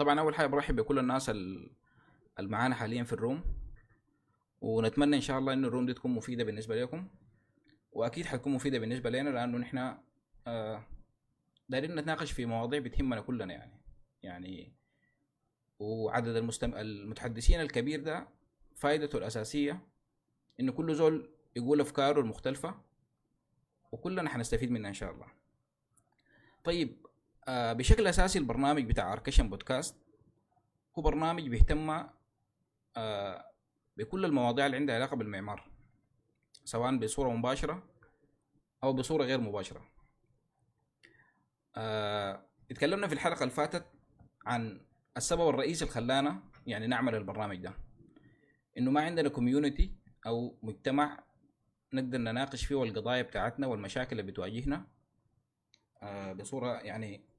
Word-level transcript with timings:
طبعا 0.00 0.20
أول 0.20 0.34
حاجة 0.34 0.46
برحب 0.46 0.76
بكل 0.76 0.98
الناس 0.98 1.30
ال- 1.30 1.70
اللي 2.38 2.50
معانا 2.50 2.74
حاليا 2.74 3.04
في 3.04 3.12
الروم 3.12 3.42
ونتمنى 4.60 5.16
إن 5.16 5.20
شاء 5.20 5.38
الله 5.38 5.52
إن 5.52 5.64
الروم 5.64 5.86
دي 5.86 5.94
تكون 5.94 6.10
مفيدة 6.10 6.44
بالنسبة 6.44 6.82
لكم 6.82 7.08
وأكيد 7.92 8.26
حتكون 8.26 8.52
مفيدة 8.52 8.78
بالنسبة 8.78 9.10
لنا 9.10 9.30
لأنه 9.30 9.58
نحن 9.58 9.96
آه 10.46 10.82
دايرين 11.68 11.94
نتناقش 11.94 12.32
في 12.32 12.46
مواضيع 12.46 12.80
بتهمنا 12.80 13.20
كلنا 13.20 13.54
يعني. 13.54 13.80
يعني 14.22 14.72
وعدد 15.78 16.36
المستم... 16.36 16.74
المتحدثين 16.74 17.60
الكبير 17.60 18.00
ده 18.02 18.28
فائدته 18.76 19.18
الأساسية 19.18 19.80
انه 20.60 20.72
كل 20.72 20.94
زول 20.94 21.30
يقول 21.56 21.80
أفكاره 21.80 22.20
المختلفة 22.20 22.74
وكلنا 23.92 24.28
حنستفيد 24.28 24.70
منها 24.70 24.88
إن 24.88 24.94
شاء 24.94 25.10
الله. 25.12 25.26
طيب 26.64 27.06
بشكل 27.72 28.06
أساسي 28.06 28.38
البرنامج 28.38 28.84
بتاع 28.84 29.12
اركشن 29.12 29.50
بودكاست 29.50 29.96
هو 30.98 31.02
برنامج 31.02 31.48
بيهتم 31.48 32.06
آه 32.96 33.44
بكل 33.96 34.24
المواضيع 34.24 34.66
اللي 34.66 34.76
عندها 34.76 34.94
علاقة 34.94 35.16
بالمعمار 35.16 35.70
سواء 36.64 36.96
بصورة 36.96 37.28
مباشرة 37.30 37.82
أو 38.84 38.92
بصورة 38.92 39.24
غير 39.24 39.40
مباشرة. 39.40 39.86
آه 41.76 42.46
اتكلمنا 42.70 43.06
في 43.06 43.12
الحلقة 43.14 43.42
اللي 43.42 43.54
فاتت 43.54 43.86
عن 44.46 44.80
السبب 45.16 45.48
الرئيسي 45.48 45.84
اللي 45.84 45.94
خلانا 45.94 46.42
يعني 46.66 46.86
نعمل 46.86 47.14
البرنامج 47.14 47.56
ده 47.56 47.74
إنه 48.78 48.90
ما 48.90 49.00
عندنا 49.00 49.28
community 49.28 49.96
أو 50.26 50.58
مجتمع 50.62 51.24
نقدر 51.92 52.18
نناقش 52.18 52.64
فيه 52.64 52.82
القضايا 52.84 53.22
بتاعتنا 53.22 53.66
والمشاكل 53.66 54.20
اللي 54.20 54.32
بتواجهنا 54.32 54.86
آه 56.02 56.32
بصورة 56.32 56.72
يعني 56.80 57.29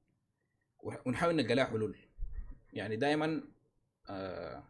ونحاول 0.82 1.36
نلقى 1.36 1.54
لها 1.54 1.64
حلول. 1.64 1.96
يعني 2.72 2.96
دائما 2.96 3.42
آه 4.10 4.64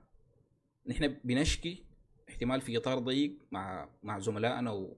نحن 0.87 1.17
بنشكي 1.25 1.85
احتمال 2.29 2.61
في 2.61 2.77
إطار 2.77 2.99
ضيق 2.99 3.39
مع 3.51 3.89
مع 4.03 4.19
زملائنا 4.19 4.71
و... 4.71 4.97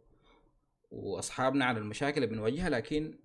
وأصحابنا 0.90 1.64
على 1.64 1.78
المشاكل 1.78 2.24
اللي 2.24 2.34
بنواجهها 2.34 2.70
لكن 2.70 3.18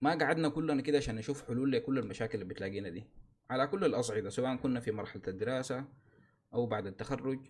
ما 0.00 0.14
قعدنا 0.18 0.48
كلنا 0.48 0.82
كده 0.82 0.98
عشان 0.98 1.16
نشوف 1.16 1.46
حلول 1.48 1.72
لكل 1.72 1.98
المشاكل 1.98 2.34
اللي 2.42 2.54
بتلاقينا 2.54 2.88
دي. 2.88 3.04
على 3.50 3.66
كل 3.66 3.84
الأصعدة 3.84 4.30
سواء 4.30 4.56
كنا 4.56 4.80
في 4.80 4.92
مرحلة 4.92 5.22
الدراسة 5.28 5.84
أو 6.54 6.66
بعد 6.66 6.86
التخرج 6.86 7.40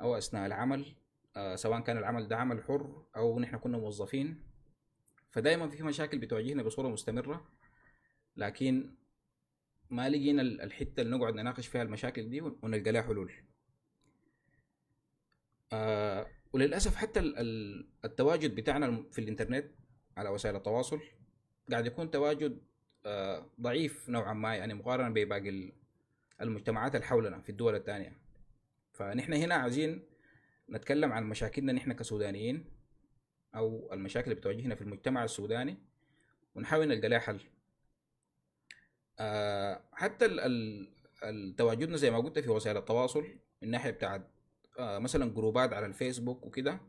أو 0.00 0.16
أثناء 0.18 0.46
العمل 0.46 0.94
آه 1.36 1.54
سواء 1.56 1.80
كان 1.80 1.98
العمل 1.98 2.28
ده 2.28 2.36
عمل 2.36 2.62
حر 2.62 3.02
أو 3.16 3.40
نحن 3.40 3.56
كنا 3.56 3.78
موظفين. 3.78 4.42
فدائما 5.30 5.68
في 5.68 5.82
مشاكل 5.82 6.18
بتواجهنا 6.18 6.62
بصورة 6.62 6.88
مستمرة. 6.88 7.48
لكن 8.36 8.94
ما 9.90 10.08
لقينا 10.08 10.42
الحتة 10.42 11.00
اللي 11.00 11.16
نقعد 11.16 11.34
نناقش 11.34 11.66
فيها 11.66 11.82
المشاكل 11.82 12.30
دي 12.30 12.40
ونلقى 12.40 12.92
لها 12.92 13.02
حلول. 13.02 13.32
آه 15.72 16.26
وللأسف 16.52 16.96
حتى 16.96 17.20
التواجد 18.04 18.54
بتاعنا 18.54 19.04
في 19.10 19.18
الإنترنت 19.20 19.70
على 20.16 20.28
وسائل 20.28 20.56
التواصل 20.56 21.00
قاعد 21.70 21.86
يكون 21.86 22.10
تواجد 22.10 22.62
آه 23.06 23.50
ضعيف 23.60 24.08
نوعا 24.08 24.32
ما 24.32 24.54
يعني 24.56 24.74
مقارنة 24.74 25.08
بباقي 25.08 25.72
المجتمعات 26.40 26.94
اللي 26.94 27.06
حولنا 27.06 27.40
في 27.40 27.48
الدول 27.48 27.74
الثانية 27.74 28.16
فنحن 28.92 29.32
هنا 29.32 29.54
عايزين 29.54 30.02
نتكلم 30.70 31.12
عن 31.12 31.24
مشاكلنا 31.24 31.72
نحن 31.72 31.92
كسودانيين 31.92 32.64
أو 33.54 33.92
المشاكل 33.92 34.24
اللي 34.24 34.34
بتواجهنا 34.40 34.74
في 34.74 34.82
المجتمع 34.82 35.24
السوداني 35.24 35.76
ونحاول 36.54 36.88
نلقى 36.88 37.08
لها 37.08 37.18
حل. 37.18 37.40
حتى 39.92 40.26
التواجدنا 41.24 41.96
زي 41.96 42.10
ما 42.10 42.18
قلت 42.18 42.38
في 42.38 42.50
وسائل 42.50 42.76
التواصل 42.76 43.24
من 43.62 43.70
ناحية 43.70 43.90
بتاعت 43.90 44.30
آه 44.78 44.98
مثلا 44.98 45.34
جروبات 45.34 45.72
على 45.72 45.86
الفيسبوك 45.86 46.46
وكده 46.46 46.80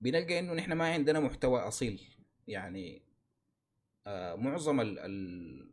بنلقى 0.00 0.38
إنه 0.38 0.54
نحن 0.54 0.72
ما 0.72 0.92
عندنا 0.92 1.20
محتوى 1.20 1.60
أصيل. 1.60 2.02
يعني 2.46 3.02
آه 4.06 4.34
معظم 4.34 4.80
ال 4.80 4.98
ال 4.98 5.72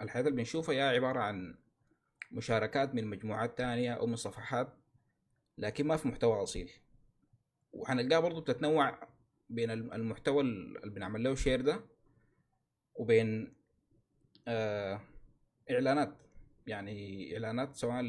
الحياة 0.00 0.22
اللي 0.22 0.36
بنشوفها 0.36 0.74
يا 0.74 0.84
عبارة 0.84 1.20
عن 1.20 1.58
مشاركات 2.32 2.94
من 2.94 3.06
مجموعات 3.06 3.58
تانية 3.58 3.92
أو 3.92 4.06
من 4.06 4.16
صفحات 4.16 4.74
لكن 5.58 5.86
ما 5.86 5.96
في 5.96 6.08
محتوى 6.08 6.42
أصيل. 6.42 6.70
وحنلقاها 7.72 8.20
برضو 8.20 8.40
بتتنوع 8.40 9.08
بين 9.48 9.70
المحتوى 9.70 10.42
اللي 10.42 10.90
بنعمل 10.90 11.22
له 11.22 11.34
شير 11.34 11.60
ده 11.60 11.80
وبين 12.94 13.54
آه 14.48 15.00
إعلانات. 15.70 16.22
يعني 16.66 17.32
إعلانات 17.34 17.76
سواء 17.76 18.02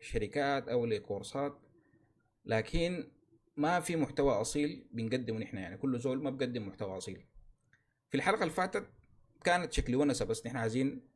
لشركات 0.00 0.68
أو 0.68 0.86
لكورسات. 0.86 1.58
لكن 2.44 3.12
ما 3.56 3.80
في 3.80 3.96
محتوى 3.96 4.32
أصيل 4.32 4.88
بنقدمه 4.92 5.38
نحن. 5.38 5.56
يعني 5.56 5.76
كل 5.76 5.98
زول 5.98 6.22
ما 6.22 6.30
بقدم 6.30 6.68
محتوى 6.68 6.96
أصيل. 6.96 7.26
في 8.08 8.16
الحلقة 8.16 8.42
اللي 8.42 8.54
فاتت 8.54 8.86
كانت 9.44 9.72
شكل 9.72 9.96
ونسة 9.96 10.24
بس 10.24 10.46
نحن 10.46 10.56
عايزين 10.56 11.08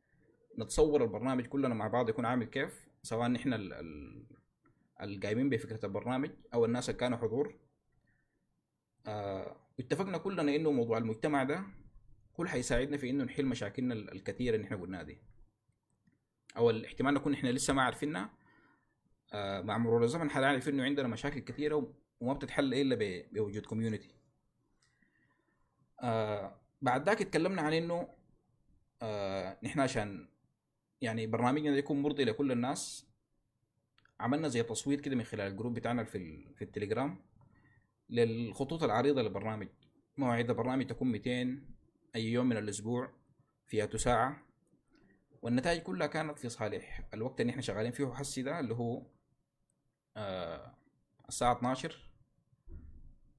نتصور 0.59 1.03
البرنامج 1.03 1.45
كلنا 1.45 1.73
مع 1.73 1.87
بعض 1.87 2.09
يكون 2.09 2.25
عامل 2.25 2.45
كيف. 2.45 2.87
سواء 3.03 3.27
نحن 3.27 3.71
القايمين 5.01 5.49
بفكرة 5.49 5.85
البرنامج 5.85 6.31
أو 6.53 6.65
الناس 6.65 6.89
اللي 6.89 6.99
كانوا 6.99 7.17
حضور. 7.17 7.59
آه 9.07 9.55
اتفقنا 9.79 10.17
كلنا 10.17 10.55
إنه 10.55 10.71
موضوع 10.71 10.97
المجتمع 10.97 11.43
ده 11.43 11.63
كل 12.37 12.47
حيساعدنا 12.49 12.97
في 12.97 13.09
إنه 13.09 13.23
نحل 13.23 13.45
مشاكلنا 13.45 13.93
الكثيرة 13.93 14.55
اللي 14.55 14.67
نحن 14.67 14.81
قلناها 14.81 15.03
دي. 15.03 15.17
أو 16.57 16.69
الاحتمال 16.69 17.13
نكون 17.13 17.31
نحن 17.31 17.47
لسه 17.47 17.73
ما 17.73 17.81
عارفينها. 17.81 18.29
آه 19.33 19.61
مع 19.61 19.77
مرور 19.77 20.03
الزمن 20.03 20.29
حنعرف 20.29 20.69
إنه 20.69 20.83
عندنا 20.83 21.07
مشاكل 21.07 21.39
كثيرة 21.39 21.93
وما 22.19 22.33
بتتحل 22.33 22.73
إلا 22.73 23.25
بوجود 23.31 23.65
community 23.65 24.09
آه 26.01 26.61
بعد 26.81 27.05
ذاك 27.05 27.21
اتكلمنا 27.21 27.61
عن 27.61 27.73
إنه 27.73 28.07
آه 29.01 29.57
نحن 29.63 29.79
عشان 29.79 30.27
يعني 31.01 31.27
برنامجنا 31.27 31.77
يكون 31.77 32.01
مرضي 32.01 32.23
لكل 32.23 32.51
الناس 32.51 33.07
عملنا 34.19 34.47
زي 34.47 34.63
تصويت 34.63 35.01
كده 35.01 35.15
من 35.15 35.23
خلال 35.23 35.51
ال 35.51 35.55
group 35.55 35.73
بتاعنا 35.73 36.03
في 36.03 36.47
في 36.55 36.61
التليجرام 36.61 37.21
للخطوط 38.09 38.83
العريضة 38.83 39.21
للبرنامج. 39.21 39.67
مواعيد 40.17 40.49
البرنامج 40.49 40.87
تكون 40.87 41.11
200 41.11 41.61
أي 42.15 42.31
يوم 42.31 42.49
من 42.49 42.57
الأسبوع 42.57 43.13
فيها 43.65 43.97
ساعة. 43.97 44.43
والنتائج 45.41 45.81
كلها 45.81 46.07
كانت 46.07 46.39
في 46.39 46.49
صالح. 46.49 47.07
الوقت 47.13 47.41
اللي 47.41 47.49
إحنا 47.51 47.61
شغالين 47.61 47.91
فيه 47.91 48.13
حسي 48.13 48.41
ده 48.41 48.59
اللي 48.59 48.73
هو 48.73 49.05
آه 50.17 50.75
الساعة 51.29 51.57
12 51.57 52.09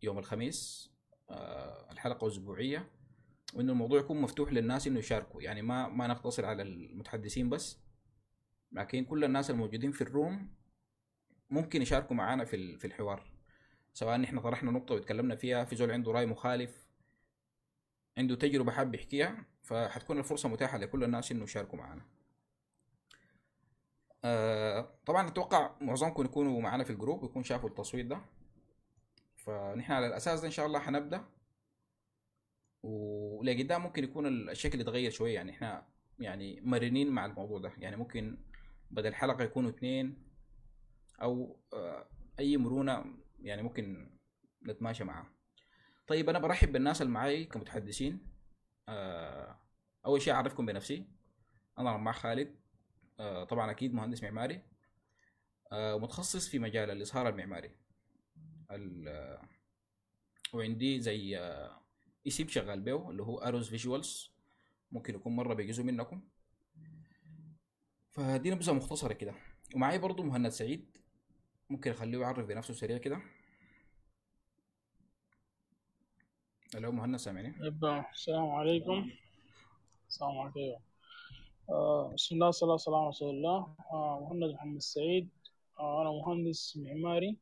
يوم 0.03 0.19
الخميس 0.19 0.91
آه 1.31 1.93
الحلقة 1.93 2.27
أسبوعية. 2.27 2.91
وإنه 3.55 3.73
الموضوع 3.73 4.01
يكون 4.01 4.21
مفتوح 4.21 4.53
للناس 4.53 4.87
إنه 4.87 4.99
يشاركوا. 4.99 5.43
يعني 5.43 5.63
ما 5.63 5.89
ما 5.89 6.07
نقتصر 6.07 6.45
على 6.45 6.63
المتحدثين 6.63 7.51
بس 7.51 7.79
لكن 8.73 9.05
كل 9.05 9.25
الناس 9.25 9.51
الموجودين 9.51 9.93
في 9.93 10.01
الروم 10.01 10.55
ممكن 11.51 11.83
يشاركوا 11.83 12.17
معنا 12.17 12.45
في 12.45 12.79
في 12.79 12.87
الحوار. 12.87 13.31
سواء 13.93 14.17
نحن 14.17 14.41
طرحنا 14.41 14.71
نقطة 14.71 14.95
وتكلمنا 14.95 15.37
فيها 15.37 15.65
في 15.65 15.77
زول 15.77 15.91
عنده 15.91 16.13
رأي 16.13 16.27
مخالف 16.27 16.88
عنده 18.19 18.35
تجربة 18.35 18.73
حاب 18.73 18.95
يحكيها 18.95 19.45
فحتكون 19.63 20.19
الفرصة 20.19 20.49
متاحة 20.49 20.79
لكل 20.79 21.05
الناس 21.05 21.33
إنه 21.33 21.45
يشاركوا 21.45 21.79
معنا. 21.79 22.03
آه 24.25 24.99
طبعا 25.07 25.29
أتوقع 25.29 25.77
معظمكم 25.81 26.25
يكونوا 26.25 26.61
معنا 26.61 26.85
في 26.85 26.91
الجروب 26.91 27.25
يكون 27.25 27.43
شافوا 27.43 27.69
التصويت 27.69 28.07
ده. 28.07 28.21
فنحن 29.37 29.93
على 29.93 30.07
الأساس 30.07 30.41
ده 30.41 30.47
إن 30.47 30.53
شاء 30.53 30.67
الله 30.67 30.79
حنبدأ. 30.79 31.25
ولقدام 32.83 33.83
ممكن 33.83 34.05
يكون 34.05 34.27
الشكل 34.51 34.81
يتغير 34.81 35.11
شوية 35.11 35.35
يعني 35.35 35.51
إحنا 35.51 35.87
يعني 36.19 36.61
مرنين 36.61 37.11
مع 37.11 37.27
الموضوع 37.27 37.59
ده. 37.59 37.73
يعني 37.79 37.97
ممكن 37.97 38.39
بدل 38.91 39.15
حلقة 39.15 39.45
يكونوا 39.45 39.71
اثنين 39.71 40.29
أو 41.23 41.61
أي 42.39 42.57
مرونة 42.57 43.05
يعني 43.41 43.63
ممكن 43.63 44.11
نتماشى 44.63 45.05
معها 45.05 45.38
طيب 46.09 46.29
أنا 46.29 46.39
برحب 46.39 46.73
بالناس 46.73 47.03
اللي 47.03 47.13
معي 47.13 47.45
كمتحدثين. 47.45 48.29
أول 50.07 50.23
شيء 50.23 50.33
أعرفكم 50.33 50.67
بنفسي. 50.67 51.07
أنا 51.79 51.93
رماح 51.93 52.19
خالد. 52.19 52.57
طبعا 53.49 53.71
أكيد 53.71 53.95
مهندس 53.95 54.23
معماري. 54.23 54.63
متخصص 55.73 56.49
في 56.49 56.59
مجال 56.59 56.91
الاظهار 56.91 57.29
المعماري. 57.29 57.71
وعندي 60.53 61.01
زي 61.01 61.39
اسم 62.27 62.49
شغال 62.49 62.81
بيه 62.81 63.11
اللي 63.11 63.23
هو 63.23 63.39
اروز 63.39 63.69
فيجوالز 63.69 64.31
ممكن 64.93 65.15
يكون 65.15 65.37
مرة 65.37 65.55
بيجزوا 65.55 65.85
منكم. 65.85 66.29
فدي 68.11 68.51
نبذه 68.51 68.73
مختصرة 68.73 69.13
كده. 69.13 69.35
ومعي 69.75 69.99
برضو 69.99 70.23
مهند 70.23 70.49
سعيد. 70.49 70.99
ممكن 71.71 71.91
أخليه 71.91 72.19
يعرف 72.19 72.47
بنفسه 72.47 72.75
سريع 72.75 72.99
كده. 72.99 73.21
ألو 76.75 76.93
مهند 76.93 77.17
سامعني؟ 77.17 77.55
السلام 78.13 78.51
عليكم. 78.51 79.11
السلام 80.09 80.39
عليكم. 80.39 80.81
آه، 81.71 82.13
بسم 82.15 82.35
الله 82.35 82.47
والصلاة 82.47 82.73
والسلام 82.73 82.99
على 82.99 83.09
رسول 83.09 83.35
الله. 83.35 83.75
آه، 83.93 84.21
مهند 84.21 84.55
محمد 84.55 84.81
سعيد. 84.81 85.29
آه، 85.79 86.03
أنا 86.03 86.11
مهندس 86.11 86.77
معماري. 86.77 87.37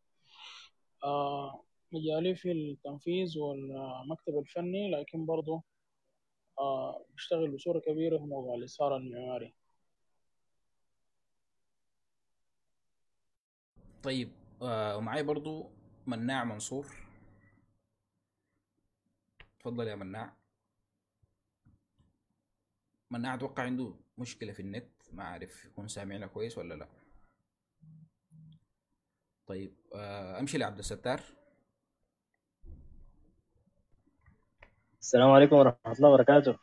آه، 1.04 1.62
مجالي 1.92 2.34
في 2.34 2.52
التنفيذ 2.52 3.38
والمكتب 3.38 4.38
الفني 4.38 4.90
لكن 4.90 5.26
برضو 5.26 5.62
آه، 6.58 7.04
بشتغل 7.14 7.50
بصورة 7.50 7.78
كبيرة 7.78 8.18
في 8.18 8.24
موضوع 8.24 8.54
الإصهار 8.54 8.96
المعماري. 8.96 9.54
طيب 14.02 14.30
آه 14.62 14.96
ومعاي 14.96 15.22
برضو 15.22 15.70
مناع 16.06 16.44
منصور. 16.44 17.05
تفضل 19.66 19.88
يا 19.88 19.94
مناع. 19.94 20.36
مناع 23.10 23.34
أتوقع 23.34 23.62
عنده 23.62 23.94
مشكلة 24.18 24.52
في 24.52 24.60
النت 24.60 24.88
ما 25.12 25.24
عارف 25.24 25.64
يكون 25.64 25.88
سامعنا 25.88 26.26
كويس 26.26 26.58
ولا 26.58 26.74
لا. 26.74 26.88
طيب 29.46 29.76
آه 29.94 30.40
أمشي 30.40 30.58
لعبد 30.58 30.78
الستار. 30.78 31.20
السلام 35.00 35.30
عليكم 35.30 35.56
ورحمة 35.56 35.92
الله 35.92 36.08
وبركاته. 36.08 36.58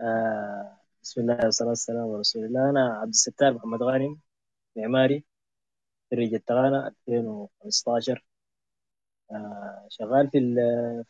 آه 0.00 0.80
بسم 1.02 1.20
الله 1.20 1.44
والصلاة 1.44 1.68
والسلام 1.68 2.02
على 2.08 2.18
رسول 2.18 2.44
الله. 2.44 2.70
أنا 2.70 2.98
عبد 3.00 3.08
الستار 3.08 3.52
محمد 3.54 3.82
غانم 3.82 4.20
معماري 4.76 5.24
خريج 6.10 6.34
التقانة 6.34 6.86
2015 7.08 8.24
آه 9.30 9.86
شغال 9.88 10.30
في 10.30 10.38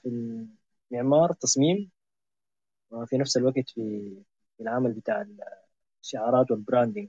في 0.02 0.08
المعمار 0.92 1.32
تصميم 1.32 1.90
وفي 2.90 3.18
نفس 3.18 3.36
الوقت 3.36 3.70
في 3.70 4.22
العمل 4.60 4.92
بتاع 4.92 5.26
الشعارات 6.02 6.50
وال 6.50 6.62
branding 6.62 7.08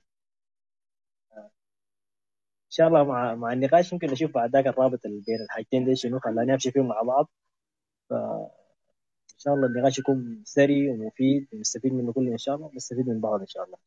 إن 2.69 2.73
شاء 2.75 2.87
الله 2.87 3.03
مع 3.03 3.35
مع 3.35 3.53
النقاش 3.53 3.93
يمكن 3.93 4.07
نشوف 4.11 4.31
بعد 4.31 4.49
ذاك 4.55 4.67
الرابط 4.67 4.99
بين 5.07 5.41
الحاجتين 5.45 5.85
دي 5.85 5.95
شنو 5.95 6.19
خلاني 6.19 6.53
أمشي 6.53 6.71
فيهم 6.71 6.87
مع 6.87 7.01
بعض. 7.01 7.29
فإن 8.09 8.49
شاء 9.37 9.53
الله 9.55 9.67
النقاش 9.67 9.99
يكون 9.99 10.43
ثري 10.47 10.89
ومفيد 10.89 11.47
ونستفيد 11.53 11.93
منه 11.93 12.13
كلنا 12.13 12.31
إن 12.31 12.37
شاء 12.37 12.55
الله 12.55 12.67
ونستفيد 12.67 13.07
من 13.07 13.19
بعض 13.21 13.39
إن 13.41 13.47
شاء 13.47 13.63
الله. 13.65 13.77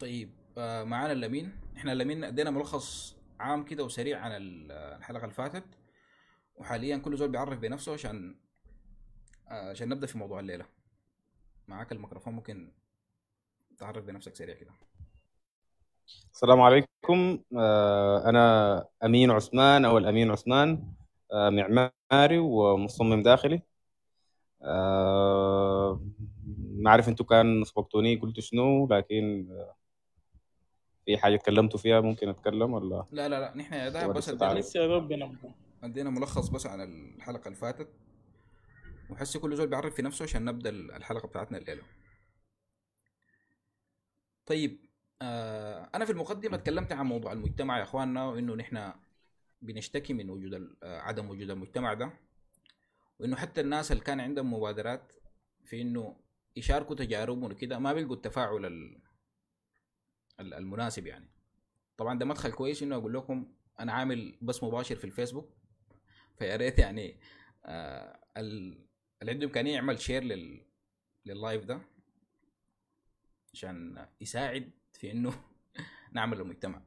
طيب 0.00 0.30
آه 0.58 0.84
معانا 0.84 1.12
اللمين 1.12 1.52
إحنا 1.76 1.92
اللمين 1.92 2.24
أدينا 2.24 2.50
ملخص 2.50 3.17
عام 3.40 3.64
كده 3.64 3.84
وسريع 3.84 4.18
عن 4.20 4.32
ال- 4.32 4.72
الحلقة 4.72 5.22
اللي 5.24 5.34
فاتت. 5.34 5.64
وحاليا 6.56 6.96
كل 6.96 7.16
زول 7.16 7.28
بيعرف 7.28 7.58
بنفسه 7.58 7.92
عشان 7.92 8.36
آه 9.50 9.70
عشان 9.70 9.88
نبدأ 9.88 10.06
في 10.06 10.18
موضوع 10.18 10.40
الليلة. 10.40 10.66
معاك 11.68 11.92
الميكروفون 11.92 12.32
ممكن 12.34 12.72
تعرف 13.78 14.04
بنفسك 14.04 14.34
سريع 14.36 14.54
كده. 14.54 14.70
السلام 16.32 16.60
عليكم. 16.60 17.38
آه، 17.58 18.28
أنا 18.28 18.84
أمين 19.04 19.30
عثمان 19.30 19.84
أو 19.84 19.98
الأمين 19.98 20.30
عثمان 20.30 20.92
آه، 21.32 21.50
معماري 21.50 22.38
ومصمم 22.38 23.22
داخلي. 23.22 23.62
ما 26.80 26.90
أعرف 26.90 27.08
أنتوا 27.08 27.26
كان 27.26 27.64
سبقتوني 27.64 28.16
قلتوا 28.16 28.42
شنو 28.42 28.86
لكن 28.86 29.48
في 31.08 31.18
حاجة 31.18 31.36
تكلمتوا 31.36 31.78
فيها 31.78 32.00
ممكن 32.00 32.28
أتكلم 32.28 32.72
ولا؟ 32.72 33.06
لا 33.12 33.28
لا 33.28 33.40
لا 33.40 33.56
نحن 33.56 33.74
يا 33.74 33.88
ده 33.88 34.06
بس 34.06 34.28
لسه 34.28 34.80
يا 34.80 34.86
دوب 34.86 35.08
بنبدأ 35.08 35.52
ادينا 35.82 36.10
ملخص 36.10 36.48
بس 36.48 36.66
عن 36.66 36.80
الحلقة 37.16 37.48
اللي 37.48 37.56
فاتت. 37.58 37.88
وحسي 39.10 39.38
كل 39.38 39.56
زول 39.56 39.66
بيعرف 39.66 39.94
في 39.94 40.02
نفسه 40.02 40.22
عشان 40.22 40.44
نبدأ 40.44 40.70
الحلقة 40.70 41.28
بتاعتنا 41.28 41.58
الليلة. 41.58 41.82
طيب 44.46 44.78
آه 45.22 45.90
أنا 45.94 46.04
في 46.04 46.12
المقدمة 46.12 46.56
اتكلمت 46.56 46.92
عن 46.92 47.06
موضوع 47.06 47.32
المجتمع 47.32 47.78
يا 47.78 47.82
إخواننا 47.82 48.24
وإنه 48.24 48.54
نحن 48.54 48.92
بنشتكي 49.62 50.12
من 50.12 50.30
وجود 50.30 50.54
آه، 50.82 50.98
عدم 51.00 51.30
وجود 51.30 51.50
المجتمع 51.50 51.94
ده. 51.94 52.12
وإنه 53.20 53.36
حتى 53.36 53.60
الناس 53.60 53.92
اللي 53.92 54.02
كان 54.04 54.20
عندهم 54.20 54.52
مبادرات 54.54 55.12
في 55.64 55.82
إنه 55.82 56.16
يشاركوا 56.56 56.96
تجاربهم 56.96 57.44
وكده 57.44 57.78
ما 57.78 57.92
بيلقوا 57.92 58.16
التفاعل 58.16 58.66
ال- 58.66 58.66
ال- 58.66 59.07
المناسب 60.40 61.06
يعني. 61.06 61.28
طبعا 61.96 62.18
ده 62.18 62.24
مدخل 62.26 62.52
كويس 62.52 62.82
إنه 62.82 62.96
أقول 62.96 63.14
لكم 63.14 63.52
أنا 63.80 63.92
عامل 63.92 64.38
بث 64.42 64.64
مباشر 64.64 64.96
في 64.96 65.04
الفيسبوك 65.04 65.50
فيا 66.38 66.56
ريت 66.56 66.78
يعني 66.78 67.20
آه 67.64 68.18
ال- 68.36 68.86
اللي 69.20 69.32
عنده 69.32 69.46
إمكانية 69.46 69.74
يعمل 69.74 70.00
share 70.00 70.22
لل 70.24 70.64
لل 71.26 71.39
live 71.39 71.64
ده 71.64 71.80
عشان 73.54 74.06
يساعد 74.20 74.70
في 74.92 75.10
إنه 75.12 75.32
نعمل 76.12 76.40
المجتمع. 76.40 76.82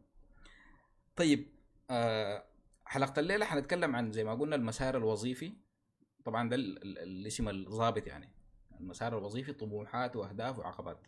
طيب 1.15 1.47
آه 1.89 2.43
حلقة 2.85 3.19
الليلة 3.19 3.45
حنتكلم 3.45 3.95
عن 3.95 4.11
زي 4.11 4.23
ما 4.23 4.33
قلنا 4.35 4.55
المسار 4.55 4.97
الوظيفي. 4.97 5.53
طبعا 6.25 6.49
ده 6.49 6.55
ال- 6.55 6.83
ال- 6.83 6.99
الاسم 6.99 7.49
الضابط 7.49 8.07
يعني. 8.07 8.29
المسار 8.79 9.17
الوظيفي 9.17 9.53
طموحات 9.53 10.15
وأهداف 10.15 10.59
وعقبات. 10.59 11.07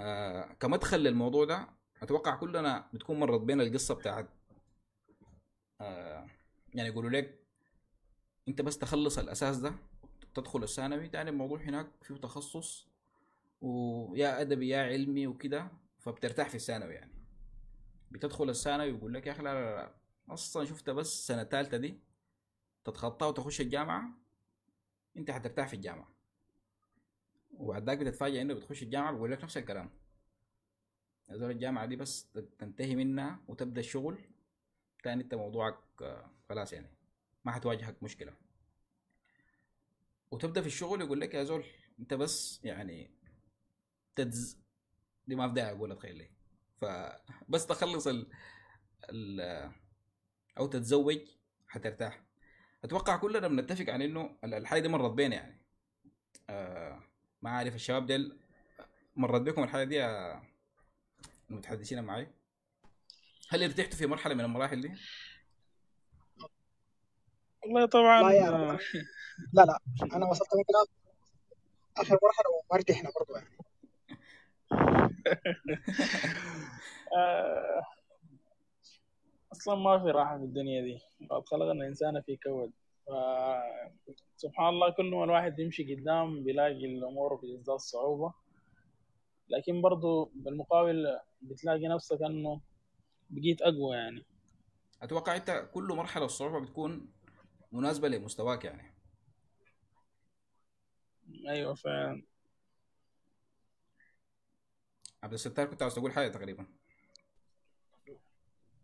آه 0.00 0.52
كمدخل 0.60 1.00
للموضوع 1.00 1.44
ده 1.44 1.68
أتوقع 2.02 2.36
كلنا 2.36 2.90
بتكون 2.94 3.20
مرت 3.20 3.40
بين 3.40 3.60
القصة 3.60 3.94
بتاعت 3.94 4.28
آه 5.80 6.26
يعني 6.74 6.88
يقولوا 6.88 7.10
لك 7.10 7.40
أنت 8.48 8.62
بس 8.62 8.78
تخلص 8.78 9.18
الأساس 9.18 9.56
ده 9.56 9.74
تدخل 10.34 10.62
الثانوي 10.62 11.08
تاني 11.08 11.30
الموضوع 11.30 11.60
هناك 11.60 11.90
فيه 12.02 12.14
تخصص 12.14 12.88
ويا 13.60 14.40
أدبي 14.40 14.68
يا 14.68 14.82
علمي 14.82 15.26
وكده 15.26 15.68
فبترتاح 15.98 16.48
في 16.48 16.54
الثانوي 16.54 16.94
يعني. 16.94 17.12
بتدخل 18.10 18.50
الثانوي 18.50 18.92
ويقول 18.92 19.14
لك 19.14 19.26
يا 19.26 19.32
أخي 19.32 19.42
لا 19.42 19.54
لا 19.54 19.76
لا 19.76 19.94
أصلا 20.34 20.64
شفت 20.64 20.90
بس 20.90 21.26
سنة 21.26 21.44
ثالثه 21.44 21.76
دي 21.76 22.00
تتخطاها 22.84 23.28
وتخش 23.28 23.60
الجامعة 23.60 24.04
أنت 25.16 25.30
حترتاح 25.30 25.68
في 25.68 25.74
الجامعة. 25.74 26.19
وبعد 27.50 27.84
ذاك 27.86 27.98
بتتفاجئ 27.98 28.40
انه 28.42 28.54
بتخش 28.54 28.82
الجامعة 28.82 29.12
بيقول 29.12 29.32
لك 29.32 29.44
نفس 29.44 29.56
الكلام. 29.56 29.90
هذول 31.30 31.50
الجامعة 31.50 31.86
دي 31.86 31.96
بس 31.96 32.28
تنتهي 32.58 32.96
منها 32.96 33.40
وتبدأ 33.48 33.80
الشغل 33.80 34.18
تاني 35.04 35.22
انت 35.22 35.34
موضوعك 35.34 35.78
آه، 36.02 36.30
خلاص 36.48 36.72
يعني 36.72 36.90
ما 37.44 37.52
حتواجهك 37.52 38.02
مشكلة. 38.02 38.32
وتبدأ 40.30 40.60
في 40.60 40.66
الشغل 40.66 41.00
يقول 41.00 41.20
لك 41.20 41.34
يا 41.34 41.44
زول 41.44 41.64
انت 42.00 42.14
بس 42.14 42.60
يعني 42.64 43.10
تدز 44.16 44.58
دي 45.26 45.34
ما 45.34 45.48
في 45.48 45.54
داعي 45.54 45.72
اقولها 45.72 45.96
تخيل 45.96 46.16
لي. 46.16 46.30
فبس 46.80 47.66
تخلص 47.70 48.06
ال... 48.06 48.26
ال... 49.10 49.40
أو 50.58 50.66
تتزوج 50.66 51.18
حترتاح 51.68 52.22
أتوقع 52.84 53.16
كلنا 53.16 53.48
بنتفق 53.48 53.90
عن 53.90 54.02
انه 54.02 54.38
ال- 54.44 54.54
الحاجة 54.54 54.80
دي 54.80 54.88
مرت 54.88 55.12
بينا 55.12 55.36
يعني. 55.36 55.60
آه 56.50 57.02
ما 57.42 57.50
عارف 57.50 57.74
الشباب 57.74 58.06
ديل 58.06 58.38
مرت 59.16 59.40
بكم 59.40 59.62
الحاجة 59.62 59.84
دي 59.84 59.94
يا 59.94 60.40
المتحدثين 61.50 62.04
معي 62.04 62.28
هل 63.48 63.62
ارتحتوا 63.62 63.98
في 63.98 64.06
مرحلة 64.06 64.34
من 64.34 64.40
المراحل 64.40 64.80
دي؟ 64.80 64.92
والله 67.62 67.86
طبعا 67.86 68.22
لا 68.22 68.30
يا 68.30 68.48
آه، 68.48 68.78
لا 69.52 69.62
لا. 69.62 69.78
أنا 70.16 70.26
وصلت 70.26 70.48
مثلا 70.52 70.94
آخر 71.96 72.18
مرحلة 72.22 72.46
ومرتحنا 72.70 73.10
برضو 73.20 73.34
يعني. 73.36 73.56
آه، 77.16 77.82
أصلا 79.52 79.74
ما 79.74 79.98
في 79.98 80.10
راحة 80.10 80.38
في 80.38 80.44
الدنيا 80.44 80.82
دي. 80.82 81.00
خلقنا 81.46 81.72
الانسان 81.72 82.22
في 82.22 82.36
ف- 82.36 82.79
سبحان 84.36 84.68
الله 84.68 84.90
كل 84.90 85.10
ما 85.10 85.24
الواحد 85.24 85.58
يمشي 85.58 85.94
قدام 85.94 86.44
بيلاقي 86.44 86.84
الأمور 86.86 87.34
بتزداد 87.34 87.76
صعوبة. 87.76 88.34
لكن 89.48 89.82
برضو 89.82 90.32
بالمقابل 90.34 91.18
بتلاقي 91.42 91.88
نفسك 91.88 92.22
إنه 92.22 92.60
بقيت 93.30 93.62
أقوى 93.62 93.96
يعني. 93.96 94.24
أتوقع 95.02 95.36
أنت 95.36 95.68
كل 95.74 95.84
مرحلة 95.84 96.24
الصعوبه 96.24 96.60
بتكون 96.60 97.12
مناسبة 97.72 98.08
لمستواك 98.08 98.64
يعني. 98.64 98.94
أيوه 101.48 101.74
فعلا. 101.74 102.22
عبد 105.22 105.32
الستار 105.32 105.66
كنت 105.66 105.82
عاوز 105.82 105.94
تقول 105.94 106.12
حاجة 106.12 106.28
تقريبا. 106.28 106.66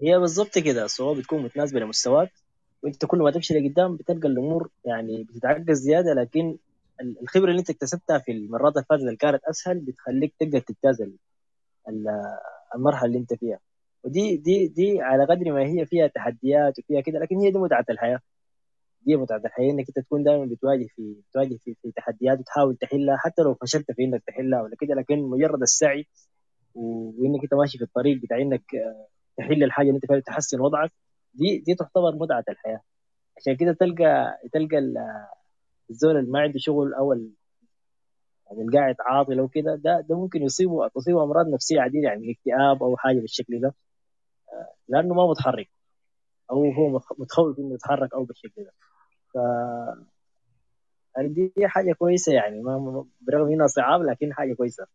هي 0.03 0.19
بالضبط 0.19 0.59
كده 0.59 0.85
الصعوبة 0.85 1.21
بتكون 1.21 1.43
متناسبة 1.43 1.81
لمستواك. 1.81 2.33
وانت 2.83 3.05
كل 3.05 3.19
ما 3.19 3.31
تمشي 3.31 3.55
لقدام 3.59 3.97
بتلقى 3.97 4.29
الأمور 4.29 4.71
يعني 4.85 5.25
بتتعقد 5.25 5.73
زيادة 5.73 6.13
لكن 6.15 6.57
ال- 7.01 7.21
الخبرة 7.23 7.51
اللي 7.51 7.59
انت 7.61 7.71
اكتسبتها 7.71 8.19
في 8.19 8.33
المرات 8.33 8.73
اللي 8.77 8.85
فاتت 8.91 9.03
اللي 9.03 9.17
كانت 9.17 9.45
أسهل 9.45 9.79
بتخليك 9.81 10.35
تقدر 10.41 10.59
تجتاز 10.61 11.03
ال- 11.03 11.17
ال- 11.89 12.37
المرحلة 12.75 13.07
اللي 13.09 13.19
انت 13.19 13.35
فيها. 13.35 13.59
ودي 14.05 14.37
دي 14.37 14.69
دي 14.69 15.01
على 15.03 15.25
قدر 15.25 15.53
ما 15.53 15.63
هي 15.67 15.87
فيها 15.87 16.07
تحديات 16.07 16.79
وفيها 16.79 17.01
كده 17.01 17.19
لكن 17.19 17.37
هي 17.37 17.51
دي 17.51 17.59
متعة 17.59 17.85
الحياة. 17.91 18.21
دي 19.03 19.17
متعة 19.17 19.37
الحياة 19.45 19.71
إنك 19.71 19.89
أنت 19.89 19.99
تكون 20.07 20.23
دائما 20.25 20.45
بتواجه 20.45 20.87
في 20.97 21.17
بتواجه 21.31 21.57
في, 21.65 21.75
في 21.83 21.93
تحديات 21.97 22.39
وتحاول 22.39 22.77
تحلها 22.77 23.17
حتى 23.17 23.43
لو 23.43 23.55
فشلت 23.55 23.93
في 23.93 24.05
إنك 24.05 24.23
تحلها 24.27 24.63
ولا 24.63 24.77
كده 24.81 24.95
لكن 24.95 25.19
مجرد 25.23 25.63
السعي 25.63 26.07
وإنك 26.75 27.43
أنت 27.43 27.55
ماشي 27.55 27.79
في 27.79 27.85
الطريق 27.85 28.23
بتاع 28.23 28.39
إنك 28.41 28.75
آه، 28.75 29.07
تحل 29.39 29.63
الحاجة 29.65 29.87
اللي 29.87 29.97
أنت 29.97 30.07
فيها 30.07 30.21
تحسن 30.21 30.61
وضعك 30.61 30.93
دي 31.37 31.59
دي 31.59 31.75
تعتبر 31.75 32.15
متعة 32.15 32.45
الحياة. 32.49 32.81
عشان 33.37 33.57
كده 33.57 33.73
تلقى 33.73 34.39
تلقى 34.53 34.79
ال- 34.79 35.27
الزول 35.91 36.17
اللي 36.17 36.31
ما 36.31 36.41
عنده 36.41 36.59
شغل 36.59 36.95
أو 36.95 37.13
يعني 37.13 38.63
القاعد 38.63 38.97
عاطل 39.01 39.39
أو 39.39 39.49
كده 39.49 39.75
ده 39.75 40.01
ده 40.01 40.17
ممكن 40.19 40.43
يصيبه 40.43 40.89
تصيبه 40.89 41.23
أمراض 41.25 41.47
نفسية 41.49 41.81
عديدة 41.81 42.09
يعني 42.09 42.33
اكتئاب 42.33 42.83
أو 42.83 42.97
حاجة 42.97 43.21
بالشكل 43.21 43.61
ده. 43.61 43.75
لأنه 44.89 45.15
ما 45.15 45.31
متحرك 45.31 45.69
أو 46.51 46.65
هو 46.73 47.01
متخوف 47.19 47.59
إنه 47.59 47.75
يتحرك 47.75 48.15
أو 48.15 48.25
بالشكل 48.25 48.65
ده. 48.65 48.73
ف 49.35 49.39
دي 51.21 51.53
حاجة 51.65 51.93
كويسة 51.93 52.33
يعني 52.33 52.63
ما- 52.63 53.07
برغم 53.21 53.53
إنها 53.53 53.67
صعاب 53.67 54.03
لكن 54.03 54.33
حاجة 54.35 54.55
كويسة. 54.55 54.87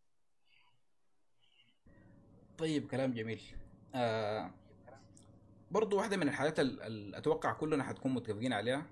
طيب 2.58 2.88
كلام 2.88 3.14
جميل. 3.14 3.42
آه 3.96 4.52
برضو 5.72 5.98
واحدة 5.98 6.18
من 6.18 6.28
الحاجات 6.28 6.60
اللي 6.60 7.18
أتوقع 7.18 7.54
كلنا 7.54 7.84
حتكون 7.84 8.14
متفقين 8.14 8.54
عليها 8.54 8.86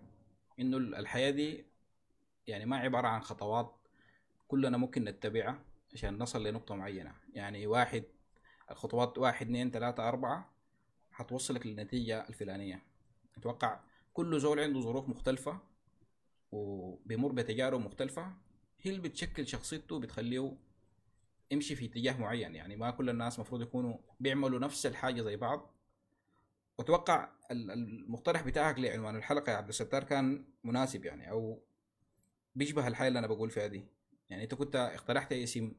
إنه 0.60 0.78
الحياة 0.78 1.32
دي 1.32 1.66
يعني 2.48 2.66
ما 2.66 2.78
عبارة 2.78 3.08
عن 3.08 3.22
خطوات 3.22 3.76
كلنا 4.48 4.78
ممكن 4.78 5.04
نتبعها 5.04 5.64
عشان 5.94 6.18
نصل 6.18 6.48
لنقطة 6.48 6.76
معينة. 6.76 7.16
يعني 7.34 7.68
واحد 7.68 8.04
الخطوات 8.72 9.18
واحد 9.18 9.46
اثنين 9.46 9.72
ثلاثة 9.72 10.08
أربعة 10.08 10.54
حتوصلك 11.12 11.66
للنتيجة 11.66 12.26
الفلانية. 12.30 12.84
أتوقع 13.38 13.80
كل 14.14 14.40
زول 14.40 14.60
عنده 14.60 14.80
ظروف 14.80 15.10
مختلفة 15.10 15.60
وبيمر 16.52 17.32
بتجارب 17.32 17.80
مختلفة 17.80 18.34
هي 18.82 18.92
اللي 18.92 19.02
بتشكل 19.02 19.48
شخصيته 19.48 20.00
بتخليه 20.00 20.58
يمشي 21.52 21.76
في 21.76 21.86
اتجاه 21.86 22.18
معين. 22.18 22.56
يعني 22.56 22.76
ما 22.76 22.92
كل 22.92 23.10
الناس 23.10 23.40
مفروض 23.40 23.62
يكونوا 23.62 23.98
بيعملوا 24.20 24.60
نفس 24.60 24.86
الحاجة 24.86 25.22
زي 25.22 25.36
بعض. 25.36 25.79
واتوقع 26.80 27.30
ال- 27.52 27.72
المقترح 27.72 28.42
بتاعك 28.44 28.80
لعنوان 28.80 29.16
الحلقة 29.16 29.52
يا 29.52 29.58
عبد 29.58 29.70
الستار 29.70 30.04
كان 30.04 30.46
مناسب 30.64 31.06
يعني 31.06 31.32
أو 31.32 31.64
بيشبه 32.56 32.88
الحاجة 32.88 33.08
اللي 33.08 33.20
أنا 33.20 33.28
بقول 33.28 33.50
فيها 33.50 33.68
دي. 33.68 33.86
يعني 34.30 34.44
أنت 34.44 34.54
كنت 34.56 34.76
اقترحت 34.76 35.34
اسم 35.34 35.72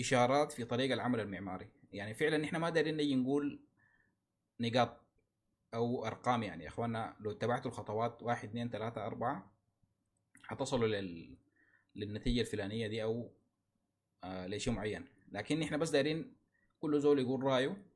إشارات 0.00 0.52
في 0.52 0.64
طريق 0.64 0.92
العمل 0.92 1.20
المعماري. 1.20 1.68
يعني 1.92 2.14
فعلا 2.14 2.44
إحنا 2.44 2.58
ما 2.58 2.70
دايرين 2.70 2.96
نجي 2.96 3.14
نقول 3.16 3.60
نقاط 4.60 5.00
أو 5.74 6.06
أرقام 6.06 6.42
يعني. 6.42 6.64
يا 6.64 6.68
اخوانا 6.68 7.16
لو 7.20 7.30
اتبعتوا 7.30 7.70
الخطوات 7.70 8.22
واحد 8.22 8.48
اثنين 8.48 8.70
ثلاثة 8.70 9.06
أربعة 9.06 9.52
حتصلوا 10.42 10.88
لل... 10.88 11.36
للنتيجة 11.96 12.40
الفلانية 12.40 12.86
دي 12.86 13.02
أو 13.02 13.32
آه 14.24 14.46
لشيء 14.46 14.72
معين. 14.72 15.04
لكن 15.32 15.62
إحنا 15.62 15.76
بس 15.76 15.90
دايرين 15.90 16.36
كل 16.80 17.00
زول 17.00 17.18
يقول 17.18 17.42
رأيه. 17.42 17.91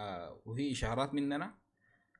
آه 0.00 0.40
وهي 0.44 0.72
إشارات 0.72 1.14
مننا 1.14 1.54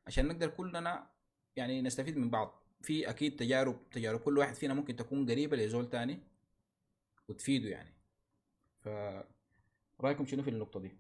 عشان 0.07 0.29
نقدر 0.29 0.49
كلنا 0.49 1.11
يعني 1.57 1.83
نستفيد 1.83 2.17
من 2.17 2.31
بعض. 2.31 2.63
في 2.83 3.11
أكيد 3.11 3.37
تجارب 3.37 3.91
تجارب 3.91 4.21
كل 4.21 4.39
واحد 4.39 4.55
فينا 4.55 4.75
ممكن 4.75 4.97
تكون 4.97 5.31
قريبة 5.31 5.57
لزول 5.57 5.91
تاني 5.91 6.21
وتفيده 7.29 7.69
يعني. 7.69 7.95
ف 8.81 8.89
رأيكم 10.01 10.27
شنو 10.27 10.43
في 10.43 10.51
النقطة 10.51 10.81
دي؟ 10.81 10.99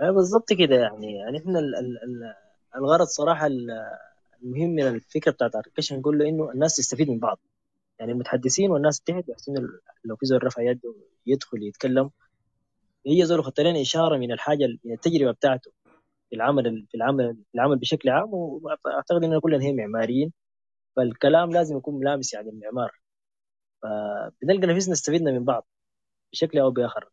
آه، 0.00 0.10
بالضبط 0.10 0.52
كده 0.52 0.74
يعني. 0.76 1.16
يعني 1.18 1.38
إحنا 1.38 1.58
ال- 1.58 1.74
ال- 1.76 1.98
ال- 2.04 2.34
الغرض 2.76 3.06
صراحة 3.06 3.46
ال- 3.46 3.70
المهم 4.42 4.70
من 4.70 4.86
الفكرة 4.88 5.32
بتاعت 5.32 5.50
الاركيشن 5.54 5.98
نقول 5.98 6.18
له 6.18 6.28
إنه 6.28 6.50
الناس 6.50 6.76
تستفيد 6.76 7.10
من 7.10 7.18
بعض. 7.18 7.38
يعني 7.98 8.12
المتحدثين 8.12 8.70
والناس 8.70 9.00
تحت 9.00 9.28
يحسن 9.28 9.56
ال- 9.56 9.80
لو 10.04 10.16
في 10.16 10.26
زول 10.26 10.44
رفع 10.44 10.62
يده 10.62 10.94
يدخل 11.26 11.62
يتكلم 11.62 12.10
هي 13.06 13.26
زول 13.26 13.44
خدت 13.44 13.60
لنا 13.60 13.80
إشارة 13.82 14.16
من 14.18 14.32
الحاجة 14.32 14.66
من 14.84 14.92
التجربة 14.94 15.32
بتاعته 15.32 15.72
في 16.30 16.36
العمل 16.36 16.86
في 16.90 16.96
العمل 16.96 17.34
في 17.36 17.54
العمل 17.54 17.78
بشكل 17.78 18.08
عام 18.10 18.30
وأعتقد 18.34 19.24
إننا 19.24 19.40
كلنا 19.40 19.64
هي 19.64 19.72
معماريين 19.72 20.32
فالكلام 20.96 21.50
لازم 21.52 21.76
يكون 21.78 21.94
ملامس 22.00 22.34
يعني 22.34 22.50
المعمار 22.50 22.92
فبنلقى 23.82 24.66
نفسنا 24.66 24.94
استفدنا 24.94 25.32
من 25.32 25.44
بعض 25.44 25.66
بشكل 26.32 26.58
أو 26.58 26.70
بآخر. 26.70 27.10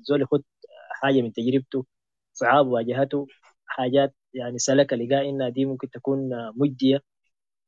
الزول 0.00 0.22
يخد 0.22 0.42
حاجة 0.90 1.22
من 1.22 1.32
تجربته 1.32 1.86
صعاب 2.32 2.66
واجهته 2.66 3.26
حاجات 3.66 4.14
يعني 4.34 4.58
سلكها 4.58 4.96
لقى 4.96 5.30
انها 5.30 5.48
دي 5.48 5.64
ممكن 5.66 5.90
تكون 5.90 6.30
مجدية. 6.56 7.02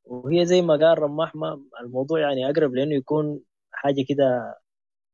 وهي 0.05 0.45
زي 0.45 0.61
ما 0.61 0.73
قال 0.77 0.99
رماح 0.99 1.35
ما 1.35 1.63
الموضوع 1.81 2.19
يعني 2.21 2.45
أقرب 2.49 2.75
لأنه 2.75 2.95
يكون 2.95 3.41
حاجة 3.71 4.05
كده 4.09 4.55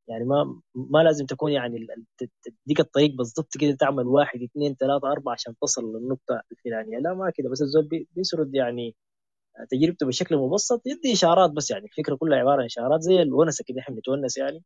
يعني 0.07 0.25
ما 0.25 0.61
ما 0.75 1.03
لازم 1.03 1.25
تكون 1.25 1.51
يعني 1.51 1.87
تديك 2.45 2.79
الطريق 2.79 3.11
بالضبط 3.17 3.57
كده 3.59 3.71
تعمل 3.79 4.07
واحد 4.07 4.41
اثنين 4.43 4.75
ثلاثة 4.75 5.11
أربعة 5.11 5.33
عشان 5.33 5.55
تصل 5.61 5.83
للنقطة 5.95 6.41
الفلانية. 6.51 6.97
لا 6.99 7.13
ما 7.13 7.31
كده. 7.35 7.49
بس 7.49 7.61
الزول 7.61 7.87
بي- 7.87 8.07
بيسرد 8.15 8.55
يعني 8.55 8.95
تجربته 9.71 10.07
بشكل 10.07 10.37
مبسط 10.37 10.81
يدي 10.87 11.13
إشارات 11.13 11.51
بس 11.51 11.71
يعني. 11.71 11.85
الفكرة 11.85 12.15
كلها 12.15 12.39
عبارة 12.39 12.59
عن 12.59 12.65
إشارات 12.65 13.01
زي 13.01 13.21
الونسة 13.21 13.63
كده 13.67 13.79
إحنا 13.81 13.95
بنتونس 13.95 14.37
يعني. 14.37 14.63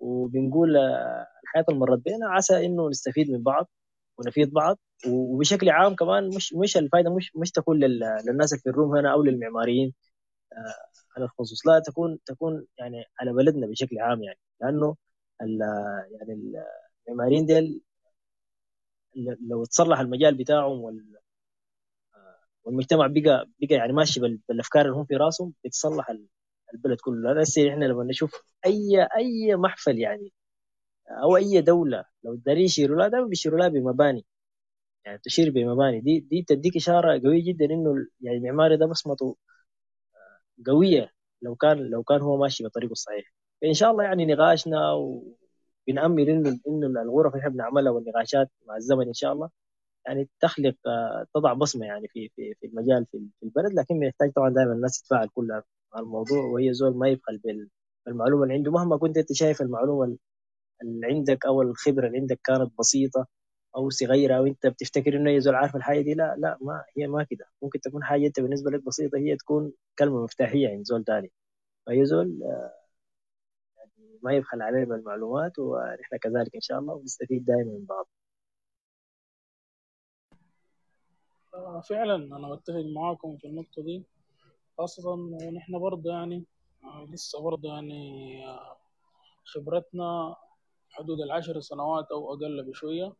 وبنقول 0.00 0.76
آه، 0.76 1.26
الحياة 1.44 1.64
اللي 1.68 1.80
مرت 1.80 1.98
بينا 2.04 2.28
عسى 2.30 2.66
إنه 2.66 2.88
نستفيد 2.90 3.30
من 3.30 3.42
بعض 3.42 3.70
ونفيد 4.18 4.52
بعض. 4.52 4.78
وبشكل 5.08 5.70
عام 5.70 5.94
كمان 5.96 6.28
مش 6.36 6.54
مش 6.54 6.76
الفائدة 6.76 7.14
مش 7.16 7.36
مش 7.36 7.50
تكون 7.52 7.78
لل- 7.78 8.00
للناس 8.28 8.52
اللي 8.52 8.62
في 8.62 8.70
الروم 8.70 8.96
هنا 8.96 9.12
أو 9.12 9.22
للمعماريين. 9.24 9.94
آه، 10.52 10.56
على 11.18 11.24
الخصوص 11.24 11.66
لا 11.66 11.78
تكون 11.86 12.18
تكون 12.26 12.66
يعني 12.78 13.04
على 13.20 13.32
بلدنا 13.32 13.66
بشكل 13.66 13.98
عام 13.98 14.22
يعني 14.22 14.38
لأنه 14.60 14.96
ال- 15.42 15.60
يعني 16.12 16.32
المعماريين 17.08 17.46
ديل 17.46 17.80
لو 19.48 19.64
تصلح 19.64 20.00
المجال 20.00 20.34
بتاعهم 20.34 20.80
وال- 20.80 21.18
والمجتمع 22.64 23.06
بقى 23.06 23.20
بقى 23.60 23.74
يعني 23.76 23.92
ماشي 23.92 24.20
بال- 24.20 24.40
بالأفكار 24.48 24.86
اللي 24.86 24.96
هم 24.96 25.04
في 25.04 25.16
رأسهم 25.16 25.54
بتصلح 25.64 26.10
ال- 26.10 26.26
البلد 26.74 27.00
كله. 27.00 27.32
لا 27.34 27.42
هسه 27.42 27.70
إحنا 27.70 27.84
لما 27.84 28.04
نشوف 28.04 28.32
أي 28.66 29.08
أي 29.16 29.56
محفل 29.56 29.98
يعني 29.98 30.32
أو 31.10 31.36
أي 31.36 31.60
دولة 31.62 32.04
لو 32.24 32.34
دارين 32.34 32.64
يشيروا 32.64 32.98
لها 32.98 33.08
دائما 33.08 33.26
بيشيروا 33.28 33.58
لها 33.60 33.68
بمباني. 33.68 34.26
يعني 35.06 35.18
تشير 35.24 35.50
بمباني. 35.50 36.00
دي 36.00 36.20
دي 36.20 36.42
تديك 36.48 36.76
إشارة 36.76 37.20
قوية 37.24 37.44
جدا 37.44 37.64
إنه 37.66 38.06
يعني 38.20 38.38
المعماري 38.38 38.76
ده 38.76 38.86
بصمته 38.86 39.36
قوية 40.66 41.12
لو 41.42 41.54
كان 41.56 41.78
لو 41.90 42.02
كان 42.02 42.20
هو 42.20 42.36
ماشي 42.36 42.64
بطريقه 42.64 42.92
الصحيح. 42.92 43.34
فإن 43.62 43.74
شاء 43.74 43.90
الله 43.90 44.04
يعني 44.04 44.26
نقاشنا 44.26 44.92
وبنأمل 44.92 46.28
إنه 46.30 46.60
إنه 46.68 47.02
الغرف 47.02 47.32
اللي 47.34 47.40
إحنا 47.40 47.50
بنعملها 47.52 47.92
والنقاشات 47.92 48.50
مع 48.66 48.76
الزمن 48.76 49.06
إن 49.06 49.12
شاء 49.14 49.32
الله 49.32 49.50
يعني 50.06 50.28
تخلق 50.40 50.76
آه، 50.88 51.26
تضع 51.34 51.52
بصمة 51.52 51.86
يعني 51.86 52.08
في 52.08 52.28
في 52.36 52.54
في 52.60 52.66
المجال 52.66 53.06
في 53.12 53.28
البلد. 53.42 53.72
لكن 53.74 54.00
بيحتاج 54.00 54.32
طبعا 54.32 54.50
دائما 54.50 54.72
الناس 54.72 55.02
تتفاعل 55.02 55.28
كلها 55.34 55.64
مع 55.94 56.00
الموضوع 56.00 56.44
وهي 56.46 56.74
زول 56.74 56.96
ما 56.98 57.08
يبخل 57.08 57.38
بال- 57.38 57.68
بالمعلومة 58.06 58.42
اللي 58.44 58.54
عنده. 58.54 58.70
مهما 58.72 58.98
كنت 58.98 59.16
أنت 59.18 59.32
شايف 59.32 59.62
المعلومة 59.62 60.18
اللي 60.82 61.06
عندك 61.06 61.46
أو 61.46 61.62
الخبرة 61.62 62.06
اللي 62.06 62.18
عندك 62.18 62.40
كانت 62.44 62.72
بسيطة 62.78 63.26
أو 63.76 63.90
صغيرة 63.90 64.34
أو 64.38 64.46
أنت 64.46 64.66
بتفتكر 64.66 65.16
إنه 65.16 65.30
هي 65.30 65.40
زول 65.40 65.54
عارف 65.54 65.76
الحاجة 65.76 66.00
دي 66.00 66.14
لا 66.14 66.34
لا 66.38 66.58
ما 66.60 66.84
هي 66.96 67.06
ما 67.06 67.22
كده. 67.24 67.46
ممكن 67.62 67.80
تكون 67.80 68.04
حاجة 68.04 68.26
أنت 68.26 68.40
بالنسبة 68.40 68.70
لك 68.70 68.82
بسيطة 68.84 69.18
هي 69.18 69.36
تكون 69.36 69.72
كلمة 69.98 70.24
مفتاحية 70.24 70.68
عند 70.68 70.84
زول 70.86 71.04
تاني. 71.04 71.32
فهي 71.86 72.04
زول 72.06 72.42
آه، 72.44 72.72
ما 74.22 74.32
يبخل 74.32 74.62
علينا 74.62 74.84
بالمعلومات 74.84 75.58
ونحن 75.58 76.16
كذلك 76.22 76.54
إن 76.54 76.60
شاء 76.60 76.78
الله 76.78 76.94
ونستفيد 76.94 77.44
دائما 77.44 77.64
من 77.72 77.84
بعض. 77.84 78.08
آه، 81.54 81.80
فعلا 81.80 82.14
أنا 82.36 82.54
بتفق 82.54 82.84
معاكم 82.94 83.36
في 83.36 83.46
النقطة 83.48 83.82
دي. 83.82 84.02
خاصة 84.78 85.08
ونحن 85.10 85.78
برضه 85.78 86.10
يعني 86.10 86.44
آه، 86.84 87.06
لسه 87.12 87.42
برضه 87.42 87.68
يعني 87.68 88.42
خبرتنا 89.44 90.36
حدود 90.90 91.20
العشر 91.20 91.60
سنوات 91.60 92.10
أو 92.10 92.34
أقل 92.34 92.62
بشوية. 92.64 93.12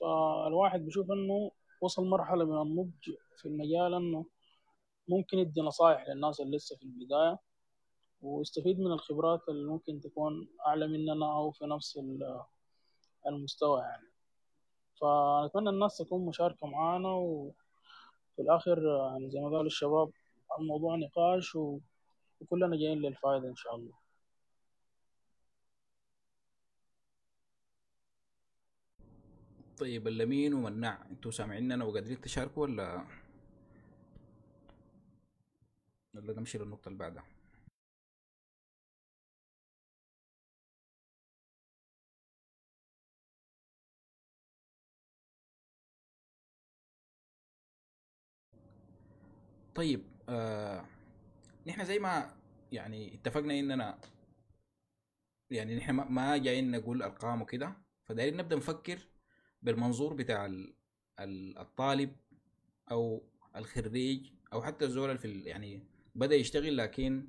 فالواحد 0.00 0.84
بيشوف 0.84 1.10
إنه 1.10 1.50
وصل 1.80 2.06
مرحلة 2.06 2.44
من 2.44 2.62
النضج 2.62 3.10
في 3.36 3.46
المجال 3.48 3.94
إنه 3.94 4.26
ممكن 5.08 5.38
يدي 5.38 5.60
نصائح 5.60 6.08
للناس 6.08 6.40
اللي 6.40 6.56
لسه 6.56 6.76
في 6.76 6.82
البداية 6.82 7.38
ويستفيد 8.22 8.80
من 8.80 8.92
الخبرات 8.92 9.48
اللي 9.48 9.70
ممكن 9.70 10.00
تكون 10.00 10.48
أعلى 10.66 10.86
مننا 10.86 11.32
أو 11.36 11.50
في 11.50 11.66
نفس 11.66 11.96
ال- 11.96 12.42
المستوى 13.26 13.80
يعني 13.80 14.08
فنتمنى 15.00 15.70
الناس 15.70 15.96
تكون 15.98 16.26
مشاركة 16.26 16.66
معانا 16.66 17.08
وفي 17.08 18.38
الآخر 18.42 18.82
يعني 19.12 19.30
زي 19.30 19.40
ما 19.40 19.46
قالوا 19.46 19.62
الشباب 19.66 20.10
الموضوع 20.60 20.96
نقاش. 20.96 21.56
وكلنا 22.40 22.76
جايين 22.76 22.98
للفائدة 22.98 23.48
إن 23.48 23.56
شاء 23.56 23.74
الله 23.76 23.92
طيب 29.80 30.08
اللمين 30.08 30.54
ومناع 30.54 31.06
أنتوا 31.10 31.30
سامعيننا 31.30 31.84
وقادرين 31.84 32.20
تشاركوا 32.20 32.62
ولا؟ 32.62 33.04
ولا 36.14 36.32
نمشي 36.32 36.58
للنقطة 36.58 36.88
اللي 36.88 36.98
بعدها. 36.98 37.24
طيب 49.74 50.04
آه 50.28 50.84
نحن 51.66 51.84
زي 51.84 51.98
ما 51.98 52.30
يعني 52.72 53.14
اتفقنا 53.14 53.58
اننا 53.60 53.98
يعني 55.50 55.76
نحن 55.76 55.92
ما- 55.92 56.36
جايين 56.36 56.70
نقول 56.70 57.02
أرقام 57.02 57.42
وكده 57.42 57.76
فدايرين 58.04 58.36
نبدأ 58.36 58.56
نفكر 58.56 58.98
بالمنظور 59.62 60.14
بتاع 60.14 60.46
ال- 60.46 60.74
ال- 61.20 61.58
الطالب 61.58 62.16
أو 62.90 63.22
الخريج 63.56 64.30
أو 64.52 64.62
حتى 64.62 64.84
الزول 64.84 65.18
في 65.18 65.40
يعني 65.40 65.82
بدأ 66.14 66.34
يشتغل 66.34 66.76
لكن 66.76 67.28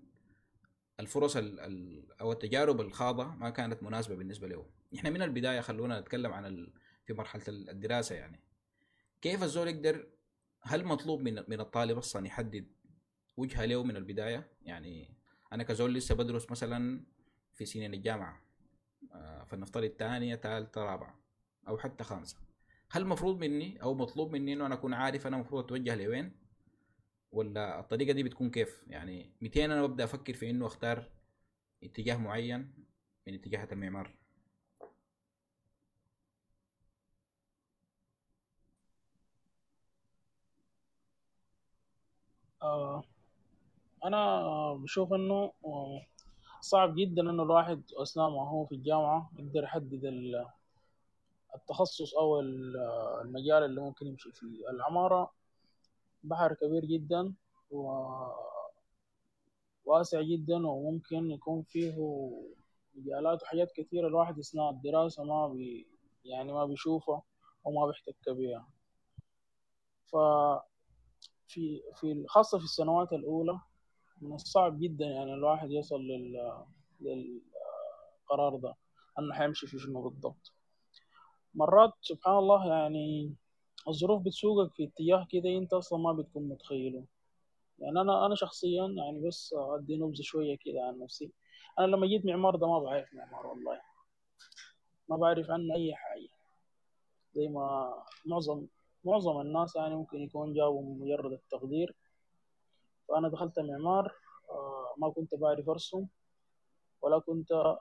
الفرص 0.99 1.37
ال 1.37 1.59
ال 1.59 2.05
أو 2.21 2.31
التجارب 2.31 2.81
الخاضة 2.81 3.35
ما 3.35 3.49
كانت 3.49 3.83
مناسبة 3.83 4.15
بالنسبة 4.15 4.47
له. 4.47 4.65
إحنا 4.95 5.09
من 5.09 5.21
البداية 5.21 5.61
خلونا 5.61 5.99
نتكلم 5.99 6.33
عن 6.33 6.45
ال 6.45 6.73
في 7.05 7.13
مرحلة 7.13 7.43
ال- 7.47 7.69
الدراسة 7.69 8.15
يعني. 8.15 8.39
كيف 9.21 9.43
الزول 9.43 9.67
يقدر 9.67 10.07
هل 10.61 10.85
مطلوب 10.85 11.21
من 11.21 11.43
من 11.47 11.59
الطالب 11.59 11.97
أصلا 11.97 12.27
يحدد 12.27 12.67
وجهة 13.37 13.65
له 13.65 13.83
من 13.83 13.97
البداية؟ 13.97 14.47
يعني 14.61 15.09
أنا 15.53 15.63
كزول 15.63 15.93
لسه 15.93 16.15
بدرس 16.15 16.51
مثلا 16.51 17.03
في 17.53 17.65
سنين 17.65 17.93
الجامعة 17.93 18.41
آه، 19.11 19.43
فلنفترض 19.43 19.89
ثانية 19.99 20.35
ثالثة 20.35 20.83
رابعة. 20.83 21.19
أو 21.67 21.77
حتى 21.77 22.03
خامسة. 22.03 22.37
هل 22.91 23.05
مفروض 23.05 23.37
مني 23.39 23.81
أو 23.83 23.93
مطلوب 23.93 24.31
مني 24.31 24.53
إنه 24.53 24.65
أنا 24.65 24.75
أكون 24.75 24.93
عارف 24.93 25.27
أنا 25.27 25.35
المفروض 25.35 25.63
أتوجه 25.65 25.95
لوين؟ 25.95 26.31
ولا 27.31 27.79
الطريقة 27.79 28.13
دي 28.13 28.23
بتكون 28.23 28.49
كيف؟ 28.51 28.83
يعني 28.87 29.31
200 29.41 29.65
أنا 29.71 29.85
ببدأ 29.87 30.03
أفكر 30.03 30.33
في 30.33 30.49
إنه 30.49 30.65
أختار 30.65 31.09
اتجاه 31.83 32.17
معين 32.17 32.73
من 33.27 33.33
اتجاهات 33.33 33.73
المعمار. 33.73 34.15
آه 42.61 43.03
أنا 44.05 44.43
بشوف 44.73 45.13
آه، 45.13 46.01
صعب 46.61 46.95
جدا 46.95 47.21
إنه 47.21 47.43
الواحد 47.43 47.83
أثناء 48.01 48.29
ما 48.29 48.49
هو 48.49 48.65
في 48.65 48.75
الجامعة 48.75 49.31
يقدر 49.39 49.63
يحدد 49.63 50.05
التخصص 51.55 52.15
ال- 52.39 52.77
المجال 53.21 53.63
اللي 53.63 53.81
ممكن 53.81 54.07
يمشي 54.07 54.31
فيه. 54.31 54.69
العمارة 54.69 55.31
بحر 56.23 56.53
كبير 56.53 56.85
جدا 56.85 57.33
وواسع 59.85 60.21
جدا 60.21 60.67
وممكن 60.67 61.31
يكون 61.31 61.63
فيه 61.63 61.95
مجالات 62.95 63.43
وحاجات 63.43 63.71
كثيرة 63.71 64.07
الواحد 64.07 64.39
أثناء 64.39 64.69
الدراسة 64.69 65.23
ما 65.23 65.47
بي 65.47 65.87
يعني 66.25 66.53
ما 66.53 66.65
بيشوفها 66.65 67.21
وما 67.63 67.87
بيحتك 67.87 68.29
بيها. 68.29 68.67
ففي 70.07 71.81
في 71.95 72.25
خاصة 72.27 72.57
في 72.57 72.63
السنوات 72.63 73.13
الأولى 73.13 73.59
من 74.21 74.33
الصعب 74.33 74.79
جدا 74.79 75.05
يعني 75.05 75.33
الواحد 75.33 75.71
يصل 75.71 76.01
لل 76.01 76.63
للقرار 77.01 78.55
ده 78.55 78.75
إنه 79.19 79.33
حيمشي 79.33 79.67
في 79.67 79.79
شنو 79.79 80.01
بالضبط. 80.09 80.53
مرات 81.53 81.93
سبحان 82.01 82.37
الله 82.37 82.67
يعني 82.67 83.35
الظروف 83.87 84.21
بتسوقك 84.21 84.73
في 84.73 84.83
اتجاه 84.83 85.27
كده 85.31 85.49
انت 85.57 85.73
أصلا 85.73 85.99
ما 85.99 86.13
بتكون 86.13 86.49
متخيله. 86.49 87.05
يعني 87.79 88.01
أنا 88.01 88.25
أنا 88.25 88.35
شخصيا 88.35 88.87
يعني 88.97 89.27
بس 89.27 89.55
أدي 89.57 89.97
نبذة 89.97 90.21
شوية 90.21 90.57
كده 90.65 90.83
عن 90.87 90.99
نفسي. 90.99 91.31
أنا 91.79 91.85
لما 91.85 92.07
جيت 92.07 92.25
معمار 92.25 92.55
ده 92.55 92.67
ما 92.67 92.79
بعرف 92.79 93.13
معمار 93.13 93.47
والله. 93.47 93.81
ما 95.09 95.17
بعرف 95.17 95.49
عنه 95.51 95.75
أي 95.75 95.95
حاجة. 95.95 96.29
زي 97.33 97.47
ما 97.47 97.93
معظم 98.25 98.67
معظم 99.05 99.41
الناس 99.41 99.75
يعني 99.75 99.95
ممكن 99.95 100.17
يكون 100.21 100.53
جابوا 100.53 100.95
مجرد 100.95 101.31
التقدير. 101.31 101.95
فأنا 103.09 103.29
دخلت 103.29 103.59
معمار 103.59 104.13
آه، 104.49 104.93
ما 104.97 105.09
كنت 105.09 105.35
بعرف 105.35 105.69
أرسم 105.69 106.07
ولا 107.01 107.19
كنت 107.19 107.51
آه، 107.51 107.79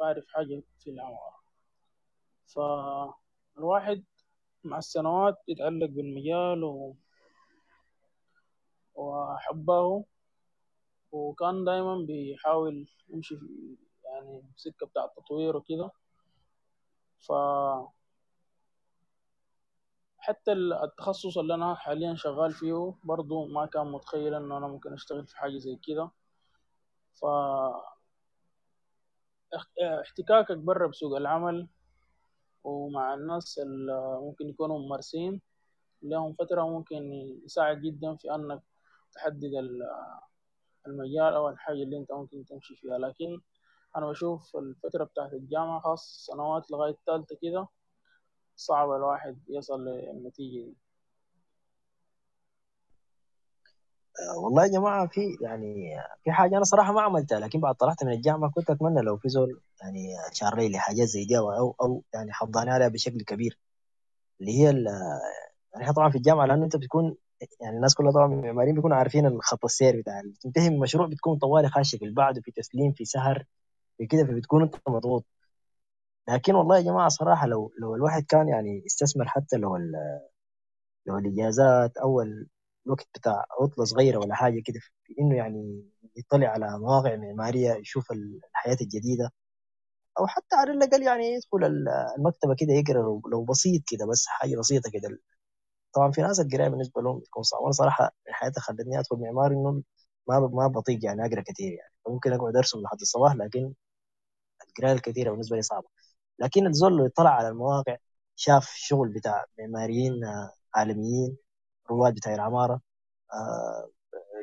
بعرف 0.00 0.24
حاجة 0.28 0.62
في 0.78 0.90
العمارة 0.90 1.39
فالواحد 2.54 4.04
مع 4.64 4.78
السنوات 4.78 5.36
يتعلق 5.48 5.86
بالمجال 5.86 6.64
و... 6.64 6.96
وحبه. 8.94 10.04
وكان 11.12 11.64
دايما 11.64 11.96
بيحاول 12.06 12.88
يمشي 13.08 13.36
في 13.36 13.76
يعني 14.04 14.42
سكة 14.56 14.86
بتاع 14.86 15.04
التطوير 15.04 15.56
وكده. 15.56 15.90
ف 17.18 17.32
حتى 20.18 20.52
التخصص 20.52 21.38
اللي 21.38 21.54
أنا 21.54 21.74
حاليا 21.74 22.14
شغال 22.14 22.52
فيه 22.52 22.94
برضو 23.04 23.46
ما 23.46 23.66
كان 23.66 23.92
متخيل 23.92 24.34
إنه 24.34 24.56
أنا 24.56 24.68
ممكن 24.68 24.92
أشتغل 24.92 25.26
في 25.26 25.36
حاجة 25.36 25.56
زي 25.56 25.76
كده. 25.76 26.10
ف 27.14 27.24
احتكاكك 30.02 30.56
برا 30.56 30.86
بسوق 30.86 31.16
العمل 31.16 31.68
ومع 32.64 33.14
الناس 33.14 33.58
اللي 33.58 34.18
ممكن 34.22 34.48
يكونوا 34.48 34.78
ممارسين 34.78 35.40
لهم 36.02 36.34
فترة 36.34 36.62
ممكن 36.62 37.12
يساعد 37.44 37.80
جدا 37.82 38.16
في 38.16 38.34
أنك 38.34 38.62
تحدد 39.14 39.44
ال- 39.44 39.88
المجال 40.86 41.34
أو 41.34 41.48
الحاجة 41.48 41.82
اللي 41.82 41.98
أنت 41.98 42.12
ممكن 42.12 42.44
تمشي 42.44 42.76
فيها. 42.76 42.98
لكن 42.98 43.40
أنا 43.96 44.06
بشوف 44.10 44.56
الفترة 44.56 45.04
بتاعت 45.04 45.32
الجامعة 45.32 45.80
خاص 45.80 46.26
سنوات 46.26 46.70
لغاية 46.70 46.96
تالتة 47.06 47.36
كده 47.42 47.68
صعب 48.56 48.90
الواحد 48.90 49.38
يصل 49.48 49.84
للنتيجة 49.84 50.64
دي 50.64 50.76
آه، 53.72 53.99
والله 54.42 54.62
يا 54.64 54.68
جماعة 54.68 55.06
في 55.06 55.20
يعني 55.40 55.96
في 56.24 56.32
حاجة 56.32 56.56
أنا 56.56 56.64
صراحة 56.64 56.92
ما 56.92 57.02
عملتها 57.02 57.40
لكن 57.40 57.60
بعد 57.60 57.74
طلعت 57.74 58.04
من 58.04 58.12
الجامعة 58.12 58.50
كنت 58.50 58.70
أتمنى 58.70 59.00
لو 59.02 59.16
في 59.16 59.28
زول 59.28 59.60
يعني 59.82 60.08
شار 60.32 60.56
لي 60.60 60.78
حاجات 60.78 61.06
زي 61.08 61.24
دي 61.24 61.38
أو, 61.38 61.70
أو 61.82 62.02
يعني 62.14 62.32
حضاني 62.32 62.70
عليها 62.70 62.88
بشكل 62.88 63.22
كبير. 63.24 63.58
اللي 64.40 64.52
هي 64.52 64.84
يعني 65.74 65.92
طبعا 65.92 66.10
في 66.10 66.16
الجامعة 66.18 66.46
لأنه 66.46 66.64
أنت 66.64 66.76
بتكون 66.76 67.16
يعني 67.60 67.76
الناس 67.76 67.94
كلها 67.94 68.12
طبعا 68.12 68.26
معماريين 68.26 68.74
بيكونوا 68.74 68.96
عارفين 68.96 69.26
الخط 69.26 69.64
السير 69.64 70.00
بتاع 70.00 70.22
تنتهي 70.42 70.70
من 70.70 70.78
مشروع 70.78 71.06
بتكون 71.08 71.38
طوالي 71.38 71.68
خاشة 71.68 71.96
في 71.98 72.04
البعد 72.04 72.38
وفي 72.38 72.50
تسليم 72.52 72.92
في 72.92 73.04
سهر 73.04 73.44
في 73.98 74.06
كده 74.06 74.24
فبتكون 74.24 74.62
أنت 74.62 74.76
مضغوط. 74.88 75.26
لكن 76.28 76.54
والله 76.54 76.76
يا 76.76 76.82
جماعة 76.82 77.08
صراحة 77.08 77.46
لو 77.46 77.72
لو 77.80 77.94
الواحد 77.94 78.22
كان 78.24 78.48
يعني 78.48 78.82
استثمر 78.86 79.28
حتى 79.28 79.56
لو 79.56 79.76
لو 81.06 81.18
الإجازات 81.18 81.96
أو 81.96 82.22
الوقت 82.86 83.08
بتاع 83.14 83.44
عطلة 83.60 83.84
صغيرة 83.84 84.18
ولا 84.18 84.34
حاجة 84.34 84.62
كده 84.66 84.80
في 85.04 85.14
إنه 85.20 85.36
يعني 85.36 85.84
يطلع 86.16 86.48
على 86.48 86.78
مواقع 86.78 87.16
معمارية 87.16 87.72
يشوف 87.74 88.12
الحياة 88.12 88.76
الجديدة. 88.82 89.32
أو 90.18 90.26
حتى 90.26 90.56
على 90.56 90.72
الأقل 90.72 91.02
يعني 91.02 91.24
يدخل 91.34 91.64
ال- 91.66 91.88
المكتبة 92.18 92.54
كده 92.58 92.72
يقرأ 92.72 93.20
لو 93.32 93.44
بسيط 93.44 93.82
كده 93.88 94.06
بس 94.06 94.26
حاجة 94.28 94.56
بسيطة 94.58 94.90
كده. 94.92 95.18
طبعا 95.94 96.12
في 96.12 96.22
ناس 96.22 96.40
القراية 96.40 96.68
بالنسبة 96.68 97.02
لهم 97.02 97.18
بتكون 97.20 97.42
صعبة. 97.42 97.64
أنا 97.64 97.72
صراحة 97.72 98.10
حياتي 98.28 98.60
خلتني 98.60 98.98
أدخل 99.00 99.16
معماري 99.16 99.54
إنه 99.56 99.82
ما 100.28 100.40
ما 100.40 100.66
بطيق 100.68 101.04
يعني 101.04 101.26
أقرأ 101.26 101.42
كثير 101.42 101.72
يعني. 101.72 101.94
ممكن 102.08 102.32
أقعد 102.32 102.56
أرسم 102.56 102.80
لحد 102.82 103.00
الصباح 103.02 103.34
لكن 103.36 103.74
القراية 104.68 104.92
الكثيرة 104.92 105.30
بالنسبة 105.30 105.56
لي 105.56 105.62
صعبة. 105.62 105.88
لكن 106.38 106.66
الزول 106.66 106.92
اللي 106.98 107.08
طلع 107.10 107.30
على 107.30 107.48
المواقع 107.48 107.96
شاف 108.36 108.70
شغل 108.76 109.08
بتاع 109.08 109.44
معماريين 109.58 110.24
آه، 110.24 110.52
عالميين 110.74 111.36
رواد 111.90 112.14
بتاع 112.14 112.34
العمارة 112.34 112.80
آه، 113.34 113.88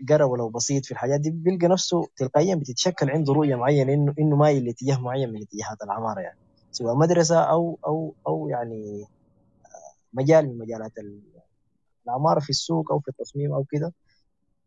قرأ 0.09 0.25
ولو 0.25 0.49
بسيط 0.49 0.85
في 0.85 0.91
الحاجات 0.91 1.19
دي 1.19 1.29
بيلقى 1.31 1.67
نفسه 1.67 2.07
تلقائيا 2.15 2.55
بتتشكل 2.55 3.09
عنده 3.09 3.33
رؤية 3.33 3.55
معينة 3.55 3.93
إنه 3.93 4.13
إنه 4.19 4.35
مايل 4.35 4.65
لاتجاه 4.65 4.97
معين 4.99 5.29
من 5.33 5.41
اتجاهات 5.41 5.83
العمارة 5.83 6.19
يعني. 6.19 6.37
سواء 6.71 6.95
مدرسة 6.95 7.39
أو 7.39 7.79
أو 7.85 8.13
أو 8.27 8.49
يعني 8.49 9.05
مجال 10.13 10.47
من 10.47 10.57
مجالات 10.57 10.91
العمارة 12.07 12.39
في 12.39 12.49
السوق 12.49 12.91
أو 12.91 12.99
في 12.99 13.07
التصميم 13.07 13.53
أو 13.53 13.63
كده 13.71 13.93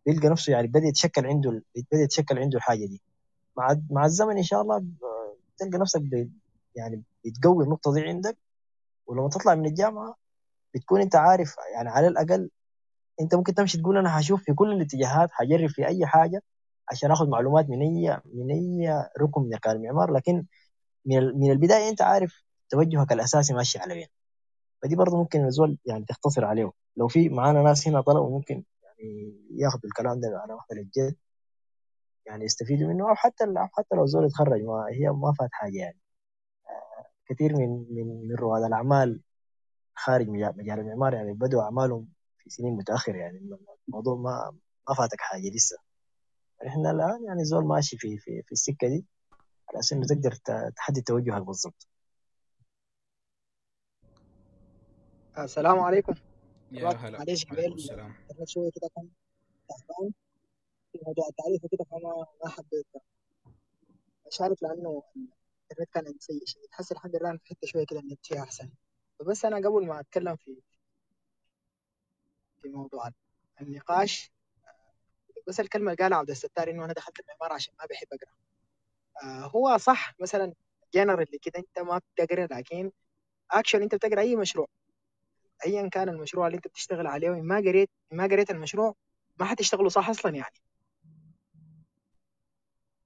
بيلقى 0.06 0.28
نفسه 0.28 0.52
يعني 0.52 0.66
بدأ 0.66 0.86
يتشكل 0.86 1.26
عنده 1.26 1.50
بدأ 1.76 2.02
يتشكل 2.02 2.38
عنده 2.38 2.56
الحاجة 2.56 2.86
دي. 2.86 3.00
مع 3.56 3.76
مع 3.90 4.04
الزمن 4.04 4.36
إن 4.36 4.42
شاء 4.42 4.62
الله 4.62 4.78
ب- 4.78 4.96
تلقى 5.58 5.78
نفسك 5.78 6.02
يعني 6.76 7.02
بتقوي 7.24 7.64
النقطة 7.64 7.94
دي 7.94 8.00
عندك 8.00 8.36
ولما 9.06 9.28
تطلع 9.28 9.54
من 9.54 9.66
الجامعة 9.66 10.16
بتكون 10.74 11.00
أنت 11.00 11.16
عارف 11.16 11.56
يعني 11.74 11.88
على 11.88 12.08
الأقل 12.08 12.50
أنت 13.20 13.34
ممكن 13.34 13.54
تمشي 13.54 13.78
تقول 13.78 13.98
أنا 13.98 14.20
هشوف 14.20 14.42
في 14.44 14.54
كل 14.54 14.72
الاتجاهات 14.72 15.30
هجرب 15.34 15.68
في 15.68 15.86
أي 15.86 16.06
حاجة 16.06 16.42
عشان 16.90 17.10
آخذ 17.10 17.28
معلومات 17.28 17.70
من 17.70 17.82
أي 17.82 18.20
من 18.34 18.50
أي 18.50 19.04
ركن 19.20 19.42
من 19.42 19.54
أركان 19.54 19.76
المعمار 19.76 20.12
لكن 20.12 20.46
من 21.06 21.38
من 21.40 21.50
البداية 21.52 21.88
أنت 21.88 22.02
عارف 22.02 22.42
توجهك 22.70 23.12
الأساسي 23.12 23.54
ماشي 23.54 23.78
على 23.78 23.94
وين. 23.94 24.06
فدي 24.82 24.96
برضه 24.96 25.16
ممكن 25.18 25.44
الزول 25.46 25.78
يعني 25.86 26.04
تختصر 26.04 26.44
عليه. 26.44 26.72
لو 26.96 27.08
في 27.08 27.28
معانا 27.28 27.62
ناس 27.62 27.88
هنا 27.88 28.00
طلبوا 28.00 28.30
ممكن 28.30 28.64
يعني 28.82 29.34
ياخذوا 29.50 29.84
الكلام 29.84 30.20
ده 30.20 30.28
على 30.28 30.54
محمل 30.54 30.78
الجد 30.78 31.16
يعني 32.26 32.44
يستفيدوا 32.44 32.88
منه 32.88 33.10
أو 33.10 33.14
حتى 33.14 33.44
أو 33.44 33.66
حتى 33.72 33.96
لو 33.96 34.06
زول 34.06 34.24
يتخرج 34.26 34.62
ما 34.62 34.86
هي 34.92 35.08
ما 35.10 35.32
فات 35.38 35.48
حاجة 35.52 35.76
يعني. 35.78 35.98
كثير 37.26 37.56
من 37.56 37.86
من 37.90 38.28
من 38.28 38.34
رواد 38.36 38.62
الأعمال 38.62 39.20
خارج 39.94 40.28
مجال 40.28 40.78
المعمار 40.80 41.14
يعني 41.14 41.32
بدوا 41.32 41.62
أعمالهم 41.62 42.08
في 42.44 42.50
سنين 42.50 42.72
متأخرة 42.76 43.16
يعني 43.16 43.56
الموضوع 43.88 44.14
ما 44.16 44.52
ما 44.88 44.94
فاتك 44.94 45.20
حاجة 45.20 45.50
لسه. 45.54 45.76
إحنا 46.66 46.90
الآن 46.90 47.24
يعني 47.24 47.44
زول 47.44 47.64
ماشي 47.64 47.96
في 47.98 48.18
في 48.18 48.42
في 48.42 48.52
السكة 48.52 48.88
دي 48.88 49.04
على 49.70 49.78
أساس 49.80 49.92
إنه 49.92 50.06
تقدر 50.06 50.32
تحدد 50.76 51.02
توجهك 51.02 51.42
بالضبط. 51.42 51.88
السلام 55.38 55.78
عليكم. 55.78 56.14
يا 56.70 56.88
هلا. 56.88 57.18
معلش 57.18 57.44
السلام. 57.52 58.14
شوية 58.46 58.70
كده 58.70 58.90
كان 58.96 59.08
تعبان. 59.68 60.12
في 60.92 60.98
موضوع 61.06 61.24
التعريف 61.28 61.64
وكده 61.64 61.84
فما 61.84 62.26
ما 62.44 62.50
حبيت 62.50 62.86
أشارك 64.26 64.62
لأنه 64.62 65.02
الانترنت 65.16 65.90
كان 65.94 66.06
عندي 66.06 66.18
سيء 66.20 66.42
شديد. 66.46 66.68
حاسس 66.70 66.92
الحمد 66.92 67.16
لله 67.16 67.36
في 67.36 67.46
حتة 67.46 67.66
شوية 67.66 67.86
كده 67.86 68.00
النت 68.00 68.26
فيها 68.26 68.42
أحسن. 68.42 68.70
فبس 69.18 69.44
أنا 69.44 69.56
قبل 69.56 69.86
ما 69.86 70.00
أتكلم 70.00 70.36
في 70.36 70.62
في 72.62 72.68
موضوع 72.68 73.10
النقاش. 73.60 74.32
بس 75.46 75.60
الكلمة 75.60 75.92
اللي 75.92 76.02
قالها 76.02 76.18
عبد 76.18 76.30
الستار 76.30 76.70
إنه 76.70 76.84
أنا 76.84 76.92
دخلت 76.92 77.20
المعمار 77.20 77.52
عشان 77.52 77.74
ما 77.78 77.86
بحب 77.90 78.06
أقرأ. 78.12 78.32
آه 79.22 79.46
هو 79.46 79.76
صح 79.78 80.14
مثلا 80.20 80.54
جنرال 80.94 81.40
كده 81.42 81.58
أنت 81.58 81.78
ما 81.78 81.98
بتقرأ 81.98 82.46
لكن 82.50 82.90
اكشن 83.50 83.82
أنت 83.82 83.94
بتقرأ 83.94 84.20
أي 84.20 84.36
مشروع. 84.36 84.66
ايا 85.66 85.88
كان 85.88 86.08
المشروع 86.08 86.46
اللي 86.46 86.56
أنت 86.56 86.68
بتشتغل 86.68 87.06
عليه 87.06 87.30
وإن 87.30 87.42
ما 87.42 87.56
قريت 87.56 87.90
ما 88.12 88.24
قريت 88.24 88.50
المشروع 88.50 88.94
ما 89.40 89.46
حتشتغله 89.46 89.88
صح 89.88 90.08
أصلا 90.08 90.36
يعني. 90.36 90.56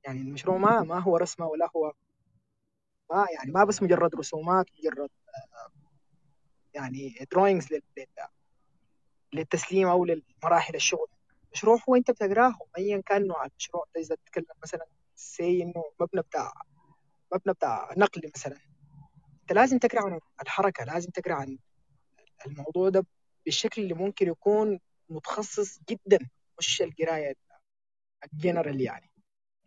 يعني 0.05 0.21
المشروع 0.21 0.57
ما 0.57 0.81
ما 0.81 0.99
هو 0.99 1.17
رسمة 1.17 1.47
ولا 1.47 1.71
هو 1.77 1.93
ما 3.11 3.27
يعني 3.35 3.53
ما 3.53 3.65
بس 3.65 3.83
مجرد 3.83 4.15
رسومات 4.15 4.67
مجرد 4.79 5.11
آه، 5.29 5.71
يعني 6.75 7.27
drawings 7.33 7.69
للتسليم 9.35 9.89
أو 9.89 10.05
لمراحل 10.05 10.75
الشغل. 10.75 11.07
مشروع 11.53 11.79
هو 11.89 11.97
أنت 11.97 12.11
بتقرأه 12.11 12.55
ايا 12.79 13.03
كان 13.07 13.27
نوع 13.27 13.45
المشروع 13.47 13.85
إذا 13.97 14.15
تتكلم 14.15 14.57
مثلا 14.63 14.87
say 15.17 15.63
إنه 15.63 15.85
مبنى 16.01 16.23
بتاع 16.23 16.53
مبنى 17.35 17.55
بتاع 17.55 17.91
نقل 17.97 18.31
مثلا. 18.37 18.57
أنت 19.43 19.53
لازم 19.53 19.79
تقرأ 19.79 20.03
عن 20.03 20.21
الحركة 20.43 20.85
لازم 20.85 21.11
تقرأ 21.11 21.35
عن 21.35 21.59
الموضوع 22.47 22.89
ده 22.89 23.07
بالشكل 23.45 23.83
اللي 23.83 23.95
ممكن 23.95 24.29
يكون 24.29 24.81
متخصص 25.09 25.79
جدا 25.91 26.19
مش 26.59 26.83
القراية 26.83 27.35
الجنرال 28.33 28.81
يعني. 28.81 29.11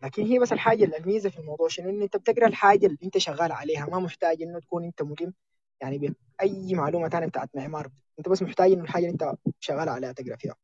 لكن 0.04 0.24
هي 0.24 0.40
بس 0.40 0.54
الحاجة 0.54 0.84
الميزة 0.84 1.30
في 1.30 1.40
الموضوع 1.40 1.68
شنو؟ 1.68 1.90
إنه 1.90 2.04
أنت 2.04 2.18
بتقرأ 2.18 2.48
الحاجة 2.48 2.86
اللي 2.86 2.98
أنت 3.04 3.18
شغال 3.18 3.52
عليها. 3.52 3.86
ما 3.86 4.00
محتاج 4.00 4.42
إنه 4.42 4.60
تكون 4.60 4.84
أنت 4.84 5.02
ملم 5.02 5.34
يعني 5.82 5.98
بأي 6.40 6.74
معلومة 6.76 7.10
ثانية 7.10 7.28
بتاعت 7.28 7.50
معمار. 7.56 7.90
انت 8.20 8.30
بس 8.30 8.42
محتاج 8.42 8.72
انه 8.72 8.84
الحاجة 8.84 9.04
اللي 9.04 9.14
انت 9.14 9.34
شغال 9.60 9.90
عليها 9.90 10.12
تقرأ 10.12 10.36
فيها. 10.36 10.56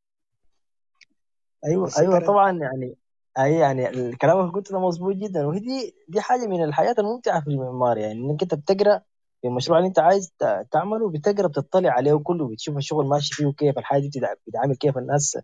أيوه 1.66 1.92
أيوه 1.98 2.20
طبعا 2.20 2.60
يعني 2.60 2.96
أي 3.40 3.54
يعني 3.54 3.90
الكلام 3.90 4.40
اللي 4.40 4.52
قلته 4.52 4.72
ده 4.72 4.80
مظبوط 4.80 5.16
جدا 5.16 5.46
وهي 5.46 5.60
دي 5.60 5.96
دي 6.08 6.22
حاجة 6.22 6.48
من 6.48 6.64
الحاجات 6.64 7.00
الممتعة 7.00 7.42
في 7.42 7.48
المعمار 7.48 7.98
يعني 7.98 8.14
إنك 8.14 8.42
أنت 8.42 8.56
بتقرأ 8.56 9.02
في 9.42 9.48
المشروع 9.48 9.78
اللي 9.78 9.88
أنت 9.88 10.00
عايز 10.00 10.34
تعمله 10.72 11.10
بتقرأ 11.10 11.48
بتطلع 11.48 11.92
عليه 11.92 12.14
كله 12.14 12.48
بتشوف 12.48 12.78
الشغل 12.78 13.06
ماشي 13.06 13.34
فيه 13.36 13.52
كيف 13.52 13.78
الحاجة 13.78 14.02
دي 14.02 14.22
بتعامل 14.48 14.76
كيف 14.76 14.98
الناس 14.98 15.38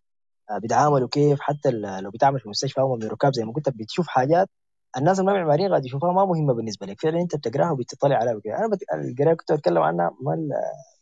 آه، 0.52 0.58
بيتعاملوا 0.58 1.08
كيف 1.08 1.40
حتى 1.42 1.72
لو 1.72 2.12
بتعمل 2.12 2.40
في 2.40 2.50
مستشفى 2.50 2.82
أو 2.82 2.96
ركاب 2.96 3.34
زي 3.34 3.44
ما 3.46 3.54
قلت 3.54 3.70
بتشوف 3.70 4.08
حاجات 4.08 4.50
الناس 4.98 5.20
اللي 5.20 5.32
ما 5.32 5.38
معماريين 5.40 5.70
قاعد 5.70 5.86
يشوفوها 5.86 6.14
ما 6.14 6.26
مهمة 6.26 6.54
بالنسبة 6.54 6.86
لك. 6.88 7.02
فعلا 7.02 7.22
أنت 7.22 7.36
بتقراها 7.36 7.72
وبتطلع 7.72 8.16
عليها 8.16 8.36
وكده 8.36 8.58
أنا 8.58 8.68
بت... 8.68 8.80
القراية 8.94 9.34
كنت 9.34 9.52
بتكلم 9.52 9.78
عنها 9.82 10.12
ما 10.22 10.34
ال... 10.34 10.50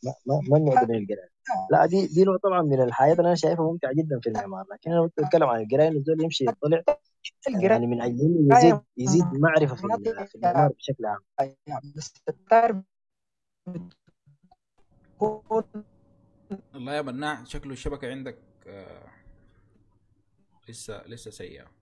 ما, 0.04 0.14
ما, 0.26 0.40
ما 0.50 0.56
النوع 0.56 0.74
ده 0.74 0.86
من 0.86 0.94
القراية. 0.94 1.30
لا 1.70 1.86
دي 1.86 2.06
دي 2.06 2.24
نوع 2.24 2.36
طبعا 2.36 2.62
من 2.62 2.82
الحياة 2.82 3.12
اللي 3.12 3.26
أنا 3.26 3.34
شايفها 3.34 3.64
ممتعة 3.72 3.92
جدا 3.92 4.20
في 4.22 4.28
المعمار. 4.28 4.64
لكن 4.72 4.92
أنا 4.92 5.06
كنت 5.08 5.20
بتكلم 5.26 5.44
عن 5.48 5.60
القراية 5.62 5.88
إنه 5.88 5.98
الزول 5.98 6.22
يمشي 6.22 6.44
يطلع 6.44 6.82
يعني 7.46 7.86
من 7.86 8.02
أجل 8.02 8.48
يزيد 8.52 8.80
يزيد 8.96 9.24
معرفة 9.32 9.74
في 9.74 9.84
ال- 9.84 10.26
في 10.26 10.34
المعمار 10.34 10.72
بشكل 10.72 11.06
عام. 11.06 11.20
بس 11.96 12.12
والله 16.74 16.94
يا 16.94 17.02
مناع 17.02 17.44
شكله 17.44 17.72
الشبكة 17.72 18.10
عندك 18.10 18.38
آه 18.66 19.08
لسه 20.68 21.06
لسه 21.06 21.30
سيئة. 21.30 21.77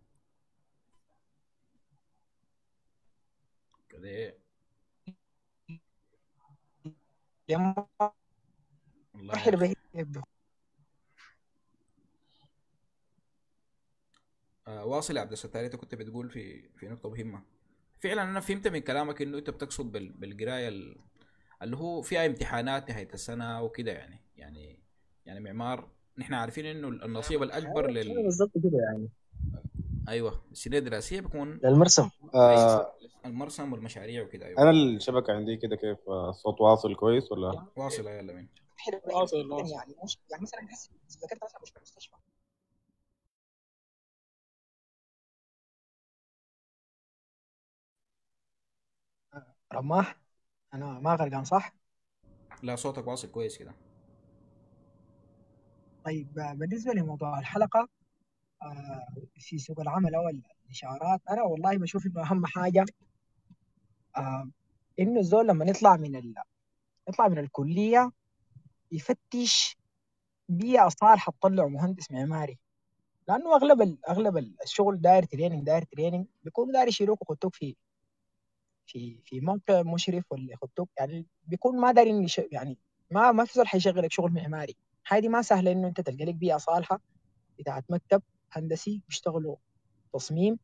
يبدو 9.94 10.20
آه 14.66 14.84
واصل 14.84 15.16
يا 15.16 15.20
عبد 15.20 15.32
الستار 15.32 15.64
انت 15.64 15.76
كنت 15.76 15.94
بتقول 15.94 16.30
في 16.30 16.68
في 16.68 16.88
نقطة 16.88 17.10
مهمة. 17.10 17.42
فعلا 17.98 18.22
أنا 18.22 18.40
فهمت 18.40 18.68
من 18.68 18.78
كلامك 18.78 19.22
إنه 19.22 19.38
أنت 19.38 19.50
بتقصد 19.50 19.92
بال- 19.92 20.12
بالقراية 20.12 20.68
ال- 20.68 20.96
اللي 21.62 21.76
هو 21.76 22.02
فيها 22.02 22.26
امتحانات 22.26 22.90
نهاية 22.90 23.08
السنة 23.14 23.62
وكده 23.62 23.92
يعني. 23.92 24.20
يعني 24.36 24.78
يعني 25.26 25.40
معمار 25.40 25.90
نحن 26.18 26.34
عارفين 26.34 26.66
إنه 26.66 26.88
النصيب 26.88 27.42
الأكبر 27.42 27.88
أيوة 27.88 28.02
لل 28.02 28.22
بالضبط 28.22 28.52
كده 28.54 28.78
يعني. 28.78 29.08
أيوه. 30.08 30.44
السنة 30.52 30.78
الدراسية 30.78 31.20
بيكون 31.20 31.60
للمرسم. 31.64 32.10
آه 32.34 32.92
المرسم 33.26 33.72
والمشاريع 33.72 34.22
وكده 34.22 34.46
أيوه. 34.46 34.62
أنا 34.62 34.70
الشبكه 34.70 35.32
عندي 35.32 35.56
كده 35.56 35.76
كيف؟ 35.76 35.98
آه، 36.08 36.30
الصوت 36.30 36.60
واصل 36.60 36.94
كويس 36.94 37.32
ولا؟ 37.32 37.66
واصل 37.76 38.06
يا 38.06 38.22
لمين 38.22 38.48
مرحلة 38.72 39.00
به 39.06 39.16
واصل 39.16 39.52
واصل. 39.52 39.72
يعني 39.72 39.94
مش 40.04 40.18
يعني 40.30 40.42
مثلا 40.42 40.60
تحس 40.66 40.90
إذا 40.90 41.26
ذكرت 41.26 41.44
مثلا 41.44 41.60
مش 41.62 41.70
في 41.70 41.76
المستشفى. 41.76 42.16
رماح 49.74 50.16
أنا 50.74 51.00
ما 51.00 51.14
غرقان 51.14 51.44
صح؟ 51.44 51.74
لا 52.62 52.76
صوتك 52.76 53.06
واصل 53.06 53.30
كويس 53.30 53.58
كده. 53.58 53.74
طيب 56.04 56.34
بالنسبة 56.34 56.92
لموضوع 56.92 57.38
الحلقة 57.38 57.88
آه، 58.62 59.06
في 59.38 59.58
سوق 59.58 59.80
العمل 59.80 60.14
أو 60.14 60.22
الإشارات. 60.64 61.20
أنا 61.30 61.42
والله 61.42 61.78
بشوف 61.78 62.06
إنه 62.06 62.22
أهم 62.30 62.46
حاجة 62.46 62.84
آه، 64.16 64.50
إنه 65.00 65.20
الزول 65.20 65.48
لما 65.48 65.64
يطلع 65.64 65.96
من 65.96 66.16
ال... 66.16 66.34
يطلع 67.08 67.28
من 67.28 67.38
الكلية 67.38 68.10
يفتش 68.92 69.76
بيئة 70.48 70.88
صالحة 70.88 71.32
تطلع 71.40 71.66
مهندس 71.66 72.10
معماري. 72.10 72.58
لأنه 73.28 73.56
أغلب 73.56 73.82
ال... 73.82 73.98
أغلب 74.08 74.38
الشغل 74.64 75.00
داير 75.00 75.24
training 75.24 75.66
داير 75.66 75.84
training 75.84 76.26
بيكون 76.44 76.72
داير 76.72 76.88
يشيلوك 76.88 77.30
ويحطوك 77.30 77.54
في 77.54 77.76
في 78.86 79.20
في 79.24 79.40
موقع 79.40 79.82
مشرف 79.82 80.24
ولا 80.32 80.52
يحطوك. 80.52 80.88
يعني 80.98 81.26
بيكون 81.46 81.80
ما 81.80 81.92
دايرين 81.92 82.22
يش... 82.24 82.40
يعني 82.52 82.78
ما 83.10 83.32
ما 83.32 83.44
في 83.44 83.52
زول 83.54 83.68
حيشغلك 83.68 84.12
شغل 84.12 84.32
معماري. 84.32 84.76
هذه 85.06 85.28
ما 85.28 85.42
سهلة 85.42 85.72
إنه 85.72 85.88
أنت 85.88 86.00
تلقى 86.00 86.24
لك 86.24 86.34
بيئة 86.34 86.56
صالحة 86.56 87.00
بتاعت 87.58 87.84
مكتب 87.90 88.22
هندسي 88.56 89.02
بيشتغلوا 89.08 89.56
تصميم 90.12 90.58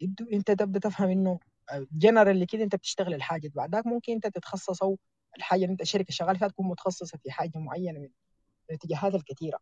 يبدو 0.00 0.24
انت 0.32 0.50
تبدا 0.50 0.78
تفهم 0.78 1.08
انه 1.10 1.38
جنرال 1.92 2.46
كده 2.46 2.62
انت 2.64 2.76
بتشتغل 2.76 3.14
الحاجة 3.14 3.40
دي. 3.40 3.52
بعد 3.56 3.74
ذاك 3.74 3.86
ممكن 3.86 4.12
انت 4.12 4.26
تتخصص 4.26 4.82
أو 4.82 4.98
الحاجة 5.36 5.60
اللي 5.62 5.72
انت 5.72 5.80
الشركة 5.80 6.12
شغال 6.12 6.38
فيها 6.38 6.48
تكون 6.48 6.66
متخصصة 6.68 7.18
في 7.18 7.30
حاجة 7.30 7.52
معينة 7.58 8.00
من 8.00 8.08
الاتجاهات 8.70 9.14
الكثيره 9.14 9.58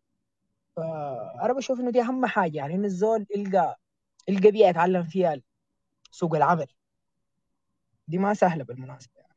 فانا 0.76 1.52
بشوف 1.52 1.80
إنه 1.80 1.90
دي 1.90 2.00
أهم 2.00 2.26
حاجة 2.26 2.56
يعني 2.56 2.74
انه 2.74 2.84
الزول 2.84 3.26
يلقى 3.36 3.80
يلقى 4.28 4.50
بيئة 4.50 4.68
يتعلم 4.68 5.02
فيها 5.04 5.40
سوق 6.10 6.34
العمل. 6.36 6.66
دي 8.08 8.18
ما 8.18 8.34
سهلة 8.34 8.64
بالمناسبة. 8.64 9.12
يعني. 9.16 9.34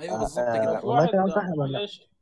أيوه 0.00 0.16
آه، 0.16 0.18
بالظبط 0.18 0.48
آه، 0.48 0.58
كده 0.58 2.13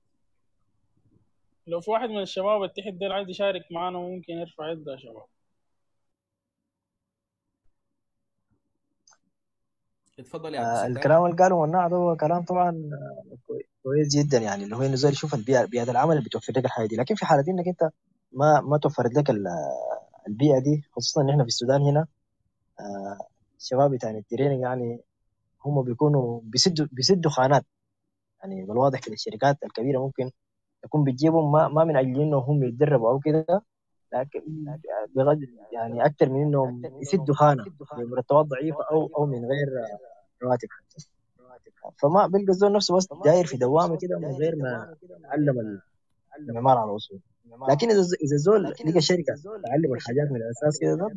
لو 1.66 1.80
في 1.80 1.90
واحد 1.90 2.08
من 2.08 2.22
الشباب 2.22 2.62
التحت 2.62 2.92
ده 2.92 3.14
عايز 3.14 3.28
يشارك 3.28 3.62
معنا 3.70 3.98
ممكن 3.98 4.32
يرفع 4.32 4.70
يده 4.72 4.92
يا 4.92 4.96
شباب. 4.96 5.26
اتفضل 10.18 10.54
يا 10.54 10.60
عبد 10.60 10.78
آه، 10.78 10.86
الكلام 10.86 11.24
اللي 11.26 11.36
قاله 11.36 11.66
مناع 11.66 11.88
ده 11.88 11.96
هو 11.96 12.16
كلام 12.16 12.42
طبعا 12.44 12.90
كوي- 13.46 13.68
كويس 13.82 14.16
جدا 14.16 14.38
يعني 14.38 14.64
اللي 14.64 14.76
هو 14.76 14.82
انه 14.82 14.94
زي 14.94 15.08
يشوف 15.08 15.34
البيئه 15.34 15.64
بيئة 15.64 15.90
العمل 15.90 16.12
اللي 16.16 16.24
بتوفر 16.24 16.52
لك 16.56 16.64
الحاجة 16.64 16.86
دي. 16.86 16.96
لكن 16.96 17.14
في 17.14 17.26
حاله 17.26 17.44
إنك 17.48 17.68
أنت 17.68 17.90
ما 18.32 18.60
ما 18.60 18.78
توفرت 18.78 19.14
لك 19.14 19.30
ال- 19.30 19.46
البيئة 20.28 20.58
دي 20.58 20.82
خصوصا 20.92 21.20
ان 21.22 21.30
إحنا 21.30 21.42
في 21.44 21.48
السودان 21.48 21.80
هنا. 21.82 22.06
آه، 22.80 23.18
الشباب 23.58 23.90
بتاع 23.90 24.10
ال 24.10 24.16
training 24.16 24.60
يعني 24.62 25.00
هم 25.66 25.82
بيكونوا 25.82 26.40
بيسدوا 26.44 26.86
بيسدوا 26.92 27.30
خانات. 27.30 27.64
يعني 28.42 28.64
بالواضح 28.64 29.00
كده 29.00 29.14
الشركات 29.14 29.58
الكبيرة 29.64 29.98
ممكن 30.00 30.30
تكون 30.82 31.04
بتجيبهم 31.04 31.52
ما, 31.52 31.68
ما 31.68 31.84
من 31.84 31.96
أجل 31.96 32.20
انهم 32.20 32.42
هم 32.42 32.64
يتدربوا 32.64 33.10
أو 33.10 33.20
كده 33.20 33.62
لكن 34.14 34.42
يعني 35.72 36.04
أكثر 36.06 36.28
من 36.28 36.42
انهم 36.42 36.82
يسدوا 37.02 37.34
خانة 37.34 37.64
بمرتبات 37.96 38.46
ضعيفة 38.46 38.84
أو 38.90 39.10
أو 39.18 39.26
من 39.26 39.44
غير 39.44 39.68
رواتب 40.42 40.68
حتى. 40.70 41.06
فما 42.02 42.26
بيلقى 42.26 42.48
الزول 42.52 42.72
نفسه 42.72 42.96
بس 42.96 43.08
داير 43.24 43.46
في 43.46 43.56
دوامة 43.56 43.98
كده 44.02 44.18
من 44.18 44.32
غير 44.36 44.56
ما 44.56 44.96
يتعلم 45.18 45.80
المعمار 46.38 46.78
على 46.78 46.90
الاصول 46.90 47.20
لكن 47.68 47.90
إذا 47.90 48.00
إذا 48.00 48.34
الزول 48.36 48.62
لقى 48.62 49.00
شركة 49.00 49.34
تعلم 49.64 49.94
الحاجات 49.94 50.28
من 50.30 50.36
الأساس 50.36 50.78
كده 50.80 50.94
ده 50.96 51.08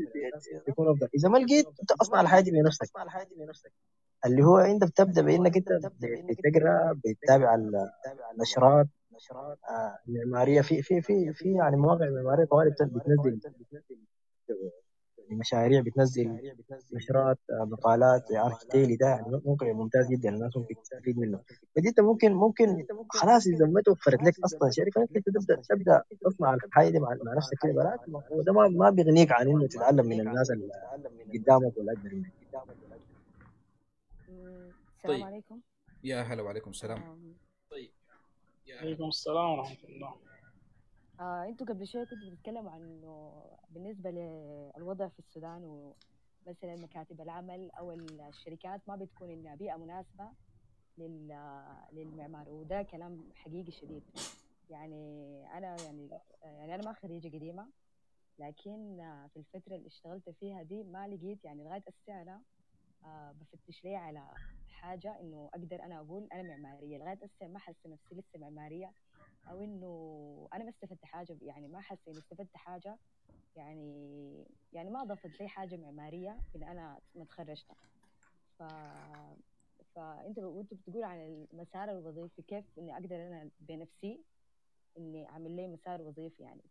بيكون 0.68 0.90
أفضل. 0.90 1.08
إذا 1.16 1.30
ما 1.30 1.38
لقيت 1.38 1.66
أنت 1.82 1.92
اصنع 1.92 2.22
الحاجة 2.22 2.44
دي 2.44 2.52
بنفسك 2.52 2.92
اللي 4.26 4.44
هو 4.44 4.58
أنت 4.58 4.84
بتبدا 4.84 5.22
بإنك 5.22 5.58
أنت 5.58 5.70
بتقرأ 6.30 6.94
بتتابع 7.06 7.56
النشرات. 8.34 8.88
آه، 9.70 10.00
المعمارية 10.08 10.62
في 10.62 10.82
في 10.82 11.02
في 11.02 11.34
في 11.34 11.54
يعني 11.54 11.78
مواقع 11.78 12.10
معمارية 12.10 12.46
طوالي 12.46 12.70
بتنزل 12.72 13.40
يعني 15.18 15.40
مشاريع 15.40 15.82
بتنزل 15.82 16.40
نشرات 16.94 17.38
آه، 17.50 17.66
مقالات 17.66 18.28
زي 18.30 18.38
ارك 18.40 18.58
ديلي 18.72 18.96
ده 18.96 19.08
يعني 19.08 19.42
موقع 19.46 19.72
ممتاز 19.72 20.08
جدا 20.10 20.30
الناس 20.30 20.58
ممكن 20.58 20.76
تستفيد 20.84 21.18
منه. 21.20 21.40
فدي 21.76 21.90
انت 21.90 22.00
ممكن 22.00 22.34
ممكن 22.34 22.86
خلاص 23.10 23.48
إذا 23.48 23.66
ما 23.66 23.82
توفرت 23.82 24.24
لك 24.24 24.34
أصلا 24.46 24.70
شركة 24.72 25.02
انت 25.02 25.30
تبدأ 25.30 25.62
تبدأ 25.70 26.04
تصنع 26.22 26.54
الحاجة 26.54 26.90
دي 26.90 27.00
مع, 27.00 27.10
مع 27.24 27.34
نفسك 27.38 27.58
كده 27.64 27.74
بلاك 27.74 28.00
وده 28.32 28.54
ما 28.54 28.68
ما 28.68 28.90
بيغنيك 28.90 29.32
عن 29.32 29.48
إنه 29.48 29.68
تتعلم 29.68 30.06
من 30.06 30.20
الناس 30.20 30.52
اللي 30.52 30.70
قدامك 31.34 31.78
ولا 31.78 31.94
اكبر 31.94 32.10
منك 32.14 32.34
السلام 34.98 35.24
عليكم. 35.24 35.60
يا 36.04 36.22
هلا 36.22 36.42
وعليكم 36.42 36.70
السلام. 36.70 37.36
عليكم 38.82 39.08
السلام 39.08 39.50
ورحمة 39.52 39.90
الله. 39.90 40.16
آه 41.20 41.46
أنتوا 41.50 41.68
قبل 41.68 41.88
شوية 41.88 42.04
كنتوا 42.04 42.30
بتتكلموا 42.32 42.72
عن 42.72 42.82
إنه 42.82 43.42
بالنسبة 43.70 44.10
للوضع 44.12 45.08
في 45.08 45.20
السودان 45.20 45.64
ومثلا 45.64 46.76
مكاتب 46.76 47.22
العمل 47.22 47.72
أو 47.72 47.92
الشركات 48.30 48.82
ما 48.88 48.96
بتكون 48.96 49.30
إنها 49.32 49.56
بيئة 49.56 49.76
مناسبة 49.76 50.30
لل- 50.98 51.38
للمعمار 51.94 52.50
وده 52.50 52.82
كلام 52.84 53.30
حقيقي 53.36 53.72
شديد. 53.72 54.04
يعني 54.70 55.46
أنا 55.58 55.76
يعني 55.86 56.10
يعني 56.44 56.76
أنا 56.76 56.84
ما 56.86 56.94
خريجة 56.94 57.28
قديمة 57.38 57.68
لكن 58.40 58.98
في 59.34 59.38
الفترة 59.40 59.76
اللي 59.76 59.88
اشتغلت 59.88 60.30
فيها 60.30 60.64
دي 60.64 60.84
ما 60.84 61.08
لقيت 61.08 61.46
يعني 61.46 61.64
لغاية 61.64 61.84
الساعة 61.88 62.22
أنا 62.22 62.42
آه، 63.06 63.32
بفتش 63.32 63.84
لي 63.84 63.96
على 63.96 64.28
حاجة 64.76 65.20
إنه 65.22 65.50
أقدر 65.54 65.84
أنا 65.84 66.00
أقول 66.00 66.28
أنا 66.34 66.44
معمارية 66.58 66.98
لغاية 66.98 67.20
الساعة 67.24 67.48
ما 67.50 67.60
حاسة 67.60 67.90
نفسي 67.90 68.16
لسه 68.16 68.40
معمارية 68.40 68.94
أو 69.50 69.64
إنه 69.64 70.50
أنا 70.54 70.64
ما 70.64 70.70
استفدت 70.70 71.06
حاجة 71.06 71.38
يعني 71.42 71.68
ما 71.68 71.82
حاسة 71.82 72.02
إني 72.08 72.20
استفدت 72.20 72.58
حاجة 72.58 72.98
يعني 73.56 74.46
يعني 74.74 74.90
ما 74.90 75.04
ضافت 75.04 75.42
لي 75.42 75.48
حاجة 75.48 75.78
معمارية 75.78 76.42
من 76.56 76.64
أنا 76.64 77.00
ما 77.16 77.26
تخرجت. 77.26 77.66
ف 78.60 78.64
فانت 79.96 80.40
وأنت 80.40 80.74
بتقول 80.74 81.04
عن 81.04 81.48
المسار 81.54 81.92
الوظيفي 81.92 82.42
كيف 82.42 82.66
إني 82.80 82.94
أقدر 82.94 83.16
أنا 83.16 83.50
بنفسي 83.60 84.24
إني 84.98 85.30
أعمل 85.30 85.56
لي 85.56 85.68
مسار 85.68 86.02
وظيفي 86.02 86.44
يعني. 86.44 86.62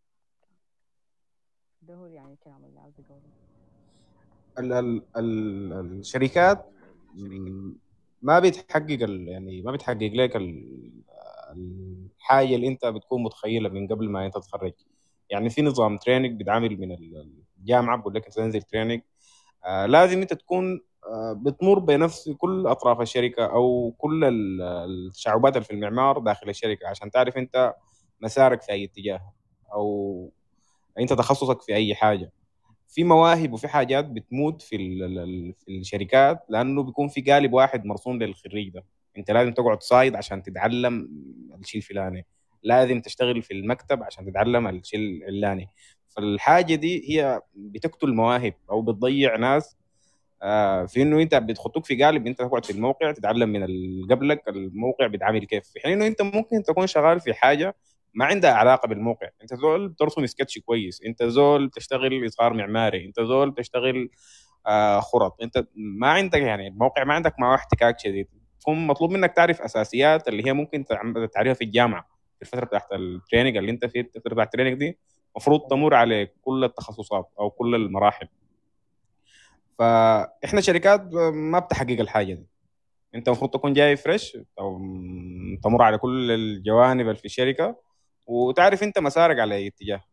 ده 1.83 1.95
هو 1.95 2.07
يعني 2.07 2.33
الكلام 2.35 2.65
اللي 2.65 2.81
عاوز 2.81 2.95
أقوله. 3.01 3.31
ال 4.59 4.73
ال 4.73 5.03
ال 5.17 5.73
الشركات 5.99 6.67
ما 8.25 8.39
بتحقق 8.41 9.03
ال 9.03 9.29
يعني 9.29 9.63
ما 9.63 9.73
بتحقق 9.73 10.03
لك 10.15 10.37
ال- 10.37 11.03
الحاجة 11.57 12.55
اللي 12.57 12.69
انت 12.69 12.87
بتكون 12.87 13.23
متخيلها 13.23 13.71
من 13.71 13.89
قبل 13.89 14.09
ما 14.11 14.27
انت 14.27 14.35
تتخرج. 14.35 14.73
يعني 15.31 15.51
في 15.51 15.63
نظام 15.63 15.97
training 15.99 16.39
بيتعامل 16.39 16.79
من 16.81 16.97
الجامعة 17.61 17.99
بقول 17.99 18.15
لك 18.15 18.25
تنزل 18.25 18.63
training 18.63 19.03
آه 19.67 19.87
لازم 19.87 20.21
انت 20.23 20.35
تكون 20.35 20.81
آه 21.07 21.33
بتمر 21.33 21.79
بنفس 21.81 22.31
كل 22.31 22.67
أطراف 22.67 23.01
الشركة 23.01 23.47
أو 23.47 23.95
كل 23.99 24.25
ال- 24.25 24.63
التشعبات 24.63 25.59
في 25.59 25.73
المعمار 25.73 26.19
داخل 26.21 26.49
الشركة 26.51 26.89
عشان 26.89 27.11
تعرف 27.11 27.39
انت 27.39 27.75
مسارك 28.23 28.63
في 28.63 28.73
أي 28.73 28.85
اتجاه 28.85 29.21
أو 29.75 30.33
انت 31.01 31.15
تخصصك 31.15 31.63
في 31.63 31.75
أي 31.77 31.97
حاجة. 31.97 32.33
في 32.95 33.05
مواهب 33.05 33.53
وفي 33.53 33.69
حاجات 33.69 34.05
بتموت 34.05 34.63
في 34.63 34.77
في 35.59 35.69
الشركات 35.69 36.47
لأنه 36.49 36.83
بيكون 36.83 37.09
في 37.09 37.21
قالب 37.21 37.53
واحد 37.53 37.85
مرسوم 37.85 38.23
للخريج 38.23 38.69
ده. 38.69 38.85
أنت 39.19 39.31
لازم 39.31 39.53
تقعد 39.53 39.83
صايد 39.83 40.15
عشان 40.17 40.43
تتعلم 40.43 41.09
الشيء 41.61 41.81
الفلاني. 41.81 42.27
لازم 42.63 43.01
تشتغل 43.01 43.43
في 43.43 43.55
المكتب 43.55 44.03
عشان 44.03 44.27
تتعلم 44.27 44.67
الشيء 44.67 44.99
العلاني 45.01 45.69
فالحاجة 46.09 46.75
دي 46.75 47.05
هي 47.11 47.41
بتقتل 47.55 48.15
مواهب 48.15 48.55
أو 48.71 48.83
بتضيع 48.83 49.37
ناس. 49.37 49.77
آه، 50.43 50.85
في 50.85 51.03
إنه 51.03 51.23
أنت 51.23 51.35
بتخطوك 51.35 51.85
في 51.85 52.03
قالب 52.05 52.27
أنت 52.27 52.39
تقعد 52.39 52.65
في 52.65 52.73
الموقع 52.73 53.13
تتعلم 53.13 53.49
من 53.49 53.63
قبلك 54.11 54.49
الموقع 54.49 55.07
بيتعامل 55.07 55.45
كيف. 55.45 55.65
في 55.69 55.81
حين 55.81 55.93
إنه 55.93 56.07
أنت 56.07 56.23
ممكن 56.23 56.63
تكون 56.63 56.87
شغال 56.87 57.21
في 57.21 57.35
حاجة 57.35 57.75
ما 58.15 58.25
عندها 58.25 58.53
علاقة 58.53 58.87
بالموقع. 58.89 59.29
انت 59.43 59.55
زول 59.55 59.89
بترسم 59.89 60.27
سكتش 60.27 60.59
كويس 60.59 61.03
انت 61.07 61.23
زول 61.23 61.67
بتشتغل 61.67 62.27
إصغار 62.27 62.53
معماري 62.53 63.07
انت 63.07 63.21
زول 63.21 63.51
بتشتغل 63.51 64.11
آه 64.67 65.01
خرط. 65.01 65.43
انت 65.43 65.67
ما 65.75 66.09
عندك 66.09 66.39
يعني 66.41 66.69
الموقع 66.69 67.05
ما 67.05 67.15
عندك 67.15 67.35
معه 67.41 67.55
احتكاك 67.55 67.99
شديد. 67.99 68.29
تكون 68.61 68.87
مطلوب 68.87 69.11
منك 69.11 69.33
تعرف 69.33 69.63
أساسيات 69.63 70.29
اللي 70.29 70.47
هي 70.47 70.53
ممكن 70.53 70.85
تعرفها 70.85 71.55
في 71.55 71.65
الجامعة. 71.65 72.09
في 72.37 72.43
الفترة 72.43 72.65
بتاعت 72.65 72.93
ال 72.93 73.00
training 73.00 73.57
اللي 73.57 73.71
انت 73.71 73.85
في 73.87 74.01
الفترة 74.01 74.35
بتاعت 74.35 74.47
ال 74.47 74.51
training 74.51 74.79
دي 74.79 74.99
المفروض 75.37 75.61
تمر 75.71 75.95
على 75.95 76.27
كل 76.43 76.65
التخصصات 76.65 77.31
أو 77.41 77.51
كل 77.51 77.75
المراحل. 77.75 78.29
فإحنا 79.79 80.61
شركات 80.61 81.15
ما 81.33 81.59
بتحقق 81.59 82.01
الحاجة 82.01 82.35
دي. 82.35 82.47
انت 83.15 83.29
المفروض 83.29 83.51
تكون 83.51 83.73
جاي 83.73 83.97
fresh 83.97 84.39
أو 84.59 84.79
تمر 85.63 85.83
على 85.83 85.99
كل 85.99 86.31
الجوانب 86.31 87.01
اللي 87.01 87.19
في 87.19 87.25
الشركة. 87.25 87.77
وتعرف 88.27 88.83
انت 88.83 88.99
مسارك 88.99 89.39
على 89.41 89.55
أي 89.55 89.67
اتجاه. 89.67 90.05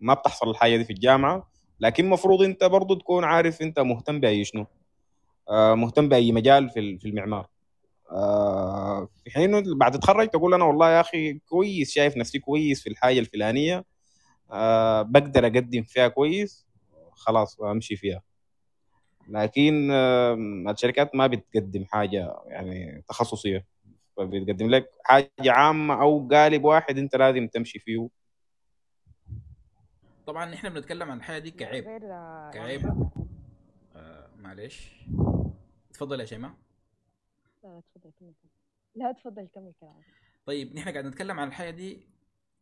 ما 0.00 0.14
بتحصل 0.14 0.50
الحاجة 0.50 0.76
دي 0.76 0.84
في 0.84 0.92
الجامعة 0.92 1.50
لكن 1.80 2.04
المفروض 2.04 2.42
انت 2.42 2.64
برضو 2.64 2.94
تكون 2.94 3.24
عارف 3.24 3.62
انت 3.62 3.80
مهتم 3.80 4.20
بأي 4.20 4.44
شنو. 4.44 4.66
آه 5.50 5.74
مهتم 5.74 6.08
بأي 6.08 6.32
مجال 6.32 6.70
في 6.70 6.80
المعمار. 7.06 7.48
آه 8.12 9.08
في 9.24 9.30
حين 9.30 9.78
بعد 9.78 9.92
تتخرج 9.92 10.28
تقول 10.28 10.54
أنا 10.54 10.64
والله 10.64 10.90
يا 10.90 11.00
أخي 11.00 11.34
كويس 11.34 11.90
شايف 11.94 12.16
نفسي 12.16 12.38
كويس 12.38 12.82
في 12.82 12.90
الحاجة 12.90 13.18
الفلانية. 13.20 13.84
آه 14.52 15.02
بقدر 15.02 15.46
أقدم 15.46 15.82
فيها 15.82 16.08
كويس 16.08 16.66
خلاص 17.12 17.60
أمشي 17.60 17.96
فيها. 17.96 18.22
لكن 19.28 19.88
آه 19.92 20.34
الشركات 20.70 21.14
ما 21.14 21.26
بتقدم 21.26 21.84
حاجة 21.84 22.34
يعني 22.46 23.04
تخصصية. 23.08 23.66
فبتقدم 24.16 24.70
لك 24.70 24.90
حاجة 25.04 25.52
عامة 25.52 26.02
أو 26.02 26.28
قالب 26.28 26.64
واحد 26.64 26.98
أنت 26.98 27.16
لازم 27.16 27.48
تمشي 27.48 27.78
فيه. 27.78 28.08
طبعا 30.26 30.54
إحنا 30.54 30.68
بنتكلم 30.68 31.10
عن 31.10 31.16
الحاجة 31.18 31.38
دي 31.38 31.50
كعيب. 31.50 31.84
كعيب. 32.54 33.10
آه 33.96 34.30
معلش. 34.36 35.04
تفضل 35.92 36.20
يا 36.20 36.24
شيماء. 36.24 36.54
لا 37.64 37.82
تفضل 37.94 38.10
كمل 38.20 38.34
كلام. 38.42 38.52
لا 38.94 39.12
تفضل 39.12 39.48
كمل 39.54 39.72
كلامك. 39.80 40.04
طيب 40.46 40.74
نحن 40.74 40.90
قاعد 40.92 41.04
نتكلم 41.06 41.40
عن 41.40 41.48
الحاجة 41.48 41.70
دي 41.70 42.06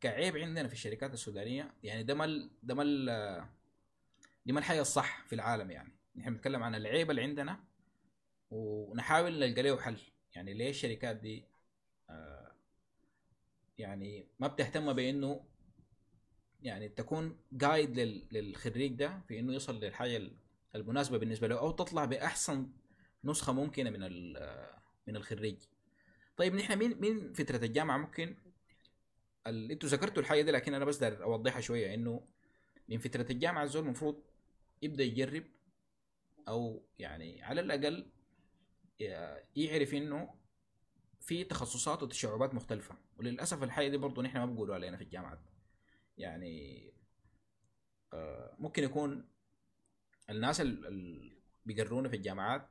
كعيب 0.01 0.37
عندنا 0.37 0.69
في 0.69 0.75
الشركات 0.75 1.13
السودانية. 1.13 1.75
يعني 1.83 2.03
ده 2.03 2.15
ما 2.15 2.25
ال- 2.25 2.51
ده 2.63 2.75
ما 2.75 2.83
ال- 2.83 3.45
دي 4.47 4.53
ما 4.53 4.59
الحاجة 4.59 4.81
الصح 4.81 5.27
في 5.27 5.35
العالم 5.35 5.71
يعني. 5.71 5.93
نحن 6.17 6.31
بنتكلم 6.35 6.63
عن 6.63 6.75
العيب 6.75 7.11
اللي 7.11 7.23
عندنا 7.23 7.65
ونحاول 8.51 9.39
نلقى 9.39 9.63
له 9.63 9.81
حل. 9.81 9.97
يعني 10.35 10.55
ليه 10.55 10.71
الشركات 10.71 11.17
دي 11.17 11.45
آه، 12.11 12.53
يعني 13.79 14.27
ما 14.41 14.47
بتهتم 14.49 14.93
بإنه 14.93 15.45
يعني 16.63 16.89
تكون 16.89 17.37
قايد 17.63 17.99
لل- 18.01 18.27
للخريج 18.33 18.93
ده 18.95 19.21
في 19.29 19.39
إنه 19.39 19.53
يوصل 19.53 19.81
للحاجة 19.81 20.31
المناسبة 20.75 21.19
بالنسبة 21.19 21.49
له 21.49 21.59
أو 21.59 21.71
تطلع 21.71 22.05
بأحسن 22.05 22.69
نسخة 23.25 23.53
ممكنة 23.53 23.91
من 23.91 24.01
من 25.07 25.17
الخريج 25.17 25.57
طيب 26.37 26.55
نحن 26.55 26.79
مين 26.79 27.01
مين 27.01 27.33
فترة 27.33 27.65
الجامعة 27.65 27.99
ممكن. 27.99 28.37
أنتوا 29.47 29.89
ذكرتوا 29.89 30.23
الحاجة 30.23 30.43
دي 30.43 30.51
لكن 30.51 30.75
أنا 30.75 30.85
بس 30.85 30.97
داير 30.97 31.23
أوضحها 31.23 31.61
شوية 31.61 31.95
إنه 31.95 32.23
من 32.89 32.99
فترة 32.99 33.27
الجامعة 33.33 33.63
الزول 33.65 33.83
المفروض 33.85 34.23
يبدأ 34.83 35.05
يجرب 35.05 35.45
أو 36.49 36.83
يعني 36.99 37.43
على 37.43 37.61
الأقل 37.61 38.07
يعرف 39.57 39.95
إنه 39.95 40.35
في 41.21 41.45
تخصصات 41.45 42.03
وتشعبات 42.03 42.55
مختلفة. 42.55 42.97
وللأسف 43.17 43.63
الحاجة 43.63 43.89
دي 43.89 43.97
برضه 43.97 44.23
نحن 44.23 44.39
ما 44.39 44.47
بنقولوا 44.47 44.75
علينا 44.75 44.97
في 44.97 45.05
الجامعات. 45.05 45.41
يعني 46.19 46.93
آه، 48.13 48.57
ممكن 48.59 48.83
يكون 48.83 49.29
الناس 50.31 50.61
اللي 50.61 51.43
بيقرونا 51.67 52.09
في 52.09 52.17
الجامعات 52.17 52.71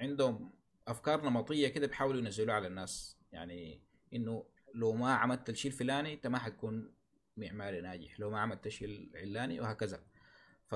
عندهم 0.00 0.52
أفكار 0.88 1.24
نمطية 1.24 1.68
كده 1.68 1.86
بيحاولوا 1.86 2.20
ينزلوها 2.20 2.56
على 2.56 2.66
الناس. 2.66 3.18
يعني 3.32 3.82
إنه 4.12 4.46
لو 4.74 4.92
ما 4.92 5.14
عملت 5.14 5.50
الشيء 5.50 5.70
الفلاني 5.70 6.14
أنت 6.14 6.26
ما 6.26 6.38
حتكون 6.38 6.94
معماري 7.36 7.80
ناجح. 7.80 8.20
لو 8.20 8.30
ما 8.30 8.40
عملت 8.40 8.66
الشيء 8.66 8.88
العلاني 8.88 9.60
وهكذا. 9.60 10.04
ف 10.66 10.74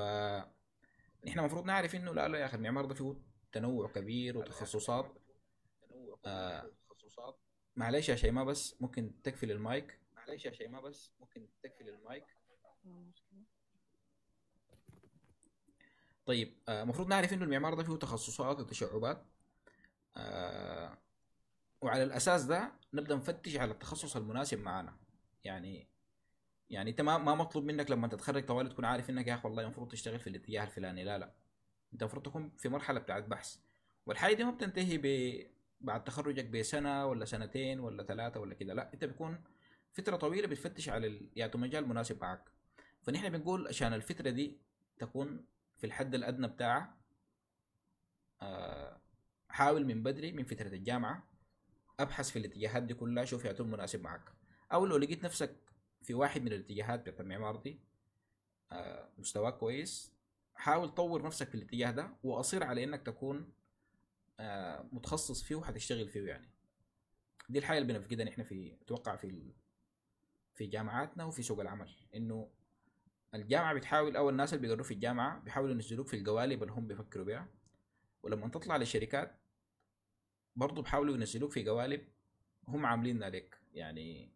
إحنا 1.29 1.41
المفروض 1.41 1.65
نعرف 1.65 1.95
إنه 1.95 2.15
لا 2.15 2.29
لا 2.29 2.39
يا 2.39 2.47
أخي 2.47 2.57
المعمار 2.57 2.85
ده 2.85 2.95
فيه 2.95 3.17
تنوع 3.53 3.89
كبير 3.89 4.39
وتخصصات. 4.39 5.13
آه 6.27 6.71
معلش 7.77 8.09
يا 8.09 8.17
شيماء 8.17 8.45
بس 8.45 8.77
ممكن 8.81 9.23
تقفل 9.23 9.51
المايك. 9.51 9.99
معلش 10.17 10.45
يا 10.45 10.53
شيماء 10.53 10.83
بس 10.83 11.13
ممكن 11.21 11.47
تقفل 11.63 11.89
المايك. 11.89 12.25
طيب 16.27 16.55
المفروض 16.69 17.07
آه 17.07 17.11
نعرف 17.11 17.33
إنه 17.33 17.45
المعمار 17.45 17.75
ده 17.75 17.83
فيه 17.83 17.97
تخصصات 17.97 18.61
وتشعبات. 18.61 19.25
آه 20.17 20.99
وعلى 21.81 22.03
الأساس 22.03 22.45
ده 22.45 22.73
نبدأ 22.95 23.15
نفتش 23.15 23.57
على 23.57 23.73
التخصص 23.73 24.17
المناسب 24.17 24.61
معانا. 24.61 24.97
يعني 25.45 25.89
يعني 26.71 26.91
أنت 26.91 27.01
ما 27.01 27.19
ما 27.19 27.35
مطلوب 27.35 27.65
منك 27.65 27.91
لما 27.91 28.09
تتخرج 28.09 28.47
طوالي 28.47 28.69
تكون 28.69 28.85
عارف 28.85 29.11
إنك 29.11 29.27
يا 29.27 29.35
أخي 29.35 29.49
والله 29.49 29.63
المفروض 29.63 29.89
تشتغل 29.89 30.19
في 30.19 30.27
الاتجاه 30.27 30.65
الفلاني. 30.65 31.05
لا 31.05 31.19
لا. 31.19 31.35
انت 31.93 32.03
المفروض 32.03 32.23
تكون 32.27 32.51
في 32.59 32.69
مرحلة 32.69 33.01
بتاعت 33.01 33.25
بحث. 33.25 33.57
والحاجة 34.07 34.35
دي 34.35 34.45
ما 34.45 34.51
بتنتهي 34.51 34.99
ب 34.99 35.07
بعد 35.81 36.05
تخرجك 36.05 36.45
بسنة 36.45 37.07
ولا 37.07 37.25
سنتين 37.25 37.81
ولا 37.81 38.03
ثلاثة 38.03 38.41
ولا 38.41 38.55
كده 38.55 38.75
لا 38.75 38.93
انت 38.95 39.05
بيكون 39.05 39.45
فترة 39.93 40.17
طويلة 40.17 40.49
بتفتش 40.49 40.89
على 40.89 41.07
ال... 41.07 41.29
يعني 41.37 41.53
مجال 41.55 41.89
مناسب 41.89 42.21
معك 42.23 42.45
فنحن 43.03 43.29
بنقول 43.29 43.69
عشان 43.69 43.93
الفترة 43.95 44.31
دي 44.31 44.59
تكون 44.99 45.45
في 45.77 45.87
الحد 45.87 46.15
الأدنى 46.15 46.49
بتاعها 46.49 46.97
آه 48.43 49.01
حاول 49.49 49.87
من 49.87 50.03
بدري 50.03 50.33
من 50.33 50.45
فترة 50.45 50.69
الجامعة 50.69 51.25
أبحث 52.01 52.31
في 52.31 52.39
الاتجاهات 52.39 52.83
دي 52.83 52.95
كلها 52.95 53.25
شوف 53.25 53.45
يا 53.45 53.63
مناسب 53.63 54.03
معك 54.03 54.33
أو 54.73 54.87
لو 54.87 54.97
لقيت 54.97 55.25
نفسك 55.25 55.57
في 56.03 56.15
واحد 56.15 56.43
من 56.43 56.53
الاتجاهات 56.53 57.01
بتاعت 57.01 57.21
المعمار 57.21 57.57
دي 57.57 57.81
آه 58.73 59.09
مستواك 59.19 59.55
كويس 59.59 60.18
حاول 60.59 60.89
طور 60.89 61.23
نفسك 61.23 61.49
في 61.49 61.55
الاتجاه 61.55 61.91
ده 61.91 62.17
وأصر 62.23 62.65
على 62.65 62.85
إنك 62.85 63.03
تكون 63.03 63.53
آه 64.41 64.89
متخصص 64.93 65.43
فيه 65.43 65.55
وحتشتغل 65.55 66.09
فيه 66.09 66.27
يعني. 66.27 66.51
دي 67.49 67.59
الحاجة 67.59 67.79
اللي 67.79 67.93
بنفقدها 67.93 68.25
نحن 68.27 68.43
في 68.43 68.77
أتوقع 68.83 69.17
في 69.17 69.53
في 70.55 70.67
جامعاتنا 70.67 71.25
وفي 71.25 71.43
سوق 71.43 71.61
العمل. 71.61 71.97
إنه 72.15 72.51
الجامعة 73.35 73.75
بتحاول 73.75 74.17
أو 74.17 74.29
الناس 74.31 74.55
اللي 74.55 74.67
بيقروا 74.67 74.85
في 74.85 74.95
الجامعة 74.95 75.41
بيحاولوا 75.41 75.75
ينزلوك 75.75 76.09
في 76.09 76.17
القوالب 76.17 76.63
اللي 76.63 76.73
هم 76.73 76.87
بيفكروا 76.87 77.25
بها 77.25 77.49
ولما 78.23 78.49
تطلع 78.49 78.77
للشركات 78.77 79.41
برضه 80.57 80.83
بيحاولوا 80.83 81.15
ينزلوك 81.15 81.51
في 81.53 81.69
قوالب 81.69 82.09
هم 82.69 82.87
عاملين 82.87 83.23
عليك 83.23 83.59
يعني 83.73 84.33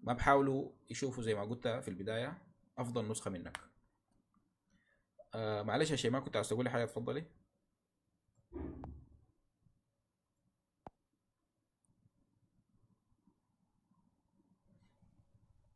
ما 0.00 0.12
بحاولوا 0.12 0.72
يشوفوا 0.90 1.22
زي 1.22 1.34
ما 1.34 1.42
قلت 1.44 1.68
في 1.68 1.88
البداية 1.88 2.42
أفضل 2.78 3.08
نسخة 3.08 3.30
منك. 3.30 3.67
آه 5.34 5.62
معلش 5.62 5.90
يا 5.90 5.96
شيماء 5.96 6.20
كنت 6.22 6.36
عايز 6.36 6.48
تقولي 6.48 6.70
حاجة؟ 6.70 6.84
اتفضلي. 6.84 7.24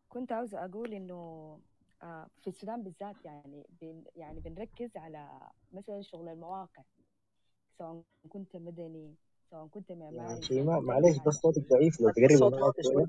كنت 0.09 0.33
عاوزة 0.33 0.65
أقول 0.65 0.95
إنه 0.95 1.15
آه 2.03 2.27
في 2.43 2.49
السودان 2.49 2.83
بالذات 2.83 3.17
يعني 3.25 3.67
بن 3.81 4.05
يعني 4.17 4.41
بنركز 4.41 4.97
على 4.97 5.41
مثلا 5.73 6.03
شغل 6.03 6.29
المواقع 6.29 6.83
سواء 7.79 8.03
كنت 8.29 8.57
مدني 8.57 9.15
سواء 9.51 9.67
كنت 9.67 9.93
معماري 9.93 10.37
يا 10.37 10.41
شيماء 10.41 10.81
معلش 10.81 11.19
بس 11.27 11.35
صوتك 11.35 11.69
ضعيف 11.69 12.01
لو 12.01 12.11
تقرب 12.11 12.39
صوت 12.39 12.53
المايك 12.55 12.65
واطي 12.67 12.83
شوي 12.83 12.93
شوية. 12.93 13.07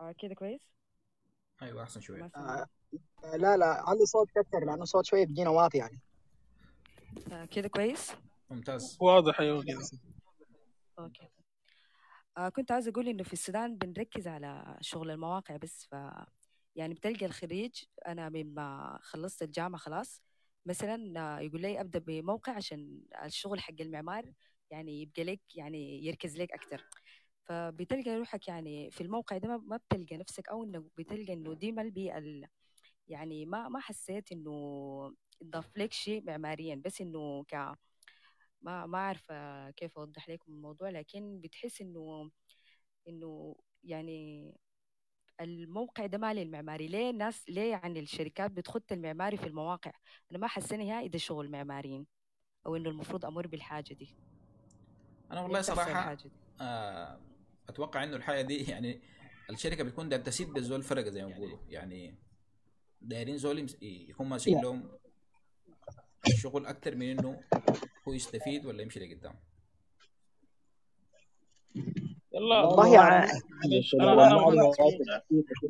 آه 0.00 0.12
كده 0.18 0.34
كويس؟ 0.34 0.60
شوية. 2.00 2.22
ما 2.22 2.28
سمعت 2.28 2.68
آه 3.24 3.36
لا 3.36 3.56
لا 3.56 3.66
علي 3.66 4.06
صوت 4.06 4.30
كتر 4.30 4.64
لأنه 4.64 4.84
صوت 4.84 5.04
شوية 5.06 5.26
بيجينا 5.26 5.50
واطي 5.50 5.78
يعني. 5.78 6.00
آه 7.32 7.44
كده 7.44 7.68
كويس؟ 7.68 8.12
ممتاز. 8.50 8.96
واضح 9.00 9.40
أيوه 9.40 9.64
كده 9.64 9.80
okay. 10.98 11.28
آه 12.38 12.48
كنت 12.48 12.72
عاوزة 12.72 12.90
أقول 12.90 13.08
إنه 13.08 13.22
في 13.22 13.32
السودان 13.32 13.76
بنركز 13.76 14.28
على 14.28 14.78
شغل 14.80 15.10
المواقع 15.10 15.56
بس 15.56 15.86
ف 15.90 15.96
يعني 16.76 16.94
بتلقى 16.94 17.26
الخريج 17.26 17.82
أنا 18.06 18.28
مما 18.28 18.98
خلصت 19.02 19.42
الجامعة 19.42 19.78
خلاص 19.80 20.22
مثلا 20.66 21.20
آه، 21.20 21.40
يقول 21.40 21.60
لي 21.60 21.80
أبدأ 21.80 21.98
بموقع 21.98 22.52
عشان 22.52 23.00
الشغل 23.24 23.60
حق 23.60 23.74
المعمار 23.80 24.32
يعني 24.70 25.02
يبقى 25.02 25.24
لك 25.24 25.40
يعني 25.54 26.04
يركز 26.06 26.36
لك 26.36 26.52
أكتر. 26.52 26.84
فبتلقى 27.46 28.16
روحك 28.16 28.48
يعني 28.48 28.90
في 28.90 29.00
الموقع 29.00 29.38
ده 29.38 29.48
ما- 29.58 29.76
بتلقى 29.76 30.16
نفسك 30.16 30.48
أو 30.48 30.64
إنه 30.64 30.84
بتلقى 30.98 31.32
إنه 31.32 31.54
دي 31.54 31.72
ما 31.72 31.82
البيئة 31.82 32.18
ال- 32.18 32.48
يعني 33.08 33.46
ما 33.46 33.68
ما 33.68 33.80
حسيت 33.80 34.32
إنه 34.32 35.14
ضاف 35.44 35.76
لك 35.78 35.92
شيء 35.92 36.24
معماريا 36.26 36.82
بس 36.84 37.00
إنه 37.00 37.44
ك 37.44 37.54
ما 38.62 38.86
ما 38.86 38.98
عارفة 38.98 39.70
كيف 39.70 39.98
أوضح 39.98 40.28
لكم 40.28 40.52
الموضوع 40.52 40.90
لكن 40.90 41.40
بتحس 41.40 41.80
إنه 41.80 42.30
إنه 43.08 43.56
يعني 43.84 44.52
الموقع 45.40 46.06
ده 46.06 46.18
مالي 46.18 46.42
المعماري. 46.42 46.86
ليه 46.88 47.10
الناس 47.10 47.48
ليه 47.48 47.70
يعني 47.70 48.00
الشركات 48.00 48.50
بتخط 48.50 48.92
المعماري 48.92 49.36
في 49.36 49.46
المواقع؟ 49.46 49.92
أنا 50.30 50.38
ما 50.38 50.46
حسيت 50.46 50.72
نهائي 50.74 51.08
ده 51.08 51.18
شغل 51.18 51.50
معماريين 51.50 52.06
أو 52.66 52.76
إنه 52.76 52.90
المفروض 52.90 53.24
أمر 53.24 53.46
بالحاجة 53.46 53.94
دي. 53.94 54.08
أنا 55.30 55.40
ليه 55.40 55.42
والله 55.42 55.62
آه 56.60 57.20
أتوقع 57.68 58.04
إنه 58.04 58.16
الحاجة 58.16 58.42
دي 58.42 58.56
يعني 58.72 59.00
الشركة 59.50 59.84
بتكون 59.84 60.08
داير 60.08 60.22
تسد 60.22 60.56
الزول 60.56 60.82
فرقة 60.82 61.10
زي 61.10 61.22
ما 61.22 61.28
بيقولوا. 61.28 61.58
يعني 61.68 62.14
دايرين 63.00 63.36
زول 63.38 63.66
يكون 63.82 64.26
ماسك 64.26 64.48
يا. 64.48 64.60
لهم 64.60 64.90
الشغل 66.26 66.66
أكتر 66.66 66.94
من 66.94 67.10
إنه 67.10 67.40
هو 68.08 68.12
يستفيد 68.12 68.66
ولا 68.66 68.82
يمشي 68.82 69.00
لقدام. 69.00 69.34
يلا 72.34 72.60
والله 72.62 72.94
يعني 72.94 73.32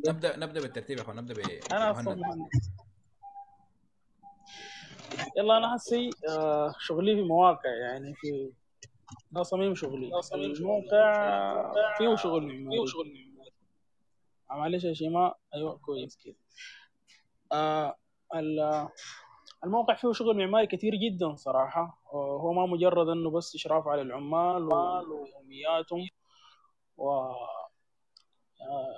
نبدأ 0.07 0.37
نبدأ 0.37 0.61
بالترتيب 0.61 0.97
يا 0.97 1.03
أخوان. 1.03 1.17
نبدأ 1.17 1.33
أنا 1.71 1.91
أصلا 1.91 2.17
يلا 5.37 5.57
أنا 5.57 5.75
هسي 5.75 6.09
آه، 6.29 6.73
شغلي 6.79 7.15
في 7.15 7.21
مواقع 7.21 7.69
يعني 7.69 8.13
في 8.15 8.51
ده 9.31 9.43
صميم 9.43 9.75
شغلي. 9.75 10.09
الموقع 10.59 11.97
فيه 11.97 12.15
شغل 12.15 12.41
معماري. 12.45 12.79
معلش 14.49 14.83
يا 14.83 14.93
شيماء. 14.93 15.37
أيوه 15.55 15.77
كويس 15.77 16.17
كده. 16.25 16.35
آه 17.51 17.95
ال- 18.35 18.89
الموقع 19.63 19.93
فيه 19.93 20.11
شغل 20.11 20.37
معماري 20.37 20.67
كتير 20.67 20.95
جدا 20.95 21.35
صراحة. 21.35 22.01
آه، 22.13 22.37
هو 22.41 22.53
ما 22.53 22.65
مجرد 22.65 23.07
إنه 23.09 23.31
بس 23.31 23.55
إشراف 23.55 23.87
على 23.87 24.01
العمال 24.01 24.63
ويومياتهم 24.63 26.07
و 26.97 27.09
آه، 27.11 28.95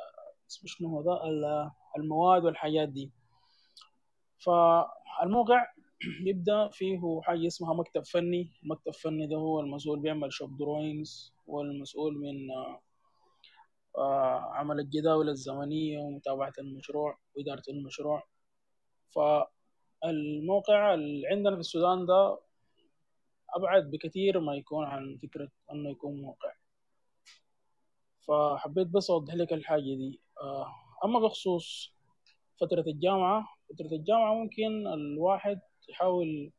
اسمه 0.50 0.68
شنو 0.70 0.90
هو 0.90 1.02
ده 1.02 1.24
ال- 1.28 1.72
المواد 1.98 2.46
والحاجات 2.46 2.90
دي. 2.90 3.12
فالموقع 4.46 5.66
بيبدأ 6.24 6.70
فيه 6.70 7.22
حاجة 7.24 7.48
اسمها 7.48 7.74
مكتب 7.74 8.06
فني. 8.06 8.52
المكتب 8.64 8.88
الفني 8.88 9.28
ده 9.28 9.36
هو 9.36 9.60
المسؤول 9.60 10.00
بيعمل 10.00 10.34
شوب 10.34 10.58
دروينز 10.58 11.34
والمسؤول 11.48 12.18
من 12.18 12.52
آه، 13.98 14.52
عمل 14.54 14.80
الجداول 14.80 15.30
الزمنية 15.30 16.00
ومتابعة 16.00 16.54
المشروع 16.60 17.18
وإدارة 17.36 17.64
المشروع. 17.70 18.24
فالموقع 19.16 20.94
اللي 20.94 21.28
عندنا 21.28 21.54
في 21.56 21.60
السودان 21.60 22.06
ده 22.06 22.40
أبعد 23.56 23.92
بكثير 23.92 24.40
ما 24.40 24.56
يكون 24.56 24.86
عن 24.86 25.18
فكرة 25.22 25.50
أنه 25.72 25.90
يكون 25.90 26.22
موقع. 26.22 26.54
فحبيت 28.28 28.88
بس 28.88 29.10
أوضح 29.10 29.34
لك 29.34 29.54
الحاجة 29.54 29.82
دي. 29.82 30.22
آه، 30.42 30.68
أما 31.06 31.20
بخصوص 31.20 31.94
فترة 32.62 32.82
الجامعة 32.88 33.48
فترة 33.70 33.88
الجامعة 33.88 34.34
ممكن 34.34 34.88
الواحد 34.88 35.60
يحاول 35.90 36.52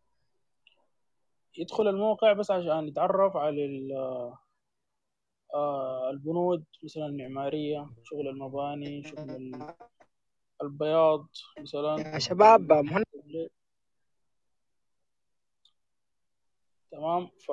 يدخل 1.59 1.89
الموقع 1.89 2.33
بس 2.33 2.51
عشان 2.51 2.89
يتعرف 2.89 3.37
على 3.37 3.65
ال- 3.65 3.93
آه، 5.55 6.11
البنود 6.11 6.65
مثلا 6.83 7.07
المعمارية 7.07 7.91
شغل 8.05 8.29
المباني 8.29 9.03
شغل 9.05 9.31
ال- 9.31 9.75
البياض 10.63 11.29
مثلا. 11.59 11.97
يا 12.15 12.19
شباب 12.19 12.73
مهند. 12.73 13.05
تمام 16.91 17.27
ف 17.27 17.51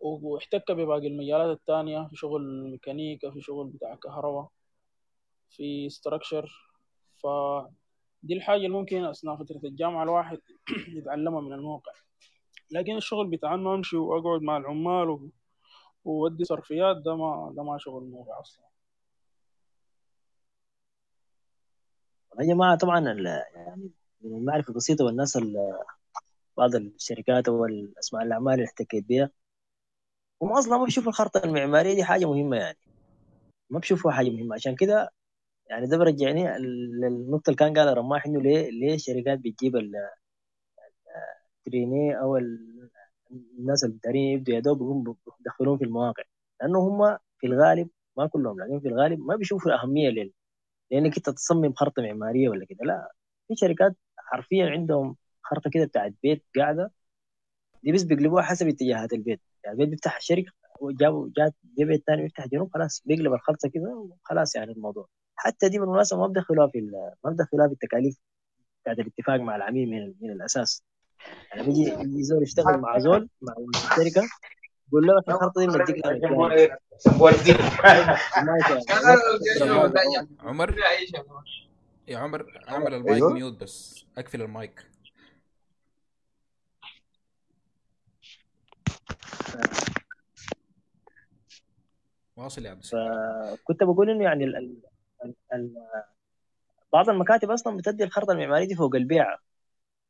واحتك 0.00 0.70
بباقي 0.72 1.06
المجالات 1.06 1.56
التانية 1.58 2.08
في 2.10 2.16
شغل 2.16 2.70
ميكانيكا 2.70 3.30
في 3.30 3.40
شغل 3.40 3.66
بتاع 3.68 3.94
كهرباء 3.94 4.48
في 5.50 5.88
ستراكشر 5.90 6.50
فدي 8.22 8.34
الحاجة 8.34 8.56
اللي 8.56 8.68
ممكن 8.68 9.04
أثناء 9.04 9.36
فترة 9.36 9.60
الجامعة 9.64 10.02
الواحد 10.02 10.38
يتعلمها 10.98 11.40
من 11.40 11.52
الموقع 11.52 11.92
لكن 12.70 12.96
الشغل 12.96 13.26
بتاع 13.30 13.54
إنه 13.54 13.74
أمشي 13.74 13.96
وأقعد 13.96 14.42
مع 14.42 14.56
العمال 14.56 15.08
و- 15.10 15.30
وودي 16.04 16.44
صرفيات 16.44 16.96
ده 16.96 17.16
ما 17.16 17.52
ده 17.56 17.62
ما 17.62 17.78
شغل 17.78 18.04
موقع 18.04 18.40
أصلا. 18.40 18.64
يا 22.40 22.44
جماعة 22.54 22.76
طبعا 22.78 23.00
يعني 23.54 23.90
من 24.20 24.36
المعرفة 24.38 24.68
البسيطة 24.68 25.04
والناس 25.04 25.36
ال- 25.36 25.78
بعض 26.56 26.74
الشركات 26.74 27.48
أو 27.48 27.64
الأسماء 27.64 28.22
الأعمال 28.22 28.54
اللي 28.54 28.64
احتكيت 28.64 29.04
بها 29.08 29.30
هم 30.42 30.52
أصلا 30.52 30.78
ما 30.78 30.84
بيشوفوا 30.84 31.08
الخرطة 31.10 31.44
المعمارية 31.44 31.94
دي 31.94 32.04
حاجة 32.04 32.26
مهمة 32.26 32.56
يعني. 32.56 32.78
ما 33.70 33.78
بيشوفوها 33.78 34.14
حاجة 34.14 34.30
مهمة. 34.30 34.54
عشان 34.54 34.76
كده 34.76 35.10
يعني 35.68 35.86
ده 35.86 35.98
برجعني 35.98 36.58
للنقطة 36.58 37.50
اللي 37.50 37.56
كان 37.56 37.78
قالها 37.78 37.94
رماح 37.94 38.26
إنه 38.26 38.42
ليه 38.42 38.70
ليه 38.70 38.94
الشركات 38.94 39.38
بتجيب 39.38 39.76
ال- 39.76 39.94
التريني 41.66 42.18
ال- 42.38 42.90
الناس 43.58 43.84
اللي 43.84 43.98
دارين 44.04 44.22
يبدوا 44.38 44.54
يا 44.54 44.60
دوب 44.60 44.76
يقوموا 44.82 45.14
بيدخلوهم 45.38 45.78
في 45.78 45.84
المواقع. 45.84 46.22
لأنه 46.62 46.78
هم 46.80 47.18
في 47.40 47.46
الغالب 47.46 47.88
ما 48.16 48.26
كلهم 48.26 48.60
لكن 48.60 48.80
في 48.80 48.88
الغالب 48.88 49.20
ما 49.20 49.36
بيشوفوا 49.36 49.82
أهمية 49.82 50.08
لل 50.10 50.32
لأنك 50.90 51.16
أنت 51.16 51.30
تصمم 51.30 51.72
خرطة 51.74 52.02
معمارية 52.02 52.48
ولا 52.48 52.66
كده. 52.66 52.78
لا 52.86 53.12
في 53.48 53.56
شركات 53.56 53.96
حرفيا 54.18 54.66
عندهم 54.70 55.16
خرطة 55.44 55.70
كده 55.70 55.84
بتاعت 55.86 56.14
بيت 56.22 56.44
قاعدة 56.58 56.92
دي 57.84 57.92
بس 57.92 58.02
بيقلبوها 58.02 58.42
حسب 58.42 58.68
اتجاهات 58.68 59.12
البيت. 59.12 59.40
يعني 59.64 59.74
البيت 59.74 59.88
بيفتح 59.90 60.20
شرق 60.20 60.44
وجابوا 60.80 61.30
جات 61.38 61.54
جا 61.78 61.84
بيت 61.86 62.04
ثاني 62.06 62.22
بيفتح 62.22 62.46
جنوب 62.48 62.70
خلاص 62.74 63.02
بيقلب 63.06 63.32
الخرطة 63.34 63.68
كده 63.70 63.96
وخلاص 64.24 64.56
يعني 64.56 64.72
الموضوع. 64.72 65.08
حتى 65.40 65.68
دي 65.68 65.78
بالمناسبة 65.78 66.20
ما 66.20 66.26
بدخلوها 66.26 66.68
في 66.68 66.78
ال- 66.78 67.12
ما 67.24 67.30
بدخلوها 67.30 67.66
في 67.68 67.72
التكاليف 67.74 68.16
بتاعت 68.82 68.98
الاتفاق 68.98 69.40
مع 69.40 69.56
العميل 69.56 69.90
من, 69.90 70.14
من 70.20 70.30
الأساس. 70.32 70.82
يعني 71.52 71.66
بيجي 71.66 71.80
يجي 71.80 72.22
زول 72.22 72.42
يشتغل 72.42 72.78
مع 72.78 72.98
زول 72.98 73.28
مع 73.42 73.54
الشركة 73.74 74.28
يقول 74.88 75.06
له 75.06 75.20
في 75.20 75.28
الخرطة 75.30 75.60
دي 75.60 75.66
بنديك 75.66 76.06
عمر؟ 80.42 80.72
يا 82.08 82.18
عمر 82.18 82.46
اعمل 82.68 82.94
المايك 82.94 83.14
أيوه. 83.16 83.32
mute 83.32 83.60
بس. 83.62 84.04
أقفل 84.18 84.42
المايك. 84.42 84.84
واصل 92.36 92.64
يا 92.66 92.70
عبد 92.70 92.80
الستار 92.80 93.56
فكنت 93.56 93.82
بقول 93.82 94.10
إنه 94.10 94.24
يعني 94.24 94.44
بعض 96.92 97.08
المكاتب 97.10 97.50
أصلا 97.50 97.76
بتدي 97.76 98.04
الخرطة 98.04 98.32
المعمارية 98.32 98.66
دي 98.66 98.74
فوق 98.74 98.94
البيعة. 98.94 99.38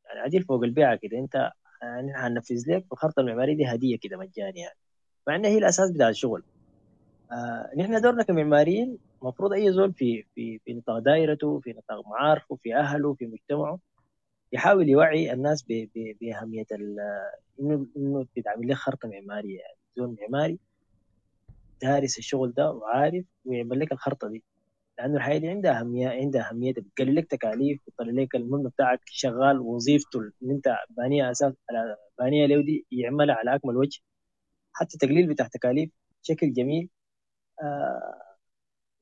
يعني 0.05 0.19
عديل 0.19 0.43
فوق 0.43 0.63
البيعة 0.63 0.95
كده. 0.95 1.19
أنت 1.19 1.51
يعني 1.81 2.13
هننفذ 2.15 2.63
لك 2.67 2.85
الخرطة 2.91 3.19
المعمارية 3.19 3.55
دي 3.55 3.65
هدية 3.65 3.97
كده 3.97 4.17
مجاني 4.17 4.59
يعني. 4.59 4.77
مع 5.27 5.35
إنها 5.35 5.49
هي 5.49 5.57
الأساس 5.57 5.91
بتاع 5.91 6.09
الشغل. 6.09 6.43
آه 7.31 7.71
نحن 7.77 8.01
دورنا 8.01 8.23
كمعماريين 8.23 8.97
المفروض 9.21 9.53
أي 9.53 9.71
زول 9.73 9.93
في 9.93 10.25
في 10.35 10.59
في 10.65 10.73
نطاق 10.73 10.99
دائرته 10.99 11.59
في 11.59 11.73
نطاق 11.73 12.07
معارفه 12.07 12.55
في 12.55 12.75
أهله 12.75 13.13
في 13.13 13.25
مجتمعه 13.25 13.79
يحاول 14.51 14.89
يوعي 14.89 15.33
الناس 15.33 15.65
بأهمية 16.21 16.65
إنه 17.59 17.87
إنه 17.97 18.25
تتعمل 18.35 18.67
لك 18.69 18.75
خرطة 18.75 19.07
معمارية. 19.09 19.59
يعني 19.59 19.77
زول 19.97 20.17
معماري 20.21 20.59
دارس 21.81 22.17
الشغل 22.17 22.51
ده 22.51 22.71
وعارف 22.71 23.25
ويعمل 23.45 23.79
لك 23.79 23.91
الخرطة 23.91 24.27
دي. 24.27 24.43
لأنه 24.99 25.17
الحياة 25.17 25.39
دي 25.39 25.49
عندها 25.49 25.81
أهمية 25.81 26.09
عندها 26.09 26.49
اهميتها 26.51 26.81
بتقلل 26.83 27.15
لك 27.17 27.27
تكاليف 27.31 27.81
بتقلل 27.87 28.23
لك 28.23 28.35
المبنى 28.35 28.69
بتاعك 28.69 29.01
شغال 29.05 29.59
وظيفته 29.61 30.19
اللي 30.19 30.53
أنت 30.55 30.77
بانيها 30.91 31.31
أساس 31.31 31.53
على 31.71 31.97
بانيها 32.19 32.47
له 32.47 32.63
دي 32.63 32.87
يعملها 32.91 33.35
على 33.35 33.55
أكمل 33.55 33.77
وجه. 33.77 33.99
حتى 34.73 34.97
تقليل 34.99 35.27
بتاع 35.29 35.47
تكاليف 35.47 35.91
بشكل 36.23 36.53
جميل. 36.53 36.89
آه 37.63 38.21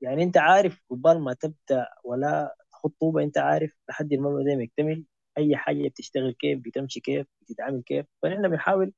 يعني 0.01 0.23
أنت 0.23 0.37
عارف 0.37 0.81
قبل 0.89 1.19
ما 1.19 1.33
تبدأ 1.33 1.87
ولا 2.03 2.55
تخط 2.71 2.93
طوبة 3.01 3.23
أنت 3.23 3.37
عارف 3.37 3.71
لحد 3.89 4.13
المبنى 4.13 4.45
ده 4.51 4.55
ما 4.57 4.63
يكتمل 4.63 5.05
أي 5.37 5.57
حاجة 5.57 5.87
بتشتغل 5.89 6.31
كيف 6.33 6.59
بتمشي 6.59 6.99
كيف 6.99 7.27
بتتعامل 7.41 7.83
كيف. 7.83 8.05
فنحن 8.23 8.49
بنحاول 8.49 8.93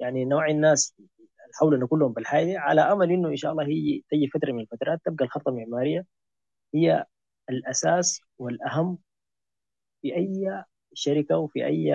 يعني 0.00 0.24
نوعي 0.24 0.52
الناس 0.52 0.96
حولنا 1.60 1.86
كلهم 1.86 2.12
بالحاجة 2.12 2.60
على 2.60 2.80
أمل 2.82 3.12
إنه 3.12 3.28
إن 3.28 3.36
شاء 3.36 3.52
الله 3.52 3.66
هي 3.68 4.02
تجي 4.10 4.28
فترة 4.28 4.52
من 4.52 4.60
الفترات 4.60 5.00
تبقى 5.06 5.24
الخطة 5.24 5.48
المعمارية. 5.50 6.06
هي 6.74 7.04
الأساس 7.50 8.20
والأهم 8.38 8.98
في 10.02 10.16
أي 10.16 10.64
شركة 10.94 11.36
وفي 11.38 11.66
أي 11.66 11.92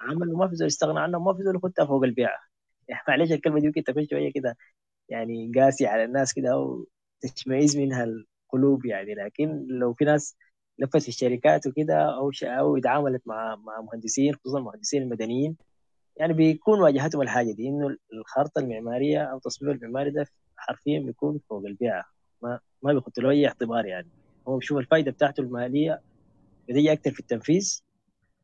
عمل 0.00 0.32
وما 0.34 0.48
في 0.48 0.56
زول 0.56 0.66
يستغنى 0.66 1.00
عنها 1.00 1.18
وما 1.20 1.34
في 1.34 1.42
زول 1.42 1.56
يخدها 1.56 1.86
فوق 1.86 2.04
البيعة. 2.04 2.38
يعني 2.88 3.02
معلش 3.08 3.32
الكلمة 3.32 3.60
دي 3.60 3.66
ممكن 3.66 3.84
تكون 3.84 4.06
شوية 4.10 4.32
كده 4.32 4.56
يعني 5.08 5.52
قاسي 5.56 5.86
على 5.86 6.04
الناس 6.04 6.34
كده 6.34 6.52
أو 6.52 6.86
تشمئز 7.22 7.76
منها 7.78 8.04
القلوب 8.04 8.86
يعني. 8.86 9.14
لكن 9.14 9.66
لو 9.68 9.94
في 9.94 10.04
ناس 10.04 10.36
لفت 10.78 10.98
في 11.02 11.08
الشركات 11.08 11.66
وكده 11.66 12.30
ش... 12.32 12.44
أو 12.44 12.76
اتعاملت 12.76 13.22
مع 13.28 13.56
مع 13.56 13.80
مهندسين 13.80 14.34
خصوصا 14.34 14.58
المهندسين 14.58 15.02
المدنيين 15.02 15.56
يعني 16.16 16.32
بيكون 16.32 16.80
واجهتهم 16.80 17.22
الحاجة 17.22 17.52
دي 17.52 17.68
إنه 17.68 17.96
الخرطة 18.12 18.58
المعمارية 18.58 19.22
أو 19.24 19.36
التصميم 19.36 19.72
المعماري 19.72 20.10
ده 20.10 20.26
حرفيا 20.56 21.00
بيكون 21.00 21.40
فوق 21.50 21.64
البيعة. 21.66 22.04
ما 22.42 22.60
ما 22.82 22.92
بيخط 22.92 23.18
له 23.18 23.30
أي 23.30 23.46
اعتبار 23.46 23.86
يعني. 23.86 24.08
هو 24.48 24.56
بيشوف 24.58 24.78
الفائده 24.78 25.10
بتاعته 25.10 25.40
الماليه 25.40 26.00
بتجي 26.68 26.92
أكثر 26.92 27.10
في 27.10 27.20
التنفيذ. 27.20 27.80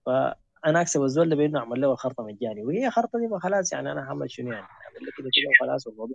فأنا 0.07 0.81
أكسب 0.81 1.03
الزول 1.03 1.29
ده 1.29 1.37
بإنه 1.37 1.59
أعمل 1.59 1.81
له 1.81 1.93
الخرطة 1.93 2.25
مجاني. 2.25 2.65
وهي 2.65 2.91
خرطة 2.91 3.19
دي 3.19 3.27
ما 3.27 3.41
خلاص 3.41 3.73
يعني 3.73 3.93
أنا 3.93 4.01
هعمل 4.09 4.31
شنو 4.31 4.53
يعني؟ 4.53 4.67
أعمل 4.67 5.07
له 5.07 5.13
كده 5.19 5.31
كده 5.33 5.51
وخلاص 5.61 5.87
والموضوع 5.87 6.15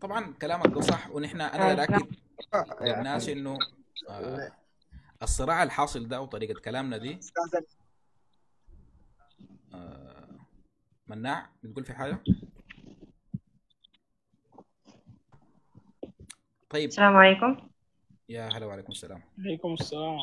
طبعا 0.00 0.34
كلامك 0.42 0.66
ده 0.66 0.80
صح 0.80 1.10
ونحن 1.10 1.40
أنا 1.40 1.72
بدي 1.72 1.82
اكد 1.82 2.06
للناس 2.80 3.28
إنه 3.28 3.58
آه 4.10 4.52
الصراع 5.22 5.62
الحاصل 5.62 6.08
ده 6.08 6.20
وطريقة 6.20 6.60
كلامنا 6.60 6.96
دي 6.96 7.20
آه 9.74 10.38
مناع؟ 11.06 11.50
بتقول 11.62 11.84
في 11.84 11.92
حاجة؟ 11.92 12.18
طيب. 16.70 16.88
السلام 16.88 17.16
عليكم. 17.16 17.56
يا 18.28 18.48
هلا 18.52 18.66
وعليكم 18.66 18.92
السلام. 18.92 19.22
عليكم 19.38 19.72
السلام. 19.72 20.18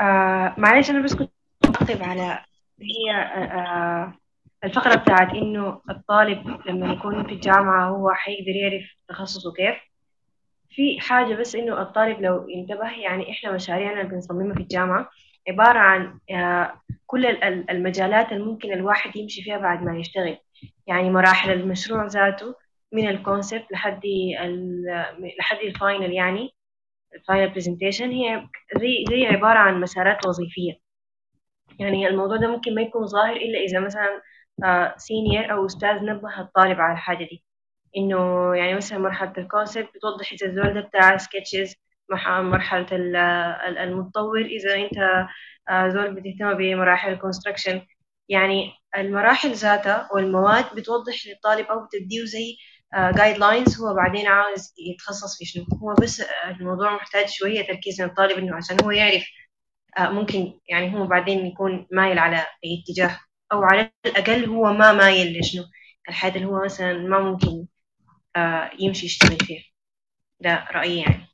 آه 0.00 0.54
معلش 0.58 0.90
أنا 0.90 1.02
بس 1.04 1.14
كنت 1.14 1.30
أعقب 1.64 2.02
على 2.02 2.38
هي 2.80 3.10
آه 3.14 3.44
آه، 3.44 4.14
الفقرة 4.64 4.94
بتاعت 4.94 5.34
إنه 5.34 5.80
الطالب 5.90 6.60
لما 6.66 6.92
يكون 6.92 7.26
في 7.26 7.32
الجامعة 7.32 7.88
هو 7.88 8.10
حيقدر 8.10 8.48
يعرف 8.50 8.84
تخصصه 9.08 9.52
كيف. 9.52 9.76
في 10.70 11.00
حاجة 11.00 11.34
بس 11.34 11.54
إنه 11.54 11.82
الطالب 11.82 12.20
لو 12.20 12.48
انتبه 12.48 12.90
يعني 12.90 13.30
إحنا 13.30 13.52
مشاريعنا 13.52 14.00
اللي 14.00 14.12
بنصممها 14.12 14.54
في 14.54 14.60
الجامعة 14.60 15.08
عبارة 15.48 15.78
عن 15.78 16.18
آه 16.30 16.80
كل 17.06 17.26
ال- 17.26 17.44
ال- 17.44 17.70
المجالات 17.70 18.32
الممكن 18.32 18.72
الواحد 18.72 19.16
يمشي 19.16 19.42
فيها 19.42 19.58
بعد 19.58 19.82
ما 19.82 19.98
يشتغل. 19.98 20.38
يعني 20.86 21.10
مراحل 21.10 21.50
المشروع 21.52 22.06
ذاته 22.06 22.54
من 22.92 23.08
ال 23.08 23.15
concept 23.15 23.66
لحد 23.72 24.00
لحد 25.38 25.58
ال 25.64 25.72
final 25.72 26.12
يعني 26.12 26.54
ال 27.14 27.20
final 27.20 27.48
presentation 27.50 28.10
هي 28.10 28.48
زي 28.80 29.04
زي 29.10 29.26
عبارة 29.26 29.58
عن 29.58 29.80
مسارات 29.80 30.26
وظيفية. 30.26 30.72
يعني 31.80 32.08
الموضوع 32.08 32.36
ده 32.36 32.48
ممكن 32.48 32.74
ما 32.74 32.82
يكون 32.82 33.06
ظاهر 33.06 33.36
إلا 33.36 33.58
إذا 33.58 33.80
مثلا 33.80 34.22
senior 34.96 35.52
أو 35.52 35.66
أستاذ 35.66 36.04
نبه 36.04 36.40
الطالب 36.40 36.80
على 36.80 36.92
الحاجة 36.92 37.24
دي. 37.24 37.44
إنه 37.96 38.54
يعني 38.56 38.74
مثلا 38.74 38.98
مرحلة 38.98 39.32
ال 39.38 39.44
concept 39.44 39.88
بتوضح 39.96 40.32
إذا 40.32 40.46
الزول 40.46 40.74
ده 40.74 40.80
بتاع 40.80 41.16
sketches 41.16 41.74
مرحلة 42.40 42.86
ال- 42.92 43.16
ال- 43.16 43.78
المتطور. 43.78 44.40
إذا 44.40 44.74
أنت 44.76 45.26
آه، 45.70 45.88
زول 45.88 46.14
بتهتم 46.14 46.54
بمراحل 46.54 47.12
ال 47.12 47.17
construction 47.17 47.82
يعني 48.28 48.72
المراحل 48.96 49.50
ذاتها 49.52 50.08
والمواد 50.14 50.64
بتوضح 50.76 51.14
للطالب 51.26 51.66
أو 51.66 51.86
بتديه 51.86 52.24
زي 52.24 52.56
guidelines 52.94 53.80
هو 53.80 53.94
بعدين 53.94 54.26
عاوز 54.26 54.74
يتخصص 54.78 55.38
في 55.38 55.44
شنو؟ 55.44 55.64
هو 55.82 55.94
بس 56.02 56.20
آه، 56.20 56.50
الموضوع 56.50 56.94
محتاج 56.94 57.28
شوية 57.28 57.66
تركيز 57.66 58.00
من 58.00 58.08
الطالب 58.08 58.38
إنه 58.38 58.56
عشان 58.56 58.76
هو 58.84 58.90
يعرف 58.90 59.24
آه، 59.98 60.08
ممكن 60.10 60.60
يعني 60.68 60.94
هو 60.94 61.06
بعدين 61.06 61.46
يكون 61.46 61.86
مايل 61.92 62.18
على 62.18 62.36
أي 62.36 62.82
اتجاه 62.84 63.20
أو 63.52 63.62
على 63.62 63.90
الأقل 64.06 64.44
هو 64.44 64.72
ما 64.72 64.92
مايل 64.92 65.38
لشنو؟ 65.40 65.62
الحاجة 66.08 66.34
اللي 66.36 66.46
هو 66.46 66.64
مثلا 66.64 66.92
ما 66.92 67.20
ممكن 67.20 67.66
آه، 68.36 68.70
يمشي 68.78 69.06
يشتغل 69.06 69.36
فيها. 69.38 69.62
ده 70.40 70.64
رأيي 70.72 70.98
يعني. 71.00 71.26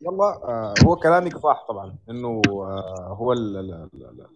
يلا 0.00 0.24
آه 0.24 0.74
هو 0.86 0.96
كلامك 0.96 1.36
صح 1.38 1.64
طبعا 1.68 1.96
إنه 2.10 2.42
آه 2.46 3.16
هو 3.18 3.32
ال- 3.32 3.56
ال- 3.56 3.88
ال- 3.94 4.04
ال- 4.06 4.26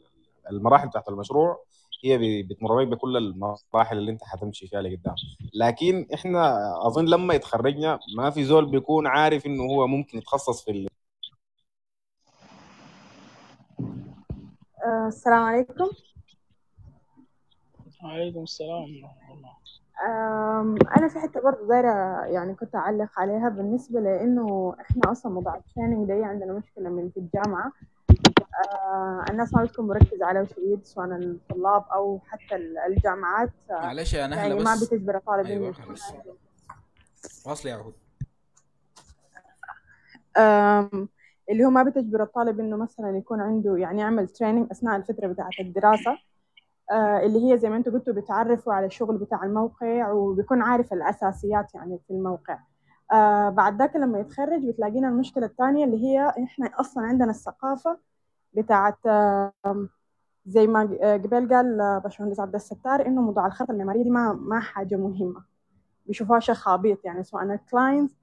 المراحل 0.51 0.89
بتاعت 0.89 1.09
المشروع. 1.09 1.64
هي 2.05 2.19
بي- 2.19 2.43
بتمر 2.43 2.77
بيك 2.77 2.89
بكل 2.89 3.17
المراحل 3.17 3.99
اللي 3.99 4.11
انت 4.11 4.25
حتمشي 4.25 4.67
فيها 4.69 4.83
لقدام. 4.83 5.15
لكن 5.55 6.07
إحنا 6.15 6.57
اظن 6.87 7.05
لما 7.05 7.35
يتخرجنا 7.35 7.99
ما 8.17 8.31
في 8.31 8.45
زول 8.45 8.67
بيكون 8.71 9.07
عارف 9.07 9.47
انه 9.47 9.63
هو 9.63 9.87
ممكن 9.87 10.19
يتخصص 10.19 10.65
في 10.65 10.71
ال- 10.71 10.89
آه، 14.85 15.07
السلام 15.09 15.43
عليكم. 15.43 15.91
عليكم 18.03 18.43
السلام 18.43 18.83
ورحمة 19.03 19.35
الله. 19.35 19.57
أنا 20.99 21.09
في 21.09 21.19
حتة 21.19 21.41
برضه 21.43 21.69
دايرة 21.69 22.25
يعني 22.25 22.55
كنت 22.55 22.75
أعلق 22.75 23.09
عليها 23.17 23.49
بالنسبة 23.49 24.01
لأنه 24.01 24.77
إحنا 24.81 25.13
أصلا 25.13 25.33
موضوع 25.33 25.57
ال 25.57 25.62
training 25.62 26.09
ده 26.09 26.27
عندنا 26.27 26.53
مشكلة 26.53 26.89
من 26.89 27.11
في 27.11 27.17
الجامعة. 27.21 27.73
آه، 28.73 29.25
الناس 29.31 29.55
ما 29.55 29.63
بتكون 29.65 29.87
مركزة 29.87 30.27
عليه 30.27 30.45
شديد 30.45 30.85
سواء 30.85 31.07
الطلاب 31.17 31.85
أو 31.93 32.21
حتى 32.27 32.57
ال- 32.57 32.79
الجامعات. 32.79 33.51
آه، 33.71 33.75
معلش 33.75 34.15
يا 34.15 34.27
نهلة 34.27 34.43
يعني 34.49 34.65
ما 34.65 34.75
بس. 34.75 34.85
بتجبر 34.85 35.17
الطالب 35.17 35.47
يكون 35.47 35.73
خلاص 35.75 36.13
واصل 37.47 37.69
يا 37.69 37.75
عهود. 37.75 37.95
اللي 41.51 41.65
هو 41.65 41.71
ما 41.71 41.83
بتجبر 41.83 42.23
الطالب 42.23 42.61
إنه 42.61 42.77
مثلا 42.77 43.17
يكون 43.19 43.41
عنده 43.41 43.77
يعني 43.77 44.01
يعمل 44.01 44.29
تريننج 44.29 44.67
أثناء 44.71 44.97
الفترة 44.97 45.27
بتاعة 45.27 45.51
الدراسة. 45.61 46.19
آه، 46.93 47.19
اللي 47.21 47.53
هي 47.53 47.59
زي 47.59 47.69
ما 47.71 47.77
أنتم 47.77 47.93
قلتوا 47.93 48.15
بتعرفوا 48.15 48.73
على 48.73 48.87
الشغل 48.87 49.19
بتاع 49.19 49.45
الموقع 49.45 50.11
وبيكون 50.11 50.63
عارف 50.63 50.93
الأساسيات 50.93 51.75
يعني 51.75 51.99
في 52.07 52.11
الموقع. 52.13 52.59
بعد 53.51 53.79
ذاك 53.79 53.97
لما 53.97 54.19
يتخرج 54.19 54.67
بتلاقينا 54.67 55.09
المشكلة 55.09 55.47
الثانية 55.47 55.85
اللي 55.85 56.05
هي 56.05 56.29
إحنا 56.45 56.71
أصلا 56.81 57.03
عندنا 57.05 57.31
الثقافة 57.31 57.99
بتاعت 58.55 58.99
زي 60.47 60.67
ما 60.67 60.97
آه، 61.03 61.17
قبل 61.17 61.55
قال 61.55 61.81
آه، 61.81 61.99
باشمهندس 61.99 62.41
عبد 62.41 62.55
الستار 62.55 63.07
إنه 63.07 63.23
موضوع 63.23 63.47
الخطة 63.47 63.73
المعمارية 63.73 64.03
دي 64.03 64.11
ما 64.11 64.33
ما 64.33 64.61
حاجة 64.61 64.97
مهمة. 64.97 65.45
بيشوفوها 66.07 66.41
شيء 66.41 66.55
خابيط 66.55 67.05
يعني 67.05 67.23
سواء 67.25 67.43
ال 67.45 67.54
clients 67.54 68.17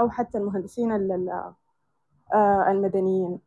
أو 0.00 0.10
حتى 0.10 0.38
المهندسين 0.38 0.92
ال- 0.92 1.12
ال- 1.12 1.52
آه، 2.34 2.70
المدنيين. 2.70 3.38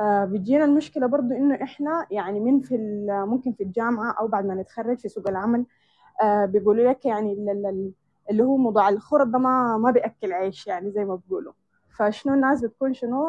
بتجينا 0.00 0.64
المشكلة 0.64 1.06
برضو 1.06 1.34
إنه 1.34 1.62
إحنا 1.62 2.06
يعني 2.10 2.40
من 2.40 2.60
في 2.60 2.76
ممكن 3.10 3.52
في 3.52 3.62
الجامعة 3.62 4.12
أو 4.12 4.28
بعد 4.28 4.46
ما 4.46 4.54
نتخرج 4.54 4.98
في 4.98 5.08
سوق 5.08 5.28
العمل 5.28 5.66
بيقولوا 6.44 6.90
لك 6.90 7.06
يعني 7.06 7.32
ال- 7.32 7.66
ال- 7.66 7.92
اللي 8.30 8.42
هو 8.42 8.56
موضوع 8.56 8.88
الخرط 8.88 9.26
ده 9.26 9.38
ما 9.38 9.76
ما 9.76 9.90
بيأكل 9.90 10.32
عيش 10.32 10.66
يعني 10.66 10.90
زي 10.90 11.04
ما 11.04 11.14
بيقولوا. 11.14 11.52
فشنو 11.96 12.34
الناس 12.34 12.64
بتكون 12.64 12.94
شنو؟ 12.94 13.26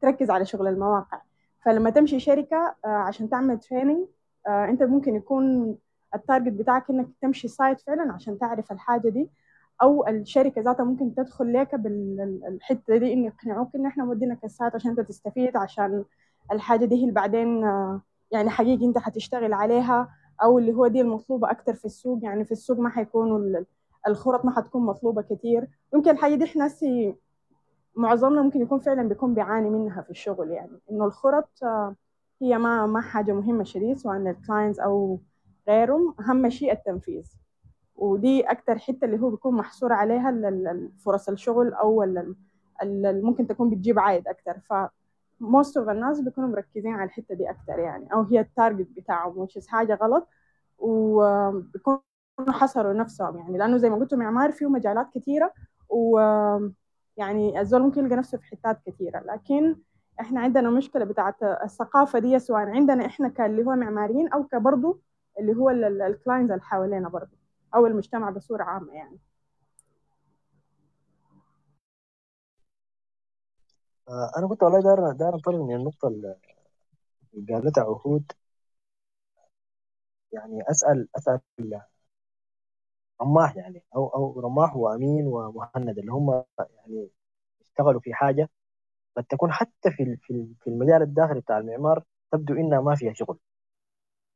تركز 0.00 0.30
على 0.30 0.44
شغل 0.44 0.68
المواقع. 0.68 1.20
فلما 1.64 1.90
تمشي 1.90 2.20
شركة 2.20 2.74
آه، 2.84 2.88
عشان 2.88 3.30
تعمل 3.30 3.58
training 3.58 4.06
أنت 4.48 4.82
ممكن 4.82 5.14
يكون 5.14 5.76
ال 6.14 6.19
target 6.19 6.52
بتاعك 6.52 6.90
إنك 6.90 7.08
تمشي 7.22 7.48
site 7.48 7.80
فعلا 7.80 8.12
عشان 8.12 8.38
تعرف 8.38 8.72
الحاجة 8.72 9.08
دي 9.08 9.30
أو 9.82 10.06
الشركة 10.08 10.62
ذاتها 10.62 10.84
ممكن 10.84 11.14
تدخل 11.14 11.52
لك 11.52 11.74
بالحته 11.74 12.96
دي 12.96 13.12
انه 13.12 13.26
يقنعوك 13.26 13.74
إن 13.76 13.86
إحنا 13.86 14.04
مودينك 14.04 14.44
ال 14.44 14.50
site 14.50 14.74
عشان 14.74 14.90
أنت 14.90 15.00
تستفيد 15.00 15.56
عشان 15.56 16.04
الحاجة 16.52 16.84
دي 16.84 16.94
اللي 16.94 17.12
بعدين 17.12 17.64
آه، 17.64 18.00
يعني 18.30 18.50
حقيقي 18.50 18.86
أنت 18.86 18.98
حتشتغل 18.98 19.52
عليها 19.52 20.08
أو 20.42 20.58
اللي 20.58 20.72
هو 20.72 20.86
دي 20.86 21.00
المطلوبة 21.00 21.50
أكتر 21.50 21.74
في 21.74 21.84
السوق. 21.84 22.18
يعني 22.24 22.44
في 22.44 22.52
السوق 22.52 22.78
ما 22.78 22.88
حيكونوا 22.88 23.38
ال- 23.38 23.66
الخرط 24.08 24.44
ما 24.44 24.50
حتكون 24.56 24.86
مطلوبة 24.86 25.22
كتير. 25.22 25.68
يمكن 25.94 26.10
الحاجة 26.10 26.34
دي 26.34 26.44
إحنا 26.44 26.68
معظمنا 27.96 28.42
ممكن 28.42 28.60
يكون 28.62 28.78
فعلا 28.78 29.08
بيكون 29.08 29.34
بيعاني 29.34 29.70
منها 29.70 30.02
في 30.02 30.10
الشغل 30.10 30.50
يعني. 30.50 30.80
إنه 30.90 31.04
الخرط 31.04 31.48
آه، 31.62 31.94
هي 32.42 32.58
ما 32.58 32.86
ما 32.86 33.00
حاجة 33.00 33.32
مهمة 33.32 33.64
شديد 33.64 33.96
سواء 33.96 34.16
ال 34.16 34.24
clients 34.24 34.78
أو 34.80 35.20
غيرهم 35.68 36.14
أهم 36.20 36.48
شيء 36.50 36.72
التنفيذ. 36.72 37.32
ودي 37.96 38.40
أكتر 38.42 38.78
حتة 38.78 39.04
اللي 39.04 39.20
هو 39.20 39.30
بيكون 39.30 39.54
محصور 39.54 39.92
عليها 39.92 40.30
فرص 41.04 41.28
الشغل 41.28 41.72
أو 41.74 42.02
ال- 42.02 42.34
ال- 42.82 43.06
ال- 43.06 43.24
ممكن 43.24 43.46
تكون 43.46 43.70
بتجيب 43.70 43.98
عائد 43.98 44.28
أكتر. 44.28 44.58
ف 44.60 44.72
most 45.42 45.74
of 45.84 45.88
الناس 45.88 46.20
بيكونوا 46.20 46.48
مركزين 46.50 46.92
على 46.94 47.04
الحتة 47.04 47.34
دي 47.34 47.50
أكتر 47.50 47.78
يعني. 47.78 48.12
أو 48.12 48.22
هي 48.22 48.40
ال 48.40 48.47
target 48.47 48.88
بتاعهم 48.96 49.46
is 49.46 49.66
حاجة 49.66 49.94
غلط 49.94 50.28
وبيكونوا 50.78 52.00
حصروا 52.48 52.92
نفسهم 52.92 53.38
يعني. 53.38 53.58
لأنه 53.58 53.76
زي 53.76 53.90
ما 53.90 53.96
قلتوا 53.96 54.18
معمار 54.18 54.52
فيه 54.52 54.66
مجالات 54.66 55.08
كثيره 55.14 55.52
و 55.88 56.18
يعني 57.20 57.60
الزول 57.60 57.82
ممكن 57.82 58.04
يلقى 58.04 58.16
نفسه 58.16 58.38
في 58.38 58.44
حتات 58.46 58.80
كثيره 58.86 59.20
لكن 59.20 59.76
إحنا 60.20 60.40
عندنا 60.40 60.70
مشكلة 60.70 61.04
بتاعت 61.04 61.42
الثقافة 61.42 62.18
دي 62.18 62.38
سواء 62.38 62.60
عندنا 62.62 63.06
إحنا 63.06 63.28
كاللي 63.28 63.62
هو 63.66 63.74
معماريين 63.76 64.28
أو 64.28 64.44
كبرضه 64.44 65.00
اللي 65.38 65.56
هو 65.56 65.70
الكلاينتس 65.70 66.50
اللي 66.52 66.62
حوالينا 66.62 67.08
برضه 67.08 67.36
أو 67.74 67.86
المجتمع 67.86 68.30
بصورة 68.30 68.62
عامة 68.62 68.92
يعني. 68.92 69.18
آه، 74.08 74.32
أنا 74.38 74.48
كنت 74.48 74.62
والله 74.62 74.80
داير 74.80 75.12
داير 75.12 75.34
انطلق 75.34 75.54
من 75.60 75.74
النقطة 75.76 76.08
اللي 76.08 76.36
قالتها 77.54 77.84
عهود. 77.84 78.32
يعني 80.32 80.62
اسال 80.70 81.08
أسأل 81.16 81.40
رماح 83.22 83.56
يعني 83.56 83.82
أو 83.96 84.08
أو 84.08 84.40
رماح 84.40 84.76
وأمين 84.76 85.26
ومهند 85.26 85.98
اللي 85.98 86.12
هم 86.12 86.44
يعني 86.60 87.10
اشتغلوا 87.62 88.00
في 88.00 88.14
حاجة. 88.14 88.50
قد 89.16 89.24
تكون 89.24 89.52
حتى 89.52 89.90
في 89.90 90.16
في 90.22 90.32
ال- 90.34 90.54
في 90.60 90.70
المجال 90.70 91.02
الداخلي 91.02 91.40
بتاع 91.40 91.58
المعمار 91.58 92.04
تبدو 92.32 92.54
إنها 92.54 92.80
ما 92.80 92.96
فيها 92.96 93.12
شغل. 93.14 93.38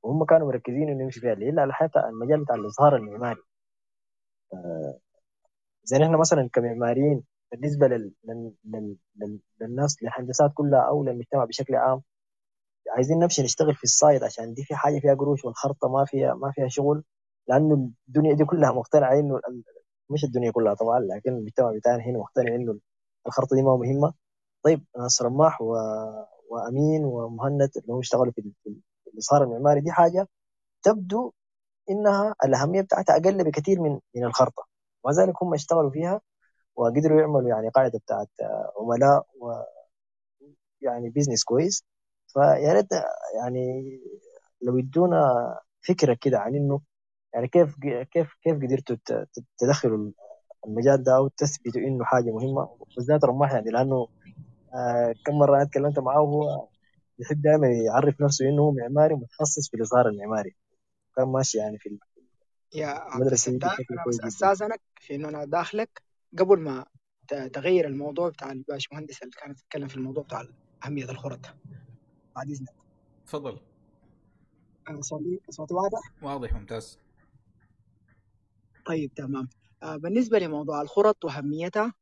وهم 0.04 0.24
كانوا 0.24 0.48
مركزين 0.48 0.88
انه 0.88 1.02
يمشي 1.04 1.20
فيها 1.20 1.32
الا 1.32 1.72
حتى 1.72 1.98
المجال 2.00 2.44
بتاع 2.44 2.54
الإظهار 2.56 2.96
المعماري. 2.96 3.40
زي 5.84 5.96
إحنا 6.04 6.16
مثلا 6.18 6.50
كمعماريين 6.52 7.24
بالنسبة 7.52 7.86
لل... 7.88 8.12
لل... 8.24 8.52
لل... 8.64 8.96
لل... 9.16 9.40
للناس 9.60 10.02
للهندسات 10.02 10.50
كلها 10.54 10.80
أو 10.80 11.04
للمجتمع 11.04 11.44
بشكل 11.44 11.74
عام 11.76 12.02
عايزين 12.96 13.18
نمشي 13.18 13.42
نشتغل 13.42 13.74
في 13.74 13.84
السايت 13.84 14.22
عشان 14.22 14.54
دي 14.54 14.64
في 14.64 14.74
حاجة 14.76 15.00
فيها 15.00 15.14
قروش 15.14 15.44
والخرطة 15.44 15.88
ما 15.88 16.04
فيها 16.04 16.34
ما 16.34 16.52
فيها 16.52 16.68
شغل. 16.68 17.04
لأنه 17.48 17.90
الدنيا 18.08 18.34
دي 18.34 18.44
كلها 18.44 18.72
مقتنعة 18.72 19.12
إنه 19.20 19.40
مش 20.10 20.24
الدنيا 20.24 20.50
كلها 20.52 20.74
طبعا 20.74 21.00
لكن 21.00 21.30
المجتمع 21.32 21.72
بتاعنا 21.76 22.02
هنا 22.04 22.18
مقتنع 22.18 22.54
إنه 22.54 22.78
الخرطة 23.26 23.56
دي 23.56 23.62
ما 23.62 23.76
مهمة. 23.76 24.14
طيب 24.64 24.84
ناس 24.98 25.22
رماح 25.22 25.62
و... 25.62 25.76
وأمين 26.50 27.04
ومهند 27.04 27.70
اللي 27.76 27.92
هم 27.94 27.98
اشتغلوا 27.98 28.32
في 28.32 28.38
ال- 28.40 28.52
في 28.64 28.68
ال- 28.70 28.80
في 29.04 29.10
الاظهار 29.10 29.44
المعماري 29.44 29.80
دي 29.80 29.90
حاجة 29.92 30.28
تبدو 30.84 31.32
إنها 31.90 32.34
الأهمية 32.44 32.80
بتاعتها 32.82 33.16
أقل 33.16 33.44
بكثير 33.44 33.80
من 33.80 34.00
من 34.16 34.24
الخرطة. 34.24 34.66
ومع 35.04 35.14
ذلك 35.24 35.34
هم 35.42 35.54
اشتغلوا 35.54 35.90
فيها 35.90 36.20
وقدروا 36.76 37.20
يعملوا 37.20 37.48
يعني 37.50 37.68
قاعدة 37.70 37.98
بتاعت 37.98 38.28
عملاء 38.80 39.26
ويعني 40.82 41.10
بيزنس 41.10 41.44
كويس. 41.44 41.84
فيا 42.28 42.72
ريت 42.72 42.92
يعني 43.36 43.82
لو 44.62 44.78
يدونا 44.78 45.18
فكرة 45.88 46.18
كده 46.20 46.38
عن 46.38 46.54
إنه 46.56 46.80
يعني 47.34 47.48
كيف 47.48 47.74
كيف 48.12 48.34
كيف 48.42 48.56
قدرتوا 48.56 48.96
تدخلوا 49.58 50.10
المجال 50.66 51.02
ده 51.02 51.16
أو 51.16 51.28
تثبتوا 51.28 51.80
إنه 51.80 52.04
حاجة 52.04 52.30
مهمة؟ 52.30 52.68
بالذات 52.96 53.24
رماح 53.24 53.52
يعني 53.52 53.70
لأنه 53.70 54.08
آه 54.74 55.14
كم 55.26 55.34
مرة 55.38 55.54
أنا 55.56 55.62
اتكلمت 55.62 55.98
معاه 55.98 56.20
وهو 56.20 56.68
يحب 57.18 57.42
دائما 57.42 57.66
يعرف 57.68 58.20
نفسه 58.20 58.48
إنه 58.48 58.62
هو 58.62 58.72
معماري 58.72 59.14
متخصص 59.14 59.70
في 59.70 59.76
الاظهار 59.76 60.08
المعماري. 60.08 60.56
كان 61.16 61.28
ماشي 61.28 61.58
يعني 61.58 61.78
في 61.78 61.98
يا 62.74 63.14
المدرسة 63.14 63.58
استاذنك 64.26 64.80
في 65.00 65.14
إنه 65.14 65.28
أنا 65.28 65.44
داخلك. 65.44 66.02
قبل 66.38 66.60
ما 66.60 66.86
تغير 67.52 67.86
الموضوع 67.86 68.28
بتاع 68.28 68.52
الباشمهندس 68.52 69.22
اللي 69.22 69.32
كانت 69.42 69.58
تتكلم 69.58 69.88
في 69.88 69.96
الموضوع 69.96 70.22
بتاع 70.22 70.44
أهمية 70.86 71.04
الخرط 71.04 71.40
بعد 72.36 72.50
إذنك. 72.50 72.68
تفضل. 73.26 73.60
أنا 74.88 75.00
صوتي 75.00 75.40
صوتي 75.50 75.74
واضح؟ 75.74 76.00
واضح 76.22 76.52
ممتاز. 76.54 76.98
طيب 78.84 79.14
تمام. 79.14 79.48
آه، 79.82 79.96
بالنسبة 79.96 80.38
لموضوع 80.38 80.82
الخرط 80.82 81.24
واهميتها 81.24 81.94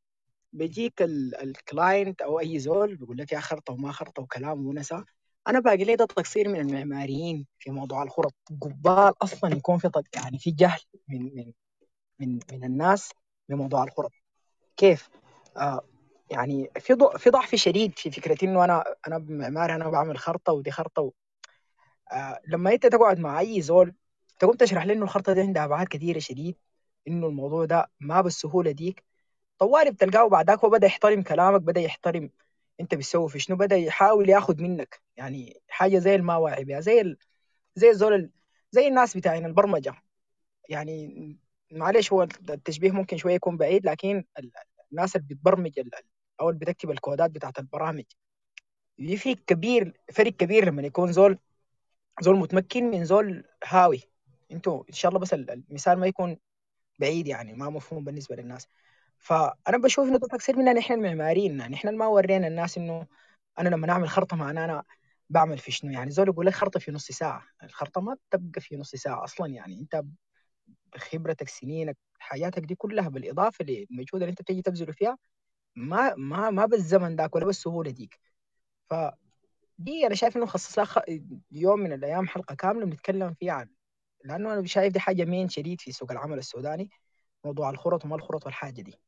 بيجيك 0.52 1.02
ال- 1.02 1.34
الكلاينت 1.42 2.22
أو 2.22 2.40
أي 2.40 2.58
زول 2.58 2.96
بيقول 2.96 3.18
لك 3.18 3.32
يا 3.32 3.40
خرطة 3.40 3.72
وما 3.72 3.92
خرطة 3.92 4.22
وكلام 4.22 4.66
ونسى 4.66 5.04
أنا 5.48 5.60
باقي 5.60 5.84
لي 5.84 5.96
ده 5.96 6.04
تقصير 6.04 6.48
من 6.48 6.60
المعماريين 6.60 7.46
في 7.58 7.70
موضوع 7.70 8.02
الخرط. 8.02 8.34
قبال 8.60 9.12
أصلا 9.22 9.56
يكون 9.56 9.78
في 9.78 9.88
طق 9.88 10.02
يعني 10.14 10.38
في 10.38 10.50
جهل 10.50 10.80
من 11.08 11.22
من 11.34 11.52
من 12.20 12.38
من 12.52 12.64
الناس 12.64 13.10
بموضوع 13.48 13.84
الخرط. 13.84 14.12
كيف؟ 14.76 15.10
آه 15.56 15.80
يعني 16.30 16.70
في 16.80 16.96
في 17.18 17.30
ضعف 17.30 17.54
شديد 17.54 17.98
في 17.98 18.10
فكرة 18.10 18.44
إنه 18.44 18.64
أنا 18.64 18.84
أنا 19.06 19.18
معماري 19.18 19.74
أنا 19.74 19.88
بعمل 19.90 20.18
خرطة 20.18 20.52
ودي 20.52 20.70
خرطة 20.70 21.02
و... 21.02 21.12
آه 22.12 22.40
لما 22.48 22.72
أنت 22.72 22.86
تقعد 22.86 23.18
مع 23.18 23.40
أي 23.40 23.62
زول 23.62 23.94
تقوم 24.38 24.54
تشرح 24.56 24.84
له 24.84 24.92
إنه 24.92 25.04
الخرطة 25.04 25.32
دي 25.32 25.40
عندها 25.40 25.64
أبعاد 25.64 25.86
كثيره 25.86 26.18
شديد. 26.18 26.56
إنه 27.08 27.26
الموضوع 27.26 27.64
ده 27.64 27.90
ما 28.00 28.20
بالسهولة 28.20 28.70
ديك. 28.70 29.04
طوالي 29.58 29.90
بتلقاه 29.90 30.28
بعدك 30.28 30.64
هو 30.64 30.70
بدأ 30.70 30.86
يحترم 30.86 31.22
كلامك 31.22 31.60
بدأ 31.60 31.80
يحترم 31.80 32.30
أنت 32.80 32.94
بتسوي 32.94 33.28
في 33.28 33.38
شنو 33.38 33.56
بدأ 33.56 33.76
يحاول 33.76 34.28
ياخذ 34.28 34.62
منك. 34.62 35.02
يعني 35.16 35.60
حاجة 35.68 35.98
زي 35.98 36.14
المواعي 36.14 36.64
بها 36.64 36.80
زي 36.80 37.00
ال... 37.00 37.18
زي 37.76 37.90
الزول 37.90 38.14
ال... 38.14 38.30
زي 38.70 38.88
الناس 38.88 39.16
بتاعين 39.16 39.46
البرمجة. 39.46 39.94
يعني 40.68 41.36
معلش 41.72 42.12
هو 42.12 42.22
التشبيه 42.22 42.90
ممكن 42.90 43.16
شوية 43.16 43.34
يكون 43.34 43.56
بعيد 43.56 43.86
لكن 43.86 44.24
ال- 44.38 44.52
الناس 44.92 45.16
اللي 45.16 45.26
بتبرمج 45.30 45.80
أو 46.40 46.48
اللي 46.50 46.60
بتكتب 46.60 46.90
الكودات 46.90 47.30
بتاعت 47.30 47.58
البرامج. 47.58 48.04
في 49.16 49.34
كبير 49.34 50.00
فرق 50.12 50.32
كبير 50.32 50.64
لما 50.64 50.82
يكون 50.82 51.12
زول 51.12 51.38
زول 52.20 52.36
متمكن 52.36 52.90
من 52.90 53.04
زول 53.04 53.44
هاوي. 53.64 54.00
أنتوا 54.52 54.84
إن 54.88 54.94
شاء 54.94 55.08
الله 55.08 55.20
بس 55.20 55.34
ال- 55.34 55.50
المثال 55.50 55.98
ما 55.98 56.06
يكون 56.06 56.36
بعيد 56.98 57.28
يعني 57.28 57.54
ما 57.54 57.70
مفهوم 57.70 58.04
بالنسبة 58.04 58.36
للناس. 58.36 58.68
فأنا 59.18 59.78
بشوف 59.78 60.08
إنه 60.08 60.18
تقصير 60.18 60.56
مننا 60.56 60.72
نحن 60.72 60.92
المعماريين 60.94 61.56
نحن 61.56 61.96
ما 61.96 62.06
ورينا 62.06 62.46
الناس 62.46 62.78
إنه 62.78 63.06
أنا 63.58 63.68
لما 63.68 63.86
نعمل 63.86 64.08
خرطة 64.08 64.36
معناه 64.36 64.64
أنا 64.64 64.84
بعمل 65.30 65.58
في 65.58 65.72
شنو. 65.72 65.90
يعني 65.92 66.10
زول 66.10 66.28
يقول 66.28 66.46
لك 66.46 66.54
خرطة 66.54 66.80
في 66.80 66.92
نص 66.92 67.06
ساعة 67.12 67.44
الخرطة 67.62 68.00
ما 68.00 68.16
بتبقى 68.30 68.60
في 68.60 68.76
نص 68.76 68.90
ساعة 68.96 69.24
أصلا. 69.24 69.46
يعني 69.46 69.80
أنت 69.80 70.02
بخبرتك 70.94 71.48
سنينك 71.48 71.96
حياتك 72.18 72.62
دي 72.64 72.74
كلها 72.74 73.08
بالإضافة 73.08 73.64
للمجهود 73.64 74.14
اللي 74.22 74.30
أنت 74.30 74.42
بتيجي 74.42 74.62
تبذله 74.62 74.92
فيها 74.92 75.18
ما 75.76 76.14
ما 76.16 76.50
ما 76.50 76.66
بالزمن 76.66 77.16
ذاك 77.16 77.34
ولا 77.36 77.44
بالسهولة 77.46 77.90
ديك. 77.90 78.20
فدي 78.90 80.06
أنا 80.06 80.14
شايف 80.14 80.36
إنه 80.36 80.46
خصص 80.46 80.78
لها 80.78 81.04
يوم 81.52 81.80
من 81.80 81.92
الأيام 81.92 82.28
حلقة 82.28 82.54
كاملة 82.54 82.86
بنتكلم 82.86 83.34
فيها 83.34 83.52
عن 83.52 83.68
لأنه 84.24 84.52
أنا 84.52 84.66
شايف 84.66 84.92
دي 84.92 85.00
حاجة 85.00 85.24
مين 85.24 85.48
شديد 85.48 85.80
في 85.80 85.92
سوق 85.92 86.12
العمل 86.12 86.38
السوداني 86.38 86.90
موضوع 87.44 87.70
الخرط 87.70 88.04
وما 88.04 88.16
الخرط 88.16 88.46
والحاجة 88.46 88.82
دي. 88.82 88.98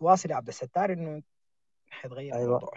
واصل 0.00 0.30
يا 0.30 0.36
عبد 0.36 0.48
الستار 0.48 0.92
إنه 0.92 1.22
حيتغير 1.90 2.34
أيوه. 2.34 2.44
الموضوع. 2.46 2.70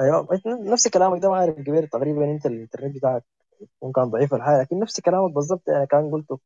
أيوه. 0.00 0.28
نفس 0.72 0.88
كلامك 0.88 1.22
ده 1.22 1.30
ما 1.30 1.36
عارف 1.36 1.54
قبل 1.54 1.88
تقريبا 1.88 2.24
أنت 2.24 2.46
الانترنت 2.46 2.96
بتاعك 2.96 3.24
يكون 3.60 3.92
كان 3.92 4.04
ضعيف 4.04 4.34
الحاجة 4.34 4.60
لكن 4.62 4.78
نفس 4.78 5.00
كلامك 5.00 5.32
بالضبط 5.34 5.68
يعني 5.68 5.86
كان 5.86 6.10
قلته 6.10 6.36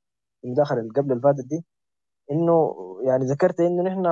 في 0.40 0.46
المداخلة 0.46 0.80
اللي 0.80 0.90
قبل 0.92 1.12
اللي 1.12 1.22
فاتت 1.22 1.44
دي 1.46 1.64
إنه 2.30 2.74
يعني 3.06 3.24
ذكرت 3.24 3.60
إنه 3.60 3.82
نحن 3.82 4.06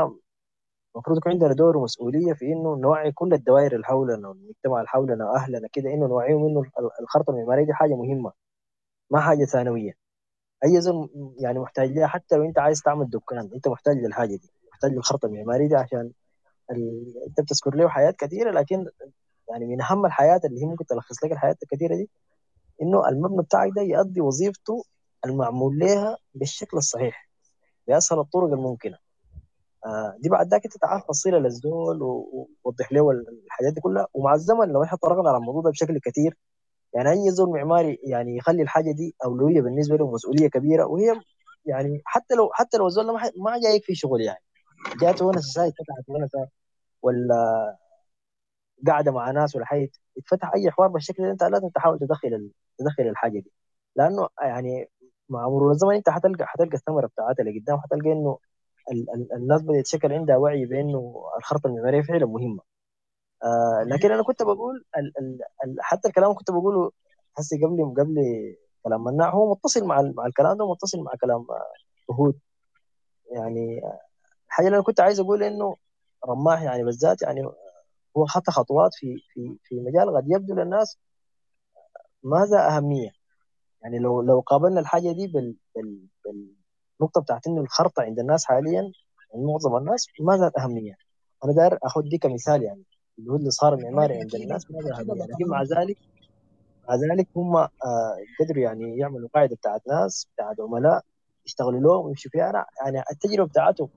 المفروض 0.94 1.18
يكون 1.18 1.32
عندنا 1.32 1.52
دور 1.54 1.76
ومسؤولية 1.76 2.32
في 2.32 2.44
إنه 2.46 2.76
نوعي 2.76 3.12
كل 3.12 3.32
الدوائر 3.34 3.72
اللي 3.74 3.86
حولنا 3.86 4.28
والمجتمع 4.28 4.76
اللي 4.78 4.88
حولنا 4.88 5.24
واهلنا 5.30 5.68
كده 5.72 5.90
إنه 5.90 6.06
نوعيهم 6.06 6.46
إنه 6.46 6.60
ال- 6.60 6.90
الخرطة 7.00 7.30
المعمارية 7.30 7.64
دي 7.66 7.72
حاجة 7.74 7.94
مهمة. 7.94 8.32
ما 9.10 9.20
حاجة 9.20 9.44
ثانوية. 9.44 9.92
أي 10.64 10.80
زول 10.80 11.10
يعني 11.40 11.58
محتاج 11.58 11.90
لها 11.92 12.06
حتى 12.06 12.36
لو 12.36 12.44
أنت 12.44 12.58
عايز 12.58 12.82
تعمل 12.82 13.10
دكان 13.10 13.50
أنت 13.54 13.68
محتاج 13.68 13.96
للحاجة 13.96 14.36
دي 14.36 14.50
محتاج 14.72 14.92
للخرطة 14.92 15.26
المعماريه 15.26 15.68
دي 15.68 15.76
عشان 15.76 16.10
ال... 16.70 17.14
أنت 17.28 17.40
بتذكر 17.40 17.74
له 17.74 17.88
حياة 17.88 18.10
كثيرة 18.10 18.50
لكن 18.50 18.86
يعني 19.50 19.66
من 19.66 19.82
أهم 19.82 20.06
الحياة 20.06 20.40
اللي 20.44 20.60
هي 20.62 20.66
ممكن 20.66 20.86
تلخص 20.86 21.24
لك 21.24 21.32
الحياة 21.32 21.56
الكثيرة 21.62 21.96
دي 21.96 22.10
إنه 22.82 23.08
المبنى 23.08 23.42
بتاعك 23.42 23.70
ده 23.76 23.82
يؤدي 23.82 24.20
وظيفته 24.20 24.84
المعمول 25.26 25.78
لها 25.78 26.18
بالشكل 26.34 26.76
الصحيح 26.76 27.28
بأسهل 27.88 28.18
الطرق 28.18 28.52
الممكنة. 28.52 28.98
آه 29.86 30.16
دي 30.20 30.28
بعد 30.28 30.48
ذاك 30.48 30.64
أنت 30.64 30.76
تعال 30.76 31.02
فصيلة 31.08 31.38
للزول 31.38 32.02
ووضح 32.02 32.92
له 32.92 33.10
الحاجات 33.10 33.72
دي 33.72 33.80
كلها. 33.80 34.06
ومع 34.14 34.34
الزمن 34.34 34.68
لو 34.68 34.82
إحنا 34.82 34.98
طرقنا 34.98 35.28
على 35.28 35.38
الموضوع 35.38 35.62
ده 35.62 35.70
بشكل 35.70 35.98
كثير 36.00 36.36
يعني 36.96 37.10
اي 37.10 37.30
زول 37.30 37.50
معماري 37.50 37.98
يعني 38.04 38.36
يخلي 38.36 38.62
الحاجة 38.62 38.92
دي 38.92 39.14
أولوية 39.24 39.60
بالنسبة 39.62 39.96
له 39.96 40.10
مسؤولية 40.12 40.48
كبيرة 40.48 40.86
وهي 40.86 41.20
يعني 41.66 42.02
حتى 42.04 42.34
لو 42.34 42.50
حتى 42.52 42.76
لو 42.78 42.86
الزول 42.86 43.06
ما 43.06 43.30
ما 43.36 43.60
جايك 43.64 43.84
في 43.84 43.94
شغل 43.94 44.20
يعني 44.20 44.42
جاته 45.00 45.26
ونسه 45.26 45.52
سايت 45.52 45.74
فتحت 45.74 46.04
ونسه 46.08 46.48
ولا 47.02 47.76
قاعدة 48.86 49.12
مع 49.12 49.30
ناس 49.30 49.56
ولا 49.56 49.64
حاجة 49.66 49.88
يتفتح 50.16 50.52
أي 50.54 50.70
حوار 50.70 50.88
بالشكل 50.88 51.22
ده 51.22 51.30
أنت 51.30 51.42
لازم 51.44 51.68
تحاول 51.68 51.98
تدخل. 51.98 52.50
تدخل 52.78 53.02
الحاجة 53.02 53.38
دي 53.40 53.52
لأنه 53.96 54.28
يعني 54.42 54.90
مع 55.28 55.48
مرور 55.48 55.70
الزمن 55.72 55.94
أنت 55.94 56.10
حتلقى 56.10 56.46
حتلقى 56.46 56.74
الثمرة 56.76 57.06
بتاعتها 57.06 57.42
اللي 57.42 57.60
قدام 57.60 57.78
حتلقى 57.80 58.12
إنه 58.12 58.38
ال... 58.92 59.10
ال... 59.14 59.32
الناس 59.32 59.62
بدأت 59.62 59.84
تشكل 59.84 60.12
عندها 60.12 60.36
وعي 60.36 60.66
بأنه 60.66 61.22
الخرطة 61.38 61.66
المعمارية 61.66 62.02
فعلا 62.02 62.26
مهمة 62.26 62.60
آه 63.46 63.84
لكن 63.86 64.12
أنا 64.12 64.22
كنت 64.22 64.42
بقول 64.42 64.84
ال... 64.98 65.12
ال... 65.20 65.40
ال... 65.64 65.76
حتى 65.80 66.08
الكلام 66.08 66.34
كنت 66.34 66.50
بقوله 66.50 66.92
هسه 67.38 67.56
قبل 67.58 67.94
قبل 67.98 68.16
كلام 68.84 69.04
مناع 69.04 69.30
هو 69.30 69.50
متصل 69.52 69.84
مع 69.86 70.00
ال... 70.00 70.14
مع 70.16 70.26
الكلام 70.26 70.56
ده 70.58 70.64
ومتصل 70.64 71.00
مع 71.02 71.12
كلام 71.20 71.46
آه، 71.50 72.12
هود. 72.14 72.40
يعني 73.32 73.82
الحاجة 74.48 74.66
اللي 74.66 74.76
أنا 74.76 74.84
كنت 74.84 75.00
عايز 75.00 75.20
أقول 75.20 75.42
إنه 75.44 75.76
رماح 76.28 76.62
يعني 76.62 76.84
بالذات 76.84 77.22
يعني 77.22 77.42
هو 78.16 78.26
خطى 78.26 78.52
خطوات 78.52 78.90
في 78.94 79.16
في 79.34 79.58
في 79.64 79.80
مجال 79.80 80.16
قد 80.16 80.24
يبدو 80.28 80.54
للناس 80.54 80.98
ماذا 82.22 82.68
أهمية. 82.76 83.10
يعني 83.82 83.98
لو 83.98 84.22
لو 84.22 84.40
قابلنا 84.40 84.80
الحاجة 84.80 85.12
دي 85.12 85.26
بال 85.26 85.56
بال 85.76 86.06
بالنقطة 86.24 87.20
بتاعت 87.20 87.46
إنه 87.46 87.60
الخرطة 87.60 88.02
عند 88.02 88.18
الناس 88.18 88.44
حاليا 88.46 88.92
يعني 89.32 89.44
معظم 89.46 89.76
الناس 89.76 90.06
ماذا 90.20 90.52
أهمية. 90.58 90.94
أنا 91.44 91.52
داير 91.52 91.78
أخذ 91.82 92.02
دي 92.02 92.18
كمثال 92.18 92.62
يعني. 92.62 92.84
اللي 93.18 93.30
هو 93.30 93.36
اللي 93.36 93.50
صار 93.50 93.74
المعماري 93.74 94.14
عند 94.14 94.34
الناس 94.34 94.66
أهمية 94.70 95.12
الله 95.12 95.26
لكن 95.26 95.48
مع 95.48 95.62
ذلك 95.62 95.96
مع 96.88 96.94
ذلك 96.94 97.28
هم 97.36 97.56
آه 97.56 97.70
قدروا 98.40 98.62
يعني 98.62 98.98
يعملوا 98.98 99.28
قاعدة 99.34 99.56
بتاعت 99.56 99.80
ناس 99.88 100.28
بتاعت 100.34 100.60
عملاء 100.60 101.02
يشتغلوا 101.46 101.80
لهم 101.80 102.06
ويمشوا 102.06 102.30
فيها. 102.30 102.50
أنا 102.50 102.66
يعني 102.84 103.02
التجربة 103.12 103.48
بتاعتهم 103.48 103.88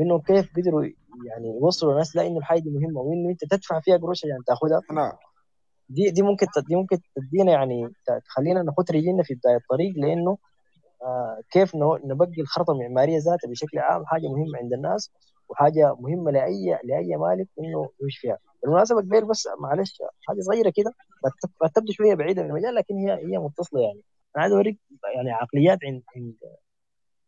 إنه 0.00 0.20
كيف 0.20 0.50
قدروا 0.56 0.82
يعني 1.26 1.48
يوصلوا 1.62 1.92
الناس 1.92 2.16
لا 2.16 2.26
انه 2.26 2.38
الحاجة 2.38 2.60
دي 2.60 2.70
مهمة 2.70 3.00
وإنه 3.00 3.30
أنت 3.30 3.44
تدفع 3.44 3.80
فيها 3.80 3.96
قروش 3.96 4.24
عشان 4.24 4.44
تأخذها. 4.46 4.80
أنا 4.90 5.18
دي 5.88 6.10
دي 6.10 6.22
ممكن 6.22 6.46
دي 6.68 6.76
ممكن 6.76 6.98
تدينا 7.16 7.52
يعني 7.52 7.88
تخلينا 8.28 8.62
نخط 8.62 8.90
رجلنا 8.90 9.22
في 9.22 9.34
بداية 9.34 9.56
الطريق 9.56 9.92
لأنه 9.96 10.38
آه 11.02 11.40
كيف 11.50 11.76
نبقي 12.04 12.40
الخرطة 12.40 12.72
المعمارية 12.72 13.18
ذاتها 13.18 13.50
بشكل 13.50 13.78
عام 13.78 14.06
حاجة 14.06 14.28
مهمة 14.28 14.58
عند 14.58 14.72
الناس 14.72 15.10
وحاجة 15.48 15.94
مهمة 15.94 16.30
لأي 16.30 16.78
لأي 16.84 17.16
مالك 17.16 17.48
إنه 17.58 17.88
يعيش 18.00 18.18
فيها. 18.18 18.38
بالمناسبة 18.62 19.00
قبل 19.00 19.24
بس 19.24 19.48
معلش 19.60 19.98
حاجة 20.28 20.40
صغيرة 20.40 20.72
كده. 20.76 20.92
تبدو 21.74 21.92
شوية 21.92 22.14
بعيدة 22.14 22.42
من 22.42 22.50
المجال 22.50 22.74
لكن 22.74 22.94
هي 22.94 23.12
هي 23.12 23.38
متصلة 23.38 23.80
يعني. 23.80 24.02
أنا 24.36 24.42
عايز 24.42 24.52
أوريك 24.52 24.78
يعني 25.14 25.30
عقليات 25.30 25.78
عند 25.84 26.02
عند 26.16 26.34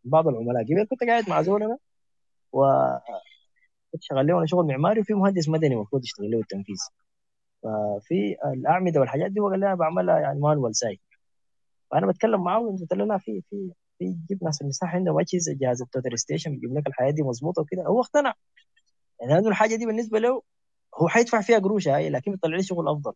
بعض 0.04 0.28
العملاء. 0.28 0.64
قبل 0.64 0.86
كنت 0.90 1.04
قاعد 1.04 1.28
مع 1.30 1.42
زول 1.42 1.62
أنا 1.62 1.78
كنت 3.92 4.02
شغال 4.02 4.26
له 4.26 4.38
أنا 4.38 4.46
شغل 4.46 4.66
معماري 4.66 5.00
وفي 5.00 5.14
مهندس 5.14 5.48
مدني 5.48 5.74
المفروض 5.74 6.04
يشتغل 6.04 6.30
له 6.30 6.40
التنفيذ. 6.40 6.78
ففي 7.62 8.36
الأعمدة 8.54 9.00
والحاجات 9.00 9.30
دي 9.30 9.40
هو 9.40 9.48
قال 9.48 9.60
لي 9.60 9.66
أنا 9.66 9.74
بعملها 9.74 10.18
يعني 10.18 10.40
مانوال 10.40 10.76
ساي 10.76 11.00
فأنا 11.90 12.06
بتكلم 12.06 12.44
معاه 12.44 12.60
قلت 12.80 12.92
له 12.94 13.04
لا 13.04 13.18
في 13.18 13.42
في 13.50 13.70
في 13.98 14.16
جيب 14.28 14.44
ناس 14.44 14.62
المساحة 14.62 14.96
عندهم 14.96 15.20
اجهزه 15.20 15.54
جهاز 15.54 15.82
ال 15.82 15.88
total 15.88 16.16
station 16.16 16.50
بيجيب 16.54 16.78
لك 16.78 16.86
الحاجة 16.86 17.10
دي 17.10 17.22
مظبوطة 17.22 17.62
وكده. 17.62 17.82
هو 17.82 18.00
اقتنع. 18.00 18.34
يعني 19.20 19.38
الحاجة 19.48 19.76
دي 19.76 19.86
بالنسبة 19.86 20.18
له 20.18 20.42
هو 20.96 21.08
حيدفع 21.08 21.40
فيها 21.40 21.58
قروش 21.58 21.88
هاي 21.88 22.10
لكن 22.10 22.30
بيطلع 22.30 22.56
لي 22.56 22.62
شغل 22.62 22.88
أفضل. 22.88 23.12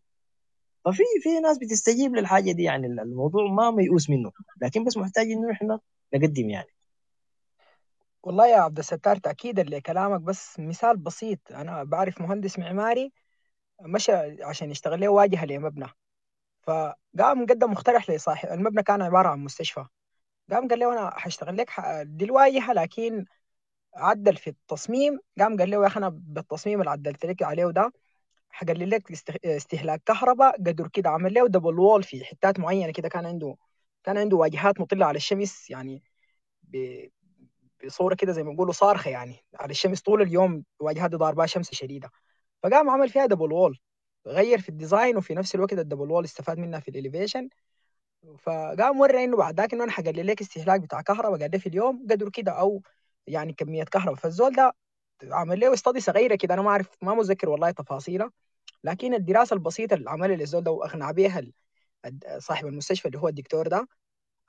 ففي 0.85 1.03
في 1.21 1.39
ناس 1.39 1.57
بتستجيب 1.57 2.15
للحاجة 2.15 2.51
دي 2.51 2.63
يعني 2.63 2.87
الموضوع 2.87 3.51
ما 3.51 3.71
ميؤوس 3.71 4.09
منه. 4.09 4.31
لكن 4.61 4.83
بس 4.83 4.97
محتاج 4.97 5.25
إنه 5.25 5.51
إحنا 5.51 5.79
نقدم 6.13 6.49
يعني. 6.49 6.69
والله 8.23 8.47
يا 8.47 8.57
عبد 8.57 8.77
الستار 8.79 9.17
تأكيدا 9.17 9.63
لكلامك 9.63 10.21
بس 10.21 10.59
مثال 10.59 10.97
بسيط. 10.97 11.39
أنا 11.51 11.83
بعرف 11.83 12.21
مهندس 12.21 12.59
معماري 12.59 13.11
مشى 13.81 14.43
عشان 14.43 14.71
يشتغل 14.71 14.99
له 14.99 15.07
واجهة 15.07 15.45
لمبنى. 15.45 15.87
فقام 16.61 17.45
قدم 17.49 17.71
مقترح 17.71 18.09
لصاحب 18.09 18.49
المبنى 18.49 18.83
كان 18.83 19.01
عبارة 19.01 19.29
عن 19.29 19.39
مستشفى. 19.39 19.85
قام 20.51 20.67
قال 20.67 20.79
له 20.79 20.93
أنا 20.93 21.09
حاشتغل 21.19 21.57
لك 21.57 21.69
دي 22.03 22.25
الواجهة 22.25 22.73
لكن 22.73 23.25
عدل 23.99 24.35
في 24.37 24.49
التصميم 24.49 25.19
قام 25.39 25.57
قال 25.57 25.69
له 25.71 25.81
يا 25.81 25.87
أخي 25.87 25.97
أنا 25.99 26.09
بالتصميم 26.09 26.79
اللي 26.79 26.91
عدلت 26.91 27.25
لك 27.25 27.43
عليه 27.43 27.65
ده 27.65 27.91
حقلل 28.49 28.89
لك 28.89 29.11
است- 29.11 29.45
استهلاك 29.45 30.01
كهرباء 30.05 30.55
قدر 30.57 30.87
كده 30.87 31.09
عمل 31.09 31.33
له 31.33 31.47
double 31.47 31.79
wall 31.79 32.03
في 32.03 32.25
حتات 32.25 32.59
معينة 32.59 32.91
كده 32.93 33.09
كان 33.09 33.25
عنده 33.25 33.55
كان 34.03 34.17
عنده 34.17 34.37
واجهات 34.37 34.79
مطلة 34.81 35.05
على 35.05 35.15
الشمس 35.17 35.69
يعني 35.69 36.03
ب- 36.63 37.07
بصورة 37.85 38.15
كده 38.15 38.31
زي 38.31 38.43
ما 38.43 38.51
بيقولوا 38.51 38.73
صارخة 38.73 39.09
يعني 39.11 39.45
على 39.55 39.71
الشمس 39.71 40.01
طول 40.01 40.21
اليوم 40.21 40.63
واجهات 40.79 41.11
ضاربها 41.15 41.45
شمس 41.45 41.73
شديدة. 41.73 42.09
فقام 42.63 42.89
عمل 42.89 43.09
فيها 43.09 43.25
double 43.25 43.51
wall 43.53 43.79
غير 44.27 44.61
في 44.61 44.69
ال 44.69 44.76
design 44.76 45.17
وفي 45.17 45.33
نفس 45.35 45.55
الوقت 45.55 45.73
ال 45.73 45.78
double 45.78 46.11
wall 46.11 46.23
استفاد 46.25 46.57
منها 46.59 46.79
في 46.79 46.87
ال 46.91 46.97
elevation 46.97 47.49
فقام 48.37 48.99
ورى 48.99 49.23
إنه 49.23 49.37
بعد 49.37 49.59
ذاك 49.59 49.73
إنه 49.73 49.83
أنا 49.83 49.91
حقلل 49.91 50.27
لك 50.27 50.41
استهلاك 50.41 50.81
بتاع 50.81 51.01
كهرباء 51.01 51.43
قد 51.43 51.57
في 51.57 51.69
اليوم 51.69 52.07
قدر 52.09 52.29
كده 52.29 52.51
أو 52.51 52.81
يعني 53.29 53.53
كمية 53.53 53.83
كهرباء. 53.83 54.15
فالزول 54.15 54.51
ده 54.55 54.73
عمل 55.23 55.59
له 55.59 55.73
study 55.73 55.99
صغيره 55.99 56.35
كده 56.35 56.53
أنا 56.53 56.61
ما 56.61 56.69
أعرف 56.69 56.89
ما 57.01 57.13
متذكر 57.13 57.49
والله 57.49 57.71
تفاصيلها. 57.71 58.31
لكن 58.83 59.13
الدراسة 59.13 59.53
البسيطة 59.53 59.93
اللي 59.93 60.09
عملها 60.09 60.35
للزول 60.35 60.63
ده 60.63 60.71
وأقنع 60.71 61.13
الد- 62.05 62.37
صاحب 62.37 62.67
المستشفى 62.67 63.07
اللي 63.07 63.19
هو 63.19 63.27
الدكتور 63.27 63.67
ده 63.67 63.87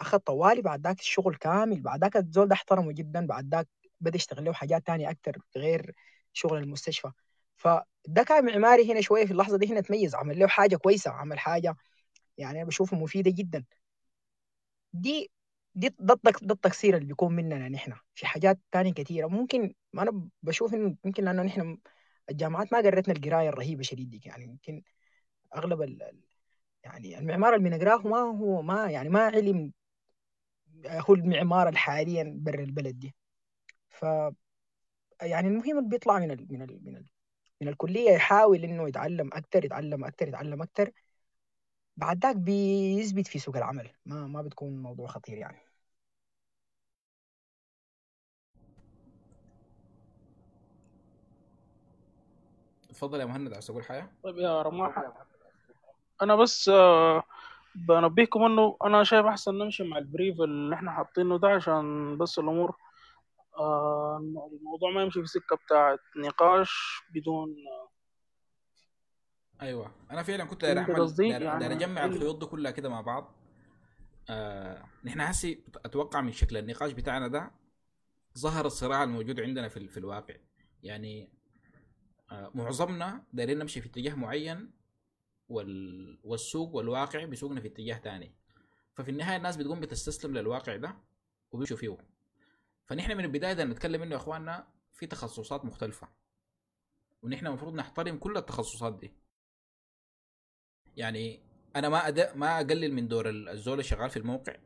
أخذ 0.01 0.18
طوالي 0.18 0.62
بعد 0.62 0.87
ذاك 0.87 1.01
الشغل 1.01 1.37
كامل. 1.37 1.81
بعد 1.81 2.01
ذاك 2.01 2.16
الزول 2.16 2.49
ده 2.49 2.55
احترمه 2.55 2.93
جدا. 2.93 3.26
بعد 3.26 3.55
ذاك 3.55 3.68
بدأ 4.01 4.16
يشتغل 4.16 4.45
له 4.45 4.53
حاجات 4.53 4.87
تانية 4.87 5.11
أكتر 5.11 5.39
غير 5.57 5.95
شغل 6.33 6.59
المستشفى. 6.59 7.11
فده 7.57 8.22
كان 8.26 8.45
معماري 8.47 8.93
هنا 8.93 9.01
شوية 9.01 9.26
في 9.26 9.33
اللحظة 9.33 9.59
دي. 9.59 9.72
هنا 9.72 9.81
تميز 9.81 10.14
عمل 10.14 10.39
له 10.39 10.47
حاجة 10.49 10.76
كويسة 10.76 11.11
عمل 11.11 11.39
حاجة 11.39 11.76
يعني 12.39 12.59
أنا 12.59 12.66
بشوفها 12.68 12.99
مفيدة 12.99 13.31
جدا. 13.31 13.64
دي 14.93 15.31
دي 15.75 15.95
ده 15.99 16.14
التق- 16.14 16.45
ده 16.45 16.55
التقصير 16.55 16.95
اللي 16.97 17.07
بيكون 17.07 17.35
مننا 17.37 17.68
نحن. 17.68 17.93
في 18.14 18.27
حاجات 18.27 18.59
تانية 18.73 18.93
كثيره 18.93 19.27
ممكن 19.27 19.75
أنا 19.99 20.29
بشوف 20.43 20.75
إنه 20.75 20.97
يمكن 21.05 21.25
لأنه 21.25 21.43
نحن 21.43 21.79
الجامعات 22.31 22.73
ما 22.73 22.79
قرتنا 22.79 23.14
القراية 23.14 23.49
الرهيبة 23.49 23.83
شديد 23.83 24.11
دي. 24.11 24.21
يعني 24.27 24.45
يمكن 24.45 24.83
أغلب 25.57 25.83
ال 25.83 26.23
يعني 26.85 27.18
المعمار 27.18 27.55
اللي 27.57 27.71
بنقراه 27.71 27.99
ما 28.09 28.18
هو 28.18 28.62
ما 28.62 28.91
يعني 28.91 29.09
ما 29.09 29.21
علم 29.27 29.73
هو 30.87 31.14
المعمار 31.14 31.68
الحاليا 31.68 32.33
برا 32.37 32.61
البلد 32.62 32.99
دي. 32.99 33.14
ف 33.89 34.05
يعني 35.23 35.49
المهم 35.49 35.79
اللي 35.79 35.89
بيطلع 35.89 36.18
من 36.18 36.31
ال 36.31 36.47
من 36.53 36.62
ال 36.62 36.81
من 36.85 36.97
ال 36.97 37.07
من 37.61 37.68
الكلية 37.68 38.11
يحاول 38.11 38.64
إنه 38.64 38.89
يتعلم 38.89 39.31
أكتر 39.33 39.64
يتعلم 39.64 40.05
أكتر 40.05 40.29
يتعلم 40.29 40.62
أكتر. 40.62 40.91
بعد 41.97 42.22
ذاك 42.26 42.36
بيثبت 42.36 43.26
في 43.26 43.38
سوق 43.38 43.57
العمل. 43.57 43.91
ما 44.07 44.26
ما 44.26 44.43
بتكون 44.43 44.82
موضوع 44.82 45.07
خطير 45.07 45.38
يعني. 45.38 45.59
تفضل 52.88 53.20
يا 53.20 53.24
مهند 53.24 53.53
عايز 53.53 53.66
تقول 53.66 53.84
حاجة؟ 53.84 54.11
طيب 54.22 54.38
يا 54.38 54.62
رماح 54.62 55.05
أنا 56.22 56.36
بس 56.36 56.68
آه، 56.68 57.22
بنبهكم 57.74 58.43
إنه 58.43 58.76
أنا 58.84 59.05
شايف 59.05 59.26
أحسن 59.26 59.59
نمشي 59.59 59.84
مع 59.84 59.99
البريف 59.99 60.41
اللي 60.41 60.74
إحنا 60.74 60.91
حاطينه 60.91 61.38
ده 61.38 61.49
عشان 61.49 62.16
بس 62.18 62.38
الأمور 62.38 62.76
آه، 63.59 64.18
الموضوع 64.61 64.91
ما 64.91 65.03
يمشي 65.03 65.20
في 65.20 65.26
سكة 65.26 65.57
بتاعت 65.57 66.01
نقاش 66.16 67.03
بدون 67.14 67.55
أيوه. 69.63 69.95
أنا 70.11 70.23
فعلا 70.23 70.45
كنت 70.45 70.63
داير 70.63 70.79
اعمل؟ 70.79 70.95
داير 71.31 71.43
يعني 71.43 71.59
داير 71.61 71.73
أجمع 71.73 72.05
ال- 72.05 72.13
الخيوط 72.15 72.41
دي 72.41 72.47
كلها 72.47 72.71
كده 72.71 72.89
مع 72.89 73.01
بعض. 73.01 73.35
آه 74.31 74.85
نحن 75.05 75.21
هسي 75.21 75.65
أتوقع 75.85 76.21
من 76.21 76.33
شكل 76.33 76.57
النقاش 76.57 76.93
بتاعنا 76.93 77.29
ده 77.29 77.51
ظهر 78.39 78.67
الصراع 78.67 79.03
الموجود 79.05 79.41
عندنا 79.41 79.69
في, 79.69 79.77
ال- 79.77 79.89
في 79.89 79.97
الواقع. 79.97 80.35
يعني 80.83 81.29
آه 82.33 82.51
معظمنا 82.55 83.25
دايرين 83.33 83.59
نمشي 83.59 83.81
في 83.81 83.87
اتجاه 83.89 84.15
معين 84.15 84.71
وال 85.49 86.19
والسوق 86.25 86.75
والواقع 86.75 87.25
بيسوقنا 87.25 87.61
في 87.61 87.69
اتجاه 87.69 87.97
تاني. 87.97 88.35
ففي 88.95 89.11
النهاية 89.11 89.37
الناس 89.37 89.57
بتقوم 89.57 89.81
بتستسلم 89.81 90.37
للواقع 90.39 90.77
ده 90.77 90.97
وبيمشوا 91.53 91.77
فيه. 91.77 91.97
فنحن 92.87 93.17
من 93.17 93.25
البداية 93.25 93.53
ده 93.53 93.65
نتكلم 93.65 94.03
إنه 94.03 94.11
يا 94.13 94.17
إخواننا 94.17 94.67
في 94.93 95.07
تخصصات 95.07 95.65
مختلفة. 95.65 96.09
ونحن 97.23 97.47
المفروض 97.47 97.75
نحترم 97.75 98.17
كل 98.19 98.37
التخصصات 98.37 98.99
دي. 98.99 99.13
يعني 101.01 101.40
أنا 101.76 101.88
ما 101.88 102.09
أد... 102.09 102.36
ما 102.36 102.57
أقلل 102.57 102.92
من 102.92 103.09
دور 103.09 103.28
ال- 103.28 103.48
الزول 103.48 103.72
اللي 103.72 103.82
شغال 103.84 104.11
في 104.11 104.16
الموقع 104.16 104.57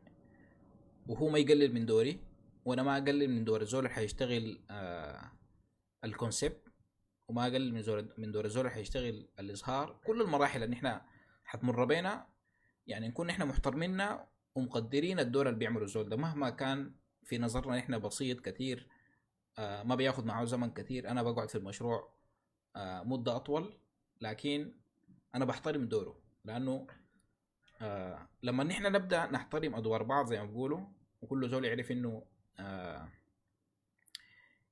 وهو 1.07 1.29
ما 1.29 1.39
يقلل 1.39 1.73
من 1.73 1.85
دوري 1.85 2.19
وأنا 2.65 2.83
ما 2.83 2.97
أقلل 2.97 3.29
من 3.29 3.43
دور 3.45 3.61
الزول 3.61 3.79
اللي 3.79 3.89
حيشتغل 3.95 4.59
آه 4.69 5.31
الكونسبت 6.03 6.67
وما 7.27 7.43
أقلل 7.43 7.73
من 7.73 7.81
زور 7.81 8.05
من 8.17 8.31
دور 8.31 8.45
الزول 8.45 8.61
اللي 8.61 8.73
حيشتغل 8.75 9.27
الإظهار. 9.39 9.99
كل 10.05 10.21
المراحل 10.21 10.63
اللي 10.63 10.75
إحنا 10.75 11.05
حتمر 11.43 11.85
بينا 11.85 12.27
يعني 12.87 13.07
نكون 13.07 13.29
إحنا 13.29 13.45
محترميننا 13.45 14.27
ومقدرين 14.55 15.19
الدور 15.19 15.47
اللي 15.47 15.59
بيعمله 15.59 15.83
الزول 15.83 16.09
ده. 16.09 16.15
مهما 16.17 16.49
كان 16.49 16.91
في 17.23 17.37
نظرنا 17.37 17.79
إحنا 17.79 17.97
بسيط 17.97 18.39
كثير 18.41 18.87
آه 19.57 19.83
ما 19.83 19.95
بياخد 19.95 20.25
معه 20.25 20.45
زمن 20.45 20.71
كثير. 20.71 21.09
أنا 21.09 21.23
بقعد 21.23 21.49
في 21.49 21.57
المشروع 21.57 22.13
آه 22.75 23.03
مدة 23.03 23.35
أطول 23.35 23.77
لكن 24.21 24.73
أنا 25.35 25.45
بحترم 25.45 25.85
دوره. 25.87 26.24
لأنه 26.45 26.87
آه 27.81 28.29
لما 28.43 28.63
نحن 28.63 28.83
نبدأ 28.91 29.25
نحترم 29.25 29.75
أدوار 29.75 30.03
بعض 30.03 30.25
زي 30.27 30.39
ما 30.39 30.45
بيقولوا 30.45 30.85
وكل 31.21 31.49
زول 31.49 31.65
يعرف 31.65 31.91
إنه 31.91 32.23
آه 32.59 33.09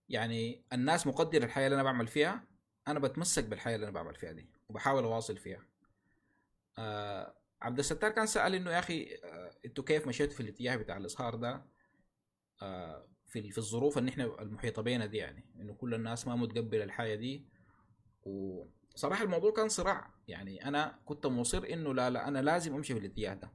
يعني 0.09 0.63
الناس 0.73 1.07
مقدر 1.07 1.43
الحياة 1.43 1.65
اللي 1.65 1.75
أنا 1.75 1.83
بعمل 1.83 2.07
فيها 2.07 2.43
أنا 2.87 2.99
بتمسك 2.99 3.43
بالحياة 3.43 3.75
اللي 3.75 3.83
أنا 3.83 3.93
بعمل 3.93 4.15
فيها 4.15 4.31
دي 4.31 4.49
وبحاول 4.69 5.03
أواصل 5.03 5.37
فيها. 5.37 5.65
آه 6.77 7.35
عبد 7.61 7.79
الستار 7.79 8.11
كان 8.11 8.25
سأل 8.27 8.55
إنه 8.55 8.71
يا 8.71 8.79
أخي 8.79 9.15
آه 9.23 9.51
أنتوا 9.65 9.83
كيف 9.83 10.07
مشيتوا 10.07 10.33
في 10.35 10.39
الاتجاه 10.39 10.75
بتاع 10.75 10.97
الاظهار 10.97 11.35
ده؟ 11.35 11.65
آه 12.61 13.07
في 13.25 13.51
في 13.51 13.57
الظروف 13.57 13.97
اللي 13.97 14.11
إحنا 14.11 14.41
المحيطة 14.41 14.81
بينا 14.81 15.05
دي 15.05 15.17
يعني 15.17 15.45
إنه 15.55 15.73
كل 15.73 15.93
الناس 15.93 16.27
ما 16.27 16.35
متقبلة 16.35 16.83
الحياة 16.83 17.15
دي 17.15 17.45
وصراحه 18.95 19.23
الموضوع 19.23 19.51
كان 19.51 19.69
صراع. 19.69 20.13
يعني 20.27 20.67
أنا 20.67 20.99
كنت 21.05 21.25
مصر 21.25 21.63
إنه 21.73 21.93
لا 21.93 22.09
لا 22.09 22.27
أنا 22.27 22.41
لازم 22.41 22.75
أمشي 22.75 22.93
في 22.93 22.99
الاتجاه 22.99 23.33
ده. 23.33 23.51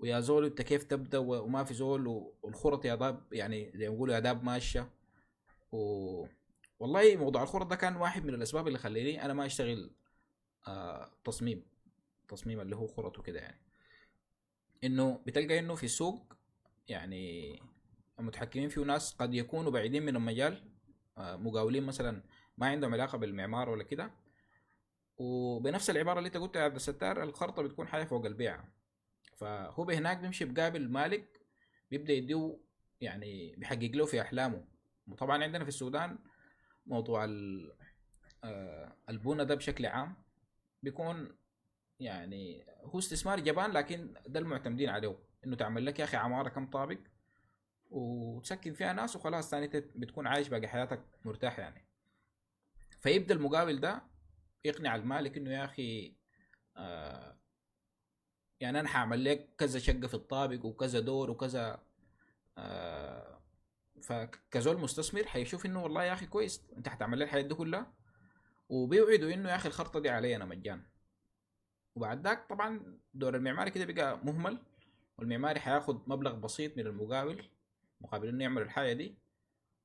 ويا 0.00 0.20
زول 0.20 0.44
أنت 0.44 0.62
كيف 0.62 0.84
تبدأ؟ 0.84 1.18
وما 1.18 1.64
في 1.64 1.74
زول 1.74 2.06
والخرط 2.42 2.84
يا 2.84 2.94
داب 2.94 3.32
يعني 3.32 3.72
زي 3.74 3.88
ما 3.88 3.92
بيقولوا 3.94 4.14
يا 4.14 4.20
داب 4.20 4.44
ماشية. 4.44 4.90
و 5.72 6.26
والله 6.78 7.16
موضوع 7.16 7.42
الخرط 7.42 7.66
ده 7.66 7.76
كان 7.76 7.96
واحد 7.96 8.24
من 8.24 8.34
الأسباب 8.34 8.66
اللي 8.68 8.78
خلاني 8.78 9.24
أنا 9.24 9.34
ما 9.34 9.46
أشتغل 9.46 9.90
آه 10.68 11.10
تصميم 11.24 11.64
تصميم 12.28 12.60
اللي 12.60 12.76
هو 12.76 12.86
خرط 12.86 13.18
وكده 13.18 13.40
يعني. 13.40 13.60
إنه 14.84 15.22
بتلقى 15.26 15.58
إنه 15.58 15.74
في 15.74 15.84
السوق 15.84 16.34
يعني 16.88 17.58
المتحكمين 18.18 18.68
فيه 18.68 18.80
ناس 18.80 19.14
قد 19.14 19.34
يكونوا 19.34 19.70
بعيدين 19.70 20.02
من 20.02 20.16
المجال 20.16 20.64
آه 21.18 21.36
مقاولين 21.36 21.82
مثلا 21.82 22.22
ما 22.58 22.66
عندهم 22.66 22.92
علاقة 22.94 23.18
بالمعمار 23.18 23.68
ولا 23.70 23.82
كده. 23.82 24.10
وبنفس 25.18 25.90
العبارة 25.90 26.18
اللي 26.18 26.26
انت 26.26 26.36
قلتها 26.36 26.60
يا 26.60 26.64
عبد 26.64 26.74
الستار 26.74 27.22
الخرطة 27.22 27.62
بتكون 27.62 27.88
حاجة 27.88 28.04
فوق 28.04 28.26
البيعه 28.26 28.64
فهو 29.36 29.84
بهناك 29.84 30.18
بيمشي 30.18 30.44
بقابل 30.44 30.88
مالك 30.88 31.40
بيبدأ 31.90 32.12
يديه 32.12 32.58
يعني 33.00 33.56
بيحقق 33.56 33.90
له 33.94 34.06
في 34.06 34.20
أحلامه. 34.20 34.64
وطبعا 35.08 35.42
عندنا 35.42 35.64
في 35.64 35.68
السودان 35.68 36.18
موضوع 36.86 37.24
آه، 38.44 38.96
البنى 39.08 39.44
ده 39.44 39.54
بشكل 39.54 39.86
عام 39.86 40.16
بيكون 40.82 41.36
يعني 42.00 42.66
هو 42.82 42.98
استثمار 42.98 43.40
جبان 43.40 43.70
لكن 43.70 44.14
ده 44.26 44.40
المعتمدين 44.40 44.88
عليه. 44.88 45.18
إنه 45.46 45.56
تعمل 45.56 45.86
لك 45.86 45.98
يا 45.98 46.04
أخي 46.04 46.16
عمارة 46.16 46.48
كم 46.48 46.66
طابق 46.70 46.98
وتسكن 47.90 48.72
فيها 48.72 48.92
ناس 48.92 49.16
وخلاص 49.16 49.50
ثاني 49.50 49.66
بتكون 49.74 50.26
عايش 50.26 50.48
باقي 50.48 50.68
حياتك 50.68 51.00
مرتاح 51.24 51.58
يعني. 51.58 51.84
فيبدأ 53.00 53.34
المقاول 53.34 53.80
ده 53.80 54.02
يقنع 54.64 54.94
المالك 54.96 55.36
إنه 55.36 55.50
يا 55.50 55.64
أخي 55.64 56.14
آه 56.76 57.38
يعني 58.60 58.80
أنا 58.80 58.88
حأعمل 58.88 59.24
لك 59.24 59.48
كذا 59.58 59.78
شقة 59.78 60.06
في 60.06 60.14
الطابق 60.14 60.64
وكذا 60.64 61.00
دور 61.00 61.30
وكذا 61.30 61.82
آه 62.58 63.40
فكزول 64.02 64.80
مستثمر 64.80 65.26
حيشوف 65.26 65.66
إنه 65.66 65.82
والله 65.82 66.04
يا 66.04 66.12
أخي 66.12 66.26
كويس 66.26 66.62
أنت 66.76 66.88
حتعمل 66.88 67.18
لي 67.18 67.24
الحاجات 67.24 67.44
دي 67.44 67.54
كلها؟ 67.54 67.92
وبيوعدوا 68.68 69.32
إنه 69.34 69.48
يا 69.50 69.56
أخي 69.56 69.68
الخرطة 69.68 70.00
دي 70.00 70.08
علي 70.10 70.36
أنا 70.36 70.44
مجان 70.44 70.82
وبعد 71.94 72.26
ذاك 72.26 72.48
طبعا 72.48 72.98
دور 73.14 73.36
المعماري 73.36 73.70
كده 73.70 73.84
بقى 73.92 74.18
مهمل 74.24 74.58
والمعماري 75.18 75.60
حياخد 75.60 76.08
مبلغ 76.08 76.34
بسيط 76.34 76.76
من 76.76 76.86
المقاول 76.86 77.44
مقابل 78.00 78.28
إنه 78.28 78.42
يعمل 78.42 78.62
الحاجة 78.62 78.92
دي. 78.92 79.18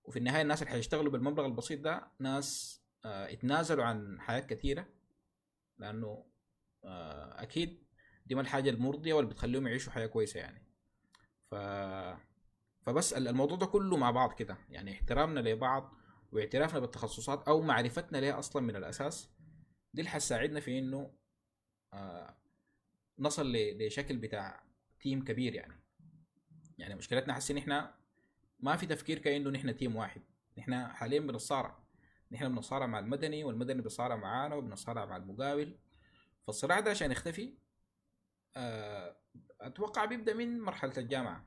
وفي 0.03 0.19
النهاية 0.19 0.41
الناس 0.41 0.61
اللي 0.61 0.71
حيشتغلوا 0.71 1.11
بالمبلغ 1.11 1.45
البسيط 1.45 1.79
ده 1.79 2.07
ناس 2.19 2.81
آه 3.05 3.33
اتنازلوا 3.33 3.83
عن 3.85 4.21
حياه 4.21 4.39
كثيرة 4.39 4.87
لأنه 5.77 6.25
آه 6.83 7.41
أكيد 7.43 7.83
دي 8.25 8.35
ما 8.35 8.41
الحاجة 8.41 8.69
المرضية 8.69 9.13
واللي 9.13 9.29
بتخليهم 9.31 9.67
يعيشوا 9.67 9.91
حياة 9.93 10.07
كويسة 10.07 10.39
يعني. 10.39 10.63
ف 11.51 11.55
فبس 12.81 13.13
ال- 13.13 13.27
الموضوع 13.27 13.57
ده 13.57 13.65
كله 13.65 13.97
مع 13.97 14.11
بعض 14.11 14.33
كده 14.33 14.57
يعني 14.69 14.91
احترامنا 14.91 15.39
لبعض 15.39 15.93
واعترافنا 16.31 16.79
بالتخصصات 16.79 17.47
أو 17.47 17.61
معرفتنا 17.61 18.17
ليها 18.17 18.39
أصلا 18.39 18.61
من 18.61 18.75
الأساس 18.75 19.29
دي 19.93 20.01
اللي 20.01 20.09
حتساعدنا 20.11 20.59
في 20.59 20.79
إنه 20.79 21.13
آه 21.93 22.37
نصل 23.19 23.51
لشكل 23.55 24.17
بتاع 24.17 24.63
تيم 24.99 25.23
كبير 25.23 25.55
يعني. 25.55 25.73
يعني 26.77 26.95
مشكلتنا 26.95 27.33
حاسين 27.33 27.57
إحنا 27.57 27.95
ما 28.59 28.75
في 28.75 28.85
تفكير 28.85 29.19
كأنه 29.19 29.49
نحن 29.49 29.75
تيم 29.77 29.95
واحد 29.95 30.21
نحن 30.57 30.87
حاليا 30.87 31.19
بنتصارع. 31.19 31.82
نحن 32.33 32.55
بنتصارع 32.55 32.85
مع 32.85 32.99
المدني 32.99 33.43
والمدني 33.43 33.81
بيتصارع 33.81 34.15
معانا 34.15 34.55
وبنتصارع 34.55 35.05
مع 35.05 35.17
المقاول. 35.17 35.77
فالصراع 36.47 36.79
ده 36.79 36.91
عشان 36.91 37.11
يختفي 37.11 37.53
آه، 38.55 39.15
أتوقع 39.61 40.05
بيبدأ 40.05 40.33
من 40.33 40.61
مرحلة 40.61 40.93
الجامعة. 40.97 41.45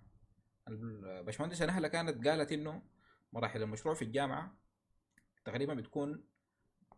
الباشمهندسه 0.68 1.66
نهله 1.66 1.88
كانت 1.88 2.28
قالت 2.28 2.52
إنه 2.52 2.82
مراحل 3.32 3.62
المشروع 3.62 3.94
في 3.94 4.02
الجامعة 4.02 4.56
تقريبا 5.44 5.74
بتكون 5.74 6.24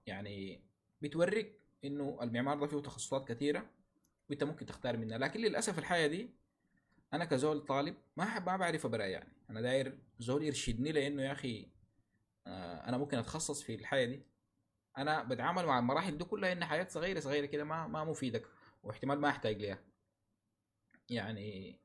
يعني 0.07 0.65
بتوريك 1.03 1.61
إنه 1.85 2.19
المعمار 2.23 2.59
ده 2.61 2.67
فيه 2.67 2.79
تخصصات 2.79 3.29
كثيرة 3.29 3.71
وإنت 4.31 4.45
ممكن 4.45 4.67
تختار 4.67 4.97
منها. 4.97 5.19
لكن 5.19 5.41
للأسف 5.41 5.79
الحاجة 5.79 6.07
دي 6.07 6.35
أنا 7.13 7.25
كزول 7.25 7.61
طالب 7.61 7.97
ما 8.17 8.39
ما 8.39 8.57
بعرف 8.57 8.87
ابرا 8.87 9.05
يعني. 9.05 9.33
أنا 9.51 9.61
داير 9.61 9.99
زول 10.19 10.43
يرشدني 10.43 10.93
لإنه 10.93 11.23
يا 11.23 11.33
أخي 11.33 11.78
أنا 12.89 12.99
ممكن 12.99 13.19
أتخصص 13.19 13.63
في 13.63 13.75
الحاجة 13.75 14.05
دي. 14.05 14.23
أنا 14.99 15.23
بتعامل 15.23 15.67
مع 15.67 15.79
المراحل 15.79 16.19
دي 16.19 16.25
كلها 16.25 16.53
انها 16.53 16.67
حاجات 16.69 16.91
صغيرة 16.91 17.21
صغيرة 17.21 17.47
كده 17.47 17.65
ما 17.65 17.87
ما 17.87 18.05
مفيدك 18.05 18.47
واحتمال 18.83 19.21
ما 19.21 19.29
أحتاج 19.29 19.57
ليها. 19.57 19.79
يعني 21.11 21.79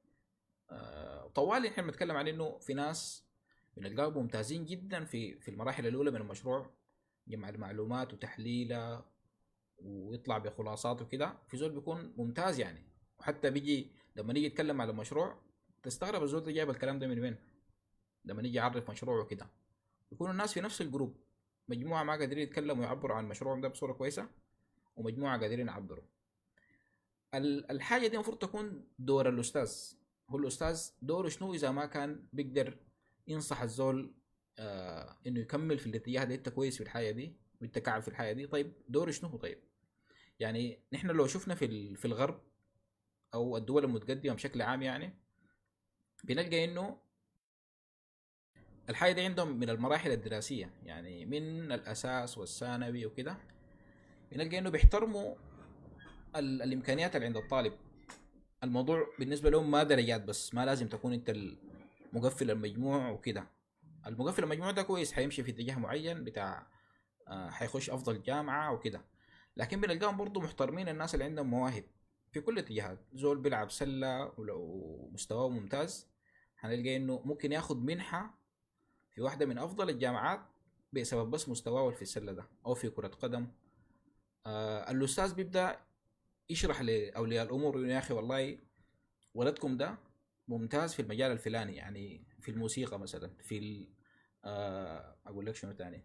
آه، 0.72 1.28
طوالي 1.28 1.68
إحنا 1.68 1.84
بنتكلم 1.84 2.16
عن 2.18 2.28
إنه 2.28 2.58
في 2.60 2.74
ناس 2.74 3.26
بنلقاهم 3.78 4.18
ممتازين 4.18 4.66
جدا 4.66 5.06
في 5.06 5.40
في 5.40 5.52
المراحل 5.52 5.88
الأولى 5.88 6.12
من 6.12 6.22
المشروع 6.22 6.74
جمع 7.28 7.50
المعلومات 7.50 8.14
وتحليلها 8.14 9.06
ويطلع 9.78 10.38
بخلاصات 10.38 11.02
وكده. 11.02 11.38
في 11.48 11.58
زول 11.58 11.72
بيكون 11.72 12.14
ممتاز 12.18 12.60
يعني. 12.60 12.84
وحتى 13.20 13.50
بيجي 13.50 13.92
لما 14.16 14.34
نيجي 14.34 14.48
نتكلم 14.48 14.82
على 14.82 14.92
المشروع 14.92 15.42
تستغرب 15.84 16.24
الزول 16.24 16.44
ده 16.44 16.52
جايب 16.52 16.70
الكلام 16.70 17.00
ده 17.00 17.08
من 17.08 17.20
وين؟ 17.20 17.36
لما 18.26 18.42
نيجي 18.42 18.58
يعرف 18.58 18.92
مشروعه 18.92 19.26
كده 19.26 19.48
يكون 20.14 20.32
الناس 20.32 20.54
في 20.54 20.62
نفس 20.62 20.82
الجروب. 20.82 21.18
مجموعة 21.68 22.04
ما 22.04 22.14
قادرين 22.14 22.44
يتكلموا 22.44 22.84
ويعبروا 22.84 23.16
عن 23.16 23.28
مشروعهم 23.28 23.62
ده 23.62 23.68
بصورة 23.68 23.94
كويسة 23.94 24.30
ومجموعة 24.96 25.40
قادرين 25.42 25.68
يعبروا. 25.68 26.04
ال- 27.34 27.72
الحاجة 27.72 28.08
دي 28.08 28.16
المفروض 28.16 28.38
تكون 28.38 28.88
دور 29.00 29.30
الأستاذ. 29.30 29.74
هو 30.30 30.38
الأستاذ 30.38 30.90
دوره 31.02 31.30
شنو 31.30 31.54
إذا 31.54 31.72
ما 31.72 31.86
كان 31.86 32.28
بيقدر 32.34 32.78
ينصح 33.28 33.62
الزول 33.62 34.14
آه 34.60 35.18
إنه 35.28 35.40
يكمل 35.40 35.80
في 35.80 35.88
الاتجاه 35.88 36.24
ده 36.24 36.36
أنت 36.36 36.50
كويس 36.50 36.78
في 36.78 36.84
الحاجة 36.84 37.12
دي 37.12 37.36
وأنت 37.62 37.80
كعب 37.80 38.02
في 38.02 38.08
الحاجة 38.08 38.34
دي 38.34 38.48
طيب 38.48 38.74
دوره 38.90 39.12
شنو 39.12 39.30
هو 39.30 39.38
طيب؟ 39.38 39.58
يعني 40.40 40.80
نحن 40.94 41.08
لو 41.08 41.28
شفنا 41.28 41.56
في 41.56 41.96
في 41.96 42.06
الغرب 42.06 42.42
أو 43.34 43.58
الدول 43.58 43.84
المتقدمة 43.84 44.34
بشكل 44.34 44.62
عام 44.62 44.82
يعني 44.82 45.20
بنلقى 46.24 46.64
إنه 46.64 46.98
الحاجة 48.90 49.12
دي 49.14 49.22
عندهم 49.22 49.60
من 49.60 49.70
المراحل 49.70 50.12
الدراسية 50.12 50.70
يعني 50.86 51.26
من 51.26 51.72
الأساس 51.72 52.38
والثانوي 52.38 53.06
وكده 53.06 53.38
بنلقى 54.32 54.58
إنه 54.60 54.70
بيحترموا 54.70 55.36
ال- 56.36 56.62
الإمكانيات 56.62 57.16
اللي 57.16 57.28
عند 57.28 57.38
الطالب. 57.38 57.74
الموضوع 58.64 59.08
بالنسبة 59.20 59.50
لهم 59.50 59.72
ما 59.72 59.84
درجات 59.84 60.24
بس 60.24 60.54
ما 60.54 60.66
لازم 60.66 60.88
تكون 60.88 61.14
أنت 61.14 61.36
مقفل 62.14 62.52
المجموع 62.52 63.10
وكده. 63.10 63.48
المقفل 64.08 64.44
المجموع 64.44 64.72
ده 64.72 64.82
كويس 64.82 65.14
حيمشي 65.14 65.44
في 65.44 65.52
اتجاه 65.52 65.76
معين 65.76 66.24
بتاع 66.24 66.68
آه، 67.28 67.50
حيخش 67.50 67.90
أفضل 67.90 68.22
جامعة 68.24 68.74
وكده. 68.74 69.02
لكن 69.58 69.82
بنلقاهم 69.82 70.18
برضو 70.18 70.42
محترمين 70.42 70.90
الناس 70.90 71.14
اللي 71.14 71.26
عندهم 71.26 71.48
مواهب 71.48 71.84
في 72.32 72.42
كل 72.42 72.54
الاتجاهات 72.54 73.00
زول 73.14 73.38
بيلعب 73.42 73.72
سلة 73.72 74.32
ولو 74.40 75.10
مستواه 75.14 75.50
ممتاز 75.50 76.08
هنلقى 76.60 76.96
إنه 76.98 77.22
ممكن 77.26 77.52
ياخد 77.52 77.84
منحة 77.86 78.43
في 79.14 79.22
واحدة 79.22 79.46
من 79.46 79.58
أفضل 79.58 79.90
الجامعات 79.90 80.40
بسبب 80.94 81.32
بس 81.32 81.50
مستواه 81.50 81.92
في 81.92 82.02
السله 82.02 82.32
ده 82.32 82.46
أو 82.66 82.74
في 82.76 82.90
كرة 82.90 83.08
قدم. 83.08 83.48
آه 84.46 84.92
الأستاذ 84.92 85.34
بيبدأ 85.36 85.80
يشرح 86.50 86.82
لأولياء 86.82 87.46
الأمور 87.46 87.76
انه 87.78 87.94
يا 87.94 87.98
أخي 88.00 88.14
والله 88.14 88.58
ولدكم 89.34 89.78
ده 89.78 89.98
ممتاز 90.48 90.94
في 90.94 91.02
المجال 91.02 91.32
الفلاني 91.32 91.76
يعني 91.76 92.24
في 92.40 92.52
الموسيقى 92.52 93.00
مثلا 93.00 93.32
في 93.42 93.58
ال- 93.58 93.88
آه 94.46 95.16
أقول 95.26 95.46
لك 95.46 95.56
شنو 95.56 95.72
تاني 95.72 96.04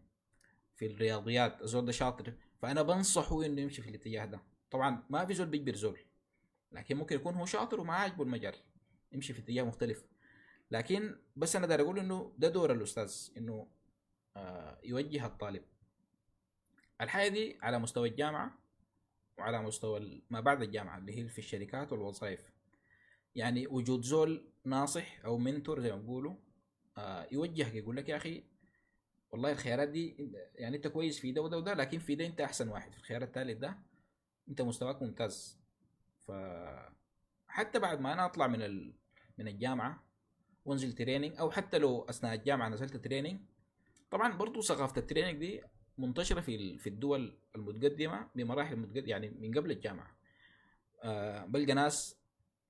في 0.77 0.87
الرياضيات 0.87 1.63
الزول 1.63 1.85
ده 1.87 1.93
شاطر. 1.93 2.33
فأنا 2.63 2.83
بنصحه 2.83 3.45
إنه 3.47 3.61
يمشي 3.61 3.83
في 3.83 3.91
الاتجاه 3.91 4.25
ده. 4.25 4.41
طبعا 4.71 5.03
ما 5.11 5.25
في 5.27 5.35
زول 5.35 5.47
بيجبر 5.47 5.75
زول 5.75 5.99
لكن 6.73 6.97
ممكن 6.97 7.17
يكون 7.17 7.35
هو 7.35 7.47
شاطر 7.47 7.81
وما 7.81 7.93
عاجبه 7.95 8.23
المجال 8.23 8.55
يمشي 9.13 9.33
في 9.33 9.41
اتجاه 9.41 9.63
مختلف. 9.63 10.05
لكن 10.71 11.19
بس 11.37 11.57
أنا 11.57 11.67
داير 11.67 11.81
أقول 11.81 11.99
إنه 11.99 12.33
ده 12.39 12.49
دور 12.49 12.73
الأستاذ 12.73 13.31
إنه 13.37 13.69
آه 14.37 14.79
يوجه 14.85 15.27
الطالب. 15.27 15.63
الحاجة 17.01 17.29
دي 17.29 17.59
على 17.63 17.79
مستوى 17.79 18.09
الجامعة 18.09 18.59
وعلى 19.39 19.63
مستوى 19.63 20.23
ما 20.31 20.41
بعد 20.41 20.63
الجامعة 20.63 20.99
اللي 20.99 21.19
هي 21.19 21.29
في 21.29 21.39
الشركات 21.39 21.93
والوظائف. 21.93 22.53
يعني 23.35 23.67
وجود 23.67 24.03
زول 24.03 24.53
ناصح 24.65 25.25
أو 25.25 25.39
mentor 25.39 25.81
زي 25.81 25.93
ما 25.93 25.99
بيقولوا 25.99 26.35
آه 26.99 27.29
يوجهك 27.33 27.75
يقول 27.75 27.97
لك 27.97 28.09
يا 28.09 28.17
أخي 28.17 28.45
والله 29.31 29.53
الخيارات 29.53 29.89
دي 29.89 30.33
يعني 30.55 30.77
أنت 30.77 30.87
كويس 30.89 31.19
في 31.19 31.33
ده 31.33 31.43
وده 31.43 31.57
وده 31.57 31.75
لكن 31.75 31.99
في 31.99 32.15
ده 32.15 32.27
أنت 32.27 32.41
أحسن 32.41 32.69
واحد 32.69 32.93
في 32.93 32.99
الخيار 32.99 33.23
الثالث 33.23 33.59
ده 33.59 33.79
أنت 34.49 34.63
مستواك 34.63 35.03
ممتاز. 35.03 35.59
ف 36.27 36.33
حتى 37.49 37.79
بعد 37.79 38.01
ما 38.01 38.13
أنا 38.13 38.27
أطلع 38.27 38.47
من 38.47 38.63
ال... 38.63 38.95
من 39.39 39.49
الجامعة 39.49 40.08
وانزل 40.65 40.93
training 40.93 41.37
أو 41.39 41.51
حتى 41.51 41.79
لو 41.79 42.03
أثناء 42.03 42.35
الجامعة 42.35 42.69
نزلت 42.69 42.97
training 42.97 43.41
طبعا 44.11 44.37
برضو 44.37 44.61
ثقافة 44.61 45.01
ال 45.01 45.05
training 45.05 45.39
دي 45.39 45.63
منتشرة 45.99 46.41
في 46.41 46.79
في 46.79 46.89
الدول 46.89 47.39
المتقدمة 47.57 48.29
بمراحل 48.35 48.77
متقدمه 48.77 49.09
يعني 49.09 49.29
من 49.29 49.59
قبل 49.59 49.71
الجامعة. 49.71 50.17
آه 51.03 51.45
بلقى 51.47 51.75
ناس 51.75 52.17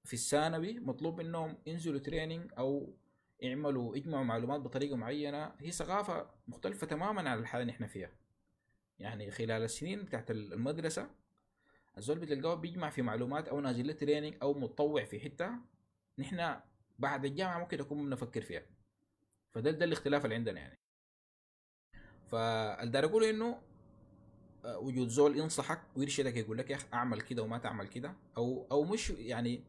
في 0.05 0.15
الثانوي 0.15 0.81
مطلوب 0.81 1.21
منهم 1.21 1.59
ينزلوا 1.67 1.99
training 2.01 2.53
أو 2.59 2.97
يعملوا 3.41 3.97
يجمعوا 3.97 4.25
معلومات 4.25 4.61
بطريقة 4.61 4.97
معينة. 4.97 5.53
هي 5.59 5.71
ثقافة 5.71 6.31
مختلفة 6.49 6.87
تماما 6.87 7.31
عن 7.31 7.39
الحالة 7.39 7.63
اللي 7.63 7.73
إحنا 7.73 7.87
فيها. 7.87 8.11
يعني 8.99 9.31
خلال 9.31 9.63
السنين 9.63 10.03
بتاعت 10.03 10.31
المدرسة 10.31 11.11
الزول 11.99 12.19
بتلقاه 12.19 12.55
بيجمع 12.55 12.91
في 12.91 13.03
معلومات 13.03 13.49
أو 13.49 13.61
نازل 13.61 13.87
له 13.87 13.93
training 13.93 14.35
أو 14.43 14.55
متطوع 14.55 15.05
في 15.05 15.21
حتة. 15.21 15.51
نحن 16.19 16.61
بعد 16.99 17.25
الجامعة 17.25 17.59
ممكن 17.59 17.79
نكون 17.79 18.05
بنفكر 18.05 18.41
فيها. 18.43 18.63
فده 19.51 19.71
ده 19.71 19.85
الاختلاف 19.85 20.25
اللي 20.25 20.35
عندنا 20.35 20.61
يعني. 20.61 20.79
فالدار 22.27 23.05
أقول 23.05 23.25
إنه 23.25 23.63
آه، 24.65 24.79
وجود 24.79 25.09
زول 25.09 25.37
ينصحك 25.39 25.81
ويرشدك 25.97 26.37
يقول 26.37 26.59
لك 26.59 26.71
يا 26.71 26.77
أخي 26.77 26.87
أعمل 26.95 27.21
كده 27.21 27.43
وما 27.43 27.59
تعمل 27.59 27.89
كده 27.89 28.15
أو 28.37 28.67
أو 28.73 28.85
مش 28.85 29.11
يعني 29.11 29.65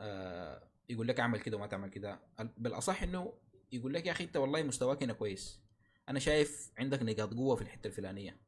آه 0.00 0.68
يقول 0.88 1.08
لك 1.08 1.20
أعمل 1.20 1.40
كده 1.40 1.56
وما 1.56 1.66
تعمل 1.66 1.90
كده. 1.90 2.20
بالأصح 2.56 3.02
إنه 3.02 3.32
يقول 3.72 3.94
لك 3.94 4.06
يا 4.06 4.12
أخي 4.12 4.24
أنت 4.24 4.36
والله 4.36 4.62
مستواك 4.62 5.02
هنا 5.02 5.12
كويس. 5.12 5.60
أنا 6.08 6.18
شايف 6.18 6.72
عندك 6.78 7.02
نقاط 7.02 7.34
قوة 7.34 7.56
في 7.56 7.62
الحتة 7.62 7.86
الفلانية. 7.86 8.40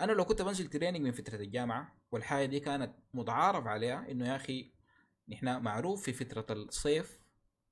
أنا 0.00 0.12
لو 0.12 0.24
كنت 0.24 0.42
بنزل 0.42 0.66
تريننج 0.66 1.00
من 1.02 1.12
فترة 1.12 1.36
الجامعة 1.36 1.94
والحاجة 2.12 2.46
دي 2.46 2.60
كانت 2.60 2.94
متعارف 3.14 3.66
عليها 3.66 4.10
إنه 4.10 4.28
يا 4.28 4.36
أخي 4.36 4.72
نحن 5.28 5.62
معروف 5.62 6.02
في 6.02 6.12
فترة 6.12 6.46
الصيف 6.54 7.20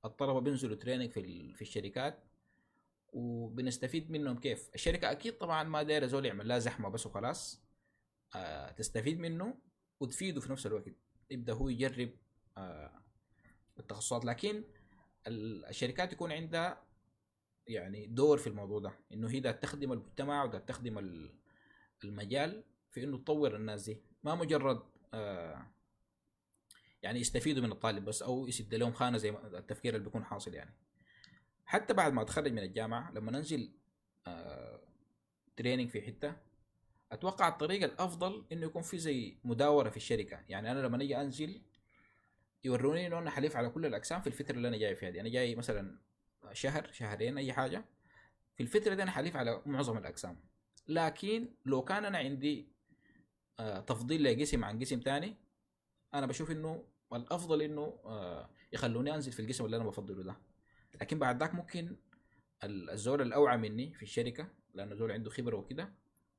الطلبة 0.05 0.39
بينزلوا 0.39 0.75
تريننج 0.75 1.11
في 1.11 1.53
في 1.53 1.61
الشركات 1.61 2.23
وبنستفيد 3.13 4.11
منهم 4.11 4.39
كيف؟ 4.39 4.69
الشركة 4.75 5.11
أكيد 5.11 5.37
طبعا 5.37 5.63
ما 5.63 5.83
دايرة 5.83 6.05
زول 6.05 6.25
يعمل 6.25 6.47
لها 6.47 6.59
زحمة 6.59 6.89
بس 6.89 7.05
وخلاص. 7.05 7.61
آه 8.35 8.71
تستفيد 8.71 9.19
منه 9.19 9.57
وتفيده 9.99 10.41
في 10.41 10.51
نفس 10.51 10.65
الوقت 10.65 10.83
يبدأ 11.31 11.53
هو 11.53 11.69
يجرب 11.69 12.09
آه 12.57 13.01
التخصصات. 13.79 14.25
لكن 14.25 14.63
ال- 15.27 15.65
الشركات 15.65 16.13
يكون 16.13 16.31
عندها 16.31 16.83
يعني 17.67 18.05
دور 18.07 18.37
في 18.37 18.47
الموضوع 18.47 18.79
ده 18.79 18.91
إنه 19.13 19.29
هي 19.29 19.53
تخدم 19.53 19.91
المجتمع 19.91 20.43
وده 20.43 20.59
تخدم 20.59 20.97
ال- 20.99 21.35
المجال 22.03 22.63
في 22.91 23.03
إنه 23.03 23.17
تطور 23.17 23.55
الناس 23.55 23.83
دي. 23.89 23.97
ما 24.23 24.35
مجرد 24.35 24.83
آه 25.13 25.67
يعني 27.05 27.19
يستفيدوا 27.19 27.63
من 27.63 27.71
الطالب 27.71 28.05
بس 28.05 28.21
أو 28.21 28.47
يسد 28.47 28.75
لهم 28.75 28.93
خانة 28.93 29.17
زي 29.17 29.29
التفكير 29.29 29.95
اللي 29.95 30.05
بيكون 30.05 30.23
حاصل 30.25 30.53
يعني. 30.53 30.73
حتى 31.65 31.93
بعد 31.93 32.13
ما 32.13 32.21
أتخرج 32.21 32.51
من 32.51 32.59
الجامعة 32.59 33.11
لما 33.11 33.31
ننزل 33.31 33.71
آه 34.27 34.81
تريننج 35.57 35.89
في 35.89 36.01
حتة 36.01 36.35
أتوقع 37.11 37.47
الطريقة 37.47 37.85
الأفضل 37.85 38.45
إنه 38.51 38.65
يكون 38.65 38.81
في 38.81 38.97
زي 38.97 39.37
مداورة 39.43 39.89
في 39.89 39.97
الشركة. 39.97 40.39
يعني 40.49 40.71
أنا 40.71 40.79
لما 40.79 40.97
أجي 41.03 41.17
أنزل 41.21 41.61
يوروني 42.63 43.07
إنه 43.07 43.19
أنا 43.19 43.29
حليف 43.31 43.55
على 43.55 43.69
كل 43.69 43.85
الأقسام 43.85 44.21
في 44.21 44.27
الفترة 44.27 44.55
اللي 44.55 44.67
أنا 44.67 44.77
جاي 44.77 44.95
فيها 44.95 45.09
دي. 45.09 45.21
أنا 45.21 45.29
جاي 45.29 45.55
مثلا 45.55 45.99
شهر 46.53 46.91
شهرين 46.91 47.37
أي 47.37 47.53
حاجة. 47.53 47.85
في 48.55 48.63
الفترة 48.63 48.93
دي 48.93 49.03
أنا 49.03 49.11
حليف 49.11 49.35
على 49.35 49.61
معظم 49.65 49.97
الأقسام. 49.97 50.39
لكن 50.87 51.55
لو 51.65 51.83
كان 51.83 52.05
أنا 52.05 52.17
عندي 52.17 52.67
آه 53.59 53.79
تفضيل 53.79 54.23
لقسم 54.23 54.63
عن 54.63 54.79
قسم 54.79 54.99
تاني 54.99 55.37
أنا 56.13 56.25
بشوف 56.25 56.51
إنه 56.51 56.83
الافضل 57.15 57.61
إنه 57.61 57.99
آه 58.05 58.49
يخلوني 58.73 59.15
أنزل 59.15 59.31
في 59.31 59.39
القسم 59.41 59.65
اللي 59.65 59.75
أنا 59.77 59.85
بفضله 59.85 60.23
ده. 60.23 60.35
لكن 61.01 61.19
بعد 61.19 61.39
ذاك 61.39 61.53
ممكن 61.55 61.95
ال- 62.63 62.89
الزول 62.89 63.21
الأوعى 63.21 63.57
مني 63.57 63.93
في 63.93 64.03
الشركة 64.03 64.47
لأنه 64.73 64.95
زول 64.95 65.11
عنده 65.11 65.29
خبرة 65.29 65.55
وكده 65.57 65.89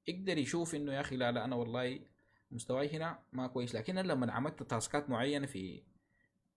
يقدر 0.08 0.38
يشوف 0.38 0.74
إنه 0.74 0.92
يا 0.92 1.00
أخي 1.00 1.16
لا 1.16 1.32
لا 1.32 1.44
أنا 1.44 1.56
والله 1.56 2.00
مستواي 2.50 2.88
هنا 2.96 3.18
ما 3.32 3.46
كويس. 3.46 3.74
لكن 3.74 3.98
أنا 3.98 4.12
لما 4.12 4.32
عملت 4.32 4.62
تاسكات 4.62 5.10
معينة 5.10 5.46
في 5.46 5.82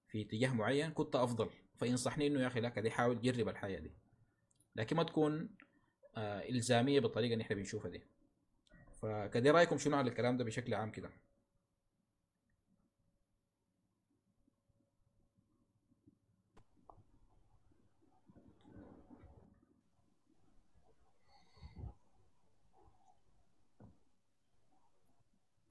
في 0.07 0.21
اتجاه 0.21 0.53
معين 0.53 0.91
كنت 0.91 1.15
أفضل. 1.15 1.49
فينصحني 1.75 2.27
إنه 2.27 2.41
يا 2.41 2.47
أخي 2.47 2.59
لا 2.59 2.69
كده 2.69 2.89
حاول 2.89 3.21
جرب 3.21 3.49
الحياة 3.49 3.79
دي. 3.79 3.91
لكن 4.75 4.95
ما 4.95 5.03
تكون 5.03 5.49
آه 6.17 6.49
إلزامية 6.49 6.99
بالطريقة 6.99 7.33
اللي 7.33 7.41
إحنا 7.43 7.55
بنشوفها 7.55 7.91
دي. 7.91 8.01
فكده 9.01 9.51
رأيكم 9.51 9.77
شنو 9.77 9.97
على 9.97 10.09
الكلام 10.09 10.37
ده 10.37 10.43
بشكل 10.43 10.73
عام 10.73 10.91
كده؟ 10.91 11.09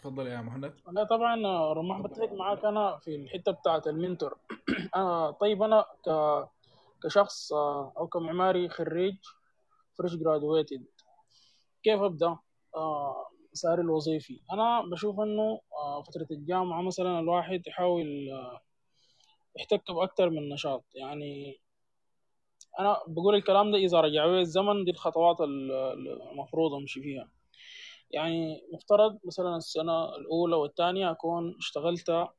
تفضل 0.09 0.27
يا 0.27 0.41
مهند. 0.41 0.75
لا 0.93 1.05
طبعا 1.05 1.37
رمح 1.73 2.01
بتفق 2.01 2.33
معاك. 2.33 2.65
أنا 2.65 2.97
في 2.99 3.17
الحتة 3.17 3.53
بتاعت 3.53 3.87
ال 3.87 3.93
mentor. 3.93 4.39
آه 4.97 5.31
طيب 5.31 5.63
أنا 5.63 5.85
ك 6.05 6.09
كشخص 7.05 7.53
آه 7.53 7.93
أو 7.99 8.07
كمعماري 8.07 8.69
خريج 8.69 9.17
fresh 9.99 10.15
graduated 10.17 10.85
كيف 11.83 12.01
أبدأ؟ 12.01 12.39
آه 12.77 13.27
مساري 13.53 13.81
الوظيفي. 13.83 14.41
أنا 14.53 14.83
بشوف 14.91 15.21
إنه 15.21 15.61
آه 15.73 16.03
فترة 16.03 16.27
الجامعة 16.31 16.83
مثلا 16.83 17.19
الواحد 17.21 17.67
يحاول 17.67 18.29
يحتك 19.57 19.91
بأكتر 19.91 20.31
من 20.31 20.49
نشاط. 20.49 20.85
يعني 20.95 21.61
أنا 22.81 22.97
بقول 23.07 23.35
الكلام 23.35 23.73
ده 23.73 23.79
إذا 23.79 24.01
رجع 24.01 24.27
بي 24.27 24.41
الزمن 24.41 24.85
دي 24.85 24.91
الخطوات 24.91 25.41
ال- 25.41 25.73
ال- 25.73 26.23
المفروض 26.33 26.75
أمشي 26.75 27.03
فيها. 27.03 27.29
يعني 28.11 28.63
مفترض 28.73 29.19
مثلا 29.25 29.57
السنة 29.57 30.17
الأولى 30.17 30.57
والثانية 30.57 31.11
أكون 31.11 31.57
اشتغلت 31.59 32.11
آه، 32.11 32.35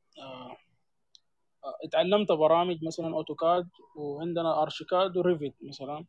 آه، 1.64 1.76
اتعلمت 1.84 2.32
برامج 2.32 2.84
مثلا 2.84 3.14
AutoCAD 3.14 3.68
وعندنا 3.96 4.62
ArchiCAD 4.62 5.16
و 5.16 5.22
Revit 5.22 5.54
مثلا. 5.62 6.04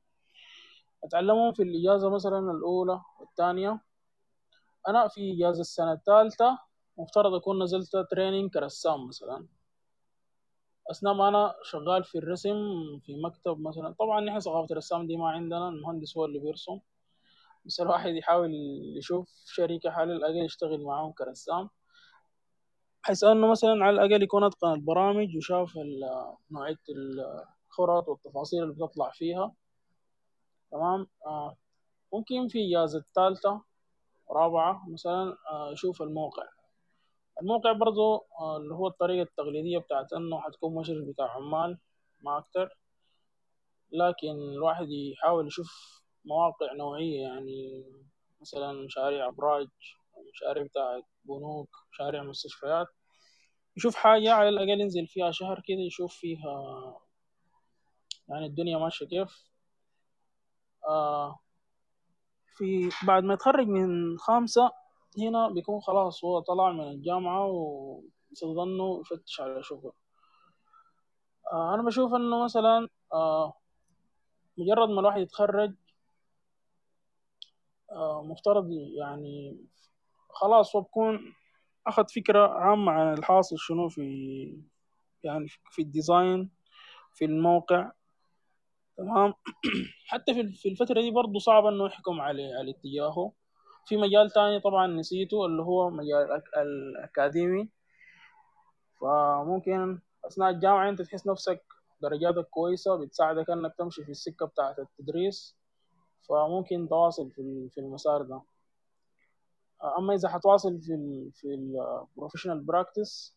أتعلمهم 1.04 1.54
في 1.54 1.64
الإجازة 1.64 2.10
مثلا 2.10 2.52
الأولى 2.52 3.02
والثانية. 3.20 3.80
أنا 4.88 5.08
في 5.08 5.34
إجازة 5.34 5.62
السنة 5.62 5.94
الثالثة 5.94 6.60
مفترض 6.98 7.34
أكون 7.34 7.64
نزلت 7.64 7.96
training 8.12 8.52
كرسام 8.52 9.08
مثلا. 9.08 9.48
أثناء 10.92 11.14
ما 11.14 11.28
أنا 11.28 11.56
شغال 11.64 12.04
في 12.04 12.18
الرسم 12.18 12.56
في 13.06 13.16
مكتب 13.16 13.60
مثلا. 13.60 13.96
طبعا 14.00 14.22
نحن 14.22 14.40
ثقافة 14.40 14.72
الرسام 14.72 15.08
دي 15.08 15.18
ما 15.18 15.30
عندنا 15.30 15.70
المهندس 15.70 16.18
هو 16.18 16.26
اللي 16.26 16.40
بيرسم. 16.40 16.80
بس 17.66 17.80
الواحد 17.80 18.10
يحاول 18.16 18.52
يشوف 18.98 19.30
شركة 19.46 19.90
على 19.92 20.14
الأقل 20.14 20.46
يشتغل 20.46 20.84
معاهم 20.84 21.12
كرسام. 21.12 21.70
بحيث 23.04 23.24
إنه 23.24 23.52
مثلا 23.52 23.72
على 23.86 23.90
الأقل 23.90 24.24
يكون 24.24 24.44
أتقن 24.44 24.74
البرامج 24.74 25.38
وشاف 25.38 25.74
نوعية 26.52 26.80
الخرط 26.90 28.08
والتفاصيل 28.08 28.64
اللي 28.64 28.74
بتطلع 28.74 29.10
فيها. 29.14 29.54
تمام؟ 30.72 31.08
آه 31.26 31.58
ممكن 32.14 32.48
في 32.48 32.60
إجازة 32.70 33.04
ثالثة 33.16 33.62
رابعة 34.32 34.90
مثلا 34.90 35.38
آه 35.52 35.72
يشوف 35.74 36.02
الموقع. 36.02 36.44
الموقع 37.42 37.72
برضو 37.72 38.16
آه 38.40 38.58
اللي 38.58 38.74
هو 38.76 38.88
الطريقة 38.88 39.24
التقليدية 39.24 39.78
بتاعت 39.78 40.14
إنه 40.14 40.42
حتكون 40.42 40.76
مشرف 40.76 41.08
بتاع 41.08 41.32
عمال 41.36 41.78
ما 42.22 42.38
أكتر. 42.38 42.78
لكن 43.92 44.32
الواحد 44.54 44.88
يحاول 44.92 45.48
يشوف 45.48 46.01
مواقع 46.26 46.74
نوعية 46.74 47.22
يعني 47.22 47.84
مثلا 48.42 48.74
مشاريع 48.86 49.28
أبراج 49.28 49.68
مشاريع 50.34 50.64
بتاعت 50.64 51.04
بنوك 51.26 51.70
مشاريع 51.92 52.24
مستشفيات. 52.24 52.88
يشوف 53.78 53.96
حاجة 53.96 54.34
على 54.34 54.50
الأقل 54.50 54.82
ينزل 54.82 55.08
فيها 55.08 55.32
شهر 55.32 55.62
كده 55.68 55.78
يشوف 55.80 56.14
فيها 56.16 56.54
يعني 58.30 58.46
الدنيا 58.46 58.78
ماشية 58.78 59.06
كيف. 59.06 59.52
آه 60.88 61.40
في 62.58 62.90
بعد 63.08 63.24
ما 63.24 63.34
يتخرج 63.34 63.68
من 63.68 64.18
خامسة 64.18 64.72
هنا 65.20 65.50
بيكون 65.50 65.82
خلاص 65.82 66.24
هو 66.26 66.40
طلع 66.40 66.72
من 66.72 66.88
الجامعة 66.92 67.46
ويظنه 67.48 69.02
يفتش 69.02 69.42
على 69.42 69.64
شغل. 69.64 69.92
آه 71.52 71.74
أنا 71.74 71.84
بشوف 71.84 72.14
إنه 72.14 72.44
مثلا 72.44 72.88
آه 73.14 73.54
مجرد 74.58 74.90
ما 74.90 75.00
الواحد 75.00 75.22
يتخرج 75.22 75.74
مفترض 78.24 78.72
يعني 78.72 79.58
خلاص 80.30 80.76
هو 80.76 80.82
بكون 80.82 81.34
أخذ 81.88 82.06
فكرة 82.16 82.48
عامة 82.48 82.92
عن 82.92 83.14
الحاصل 83.14 83.56
شنو 83.60 83.90
في 83.90 84.58
يعني 85.24 85.48
في 85.72 85.82
الديزاين 85.82 86.50
في 87.14 87.26
الموقع. 87.26 87.92
تمام؟ 88.98 89.34
حتى 90.12 90.34
في 90.34 90.70
الفترة 90.70 91.02
دي 91.02 91.12
برضه 91.12 91.40
صعب 91.40 91.66
إنه 91.66 91.86
يحكم 91.86 92.22
على 92.22 92.54
على 92.54 92.72
اتجاهه. 92.72 93.32
في 93.86 93.98
مجال 93.98 94.30
تاني 94.30 94.60
طبعا 94.60 94.88
نسيته 94.88 95.46
اللي 95.46 95.62
هو 95.62 95.90
مجال 95.90 96.28
الأك- 96.28 96.58
الأكاديمي. 96.58 97.70
فممكن 99.02 100.00
أثناء 100.26 100.50
الجامعة 100.50 100.90
أنت 100.90 101.02
تحس 101.02 101.28
نفسك 101.28 101.64
درجاتك 102.02 102.48
كويسة 102.50 102.96
بتساعدك 102.96 103.50
إنك 103.50 103.76
تمشي 103.78 104.04
في 104.04 104.12
السكة 104.12 104.46
بتاعة 104.46 104.76
التدريس. 104.80 105.61
فممكن 106.30 106.88
تواصل 106.90 107.32
في 107.32 107.70
في 107.70 107.78
المسار 107.80 108.22
ده. 108.22 108.42
أما 109.98 110.14
إذا 110.14 110.30
حتواصل 110.30 110.82
في 110.82 110.94
ال 110.94 111.32
في 111.34 111.48
ال 111.54 111.62
professional 111.62 112.60
practice 112.60 113.36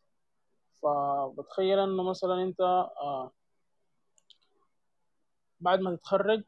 فبتخيل 0.83 1.79
إنه 1.79 2.03
مثلا 2.03 2.43
أنت 2.43 2.61
آه، 2.61 3.33
بعد 5.61 5.81
ما 5.81 5.97
تتخرج 5.97 6.45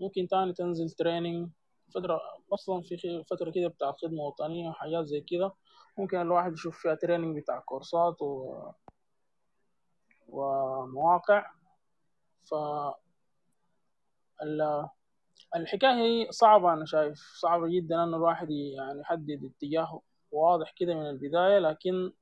ممكن 0.00 0.28
تاني 0.28 0.52
تنزل 0.52 0.90
training 0.90 1.48
فترة 1.94 2.20
أصلا 2.52 2.82
في 2.82 3.24
فترة 3.30 3.50
كده 3.50 3.68
بتاع 3.68 3.92
خدمة 3.92 4.22
وطنية 4.22 4.68
وحاجات 4.68 5.06
زي 5.06 5.20
كده. 5.20 5.52
ممكن 5.98 6.20
الواحد 6.20 6.52
يشوف 6.52 6.78
فيها 6.78 6.94
تريننج 6.94 7.38
بتاع 7.38 7.58
كورسات 7.60 8.22
و... 8.22 8.62
ومواقع. 10.28 11.50
ف 12.44 12.54
الحكاية 15.56 15.94
هي 15.94 16.26
صعبة 16.30 16.72
أنا 16.72 16.84
شايف 16.84 17.18
صعبة 17.40 17.68
جدا 17.68 18.04
إنه 18.04 18.16
الواحد 18.16 18.50
يعني 18.50 19.00
يحدد 19.00 19.50
اتجاه 19.54 20.00
واضح 20.32 20.72
كده 20.76 20.94
من 20.94 21.10
البداية 21.10 21.58
لكن 21.58 22.12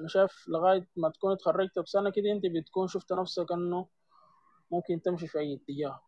أنا 0.00 0.08
شايف 0.08 0.48
لغاية 0.48 0.88
ما 0.96 1.10
تكون 1.10 1.32
اتخرجت 1.32 1.78
بسنة 1.78 2.10
كده 2.10 2.32
أنت 2.32 2.42
بتكون 2.46 2.86
شفت 2.88 3.12
نفسك 3.12 3.52
إنه 3.52 3.86
ممكن 4.70 5.02
تمشي 5.02 5.26
في 5.26 5.38
أي 5.38 5.54
اتجاه. 5.54 6.00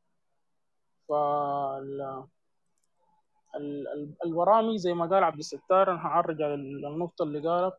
ال- 3.56 4.14
البرامج 4.24 4.76
زي 4.76 4.92
ما 4.94 5.06
قال 5.06 5.24
عبد 5.24 5.38
الستار 5.38 5.90
أنا 5.90 5.98
هعرج 6.06 6.42
على 6.42 6.54
ال- 6.54 6.86
النقطة 6.86 7.22
اللي 7.22 7.48
قالها. 7.48 7.78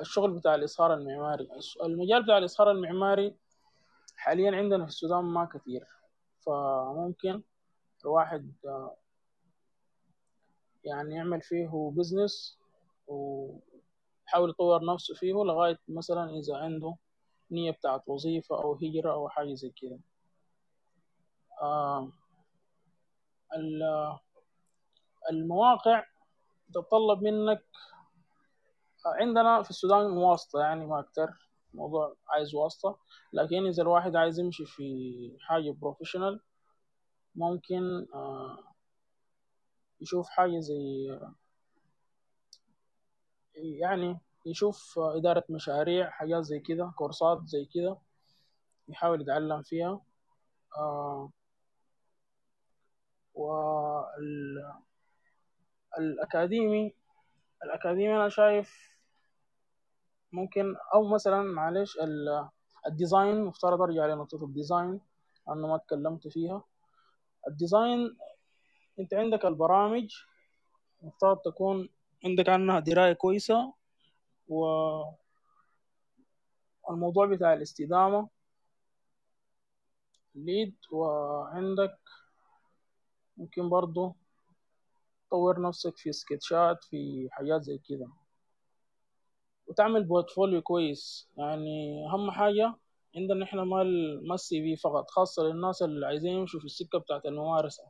الشغل 0.00 0.30
بتاع 0.32 0.54
الإظهار 0.54 0.94
المعماري 0.94 1.48
المجال 1.84 2.22
بتاع 2.22 2.38
الإظهار 2.38 2.70
المعماري 2.70 3.36
حاليا 4.16 4.56
عندنا 4.56 4.84
في 4.84 4.90
السودان 4.90 5.24
ما 5.24 5.44
كتير 5.44 5.86
فممكن 6.46 7.42
الواحد 8.04 8.52
آه، 8.66 8.96
يعني 10.84 11.14
يعمل 11.14 11.42
فيه 11.42 11.92
business 11.96 12.58
ويحاول 13.06 14.50
يطور 14.50 14.94
نفسه 14.94 15.14
فيه 15.14 15.32
لغاية 15.32 15.78
مثلا 15.88 16.30
إذا 16.30 16.56
عنده 16.56 16.96
نية 17.50 17.70
بتاعت 17.70 18.08
وظيفة 18.08 18.62
أو 18.62 18.74
هجرة 18.74 19.12
أو 19.12 19.28
حاجة 19.28 19.54
زي 19.54 19.70
كده. 19.70 19.98
آه، 21.62 22.08
ال- 23.56 24.18
المواقع 25.30 26.04
تتطلب 26.74 27.22
منك 27.22 27.64
عندنا 29.06 29.62
في 29.62 29.70
السودان 29.70 30.06
واسطة 30.10 30.60
يعني 30.60 30.86
ما 30.86 31.00
أكتر. 31.00 31.43
موضوع 31.74 32.16
عايز 32.28 32.54
واسطة. 32.54 32.98
لكن 33.32 33.66
إذا 33.66 33.82
الواحد 33.82 34.16
عايز 34.16 34.38
يمشي 34.40 34.64
في 34.66 34.84
حاجة 35.40 35.70
بروفيشنال 35.70 36.40
ممكن 37.34 38.06
آه، 38.14 38.58
يشوف 40.00 40.28
حاجة 40.28 40.58
زي 40.60 41.08
يعني 43.56 44.20
يشوف 44.46 44.98
إدارة 44.98 45.44
مشاريع 45.50 46.10
حاجات 46.10 46.42
زي 46.44 46.60
كده 46.60 46.92
كورسات 46.96 47.42
زي 47.46 47.64
كده 47.74 47.98
يحاول 48.88 49.20
يتعلم 49.22 49.62
فيها. 49.62 50.00
آه، 50.76 51.30
والأكاديمي 55.98 56.94
الأكاديمي 57.64 58.16
أنا 58.16 58.28
شايف 58.28 58.93
ممكن 60.34 60.74
أو 60.94 61.08
مثلا 61.08 61.42
معلش 61.42 61.96
ال- 61.98 62.48
ال 62.86 62.94
design 62.94 63.44
مفترض 63.44 63.80
أرجع 63.82 64.06
لنقطة 64.06 64.44
ال 64.44 64.52
design 64.52 65.00
أنا 65.48 65.66
ما 65.66 65.76
اتكلمت 65.76 66.28
فيها. 66.28 66.62
ال 67.48 67.58
design 67.58 68.16
أنت 69.00 69.14
عندك 69.14 69.44
البرامج 69.44 70.14
مفترض 71.02 71.38
تكون 71.38 71.88
عندك 72.24 72.48
عنها 72.48 72.80
دراية 72.80 73.12
كويسة 73.12 73.74
والموضوع 76.88 77.26
بتاع 77.26 77.52
الاستدامة 77.52 78.28
LEED 80.34 80.76
وعندك 80.92 81.98
ممكن 83.36 83.68
برضو 83.68 84.16
تطور 85.28 85.62
نفسك 85.62 85.96
في 85.96 86.12
سكتشات 86.12 86.84
في 86.84 87.28
حاجات 87.30 87.62
زي 87.62 87.78
كده. 87.78 88.08
وتعمل 89.66 90.04
portfolio 90.04 90.62
كويس. 90.62 91.28
يعني 91.38 92.06
أهم 92.06 92.30
حاجة 92.30 92.74
عندنا 93.16 93.44
إحنا 93.44 93.64
ما 93.64 93.82
ما 94.22 94.34
ال 94.34 94.62
CV 94.62 94.76
فقط 94.76 95.10
خاصة 95.10 95.42
للناس 95.42 95.82
اللي 95.82 96.06
عايزين 96.06 96.32
يمشوا 96.32 96.60
في 96.60 96.66
السكة 96.66 96.98
بتاعت 96.98 97.26
الممارسة. 97.26 97.82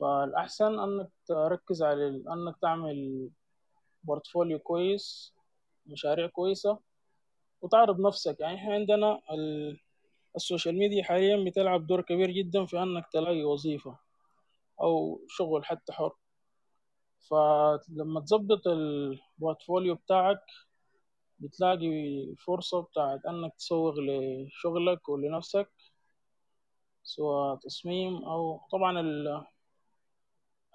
فالأحسن 0.00 0.78
أنك 0.78 1.10
تركز 1.26 1.82
على 1.82 2.06
أنك 2.08 2.56
تعمل 2.62 3.28
portfolio 4.04 4.58
كويس 4.58 5.34
مشاريع 5.86 6.26
كويسة 6.26 6.78
وتعرض 7.62 8.00
نفسك. 8.00 8.40
يعني 8.40 8.56
إحنا 8.56 8.74
عندنا 8.74 9.20
ال- 9.32 9.78
ال 10.36 10.42
social 10.42 10.78
media 10.78 11.02
حاليا 11.02 11.44
بتلعب 11.44 11.86
دور 11.86 12.00
كبير 12.02 12.30
جدا 12.30 12.66
في 12.66 12.82
أنك 12.82 13.06
تلاقي 13.12 13.44
وظيفة 13.44 13.98
أو 14.80 15.20
شغل 15.28 15.64
حتى 15.64 15.92
حر. 15.92 16.12
فلما 17.30 18.20
تظبط 18.20 18.66
ال 18.66 18.79
portfolio 18.79 19.94
بتاعك 19.94 20.40
بتلاقي 21.38 21.88
فرصة 22.46 22.82
بتاعت 22.82 23.20
إنك 23.26 23.54
تسوق 23.58 23.94
لشغلك 23.98 25.08
ولنفسك 25.08 25.70
سواء 27.02 27.56
تصميم 27.56 28.16
أو 28.24 28.60
طبعا 28.72 29.00
ال- 29.00 29.44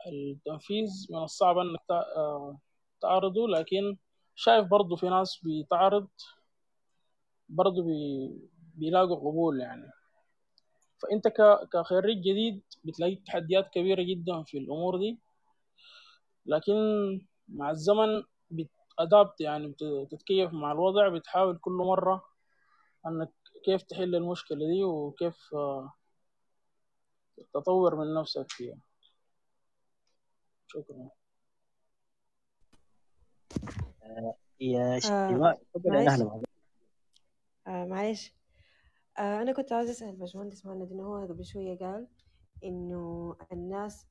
التنفيذ 0.08 0.90
من 1.10 1.24
الصعب 1.24 1.58
إنك 1.58 1.80
تع- 1.90 2.54
تعرضه. 3.02 3.48
لكن 3.48 3.98
شايف 4.36 4.68
برضو 4.68 4.96
في 4.96 5.10
ناس 5.10 5.40
بتعرض 5.44 6.08
برضو 7.50 7.84
بي 7.84 8.30
بيلاقوا 8.76 9.16
قبول 9.16 9.62
يعني. 9.62 9.92
فأنت 11.02 11.28
ك- 11.28 11.68
كخريج 11.74 12.18
جديد 12.18 12.64
بتلاقي 12.84 13.16
تحديات 13.16 13.70
كبيرة 13.74 14.02
جدا 14.04 14.44
في 14.44 14.58
الأمور 14.58 14.98
دي. 14.98 15.20
لكن 16.46 16.74
مع 17.48 17.70
الزمن 17.72 18.24
بتأدابت 18.52 19.42
يعني 19.42 19.68
بت- 19.68 19.84
بتتكيف 19.84 20.54
مع 20.54 20.72
الوضع 20.72 21.08
بتحاول 21.10 21.58
كل 21.58 21.72
مرة 21.72 22.26
إنك 23.08 23.32
كيف 23.66 23.82
تحل 23.84 24.16
المشكلة 24.16 24.58
دي 24.58 24.84
وكيف 24.84 25.54
آه، 25.54 25.94
تطور 27.54 27.96
من 27.96 28.14
نفسك 28.14 28.46
فيها. 28.52 28.78
شكرا. 30.68 31.10
يا 34.60 35.00
آه 35.12 35.58
تفضل 35.74 35.86
يا 35.86 35.92
معلش. 35.92 36.08
نهلا 36.08 36.26
معلش. 36.26 36.44
آه 37.68 37.86
معلش. 37.86 38.34
آه 39.20 39.42
أنا 39.42 39.52
كنت 39.54 39.74
عاوزة 39.74 39.92
أسأل 39.92 40.16
باشمهندس 40.16 40.66
مهند 40.66 40.92
إنه 40.92 41.04
هو 41.04 41.28
قبل 41.28 41.46
شوية 41.46 41.78
قال 41.78 42.08
إنه 42.64 43.36
الناس 43.52 44.08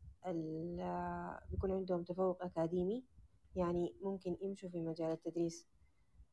بيكون 1.50 1.72
عندهم 1.72 2.02
تفوق 2.02 2.44
أكاديمي 2.44 3.04
يعني 3.56 3.94
ممكن 4.02 4.36
يمشوا 4.40 4.68
في 4.68 4.80
مجال 4.80 5.10
التدريس. 5.12 5.68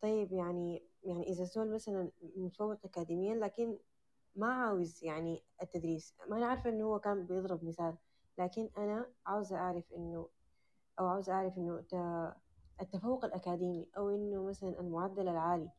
طيب 0.02 0.32
يعني 0.32 0.84
يعني 1.04 1.24
إذا 1.30 1.44
زول 1.44 1.74
مثلا 1.74 2.12
متفوق 2.36 2.78
أكاديميا 2.86 3.36
لكن 3.36 3.78
ما 4.36 4.48
عاوز 4.54 5.04
يعني 5.04 5.44
التدريس. 5.62 6.16
ما 6.30 6.38
أنا 6.38 6.46
عارفة 6.46 6.70
إنه 6.70 6.86
هو 6.86 7.00
كان 7.00 7.26
بيضرب 7.26 7.64
مثال 7.64 7.98
لكن 8.38 8.70
أنا 8.78 9.06
عاوزة 9.26 9.58
أعرف 9.58 9.94
إنه 9.94 10.30
أو 11.00 11.08
عاوزة 11.08 11.34
أعرف 11.34 11.58
إنه 11.58 11.84
التفوق 12.82 13.26
الأكاديمي 13.26 13.88
أو 13.98 14.10
إنه 14.10 14.44
مثلا 14.44 14.80
المعدل 14.80 15.28
العالي 15.28 15.70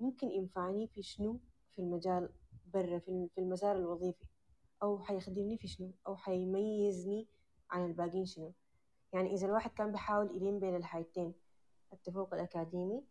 ممكن 0.00 0.30
ينفعني 0.30 0.86
في 0.86 1.02
شنو؟ 1.02 1.40
في 1.76 1.82
المجال 1.82 2.28
برا 2.74 2.98
في 2.98 3.30
المسار 3.38 3.76
الوظيفي. 3.76 4.24
أو 4.82 4.98
حيخدمني 4.98 5.58
في 5.58 5.68
شنو؟ 5.68 5.92
أو 6.06 6.16
حيميزني 6.16 7.28
عن 7.70 7.86
الباقيين 7.86 8.26
شنو. 8.26 8.52
يعني 9.12 9.34
إذا 9.34 9.46
الواحد 9.46 9.70
كان 9.70 9.92
بيحاول 9.92 10.36
يلين 10.36 10.60
بين 10.60 10.76
الحاجتين 10.76 11.34
التفوق 11.92 12.34
الأكاديمي 12.34 13.02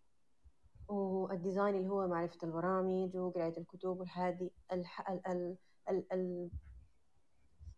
وال 0.88 1.10
design 1.10 1.76
اللي 1.76 1.90
هو 1.90 2.08
معرفة 2.08 2.38
البرامج 2.44 3.16
وقراية 3.18 3.58
الكتب 3.58 4.00
والحاجات 4.00 4.34
دي 4.36 4.52
الح... 4.72 5.10
ال... 5.10 5.22
ال... 5.28 5.56
ال... 5.90 6.04
ال... 6.14 6.50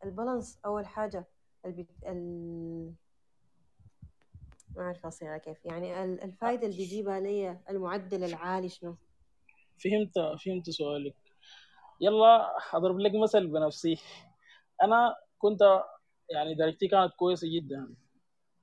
ال 0.03 0.10
balance 0.10 0.59
أول 0.65 0.85
حاجة 0.87 1.25
البي... 1.65 1.87
ال... 2.07 2.93
ما 4.75 4.83
أعرف 4.83 5.05
أصيغها 5.05 5.37
كيف. 5.37 5.65
يعني 5.65 6.03
ال- 6.03 6.23
الفايدة 6.23 6.65
اللي 6.65 6.77
بيجيبها 6.77 7.19
لي 7.19 7.59
المعدل 7.69 8.23
العالي 8.23 8.69
شنو؟ 8.69 8.95
فهمت 9.83 10.39
فهمت 10.45 10.69
سؤالك. 10.69 11.15
يلا 12.01 12.57
أضرب 12.73 12.99
لك 12.99 13.11
مثل 13.23 13.47
بنفسي. 13.47 13.99
أنا 14.83 15.15
كنت 15.37 15.59
يعني 16.29 16.55
درجتي 16.55 16.87
كانت 16.87 17.13
كويسة 17.13 17.47
جدا 17.55 17.95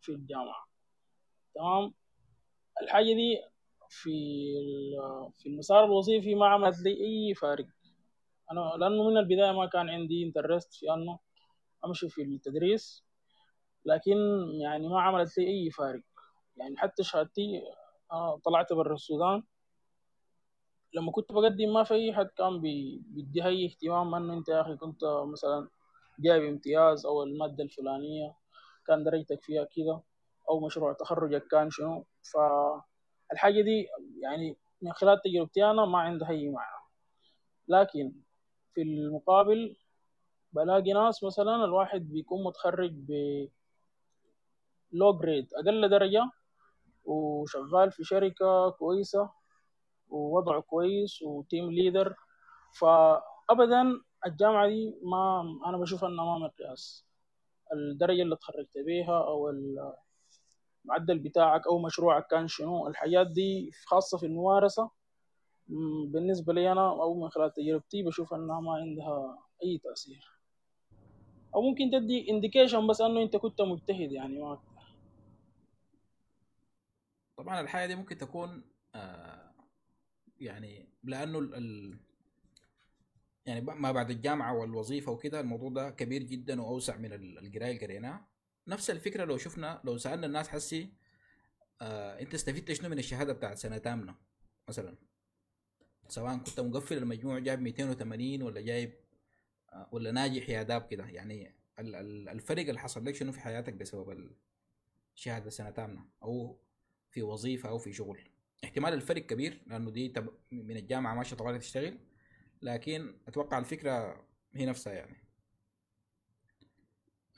في 0.01 0.13
الجامعة. 0.13 0.67
تمام؟ 1.55 1.95
الحاجة 2.83 3.05
دي 3.15 3.43
في 3.89 4.11
في 5.37 5.49
المسار 5.49 5.85
الوظيفي 5.85 6.35
ما 6.35 6.47
عملت 6.47 6.79
لي 6.83 6.91
أي 6.91 7.35
فارق. 7.35 7.67
أنا 8.53 8.61
لأنه 8.79 9.11
من 9.11 9.17
البداية 9.19 9.53
ما 9.53 9.67
كان 9.67 9.89
عندي 9.89 10.25
interest 10.25 10.75
في 10.75 10.91
أنه 10.95 11.19
أمشي 11.85 12.09
في 12.09 12.23
التدريس 12.23 13.05
لكن 13.85 14.17
يعني 14.63 14.89
ما 14.89 15.01
عملت 15.03 15.39
لي 15.39 15.47
أي 15.49 15.71
فارق. 15.71 16.03
يعني 16.57 16.77
حتى 16.77 17.03
شهادتي 17.03 17.63
طلعت 18.45 18.73
برا 18.73 18.95
السودان. 18.95 19.43
لما 20.95 21.13
كنت 21.13 21.33
بقدم 21.33 21.73
ما 21.73 21.85
في 21.85 21.95
أي 21.95 22.15
حد 22.15 22.27
كان 22.27 22.61
بي- 22.61 23.03
بيديها 23.07 23.47
أي 23.49 23.67
اهتمام 23.67 24.15
أنه 24.15 24.35
أنت 24.35 24.49
يا 24.49 24.61
أخي 24.61 24.77
كنت 24.77 25.01
مثلا 25.33 25.69
جايب 26.19 26.43
امتياز 26.45 27.07
أو 27.07 27.23
المادة 27.23 27.65
الفلانية 27.65 28.35
كان 28.87 29.05
درجتك 29.05 29.43
فيها 29.43 29.65
كده 29.65 30.01
أو 30.51 30.67
مشروع 30.67 30.93
تخرجك 30.93 31.47
كان 31.47 31.71
شنو. 31.71 32.07
فالحاجة 32.33 33.63
دي 33.63 33.89
يعني 34.21 34.57
من 34.83 34.93
خلال 34.93 35.21
تجربتي 35.25 35.65
أنا 35.65 35.85
ما 35.87 35.99
عندها 35.99 36.29
أي 36.31 36.49
معنى. 36.49 36.85
لكن 37.69 38.13
في 38.75 38.83
المقابل 38.83 39.77
بلاقي 40.53 40.93
ناس 40.93 41.25
مثلا 41.25 41.65
الواحد 41.65 42.01
بيكون 42.13 42.45
متخرج 42.45 42.93
ب 42.93 43.11
low 44.93 45.19
grade 45.19 45.49
أقل 45.55 45.89
درجة 45.89 46.31
وشغال 47.05 47.93
في 47.93 48.05
شركة 48.05 48.71
كويسة 48.71 49.31
ووضعه 50.09 50.61
كويس 50.63 51.23
و 51.23 51.32
team 51.32 51.71
leader 51.71 52.15
فابدا 52.79 54.01
الجامعة 54.27 54.69
دي 54.69 54.95
ما 55.03 55.43
أنا 55.67 55.77
بشوف 55.79 56.05
إنها 56.05 56.25
ما 56.25 56.39
مقياس 56.39 57.05
الدرجة 57.73 58.23
اللي 58.23 58.35
اتخرجت 58.35 58.79
بيها 58.79 59.25
أو 59.25 59.51
المعدل 60.85 61.19
بتاعك 61.19 61.67
أو 61.67 61.79
مشروعك 61.79 62.27
كان 62.27 62.49
شنو 62.49 62.89
الحاجات 62.89 63.27
دي 63.27 63.71
خاصة 63.87 64.19
في 64.19 64.27
الممارسة 64.27 64.91
بالنسبة 66.07 66.53
لي 66.53 66.73
أنا 66.73 66.89
أو 66.91 67.15
من 67.23 67.29
خلال 67.29 67.53
تجربتي 67.53 68.03
بشوف 68.03 68.35
إنها 68.35 68.61
ما 68.61 68.73
عندها 68.73 69.39
أي 69.65 69.79
تأثير. 69.79 70.35
أو 71.55 71.63
ممكن 71.63 71.91
تدي 71.91 72.31
انديكيشن 72.31 72.87
بس 72.87 73.01
إنه 73.01 73.23
أنت 73.23 73.37
كنت 73.37 73.61
مجتهد 73.61 74.13
يعني 74.13 74.41
ما 74.41 74.59
طبعا 77.37 77.61
الحاجة 77.61 77.87
دي 77.87 77.95
ممكن 77.95 78.19
تكون 78.19 78.65
آه 78.95 79.55
يعني 80.41 80.89
لأنه 81.05 81.39
يعني 83.47 83.61
ما 83.61 83.93
بعد 83.93 84.11
الجامعة 84.11 84.53
والوظيفة 84.55 85.13
وكده 85.13 85.41
الموضوع 85.41 85.69
ده 85.71 85.91
كبير 85.91 86.23
جدا 86.23 86.63
وأوسع 86.63 86.97
من 86.97 87.13
ال- 87.13 87.39
القراية 87.39 87.71
اللي 87.73 87.87
قريناها. 87.87 88.29
نفس 88.69 88.91
الفكرة 88.91 89.25
لو 89.25 89.37
شفنا 89.37 89.81
لو 89.85 89.99
سألنا 89.99 90.27
الناس 90.27 90.49
حسي 90.49 90.89
آه 91.81 92.21
أنت 92.21 92.35
استفدت 92.35 92.73
شنو 92.73 92.89
من 92.89 92.99
الشهادة 92.99 93.33
بتاعت 93.33 93.59
سنة 93.59 93.79
تامنة 93.79 94.15
مثلا؟ 94.69 94.97
سواء 96.09 96.37
كنت 96.39 96.61
مقفل 96.61 96.97
المجموع 96.97 97.39
جايب 97.39 97.61
280 97.61 98.43
ولا 98.43 98.61
جايب 98.61 98.93
آه 99.73 99.89
ولا 99.93 100.11
ناجح 100.13 100.49
يا 100.49 100.63
داب 100.63 100.87
كده. 100.87 101.05
يعني 101.07 101.55
ال- 101.79 101.95
ال- 101.95 102.29
الفرق 102.29 102.67
اللي 102.69 102.81
حصل 102.81 103.05
لك 103.05 103.15
شنو 103.15 103.33
في 103.33 103.41
حياتك 103.41 103.73
بسبب 103.75 104.31
الشهاده 105.17 105.51
سنة 105.51 105.71
تامنة 105.71 106.05
أو 106.23 106.61
في 107.11 107.23
وظيفة 107.23 107.69
أو 107.69 107.79
في 107.79 107.93
شغل؟ 107.93 108.21
احتمال 108.65 108.93
الفرق 108.93 109.27
كبير 109.27 109.63
لأنه 109.67 109.91
دي. 109.91 110.13
من 110.53 110.77
الجامعة 110.77 111.15
ماشيه 111.15 111.37
طوالي 111.37 111.59
تشتغل. 111.59 111.99
لكن 112.65 113.15
أتوقع 113.29 113.59
الفكرة 113.59 114.25
هي 114.55 114.67
نفسها 114.67 114.93
يعني. 114.93 115.17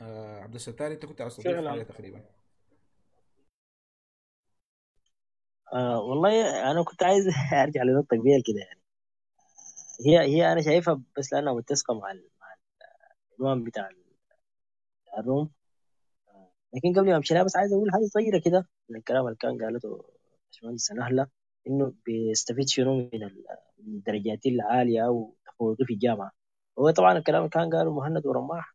آه 0.03 0.41
عبد 0.41 0.55
الستار 0.55 0.93
أنت 0.93 1.07
كنت 1.07 1.21
عايز 1.21 1.37
تضيف. 1.37 1.69
حاجة 1.69 1.83
تقريبا. 1.83 2.25
آه 5.73 6.01
والله 6.01 6.71
أنا 6.71 6.83
كنت 6.85 7.03
عايز 7.03 7.25
أرجع 7.63 7.83
لنقطة 7.83 8.17
كبيرة 8.17 8.43
كده 8.47 8.59
يعني. 8.61 8.81
هي 10.07 10.19
هي 10.37 10.53
أنا 10.53 10.63
شايفها 10.63 11.03
بس 11.19 11.33
لأنها 11.33 11.53
متسقة 11.53 11.95
مع 11.95 12.11
ال- 12.13 12.31
مع 12.41 12.47
العنوان 13.41 13.65
بتاع 13.65 13.89
ال- 13.91 14.05
بتاع 15.07 15.19
الروم. 15.21 15.51
لكن 16.75 17.01
قبل 17.01 17.11
ما 17.11 17.17
أمشي 17.17 17.35
لها 17.35 17.43
بس 17.43 17.57
عايز 17.57 17.73
أقول 17.73 17.93
حاجة 17.93 18.03
صغيرة 18.05 18.43
كده 18.45 18.69
من 18.89 18.97
الكلام 18.97 19.25
اللي 19.27 19.37
كان 19.41 19.63
قالته 19.65 20.05
باشمهندس 20.53 20.93
نهله 20.93 21.27
إنه 21.69 21.93
بيستفيد 22.07 22.69
شنو 22.69 22.97
من 22.97 23.23
ال- 23.25 23.45
من 23.79 23.95
الدرجات 23.95 24.47
العالية 24.47 25.07
أو 25.07 25.35
تفوقه 25.47 25.85
في 25.87 25.93
الجامعة. 25.95 26.31
هو 26.79 26.91
طبعا 26.91 27.19
الكلام 27.19 27.49
كان 27.49 27.71
قاله 27.75 27.95
مهند 27.95 28.27
ورماح. 28.27 28.75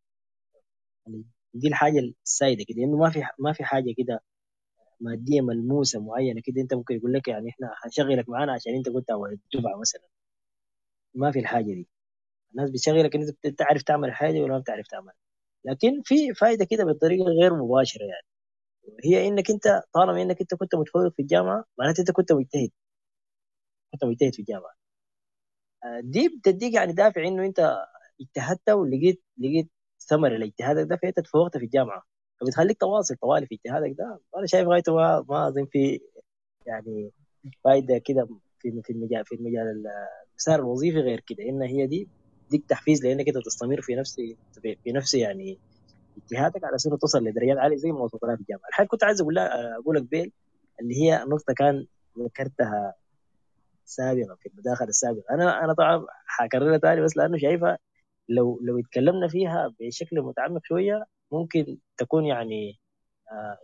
يعني 1.08 1.24
دي 1.54 1.68
الحاجة 1.68 2.00
السائده 2.26 2.66
كده 2.68 2.78
إنه 2.84 2.98
ما 2.98 3.10
في 3.10 3.24
ما 3.40 3.54
في 3.54 3.64
حاجة 3.64 3.94
كده 3.98 4.22
مادية 5.02 5.42
ملموسة 5.42 6.02
معينة 6.02 6.42
كده 6.46 6.62
أنت 6.62 6.74
ممكن 6.74 6.96
يقول 6.96 7.14
لك 7.14 7.28
يعني 7.28 7.50
إحنا 7.50 7.74
هنشغلك 7.86 8.30
معانا 8.30 8.54
عشان 8.54 8.76
أنت 8.76 8.90
كنت 8.90 9.10
أول 9.12 9.32
الدفعه 9.56 9.80
مثلا. 9.82 10.04
ما 11.16 11.32
في 11.32 11.40
الحاجة 11.40 11.66
دي. 11.66 11.88
الناس 12.52 12.72
بتشغلك 12.72 13.16
إن 13.16 13.22
أنت 13.46 13.60
تعرف 13.60 13.82
تعمل 13.84 14.10
الحاجة 14.10 14.40
ولا 14.42 14.54
ما 14.54 14.60
بتعرف 14.60 14.88
تعمل. 14.88 15.14
لكن 15.66 16.02
في 16.06 16.34
فائده 16.34 16.66
كده 16.72 16.86
بطريقة 16.86 17.26
غير 17.42 17.56
مباشرة 17.56 18.04
يعني. 18.06 18.28
هي 19.06 19.28
إنك 19.28 19.52
أنت 19.52 19.84
طالما 19.94 20.22
إنك 20.22 20.42
أنت 20.42 20.56
كنت 20.56 20.76
متفوق 20.76 21.14
في 21.14 21.22
الجامعة 21.22 21.66
معناته 21.80 22.02
أنت 22.02 22.12
كنت 22.12 22.32
مجتهد. 22.34 22.72
كنت 23.92 24.06
مجتهد 24.06 24.34
في 24.34 24.40
الجامعة 24.40 24.74
آه، 25.84 26.00
دي 26.04 26.30
بتديك 26.30 26.74
يعني 26.74 26.94
دافع 26.94 27.28
إنه 27.28 27.46
أنت 27.46 27.78
اجتهدت 28.22 28.70
ولقيت 28.70 29.24
لقيت 29.38 29.70
ثمر 30.10 30.30
لاجتهادك 30.38 30.90
ده 30.90 30.96
فأنت 30.96 31.20
تفوقت 31.20 31.58
في 31.58 31.66
الجامعة. 31.66 32.04
فبتخليك 32.42 32.78
تواصل 32.80 33.16
طوالي 33.16 33.46
في 33.48 33.56
اجتهادك 33.56 33.96
ده. 33.98 34.20
أنا 34.38 34.46
شايف 34.48 34.68
غايته 34.68 34.96
ما 34.96 35.26
ما 35.30 35.48
أظن 35.48 35.66
في 35.66 36.00
يعني 36.66 37.12
فايدة 37.64 37.98
كده 37.98 38.28
في 38.60 38.82
في 38.84 38.94
المجال 38.94 39.26
في 39.26 39.36
المجال 39.36 39.84
المسار 40.32 40.60
الوظيفي 40.60 41.00
غير 41.00 41.20
كده. 41.20 41.44
إن 41.50 41.62
هي 41.62 41.88
دي 41.88 42.08
ديك 42.52 42.66
تحفيز 42.70 43.06
لأنك 43.06 43.28
أنت 43.28 43.38
تستمر 43.46 43.82
في 43.82 43.96
نفس 43.96 44.16
في 44.84 44.92
نفس 44.92 45.14
يعني 45.14 45.60
اجتهادك 46.18 46.64
على 46.64 46.76
أساس 46.76 46.94
توصل 47.02 47.24
لدرجات 47.24 47.58
عالية 47.58 47.76
زي 47.78 47.92
ما 47.92 48.00
وصلت 48.00 48.24
لها 48.24 48.36
في 48.36 48.42
الجامعة. 48.42 48.68
الحاجة 48.70 48.88
كنت 48.88 49.04
عايز 49.04 49.22
أقول 49.22 49.38
أقول 49.38 49.96
لك 49.96 50.04
بيل 50.04 50.32
اللي 50.82 50.96
هي 50.96 51.26
نقطة 51.28 51.54
كان 51.54 51.86
ذكرتها 52.20 52.94
سابقا 53.86 54.36
في 54.40 54.50
المداخله 54.50 54.88
السابقه 54.88 55.24
أنا 55.36 55.64
أنا 55.64 55.74
طبعا 55.74 56.06
حكررها 56.28 56.78
تاني 56.78 57.02
بس 57.02 57.18
لأنه 57.18 57.38
شايفها 57.38 57.78
لو 58.30 58.60
لو 58.64 58.80
اتكلمنا 58.80 59.28
فيها 59.28 59.74
بشكل 59.80 60.22
متعمق 60.22 60.62
شوية 60.66 61.06
ممكن 61.32 61.78
تكون 61.98 62.26
يعني 62.26 62.80
آه 63.32 63.58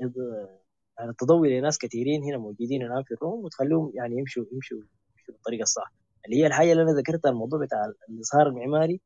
يعني 1.00 1.14
تضوي 1.20 1.60
لناس 1.60 1.78
كثيرين 1.78 2.24
هنا 2.24 2.38
موجودين 2.38 2.82
الان 2.84 3.04
في 3.04 3.14
الروم 3.14 3.46
وتخليهم 3.46 3.92
يعني 3.96 4.18
يمشوا 4.20 4.46
يمشوا 4.54 4.78
يمشوا 4.78 5.34
بالطريقة 5.34 5.64
الصح. 5.64 5.94
اللي 6.26 6.38
هي 6.38 6.48
الحاجة 6.48 6.72
اللي 6.72 6.84
أنا 6.84 6.92
ذكرتها 6.92 7.30
الموضوع 7.30 7.60
بتاع 7.66 7.86
الإظهار 8.10 8.48
المعماري. 8.48 9.02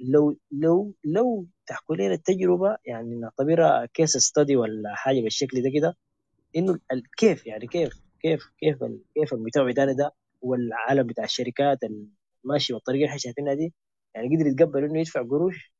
لو 0.00 0.36
لو 0.52 0.94
لو 1.04 1.46
تحكوا 1.66 1.96
لنا 1.96 2.14
التجربة 2.14 2.76
يعني 2.86 3.16
نعتبرها 3.16 3.86
كيس 3.86 4.16
ستدي 4.16 4.56
ولا 4.56 4.94
حاجة 4.94 5.20
بالشكل 5.20 5.62
ده 5.62 5.70
كده 5.74 5.96
إنه 6.56 6.78
كيف 7.18 7.46
يعني 7.46 7.66
كيف 7.66 7.92
كيف 8.22 8.42
كيف 8.60 8.78
كيف 9.14 9.34
بتاعنا 9.34 9.92
ده 9.92 10.14
والعالم 10.46 11.06
بتاع 11.06 11.24
الشركات 11.24 11.78
الماشي 12.44 12.72
بالطريقة 12.72 12.98
اللي 12.98 13.08
إحنا 13.08 13.18
شايفينها 13.18 13.54
دي 13.54 13.74
يعني 14.14 14.36
قدر 14.36 14.46
يتقبل 14.46 14.84
انه 14.84 15.00
يدفع 15.00 15.22
قروش 15.22 15.72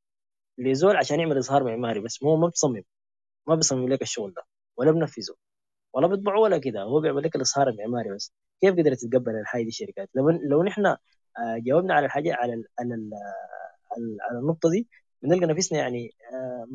لزول 0.58 0.96
عشان 0.96 1.20
يعمل 1.20 1.36
إظهار 1.38 1.64
معماري 1.64 2.00
بس 2.00 2.24
هو 2.24 2.36
ما 2.36 2.48
بتصمم 2.48 2.82
ما 3.48 3.54
بيصمم 3.54 3.88
لك 3.88 4.02
الشغل 4.02 4.32
ده 4.34 4.42
ولا 4.76 4.92
بنفذه 4.92 5.34
ولا 5.94 6.06
بيطبعه 6.06 6.40
ولا 6.40 6.58
كده. 6.58 6.82
هو 6.82 7.00
بيعمل 7.00 7.22
لك 7.22 7.36
الإظهار 7.36 7.68
المعماري 7.68 8.14
بس. 8.14 8.32
كيف 8.60 8.74
قدرت 8.74 8.98
تتقبل 9.00 9.36
الحاجة 9.40 9.62
دي 9.62 9.68
الشركات؟ 9.68 10.10
لو 10.14 10.30
لو 10.30 10.62
نحن 10.64 10.96
جاوبنا 11.58 11.94
على 11.94 12.06
الحاجة 12.06 12.34
على 12.34 12.64
على 12.80 13.10
على 14.30 14.38
النقطة 14.40 14.70
دي 14.70 14.88
بنلقى 15.22 15.46
نفسنا 15.46 15.78
يعني 15.78 16.10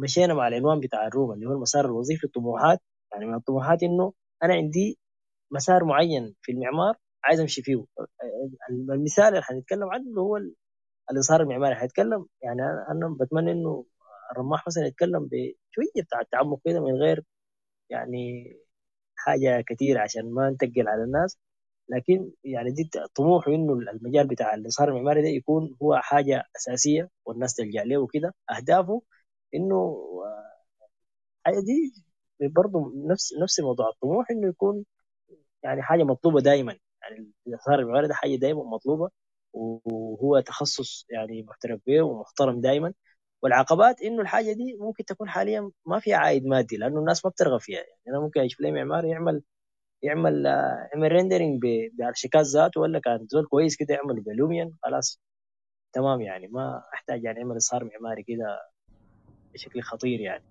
مشينا 0.03 0.34
مع 0.34 0.47
العنوان 0.47 0.80
بتاع 0.80 1.07
الروم 1.07 1.31
اللي 1.34 1.45
هو 1.47 1.51
المسار 1.53 1.85
الوظيفي 1.85 2.23
الطموحات. 2.23 2.80
يعني 3.13 3.26
من 3.26 3.35
الطموحات 3.35 3.84
إنه 3.84 4.13
أنا 4.43 4.53
عندي 4.53 4.99
مسار 5.51 5.84
معين 5.85 6.35
في 6.41 6.51
المعمار 6.51 6.95
عايز 7.23 7.39
أمشي 7.39 7.61
فيه. 7.61 7.85
المثال 8.72 9.26
اللي 9.26 9.41
حنتكلم 9.43 9.89
عنه 9.91 10.03
اللي 10.10 10.22
هو 10.22 10.38
الإظهار 11.11 11.41
المعماري. 11.41 11.76
حيتكلم 11.76 12.26
يعني 12.43 12.61
أنا 12.91 13.18
بتمنى 13.22 13.52
إنه 13.52 13.85
الرماح 14.31 14.68
مثلا 14.68 14.88
يتكلم 14.88 15.26
بشوية 15.31 16.03
بتاع 16.06 16.22
التعمق 16.22 16.60
كده 16.65 16.80
من 16.81 16.93
غير 16.93 17.23
يعني 17.89 18.53
حاجة 19.18 19.61
كثيره 19.68 20.02
عشان 20.02 20.34
ما 20.34 20.49
نتقل 20.52 20.88
على 20.89 21.03
الناس. 21.03 21.39
لكن 21.89 22.31
يعني 22.43 22.72
دي 22.72 22.89
طموحه 23.15 23.52
إنه 23.53 23.73
المجال 23.73 24.27
بتاع 24.27 24.53
الإظهار 24.56 24.89
المعماري 24.89 25.22
ده 25.22 25.27
يكون 25.30 25.77
هو 25.84 25.98
حاجة 25.98 26.43
أساسية 26.57 27.10
والناس 27.26 27.56
تلجأ 27.56 27.84
له 27.84 27.98
وكده. 27.98 28.35
أهدافه 28.57 29.02
إنه 29.56 29.98
حاجة 31.45 31.56
دي 31.60 31.93
برضه 32.49 32.91
نفس 32.95 33.34
نفس 33.43 33.60
موضوع. 33.60 33.89
الطموح 33.89 34.31
إنه 34.31 34.48
يكون 34.49 34.85
يعني 35.64 35.81
حاجة 35.84 36.03
مطلوبة 36.03 36.41
دائما 36.41 36.77
يعني 37.02 37.32
الاظهار 37.48 37.80
المعماري 37.80 38.07
ده 38.07 38.14
حاجة 38.14 38.36
دائما 38.36 38.64
مطلوبة 38.64 39.10
وهو 39.53 40.40
تخصص 40.40 41.06
يعني 41.10 41.44
محترف 41.44 41.80
به 41.88 42.02
ومحترم 42.02 42.61
دائما 42.61 42.94
والعقبات 43.44 44.02
إنه 44.02 44.22
الحاجة 44.22 44.53
دي 44.53 44.78
ممكن 44.80 45.06
تكون 45.06 45.30
حاليا 45.30 45.72
ما 45.86 45.99
فيها 45.99 46.18
عائد 46.18 46.45
مادي 46.45 46.78
لأنه 46.78 46.99
الناس 46.99 47.26
ما 47.26 47.32
بترغب 47.32 47.60
فيها. 47.60 47.80
يعني 47.80 48.02
أنا 48.07 48.19
ممكن 48.19 48.41
أشوف 48.41 48.61
لي 48.61 48.72
معمار 48.72 49.06
يعمل 49.06 49.41
يعمل 50.03 50.45
يعمل 50.94 51.11
rendering 51.11 51.61
ب 51.93 51.99
ArchiCAD 51.99 52.45
ذاته 52.45 52.82
ولا 52.82 52.99
كان 52.99 53.28
زول 53.30 53.45
كويس 53.45 53.76
كده 53.78 53.94
يعمل 53.94 54.22
ب 54.22 54.29
Lumion 54.29 54.73
خلاص. 54.84 55.22
تمام 55.94 56.22
يعني 56.22 56.48
ما 56.48 56.84
أحتاج 56.94 57.23
يعني 57.23 57.40
يعمل 57.40 57.56
اظهار 57.56 57.84
معماري 57.84 58.23
كده 58.23 58.60
بشكل 59.53 59.82
خطير 59.82 60.19
يعني. 60.19 60.44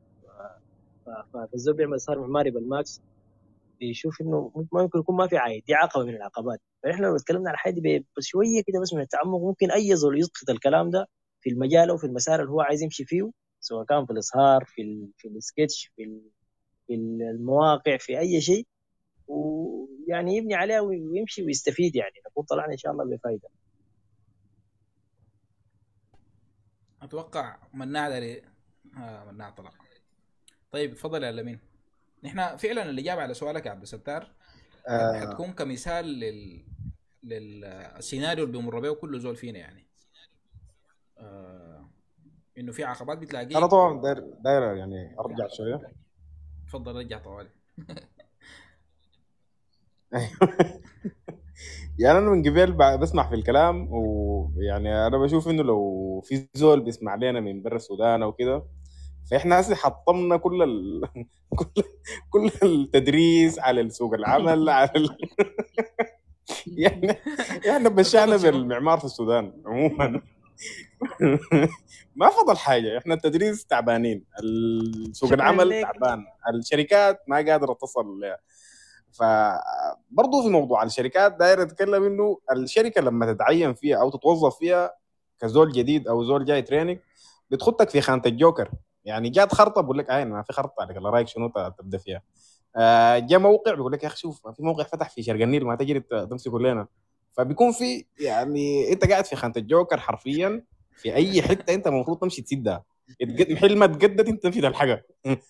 فالزول 1.33 1.75
بيعمل 1.77 1.95
اظهار 1.95 2.21
معماري 2.21 2.51
بال 2.51 2.68
Max. 2.68 3.03
بيشوف 3.81 4.21
إنه 4.21 4.53
ما 4.73 4.89
يكون 4.95 5.17
ما 5.17 5.27
في 5.29 5.37
عائد 5.37 5.65
دي 5.67 5.75
عقبة 5.75 6.05
من 6.05 6.15
العقبات. 6.17 6.61
فاحنا 6.83 7.07
لو 7.07 7.17
اتكلمنا 7.17 7.49
على 7.49 7.55
الحاجة 7.55 7.81
دي 7.81 8.07
بس 8.19 8.25
شوية 8.25 8.63
كده 8.67 8.81
بس 8.81 8.95
من 8.95 9.01
التعمق 9.01 9.39
ممكن 9.39 9.71
أي 9.71 9.97
زول 9.97 10.19
يسقط 10.21 10.51
الكلام 10.51 10.91
ده 10.91 11.09
في 11.41 11.51
المجال 11.51 11.91
أو 11.91 11.97
في 11.97 12.05
المسار 12.07 12.41
اللي 12.41 12.51
هو 12.53 12.61
عايز 12.61 12.83
يمشي 12.83 13.05
فيه 13.05 13.31
سواء 13.61 13.85
كان 13.85 14.07
في 14.07 14.13
الاظهار 14.13 14.65
في 14.65 14.83
ال 14.83 15.09
في 15.17 15.29
السكتش 15.29 15.93
في 15.97 16.21
في 16.87 16.95
المواقع 16.95 17.97
في 17.97 18.19
أي 18.19 18.41
شيء. 18.41 18.67
ويعني 19.29 20.37
يبني 20.37 20.55
عليها 20.55 20.81
ويمشي 20.81 21.45
ويستفيد 21.45 21.97
يعني. 21.97 22.13
نكون 22.31 22.45
طلعنا 22.45 22.73
إن 22.73 22.79
شاء 22.79 22.93
الله 22.93 23.05
بفائده 23.17 23.49
أتوقع 27.03 27.59
مناع 27.75 28.09
ده 28.09 28.43
آه 28.97 29.25
مناع 29.33 29.51
طلع 29.51 29.71
طيب 30.73 30.95
تفضل 30.95 31.23
يا 31.23 31.33
لمين؟ 31.33 31.70
نحن 32.25 32.57
فعلا 32.57 32.91
الاجابه 32.91 33.23
على 33.23 33.35
سؤالك 33.35 33.67
يا 33.67 33.71
عبد 33.71 33.83
الستار 33.83 34.33
آه. 34.89 35.21
حتكون 35.21 35.53
كمثال 35.53 36.05
لل 36.05 36.65
للسيناريو 37.23 38.45
اللي 38.45 38.59
بيمر 38.59 38.81
به 38.81 38.95
كل 38.95 39.21
زول 39.21 39.37
فينا 39.37 39.59
يعني. 39.59 39.87
آه 41.19 41.91
إنه 42.59 42.73
في 42.73 42.85
عقبات 42.85 43.19
بتلاقيه 43.19 43.59
أنا 43.59 43.67
طبعا 43.67 44.01
داير 44.01 44.21
داير 44.41 44.63
يعني 44.63 45.17
أرجع 45.21 45.49
شوية. 45.49 45.81
تفضل 46.67 46.97
رجع 46.97 47.19
طوالي. 47.19 47.51
يعني 51.99 52.19
أنا 52.19 52.31
من 52.31 52.43
قبل 52.43 52.99
بسمع 52.99 53.29
في 53.29 53.35
الكلام 53.35 53.89
ويعني 53.93 55.07
أنا 55.07 55.19
بشوف 55.19 55.49
إنه 55.49 55.63
لو 55.63 56.21
في 56.25 56.49
زول 56.55 56.81
بيسمع 56.81 57.15
لنا 57.15 57.41
من 57.41 57.63
برا 57.63 57.77
السودان 57.77 58.23
أو 58.23 58.33
كده 58.33 58.63
فإحنا 59.31 59.61
هسه 59.61 59.75
حطمنا 59.75 60.37
كل 60.37 60.63
ال... 60.63 61.09
كل 61.59 61.83
كل 62.31 62.51
التدريس 62.63 63.59
على 63.59 63.91
سوق 63.91 64.15
العمل 64.15 64.69
على 64.69 64.91
ال... 64.97 65.17
يعني 66.83 67.17
إحنا 67.71 67.89
بشعنا 67.89 68.37
بالمعمار 68.37 68.99
في 68.99 69.05
السودان 69.05 69.63
عموما. 69.67 70.23
ما 72.17 72.31
فضل 72.31 72.57
حاجة 72.57 72.99
إحنا 72.99 73.15
التدريس 73.15 73.65
تعبانين 73.65 74.25
سوق 75.13 75.33
العمل 75.33 75.83
تعبان 75.83 76.25
الشركات 76.55 77.21
ما 77.29 77.37
قادرة 77.37 77.73
تصل 77.73 78.21
فبرضه 79.13 80.43
في 80.43 80.49
موضوع 80.49 80.83
الشركات 80.83 81.33
داير 81.33 81.63
اتكلم 81.63 82.05
إنه 82.05 82.39
الشركة 82.53 83.01
لما 83.01 83.33
تتعين 83.33 83.75
فيها 83.75 84.01
أو 84.01 84.11
تتوظف 84.11 84.59
فيها 84.59 84.95
كزول 85.41 85.73
جديد 85.73 86.09
أو 86.09 86.25
زول 86.25 86.45
جاي 86.45 86.63
تريننج 86.63 86.99
بتخطك 87.51 87.91
في 87.91 88.01
خانة 88.01 88.23
الجوكر. 88.27 88.71
يعني 89.05 89.29
جات 89.31 89.55
خرطة 89.55 89.81
بقول 89.81 89.99
لك 89.99 90.11
عين 90.11 90.29
ما 90.29 90.43
في 90.43 90.53
خرطة 90.53 90.75
عليك. 90.83 90.97
رأيك 90.97 91.29
شنو 91.29 91.53
تبدأ 91.79 91.99
فيها؟ 91.99 92.23
آه 92.77 93.19
جاء 93.19 93.39
موقع 93.41 93.75
بيقول 93.75 93.93
لك 93.93 94.03
يا 94.03 94.09
أخي 94.09 94.17
شوف 94.17 94.49
في 94.49 94.63
موقع 94.63 94.85
فتح 94.85 95.11
في 95.11 95.23
شرق 95.23 95.43
النيل 95.43 95.65
ما 95.65 95.75
تجري 95.77 96.01
تمسكه 96.01 96.61
لنا 96.61 96.87
فبيكون 97.33 97.73
في 97.73 98.05
يعني 98.21 98.93
أنت 98.93 99.05
قاعد 99.11 99.25
في 99.25 99.37
خانة 99.37 99.55
الجوكر 99.57 100.01
حرفيا 100.01 100.65
في 100.97 101.15
أي 101.15 101.43
حتة 101.43 101.75
أنت 101.75 101.87
المفروض 101.87 102.19
تمشي 102.19 102.43
تسدها. 102.43 102.85
محل 103.23 103.77
ما 103.79 103.87
تجدد 103.87 104.29
أنت 104.29 104.43
تنفذ 104.43 104.65
الحاجة. 104.65 105.07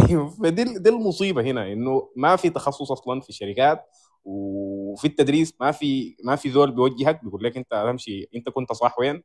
أيوه 0.00 0.28
فدي 0.30 0.64
دي 0.78 0.88
المصيبة 0.90 1.42
هنا 1.42 1.72
إنه 1.72 2.08
ما 2.16 2.36
في 2.36 2.50
تخصص 2.50 2.92
أصلا 2.92 3.20
في 3.20 3.28
الشركات 3.28 3.84
وفي 4.24 5.04
التدريس 5.06 5.54
ما 5.60 5.70
في 5.72 6.16
ما 6.24 6.36
في 6.36 6.48
ذول 6.48 6.70
بيوجهك 6.70 7.24
بيقول 7.24 7.44
لك 7.44 7.56
أنت 7.56 7.70
تمشي 7.70 8.28
أنت 8.34 8.48
كنت 8.48 8.72
صح 8.72 8.98
وين؟ 8.98 9.22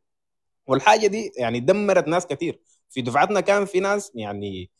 والحاجة 0.68 1.08
دي 1.08 1.32
يعني 1.38 1.60
دمرت 1.60 2.08
ناس 2.08 2.28
كثير 2.28 2.60
في 2.90 3.02
دفعتنا 3.02 3.40
كان 3.42 3.66
في 3.66 3.80
ناس 3.80 4.12
يعني 4.16 4.72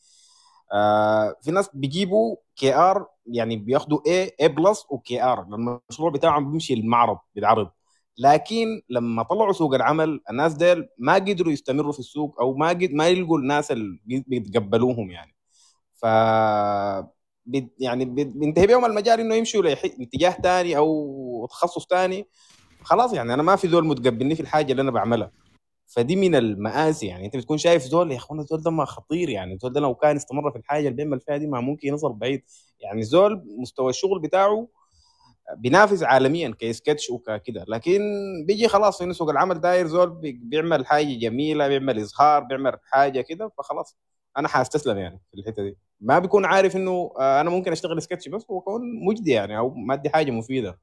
آه 0.74 1.36
في 1.42 1.52
ناس 1.52 1.70
بيجيبوا 1.74 2.36
كي 2.56 2.76
آر 2.76 3.08
يعني 3.26 3.56
بياخدوا 3.56 4.00
A 4.08 4.32
A 4.42 4.48
plus 4.48 4.86
وكي 4.90 5.24
آر 5.24 5.42
المشروع 5.42 6.12
بتاعهم 6.12 6.52
بيمشي 6.52 6.74
المعرض 6.74 7.18
بالعرض 7.36 7.70
لكن 8.18 8.82
لما 8.90 9.24
طلعوا 9.24 9.54
سوق 9.54 9.74
العمل 9.74 10.22
الناس 10.30 10.54
ديل 10.54 10.88
ما 10.98 11.16
قدروا 11.16 11.52
يستمروا 11.54 11.92
في 11.92 12.00
السوق 12.00 12.42
أو 12.42 12.56
ما 12.56 12.78
ما 12.92 13.08
يلقوا 13.08 13.38
الناس 13.40 13.72
اللي 13.72 14.00
بيتقبلوهم 14.06 15.12
يعني. 15.12 15.36
ف 15.94 16.06
يعني 17.80 18.06
بينتهي 18.06 18.68
بيهم 18.68 18.86
المجال 18.86 19.20
إنه 19.20 19.36
يمشوا 19.36 19.62
لاتجاه 19.64 20.30
ثاني 20.30 20.78
أو 20.78 21.48
تخصص 21.50 21.88
ثاني 21.88 22.28
خلاص 22.84 23.14
يعني 23.14 23.34
أنا 23.34 23.44
ما 23.44 23.56
في 23.56 23.68
زول 23.68 23.88
متقبلني 23.88 24.36
في 24.36 24.42
الحاجة 24.42 24.72
اللي 24.72 24.82
أنا 24.82 24.92
بعملها. 24.92 25.32
فدي 25.96 26.16
من 26.16 26.36
المآسي 26.36 27.08
يعني. 27.08 27.26
أنت 27.26 27.38
بتكون 27.38 27.58
شايف 27.58 27.84
زول 27.84 28.12
يا 28.12 28.18
اخوانا 28.18 28.42
الزول 28.42 28.62
ده 28.62 28.72
ما 28.72 28.86
خطير 28.86 29.30
يعني. 29.30 29.54
الزول 29.54 29.74
ده 29.74 29.80
لو 29.82 29.96
كان 29.96 30.16
استمر 30.16 30.52
في 30.52 30.58
الحاجة 30.58 30.80
اللي 30.88 30.96
بيعمل 30.96 31.20
فيها 31.20 31.38
دي 31.38 31.48
ما 31.48 31.62
ممكن 31.62 31.94
يصل 31.94 32.14
بعيد. 32.14 32.44
يعني 32.80 33.04
زول 33.04 33.44
مستوى 33.60 33.90
الشغل 33.90 34.20
بتاعه 34.22 34.68
بينافس 35.58 36.04
عالميا 36.04 36.56
كسكتش 36.60 37.10
وككده 37.10 37.66
لكن 37.68 38.02
بيجي 38.48 38.68
خلاص 38.68 39.02
انه 39.02 39.14
سوق 39.14 39.30
العمل 39.30 39.62
داير 39.62 39.88
زول 39.88 40.10
بي- 40.10 40.32
بيعمل 40.44 40.86
حاجة 40.86 41.14
جميلة 41.20 41.68
بيعمل 41.68 42.00
إظهار 42.00 42.44
بيعمل 42.44 42.78
حاجة 42.84 43.22
كده 43.22 43.50
فخلاص 43.58 43.98
أنا 44.38 44.48
حأستسلم 44.48 44.98
يعني 44.98 45.22
في 45.32 45.40
الحتة 45.40 45.64
دي. 45.64 45.78
ما 46.02 46.20
بيكون 46.20 46.46
عارف 46.46 46.76
إنه 46.76 47.12
آه، 47.20 47.42
أنا 47.42 47.50
ممكن 47.50 47.72
أشتغل 47.72 48.02
سكتش 48.02 48.28
بس 48.30 48.46
هو 48.52 48.62
كون 48.62 48.82
مجدي 49.06 49.32
يعني 49.32 49.58
أو 49.58 49.70
مادي 49.70 50.10
حاجة 50.10 50.32
مفيدة. 50.32 50.80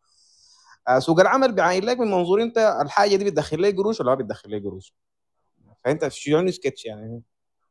سوق 0.99 1.21
العمل 1.21 1.53
بيعاين 1.53 1.85
لك 1.85 1.99
من 2.01 2.11
منظور 2.11 2.43
انت 2.43 2.59
الحاجة 2.83 3.17
دي 3.17 3.25
بتدخل 3.25 3.63
لك 3.63 3.77
قروش 3.77 4.01
ولا 4.01 4.11
ما 4.11 4.15
بتدخل 4.15 4.53
لك 4.53 4.63
قروش. 4.63 4.95
فانت 5.85 6.09
شو 6.09 6.49
سكتش 6.51 6.85
يعني. 6.85 7.23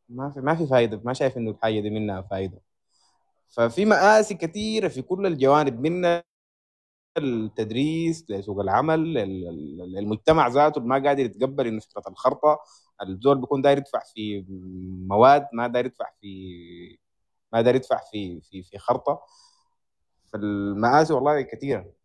ما 0.10 0.30
في 0.32 0.40
ما 0.42 0.56
في 0.56 0.68
فايدة 0.68 1.02
ما 1.04 1.14
شايف 1.14 1.38
انه 1.38 1.52
الحاجة 1.52 1.80
دي 1.80 1.90
منها 1.90 2.22
فايدة. 2.22 2.62
ففي 3.50 3.86
مآسي 3.86 4.34
كثيره 4.36 4.88
في 4.88 5.02
كل 5.02 5.26
الجوانب 5.26 5.82
من 5.82 6.22
التدريس 7.18 8.26
لسوق 8.30 8.60
العمل 8.60 9.00
ال- 9.18 9.18
ال- 9.50 9.98
المجتمع 9.98 10.48
ذاته 10.48 10.82
ما 10.82 10.96
قادر 11.08 11.26
يتقبل 11.26 11.68
إنه 11.68 11.80
فكرة 11.80 12.04
الخرطة. 12.12 12.60
الزول 13.02 13.38
بيكون 13.42 13.62
داير 13.62 13.78
يدفع 13.78 14.00
في 14.16 14.46
مواد 15.08 15.48
ما 15.54 15.68
داير 15.68 15.86
يدفع 15.86 16.06
في 16.22 17.00
ما 17.54 17.62
داير 17.62 17.76
يدفع 17.76 17.98
في 18.12 18.42
في 18.42 18.64
في 18.64 18.78
خرطة. 18.78 19.22
فالمآسي 20.34 21.14
والله 21.14 21.42
كثيره 21.42 21.80
آه، 21.80 21.97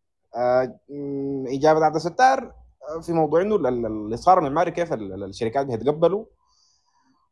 إجابة 1.47 1.85
عبد 1.85 1.95
الستار 1.97 2.55
آه، 2.89 3.01
في 3.01 3.13
موضوع 3.13 3.41
إنه 3.41 3.57
ال- 3.57 3.67
ال- 3.67 3.87
الاصرار 3.87 4.39
المعماري 4.39 4.71
كيف 4.71 4.93
ال- 4.93 5.13
ال- 5.13 5.25
الشركات 5.25 5.67
بيتقبلوا. 5.67 6.25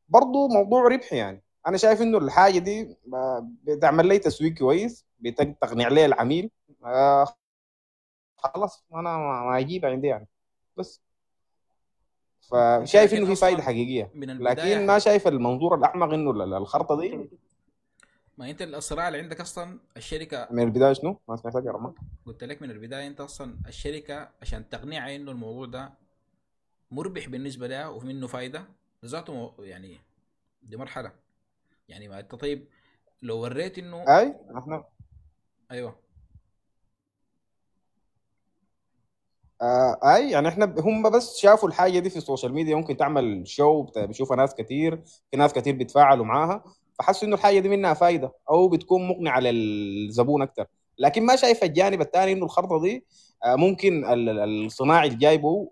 برضه 0.09 0.49
موضوع 0.49 0.89
ربحي 0.89 1.17
يعني. 1.17 1.43
أنا 1.67 1.77
شايف 1.77 2.03
إنه 2.03 2.19
الحاجة 2.19 2.59
دي 2.59 2.97
آه، 3.15 3.49
بتعمل 3.65 4.07
لي 4.07 4.19
تسويق 4.19 4.53
كويس 4.55 5.07
بتقنع 5.21 5.89
لي 5.89 6.07
العميل. 6.07 6.51
آه، 6.85 7.27
خلاص 8.37 8.85
أنا 8.95 9.17
ما 9.17 9.59
اجيبها 9.59 9.91
عندي 9.91 10.07
يعني. 10.07 10.29
بس. 10.77 11.01
فشايف 12.51 13.15
إنه 13.15 13.27
في 13.27 13.35
فايدة 13.37 13.63
حقيقية. 13.63 14.11
لكن 14.41 14.87
ما 14.87 14.99
شايف 14.99 15.29
المنظور 15.29 15.75
الأعمق 15.75 16.13
إنه 16.13 16.31
ال- 16.31 16.55
الخرطة 16.55 17.01
دي. 17.01 17.31
ما 18.41 18.51
انت 18.51 18.63
الصراع 18.63 19.09
اللي 19.09 19.19
عندك 19.19 19.41
أصلا 19.41 19.79
الشركة 19.97 20.49
من 20.51 20.63
البداية 20.63 20.93
شنو؟ 20.93 21.21
ما 21.29 21.37
سمعتك 21.37 21.65
يا 21.67 21.73
رمان 21.73 21.95
قلت 22.27 22.45
لك 22.45 22.63
من 22.63 22.71
البداية 22.71 23.07
انت 23.07 23.21
أصلا 23.21 23.59
الشركة 23.67 24.31
عشان 24.43 24.69
تقنعها 24.69 25.17
انه 25.17 25.31
الموضوع 25.31 25.67
ده 25.67 25.93
مربح 26.91 27.29
بالنسبة 27.29 27.67
لها 27.67 27.89
ومنه 27.89 28.27
فايدة 28.27 28.65
ذاته 29.05 29.55
يعني 29.59 30.01
دي 30.63 30.77
مرحلة. 30.77 31.13
يعني 31.89 32.09
ما 32.09 32.21
انت 32.21 32.35
طيب 32.35 32.69
لو 33.23 33.39
وريت 33.39 33.79
انه 33.79 34.19
أي؟ 34.19 34.37
إحنا 34.59 34.85
أيوه. 35.71 35.97
آه 39.63 40.15
أي؟ 40.15 40.31
يعني 40.31 40.49
إحنا 40.49 40.75
هم 40.79 41.11
بس 41.11 41.37
شافوا 41.37 41.69
الحاجة 41.69 41.99
دي 41.99 42.11
في 42.11 42.17
ال 42.17 42.22
social 42.22 42.53
media 42.55 42.77
ممكن 42.77 42.97
تعمل 42.97 43.49
show 43.49 43.83
بيشوفها 43.83 44.37
ناس 44.37 44.55
كتير 44.55 45.03
في 45.31 45.37
ناس 45.37 45.53
كتير 45.53 45.75
بيتفاعلوا 45.75 46.25
معاها. 46.25 46.65
فحسوا 47.01 47.29
إنه 47.29 47.37
الحاجة 47.37 47.59
دي 47.59 47.69
منها 47.69 47.95
فايدة 47.95 48.33
أو 48.51 48.69
بتكون 48.69 49.09
مقنعة 49.09 49.41
للزبون 49.41 50.43
أكتر. 50.43 50.67
لكن 50.99 51.23
ما 51.27 51.37
شايف 51.37 51.65
الجانب 51.65 52.01
الثاني 52.01 52.33
إنه 52.33 52.45
الخرطة 52.45 52.81
دي 52.81 53.05
آه 53.45 53.57
ممكن 53.57 54.05
ال- 54.05 54.29
ال- 54.29 54.67
الصناعي 54.67 55.07
اللي 55.09 55.19
جايبه 55.19 55.71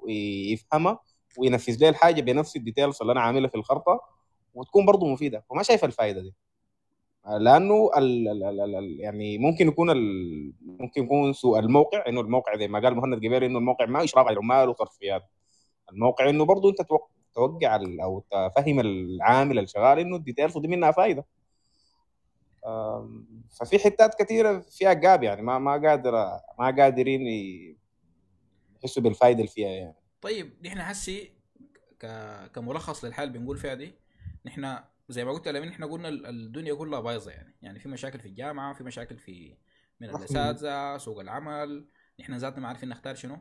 يفهمها 0.52 0.98
وينفذ 1.38 1.76
لي 1.80 1.88
الحاجة 1.88 2.20
بنفس 2.20 2.56
ال 2.56 2.61
details 2.61 2.98
اللي 3.00 3.12
أنا 3.12 3.20
عاملها 3.20 3.48
في 3.48 3.54
الخرطة 3.54 4.00
وتكون 4.54 4.86
برضه 4.86 5.06
مفيدة. 5.06 5.44
فما 5.50 5.62
شايف 5.62 5.84
الفائده 5.84 6.20
دي. 6.20 6.34
لأنه 7.40 7.90
ال 7.96 8.28
ال 8.28 8.44
ال 8.44 8.74
ال 8.74 9.00
يعني 9.00 9.38
ممكن 9.38 9.68
يكون 9.68 9.94
ممكن 10.66 11.02
يكون 11.04 11.32
سوء 11.32 11.58
الموقع 11.58 12.04
إنه 12.08 12.20
الموقع 12.20 12.56
زي 12.56 12.68
ما 12.68 12.80
قال 12.80 12.94
مهند 12.96 13.14
قبيل 13.14 13.44
إنه 13.44 13.58
الموقع 13.58 13.86
ما 13.86 14.04
اشراف 14.04 14.26
على 14.26 14.32
العمال 14.32 14.68
وترفيهات. 14.68 15.22
الموقع 15.92 16.28
إنه 16.28 16.44
برضه 16.44 16.70
أنت 16.70 16.82
توقع 17.38 17.76
أو 18.02 18.24
تفهم 18.30 18.80
العامل 18.80 19.58
الشغال 19.58 19.98
إنه 19.98 20.16
الديتيلز 20.16 20.58
دي 20.58 20.68
منها 20.68 20.90
فائده 20.90 21.24
أم، 22.66 23.26
ففي 23.60 23.78
حتات 23.78 24.22
كثيره 24.22 24.60
فيها 24.60 24.92
جاب 24.92 25.22
يعني 25.22 25.42
ما 25.42 25.58
ما 25.58 25.72
قادر 25.72 26.12
ما 26.58 26.70
قادرين 26.78 27.20
يحسوا 28.82 29.02
بالفائده 29.02 29.38
اللي 29.38 29.50
فيها 29.50 29.68
يعني. 29.68 29.94
طيب 30.20 30.66
نحن 30.66 30.78
هسي. 30.78 31.38
كملخص 32.54 33.04
للحال 33.04 33.30
بنقول 33.30 33.56
فيها 33.56 33.74
دي 33.74 33.94
نحن 34.46 34.78
زي 35.08 35.24
ما 35.24 35.32
قلت 35.32 35.48
لما 35.48 35.66
نحن 35.66 35.84
قلنا 35.84 36.08
ال- 36.08 36.26
الدنيا 36.26 36.74
كلها 36.74 37.00
بايظة 37.00 37.30
يعني. 37.30 37.54
يعني 37.62 37.78
في 37.78 37.88
مشاكل 37.88 38.20
في 38.20 38.28
الجامعة 38.28 38.74
في 38.74 38.84
مشاكل 38.84 39.18
في 39.18 39.56
من 40.00 40.08
الأساتذة 40.08 40.98
سوق 40.98 41.20
العمل 41.20 41.88
نحن 42.20 42.34
ذاتنا 42.34 42.60
ما 42.60 42.68
عارفين 42.68 42.88
نختار 42.88 43.14
شنو. 43.14 43.38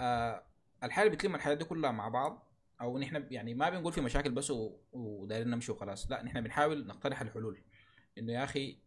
آه 0.00 0.42
الحالة 0.84 1.10
بتلم 1.10 1.34
الحاجات 1.34 1.58
دي 1.58 1.64
كلها 1.64 1.90
مع 1.90 2.08
بعض. 2.08 2.51
أو 2.82 2.98
نحن 2.98 3.26
يعني 3.30 3.54
ما 3.54 3.70
بنقول 3.70 3.92
في 3.92 4.00
مشاكل 4.00 4.30
بس 4.30 4.52
ودايرين 4.92 5.50
نمشي 5.50 5.72
وخلاص. 5.72 6.10
لا 6.10 6.22
نحن 6.22 6.40
بنحاول 6.40 6.86
نقترح 6.86 7.20
الحلول. 7.20 7.62
إنه 8.18 8.32
يا 8.32 8.44
أخي 8.44 8.78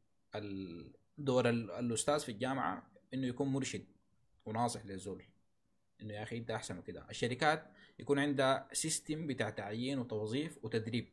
دور 1.17 1.49
ال- 1.49 1.71
الأستاذ 1.71 2.19
في 2.19 2.29
الجامعة 2.31 2.91
إنه 3.13 3.27
يكون 3.27 3.47
مرشد 3.47 3.85
وناصح 4.45 4.85
للزول. 4.85 5.23
إنه 6.01 6.13
يا 6.13 6.23
أخي 6.23 6.37
أنت 6.37 6.51
أحسن 6.51 6.77
وكده. 6.77 7.05
الشركات 7.09 7.71
يكون 7.99 8.19
عندها 8.19 8.67
سيستم 8.73 9.27
بتاع 9.27 9.49
تعيين 9.49 9.99
وتوظيف 9.99 10.59
وتدريب. 10.63 11.07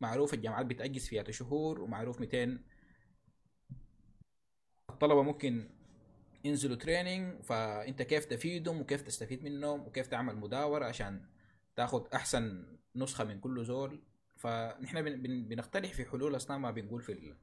معروف 0.00 0.34
الجامعات 0.34 0.66
بتأجز 0.66 1.06
فيها 1.06 1.30
شهور 1.30 1.80
ومعروف 1.80 2.20
200 2.20 2.58
الطلبة 4.90 5.22
ممكن 5.22 5.70
ينزلوا 6.44 6.76
تريننج 6.76 7.42
فأنت 7.42 8.02
كيف 8.02 8.24
تفيدهم 8.24 8.80
وكيف 8.80 9.02
تستفيد 9.02 9.44
منهم 9.44 9.80
وكيف 9.86 10.06
تعمل 10.06 10.36
مداورة 10.36 10.84
عشان 10.84 11.26
تاخذ 11.80 12.06
أحسن 12.14 12.66
نسخة 12.96 13.24
من 13.24 13.40
كل 13.40 13.64
زول. 13.64 14.02
فنحن 14.36 15.02
بن- 15.02 15.22
بن- 15.22 15.48
بنقترح 15.48 15.92
في 15.92 16.04
حلول 16.04 16.34
اثناء 16.34 16.58
ما 16.58 16.70
بنقول 16.70 17.00
في 17.02 17.34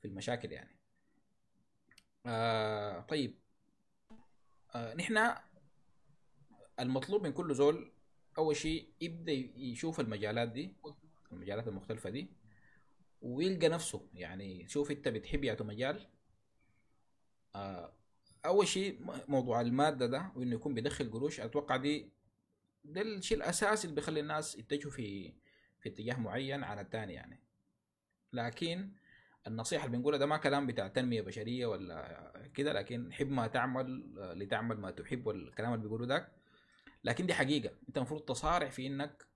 في 0.00 0.08
المشاكل 0.08 0.52
يعني. 0.52 0.76
آه 2.26 3.00
طيب. 3.00 3.34
آه 4.74 4.94
نحن 4.94 5.34
المطلوب 6.80 7.22
من 7.26 7.32
كل 7.32 7.54
زول 7.54 7.92
أول 8.38 8.56
شيء 8.56 8.88
يبدأ 9.00 9.32
يشوف 9.56 10.00
المجالات 10.00 10.48
دي 10.48 10.74
المجالات 11.32 11.68
المختلفة 11.68 12.10
دي 12.10 12.28
ويلقى 13.22 13.68
نفسه 13.68 14.08
يعني. 14.14 14.68
شوف 14.68 14.90
أنت 14.90 15.08
بتحب 15.08 15.44
يعطي 15.44 15.64
مجال. 15.64 16.06
آه، 17.54 17.92
أول 18.46 18.68
شيء 18.68 19.00
موضوع 19.28 19.60
المادة 19.60 20.06
ده 20.06 20.32
وإنه 20.36 20.54
يكون 20.54 20.74
بيدخل 20.74 21.10
قروش 21.10 21.40
أتوقع 21.40 21.76
دي 21.76 22.15
ده 22.92 23.02
الشيء 23.02 23.36
الأساسي 23.38 23.84
اللي 23.84 23.94
بيخلي 23.94 24.20
الناس 24.20 24.54
يتجهوا 24.58 24.92
في 24.92 25.34
في 25.80 25.88
اتجاه 25.88 26.14
معين 26.16 26.64
عن 26.64 26.78
الثاني 26.78 27.12
يعني. 27.14 27.42
لكن 28.32 28.92
النصيحة 29.46 29.86
اللي 29.86 29.96
بنقولها 29.96 30.18
ده 30.18 30.26
ما 30.26 30.36
كلام 30.36 30.66
بتاع 30.66 30.88
تنمية 30.88 31.22
بشرية 31.22 31.66
ولا 31.66 32.50
كده 32.54 32.72
لكن 32.72 33.12
حب 33.12 33.30
ما 33.30 33.46
تعمل 33.46 34.14
لتعمل 34.38 34.76
ما 34.80 34.90
تحب 34.90 35.26
والكلام 35.26 35.72
اللي 35.72 35.84
بيقولوا 35.84 36.06
ده. 36.06 36.28
لكن 37.04 37.26
دي 37.26 37.34
حقيقة. 37.34 37.74
انت 37.88 37.96
المفروض 37.96 38.20
تصارع 38.22 38.68
في 38.68 38.86
انك 38.86 39.26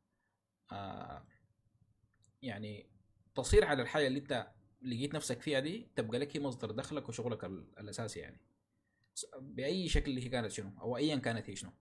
آه 0.73 1.25
يعني 2.43 2.91
تصير 3.35 3.65
على 3.65 3.83
الحاجة 3.83 4.07
اللي 4.07 4.19
انت 4.19 4.51
لقيت 4.83 5.15
نفسك 5.15 5.41
فيها 5.41 5.61
دي 5.61 5.91
تبقى 5.97 6.19
لك 6.19 6.37
هي 6.37 6.41
مصدر 6.41 6.71
دخلك 6.71 7.09
وشغلك 7.09 7.45
ال- 7.45 7.79
الأساسي 7.79 8.21
يعني. 8.21 8.41
بأي 9.41 9.89
شكل 9.89 10.19
هي 10.19 10.29
كانت 10.29 10.51
شنو؟ 10.51 10.71
أو 10.81 10.97
ايا 10.97 11.17
كانت 11.17 11.51
هي 11.51 11.57
شنو؟ 11.57 11.73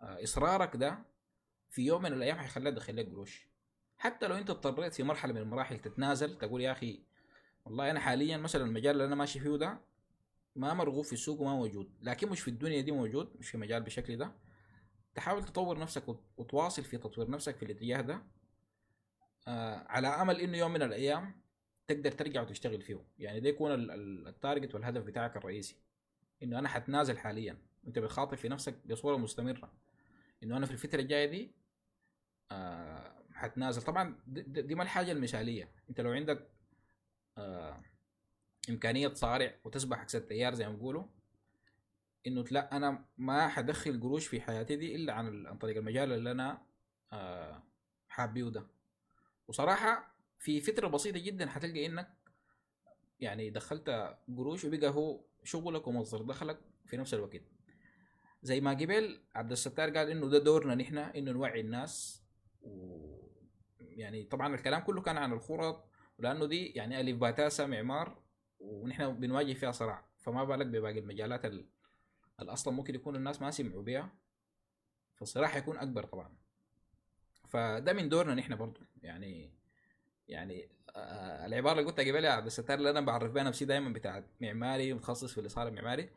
إصرارك 0.00 0.76
ده 0.76 0.98
في 1.70 1.82
يوم 1.86 2.02
من 2.02 2.12
الأيام 2.12 2.38
حيخليك 2.38 2.74
تدخل 2.74 2.96
لك 2.96 3.08
قروش 3.10 3.46
حتى 3.98 4.26
لو 4.28 4.34
أنت 4.36 4.50
اضطريت 4.50 4.94
في 4.94 5.02
مرحلة 5.02 5.32
من 5.32 5.40
المراحل 5.40 5.78
تتنازل 5.78 6.38
تقول 6.38 6.60
يا 6.60 6.72
أخي 6.72 7.02
والله 7.64 7.90
أنا 7.90 8.00
حاليا 8.00 8.36
مثلا 8.36 8.64
المجال 8.64 8.92
اللي 8.92 9.04
أنا 9.04 9.14
ماشي 9.14 9.40
فيه 9.40 9.56
ده 9.56 9.78
ما 10.56 10.74
مرغوب 10.74 11.04
في 11.04 11.12
السوق 11.12 11.40
وما 11.40 11.54
موجود 11.54 11.90
لكن 12.02 12.28
مش 12.28 12.40
في 12.40 12.48
الدنيا 12.48 12.80
دي 12.80 12.92
موجود 12.92 13.36
مش 13.38 13.50
في 13.50 13.58
مجال 13.58 13.82
بالشكل 13.82 14.16
ده. 14.16 14.32
تحاول 15.14 15.44
تطور 15.44 15.78
نفسك 15.78 16.08
وت- 16.08 16.24
وتواصل 16.36 16.84
في 16.84 16.98
تطوير 16.98 17.30
نفسك 17.30 17.56
في 17.56 17.64
الاتجاه 17.64 18.00
ده 18.00 18.22
آه 19.48 19.84
على 19.88 20.08
أمل 20.08 20.40
إنه 20.40 20.58
يوم 20.58 20.72
من 20.72 20.82
الأيام 20.82 21.40
تقدر 21.86 22.12
ترجع 22.12 22.42
وتشتغل 22.42 22.82
فيه. 22.82 23.04
يعني 23.18 23.40
ده 23.40 23.48
يكون 23.48 23.74
ال- 23.74 23.90
ال- 23.90 24.28
التارجت 24.28 24.74
والهدف 24.74 25.02
بتاعك 25.02 25.36
الرئيسي 25.36 25.76
إنه 26.42 26.58
أنا 26.58 26.68
حتنازل 26.68 27.18
حاليا. 27.18 27.58
أنت 27.86 27.98
بتخاطب 27.98 28.34
في 28.36 28.48
نفسك 28.48 28.86
بصورة 28.86 29.16
مستمرة. 29.16 29.72
إنه 30.42 30.56
أنا 30.56 30.66
في 30.66 30.72
الفترة 30.72 31.00
الجاية 31.00 31.26
دي 31.26 31.54
آه 32.50 33.22
حتنازل. 33.32 33.82
طبعا 33.82 34.18
دي, 34.26 34.74
ما 34.74 34.82
الحاجة 34.82 35.12
المثالية. 35.12 35.72
أنت 35.90 36.00
لو 36.00 36.10
عندك 36.10 36.48
آه 37.38 37.82
إمكانية 38.70 39.08
تصارع 39.08 39.54
وتسبح 39.64 39.98
عكس 39.98 40.16
التيار 40.16 40.54
زي 40.54 40.68
ما 40.68 40.74
بيقولوا 40.74 41.04
إنه 42.26 42.44
لا 42.50 42.76
أنا 42.76 43.04
ما 43.18 43.48
حدخل 43.48 44.00
قروش 44.00 44.26
في 44.26 44.40
حياتي 44.40 44.76
دي 44.76 44.94
إلا 44.96 45.12
عن 45.12 45.46
عن 45.46 45.58
طريق 45.58 45.76
المجال 45.76 46.12
اللي 46.12 46.30
أنا 46.30 46.62
آه 47.12 47.62
حابيه 48.08 48.44
ده. 48.44 48.66
وصراحة 49.48 50.14
في 50.38 50.60
فترة 50.60 50.88
بسيطة 50.88 51.18
جدا 51.18 51.46
حتلقى 51.48 51.86
إنك 51.86 52.16
يعني 53.20 53.50
دخلت 53.50 54.16
قروش 54.36 54.64
وبقى 54.64 54.88
هو 54.90 55.20
شغلك 55.44 55.86
ومصدر 55.86 56.22
دخلك 56.22 56.58
في 56.86 56.96
نفس 56.96 57.14
الوقت. 57.14 57.42
زي 58.42 58.60
ما 58.60 58.70
قبل 58.70 59.20
عبد 59.34 59.52
الستار 59.52 59.90
قال 59.96 60.10
إنه 60.10 60.28
ده 60.28 60.38
دورنا 60.38 60.74
نحن 60.74 60.98
إنه 60.98 61.32
نوعي 61.32 61.60
الناس. 61.60 62.22
و 62.62 63.06
يعني 63.80 64.24
طبعا 64.24 64.54
الكلام 64.54 64.80
كله 64.80 65.02
كان 65.02 65.16
عن 65.16 65.32
الخرط 65.32 65.84
ولأنه 66.18 66.46
دي 66.46 66.66
يعني 66.66 67.00
ألف 67.00 67.16
باتاسا 67.20 67.66
معمار 67.66 68.22
ونحن 68.60 69.20
بنواجه 69.20 69.52
فيها 69.52 69.72
صراع. 69.72 70.04
فما 70.18 70.44
بالك 70.44 70.66
بباقي 70.66 70.98
المجالات 70.98 71.44
ال- 71.44 71.68
اللي 72.40 72.52
أصلا 72.52 72.74
ممكن 72.74 72.94
يكون 72.94 73.16
الناس 73.16 73.42
ما 73.42 73.50
سمعوا 73.50 73.82
بها 73.82 74.12
فالصراع 75.14 75.48
حيكون 75.48 75.78
أكبر 75.78 76.04
طبعا. 76.04 76.36
فده 77.48 77.92
من 77.92 78.08
دورنا 78.08 78.34
نحن 78.34 78.56
برضو. 78.56 78.80
يعني 79.02 79.52
يعني 80.28 80.68
آه 80.96 81.46
العبارة 81.46 81.78
اللي 81.78 81.90
قلتها 81.90 82.04
قبل 82.12 82.24
يا 82.24 82.30
عبد 82.30 82.46
الستار 82.46 82.78
اللي 82.78 82.90
أنا 82.90 83.00
بعرف 83.00 83.32
بها 83.32 83.42
نفسي 83.42 83.64
دائما 83.64 83.92
بتاعت 83.92 84.24
معماري 84.40 84.94
متخصص 84.94 85.32
في 85.32 85.40
الإصالة 85.40 85.68
المعماري 85.68 86.10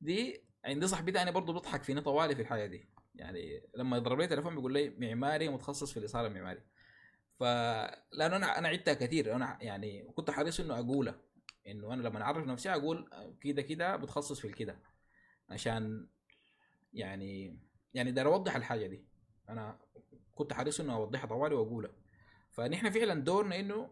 دي 0.00 0.40
عندي 0.64 0.86
صاحبي 0.86 1.12
تاني 1.12 1.32
برضه 1.32 1.52
بيضحك 1.52 1.82
فيني 1.82 2.00
طوالي 2.00 2.34
في 2.34 2.42
الحياة 2.42 2.66
دي. 2.66 2.88
يعني 3.14 3.62
لما 3.76 3.96
يضرب 3.96 4.20
لي 4.20 4.26
تليفون 4.26 4.54
بيقول 4.54 4.72
لي 4.72 4.90
معماري 4.90 5.48
متخصص 5.48 5.92
في 5.92 5.96
الاصاله 5.96 6.26
المعماري. 6.26 6.60
ف 7.38 7.42
لأنه 8.12 8.36
أنا 8.36 8.58
أنا 8.58 8.68
عدتها 8.68 8.94
كثير 8.94 9.34
أنا 9.36 9.58
يعني 9.60 10.02
كنت 10.02 10.30
حريص 10.30 10.60
إنه 10.60 10.78
اقولها 10.78 11.20
إنه 11.66 11.92
أنا 11.94 12.02
لما 12.02 12.22
أعرف 12.22 12.46
نفسي 12.46 12.70
أقول 12.70 13.10
كده 13.40 13.62
كده 13.62 13.96
بتخصص 13.96 14.40
في 14.40 14.46
الكده. 14.46 14.78
عشان 15.50 16.08
يعني 16.92 17.58
يعني 17.94 18.12
داير 18.12 18.28
أوضح 18.28 18.56
الحاجة 18.56 18.86
دي. 18.86 19.04
أنا 19.48 19.78
كنت 20.34 20.52
حريص 20.52 20.80
إنه 20.80 20.94
أوضحها 20.94 21.26
طوالي 21.26 21.54
واقولها 21.54 21.90
فنحن 22.50 22.90
فعلا 22.90 23.14
دورنا 23.20 23.60
إنه 23.60 23.90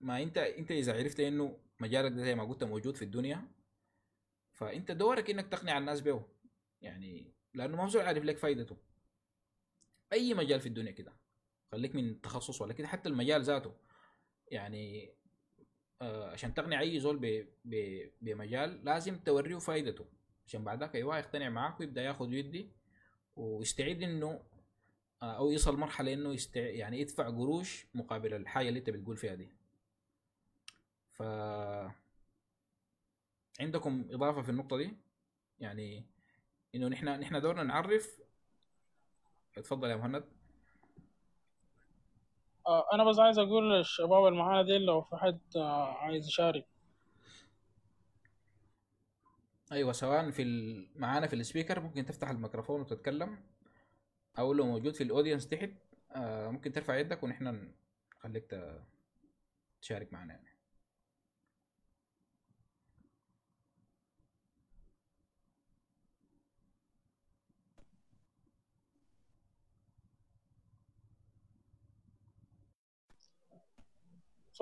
ما 0.00 0.22
أنت 0.22 0.38
أنت 0.38 0.70
إذا 0.70 0.98
عرفت 0.98 1.20
إنه 1.20 1.58
مجالك 1.80 2.12
ده 2.12 2.22
زي 2.22 2.34
ما 2.34 2.44
قلت 2.44 2.64
موجود 2.64 2.96
في 2.96 3.02
الدنيا 3.02 3.48
فأنت 4.52 4.90
دورك 4.90 5.30
إنك 5.30 5.48
تقنع 5.48 5.78
الناس 5.78 6.00
به 6.00 6.24
يعني 6.80 7.32
لأنه 7.54 7.76
ما 7.76 7.88
زول 7.88 8.02
عارف 8.02 8.24
لك 8.24 8.36
فايدته. 8.36 8.76
أي 10.12 10.34
مجال 10.34 10.60
في 10.60 10.66
الدنيا 10.66 10.92
كده 10.92 11.12
خليك 11.72 11.94
من 11.94 12.20
تخصص 12.20 12.60
ولا 12.62 12.72
كده 12.72 12.88
حتى 12.88 13.08
المجال 13.08 13.42
ذاته. 13.42 13.74
يعني 14.50 15.12
آه 16.02 16.30
عشان 16.30 16.54
تقنع 16.54 16.80
أي 16.80 17.00
زول 17.00 17.18
ب- 17.18 17.46
ب- 17.64 18.10
بمجال 18.20 18.84
لازم 18.84 19.18
توريه 19.18 19.58
فايدته. 19.58 20.06
عشان 20.46 20.64
بعدك 20.64 20.94
أيوه 20.94 21.18
يقتنع 21.18 21.48
معاك 21.48 21.80
ويبدأ 21.80 22.02
ياخذ 22.02 22.28
ويدي 22.28 22.70
ويستعد 23.36 24.02
إنه 24.02 24.42
آه، 25.22 25.36
أو 25.36 25.50
يصل 25.50 25.76
مرحلة 25.76 26.12
إنه 26.12 26.34
يستع... 26.34 26.60
يعني 26.60 27.00
يدفع 27.00 27.28
قروش 27.28 27.86
مقابل 27.94 28.34
الحاجة 28.34 28.68
اللي 28.68 28.78
أنت 28.78 28.90
بتقول 28.90 29.16
فيها 29.16 29.34
دي. 29.34 29.48
ف 31.12 31.22
عندكم 33.60 34.04
إضافة 34.10 34.42
في 34.42 34.48
النقطة 34.48 34.76
دي؟ 34.76 34.96
يعني 35.60 36.06
إنه 36.74 36.88
نحن 36.88 37.08
نحن 37.08 37.40
دورنا 37.40 37.62
نعرف 37.62 38.20
اتفضل 39.58 39.90
يا 39.90 39.96
مهند. 39.96 40.24
آه، 42.66 42.94
أنا 42.94 43.04
بس 43.04 43.18
عايز 43.18 43.38
أقول 43.38 43.72
للشباب 43.72 44.26
اللي 44.26 44.38
معانا 44.38 44.62
دي 44.62 44.78
لو 44.78 45.02
في 45.02 45.16
حد 45.16 45.40
آه، 45.56 45.92
عايز 45.92 46.26
يشارك. 46.26 46.66
أيوه 49.72 49.92
سواء 49.92 50.30
في 50.30 50.42
ال... 50.42 50.88
معانا 50.96 51.26
في 51.26 51.36
السبيكر 51.36 51.80
ممكن 51.80 52.06
تفتح 52.06 52.30
الميكروفون 52.30 52.80
وتتكلم. 52.80 53.38
أو 54.38 54.52
لو 54.52 54.66
موجود 54.66 54.94
في 54.94 55.04
الأودينس 55.04 55.48
تحت 55.48 55.70
آه 56.10 56.48
ممكن 56.50 56.72
ترفع 56.72 56.96
يدك 56.96 57.22
ونحن 57.22 57.72
نخليك 58.18 58.60
تشارك 59.82 60.12
معنا 60.12 60.34
يعني. 60.34 60.51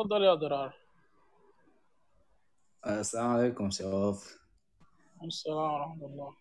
تفضل 0.00 0.22
يا 0.22 0.34
ضرار 0.34 0.74
السلام 2.86 3.26
عليكم 3.26 3.70
شباب 3.70 4.16
السلام 5.24 5.56
ورحمة 5.56 6.06
الله. 6.06 6.34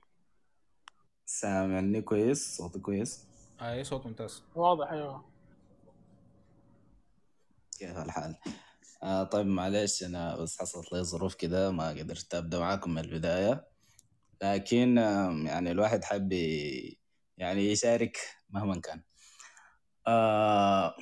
سامعني 1.25 2.01
كويس؟ 2.01 2.57
صوتي 2.57 2.79
كويس؟ 2.79 3.27
اي 3.61 3.83
صوت 3.83 4.05
ممتاز. 4.05 4.43
واضح 4.55 4.91
أيوه. 4.91 5.25
كيف 7.79 7.97
الحال؟ 7.97 8.35
آه 9.03 9.23
طيب 9.23 9.45
معلش 9.45 10.03
أنا 10.03 10.35
بس 10.35 10.59
حصلت 10.59 10.93
لي 10.93 11.03
ظروف 11.03 11.35
كده 11.35 11.71
ما 11.71 11.89
قدرت 11.89 12.35
أبدأ 12.35 12.59
معاكم 12.59 12.91
من 12.91 12.99
البداية. 12.99 13.67
لكن 14.41 14.97
آه 14.97 15.31
يعني 15.45 15.71
الواحد 15.71 16.03
حب 16.03 16.31
يعني 17.37 17.71
يشارك 17.71 18.17
مهما 18.49 18.81
كان. 18.81 19.03
آه 20.07 20.95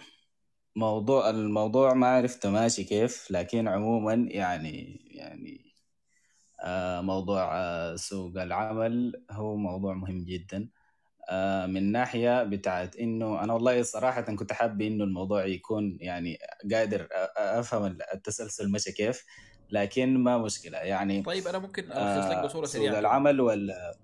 موضوع 0.78 1.30
الموضوع 1.30 1.94
ما 1.94 2.08
عرفت 2.08 2.48
ماشي 2.48 2.84
كيف 2.84 3.32
لكن 3.32 3.68
عموما 3.68 4.14
يعني 4.14 5.02
يعني 5.12 5.74
آه 6.64 7.02
موضوع 7.02 7.58
آه 7.58 7.96
سوق 7.96 8.42
العمل 8.42 9.26
هو 9.32 9.56
موضوع 9.56 9.94
مهم 9.94 10.26
جدا. 10.26 10.70
آه، 11.30 11.66
من 11.66 11.92
ناحية 11.92 12.44
بتاعت 12.44 12.96
إنه 12.96 13.44
أنا 13.44 13.54
والله 13.54 13.84
صراحة 13.84 14.22
كنت 14.22 14.54
حابب 14.54 14.82
إنه 14.82 15.04
الموضوع 15.04 15.46
يكون 15.46 15.98
يعني 16.02 16.38
قادر 16.74 17.08
أفهم 17.38 17.98
التسلسل 18.14 18.72
مشى 18.72 18.92
كيف 18.92 19.26
لكن 19.70 20.18
ما 20.18 20.38
مشكلة. 20.38 20.78
يعني 20.78 21.24
طيب 21.24 21.48
أنا 21.48 21.60
ممكن 21.60 21.84
الخص 21.84 22.32
لك 22.32 22.38
آه، 22.38 22.46
بصورة 22.46 22.66
سوق 22.66 22.76
سريعة. 22.76 22.90
كده 22.92 23.00
العمل 23.00 23.42
ولا 23.42 23.98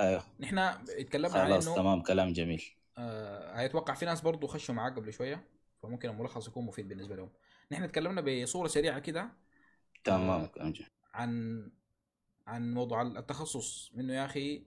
أيوه. 0.00 0.22
نحن 0.40 0.58
اتكلمنا 0.58 1.38
عن 1.40 1.48
خلاص 1.50 1.66
إنه 1.66 1.76
تمام 1.76 2.02
كلام 2.02 2.32
جميل. 2.32 2.64
آه 2.98 3.60
هيتوقع 3.60 3.94
في 3.94 4.06
ناس 4.06 4.20
برضو 4.20 4.46
خشوا 4.46 4.74
معاك 4.74 4.96
قبل 4.96 5.12
شوية. 5.12 5.59
فممكن 5.82 6.08
الملخص 6.10 6.48
يكون 6.48 6.64
مفيد 6.66 6.88
بالنسبة 6.88 7.16
لهم. 7.16 7.28
نحن 7.72 7.82
اتكلمنا 7.82 8.42
بصورة 8.42 8.68
سريعة 8.68 8.98
كده 8.98 9.30
تمام 10.04 10.48
عن 11.14 11.70
عن 12.46 12.74
موضوع 12.74 13.02
التخصص. 13.02 13.90
منه 13.94 14.14
يا 14.14 14.24
أخي 14.24 14.62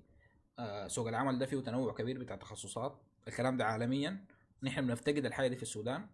آه 0.60 0.88
سوق 0.88 1.08
العمل 1.08 1.40
ده 1.40 1.46
فيه 1.46 1.60
تنوع 1.60 1.94
كبير 1.94 2.20
بتاع 2.20 2.36
تخصصات. 2.36 3.00
الكلام 3.28 3.58
ده 3.58 3.66
عالميا. 3.66 4.26
نحن 4.64 4.88
بنفتقد 4.88 5.26
الحاجة 5.26 5.48
دي 5.48 5.56
في 5.56 5.64
السودان. 5.64 6.08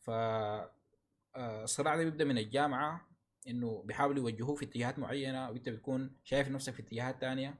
ف 0.00 0.10
آه، 0.10 1.64
الصراع 1.64 1.96
ده 1.96 2.04
بيبدأ 2.04 2.24
من 2.24 2.38
الجامعة 2.38 3.08
إنه 3.48 3.82
بيحاولوا 3.86 4.30
يوجهوه 4.30 4.54
في 4.56 4.64
اتجاهات 4.64 4.98
معينة 4.98 5.50
وأنت 5.50 5.68
بتكون 5.68 6.10
شايف 6.24 6.48
نفسك 6.48 6.72
في 6.74 6.82
اتجاهات 6.82 7.20
تانية. 7.20 7.54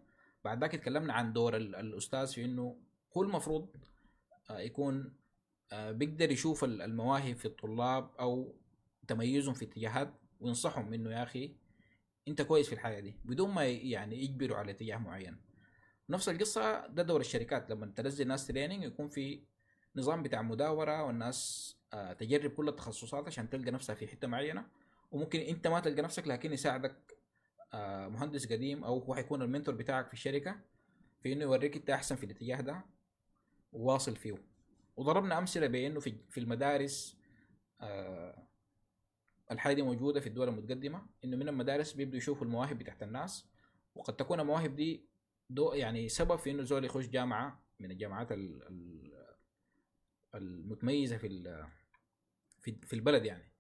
بعد 0.45 0.61
ذاك 0.61 0.75
اتكلمنا 0.75 1.13
عن 1.13 1.33
دور 1.33 1.57
ال- 1.57 1.75
الأستاذ 1.77 2.27
في 2.27 2.45
إنه 2.45 2.77
هو 3.17 3.23
المفروض 3.23 3.69
آه، 4.51 4.59
يكون 4.59 5.13
بيقدر 5.73 6.31
يشوف 6.33 6.65
ال- 6.65 6.83
المواهب 6.83 7.37
في 7.37 7.45
الطلاب 7.45 8.11
أو 8.21 8.55
تميزهم 9.09 9.55
في 9.55 9.65
اتجاهات 9.65 10.15
وينصحهم 10.41 10.93
إنه 10.93 11.11
يا 11.11 11.23
أخي 11.23 11.57
أنت 12.29 12.43
كويس 12.43 12.67
في 12.67 12.73
الحاجة 12.73 13.01
دي 13.01 13.15
بدون 13.25 13.51
ما 13.51 13.65
يعني 13.67 14.25
يجبروا 14.25 14.57
على 14.57 14.71
اتجاه 14.73 14.97
معين. 14.97 15.37
نفس 16.11 16.29
القصة 16.29 16.87
ده 16.87 17.03
دور 17.03 17.21
الشركات 17.21 17.71
لما 17.71 17.87
تنزل 17.87 18.29
ناس 18.29 18.47
تريننج 18.47 18.85
يكون 18.85 19.09
في 19.09 19.43
نظام 19.97 20.23
بتاع 20.23 20.43
مداورة 20.43 21.03
والناس 21.05 21.73
آه، 21.93 22.13
تجرب 22.13 22.51
كل 22.51 22.69
التخصصات 22.69 23.27
عشان 23.27 23.51
تلقى 23.51 23.71
نفسها 23.71 23.95
في 23.95 24.07
حتة 24.07 24.29
معينة. 24.29 24.67
وممكن 25.13 25.41
أنت 25.41 25.67
ما 25.67 25.81
تلقى 25.81 26.03
نفسك 26.03 26.29
لكن 26.29 26.53
يساعدك 26.53 27.17
آه، 27.75 28.09
مهندس 28.09 28.53
قديم 28.53 28.85
أو 28.85 28.99
هو 28.99 29.15
حيكون 29.15 29.43
المنتور 29.43 29.75
بتاعك 29.75 30.07
في 30.07 30.13
الشركة 30.13 30.61
في 31.23 31.33
إنه 31.33 31.43
يوريك 31.43 31.77
أنت 31.77 31.91
أحسن 31.91 32.17
في 32.17 32.27
الاتجاه 32.27 32.61
ده 32.61 32.85
وواصل 33.73 34.17
فيه. 34.17 34.56
وضربنا 34.97 35.39
أمثلة 35.39 35.67
بأنه 35.67 36.01
في 36.01 36.15
في 36.31 36.41
المدارس 36.41 37.19
آه، 37.81 38.47
الحاجة 39.51 39.75
دي 39.75 39.83
موجودة 39.83 40.21
في 40.21 40.27
الدول 40.27 40.49
المتقدمة 40.49 41.07
إنه 41.25 41.37
من 41.37 41.49
المدارس 41.49 41.93
بيبدوا 41.93 42.17
يشوفوا 42.19 42.47
المواهب 42.47 42.79
بتاعت 42.79 43.03
الناس 43.03 43.47
وقد 43.95 44.17
تكون 44.17 44.41
المواهب 44.41 44.77
دي 44.77 45.09
دو 45.51 45.73
يعني 45.73 46.09
سبب 46.09 46.37
في 46.37 46.51
إنه 46.51 46.63
زول 46.63 46.85
يخش 46.85 47.07
جامعة 47.07 47.63
من 47.81 47.91
الجامعات 47.91 48.33
ال- 48.33 48.63
ال- 48.63 49.37
المتميزة 50.35 51.17
في 51.17 51.29
في 52.61 52.73
في 52.83 52.93
البلد 52.93 53.25
يعني 53.25 53.53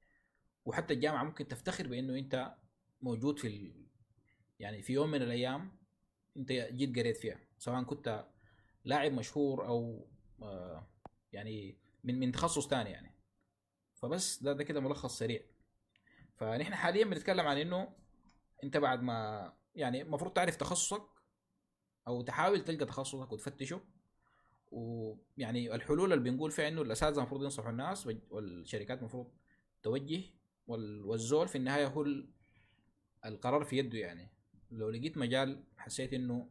وحتى 0.64 0.94
الجامعة 0.94 1.24
ممكن 1.24 1.48
تفتخر 1.48 1.86
بأنه 1.86 2.18
أنت 2.18 2.54
موجود 3.02 3.38
في. 3.38 3.72
يعني 4.58 4.82
في 4.82 4.92
يوم 4.92 5.10
من 5.10 5.22
الأيام 5.22 5.76
أنت 6.36 6.52
جيت 6.52 6.98
قريت 6.98 7.16
فيها 7.16 7.40
سواء 7.58 7.82
كنت 7.82 8.26
لاعب 8.84 9.12
مشهور 9.12 9.66
أو 9.66 10.08
آه، 10.42 10.86
يعني 11.32 11.78
من 12.05 12.19
من 12.20 12.32
تخصص 12.32 12.69
تاني 12.69 12.90
يعني. 12.90 13.15
فبس 13.94 14.43
ده 14.43 14.53
ده 14.53 14.65
كده 14.65 14.81
ملخص 14.81 15.19
سريع. 15.19 15.40
فنحن 16.36 16.74
حاليا 16.74 17.05
بنتكلم 17.05 17.47
عن 17.47 17.59
إنه 17.59 17.93
أنت 18.65 18.77
بعد 18.77 19.03
ما 19.03 19.53
يعني 19.74 20.03
المفروض 20.03 20.32
تعرف 20.32 20.57
تخصصك 20.57 21.03
أو 22.09 22.23
تحاول 22.23 22.65
تلقى 22.65 22.86
تخصصك 22.86 23.32
وتفتشه. 23.32 23.81
ويعني 24.70 25.74
الحلول 25.74 26.12
اللي 26.12 26.31
بنقول 26.31 26.51
فيها 26.51 26.69
إنه 26.69 26.82
الاساتذه 26.82 27.19
المفروض 27.19 27.43
ينصحوا 27.43 27.70
الناس 27.70 28.07
وال- 28.07 28.23
والشركات 28.31 28.98
المفروض 28.98 29.32
توجه 29.82 30.23
وال- 30.66 31.05
والزول 31.05 31.48
في 31.48 31.59
النهاية 31.59 31.86
هو 31.86 32.03
ال- 32.03 32.31
القرار 33.24 33.65
في 33.65 33.78
يده 33.78 33.98
يعني. 33.98 34.31
لو 34.70 34.90
لقيت 34.90 35.19
مجال 35.19 35.65
حسيت 35.77 36.12
إنه 36.12 36.51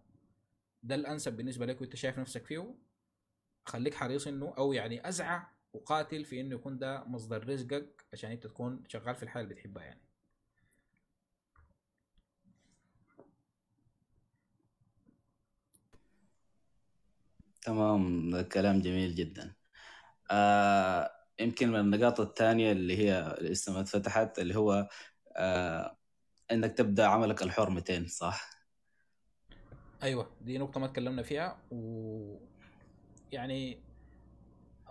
ده 0.84 0.96
الأنسب 0.96 1.38
بالنسبة 1.38 1.66
لك 1.66 1.82
وأنت 1.82 1.96
شايف 1.96 2.20
نفسك 2.20 2.46
فيه 2.46 2.76
خليك 3.66 3.96
حريص 3.96 4.28
إنه 4.28 4.54
أو 4.58 4.74
يعني 4.74 5.10
اسعى 5.10 5.42
وقاتل 5.74 6.26
في 6.26 6.42
إنه 6.42 6.56
يكون 6.56 6.78
ده 6.78 7.04
مصدر 7.04 7.48
رزقك 7.50 8.06
عشان 8.14 8.32
أنت 8.32 8.48
تكون 8.48 8.84
شغال 8.88 9.16
في 9.16 9.24
الحاجة 9.24 9.44
اللي 9.44 9.54
بتحبها 9.56 9.84
يعني 9.84 10.02
تمام 17.62 18.30
ده 18.32 18.44
كلام 18.44 18.82
جميل 18.82 19.16
جدا 19.16 19.56
آه 20.32 21.12
يمكن 21.40 21.70
من 21.72 21.80
النقاط 21.80 22.20
الثانية 22.20 22.72
اللي 22.72 22.98
هي 22.98 23.38
لسه 23.42 23.74
ما 23.74 23.80
اتفتحت 23.80 24.40
اللي 24.40 24.56
هو 24.56 24.90
آه 25.38 25.98
إنك 26.52 26.78
تبدأ 26.78 27.06
عملك 27.08 27.44
الحر 27.44 27.70
200 27.70 28.08
صح؟ 28.08 28.50
أيوه 30.04 30.32
دي 30.42 30.58
نقطة 30.58 30.80
ما 30.80 30.88
تكلمنا 30.88 31.24
فيها 31.24 31.58
و 31.72 32.38
يعني 33.32 33.80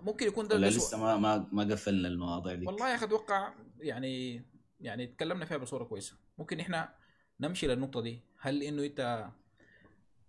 ممكن 0.03 0.27
يكون 0.27 0.49
ده 0.49 0.55
ولا 0.57 0.67
لسه 0.67 0.99
ما 0.99 1.17
ما 1.17 1.47
ما 1.53 1.63
قفلنا 1.75 2.09
المواضيع 2.09 2.55
دي؟ 2.55 2.67
والله 2.67 2.91
يا 2.91 2.95
أخي 2.95 3.05
أتوقع 3.07 3.53
يعني 3.81 4.43
يعني 4.81 5.07
تكلمنا 5.07 5.45
فيها 5.45 5.57
بصورة 5.57 5.85
كويسة. 5.85 6.17
ممكن 6.39 6.61
إحنا 6.61 6.95
نمشي 7.41 7.67
للنقطة 7.67 8.01
دي. 8.01 8.21
هل 8.41 8.63
إنه 8.63 8.85
أنت 8.85 9.29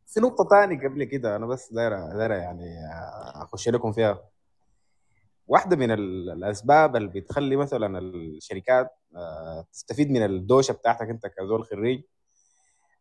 في 0.07 0.19
نقطة 0.19 0.47
تانية 0.49 0.87
قبل 0.87 1.03
كده 1.03 1.35
أنا 1.35 1.45
بس 1.45 1.73
داير 1.73 1.91
داير 2.17 2.31
يعني 2.31 2.75
أخش 3.35 3.69
لكم 3.69 3.91
فيها. 3.91 4.29
واحدة 5.47 5.75
من 5.75 5.91
ال- 5.91 6.29
الأسباب 6.29 6.95
اللي 6.95 7.07
بتخلي 7.07 7.55
مثلا 7.55 7.99
الشركات 7.99 8.91
آه، 9.15 9.65
تستفيد 9.73 10.11
من 10.11 10.25
الدوشة 10.25 10.71
بتاعتك 10.71 11.09
أنت 11.09 11.27
كزول 11.27 11.63
خريج 11.65 12.01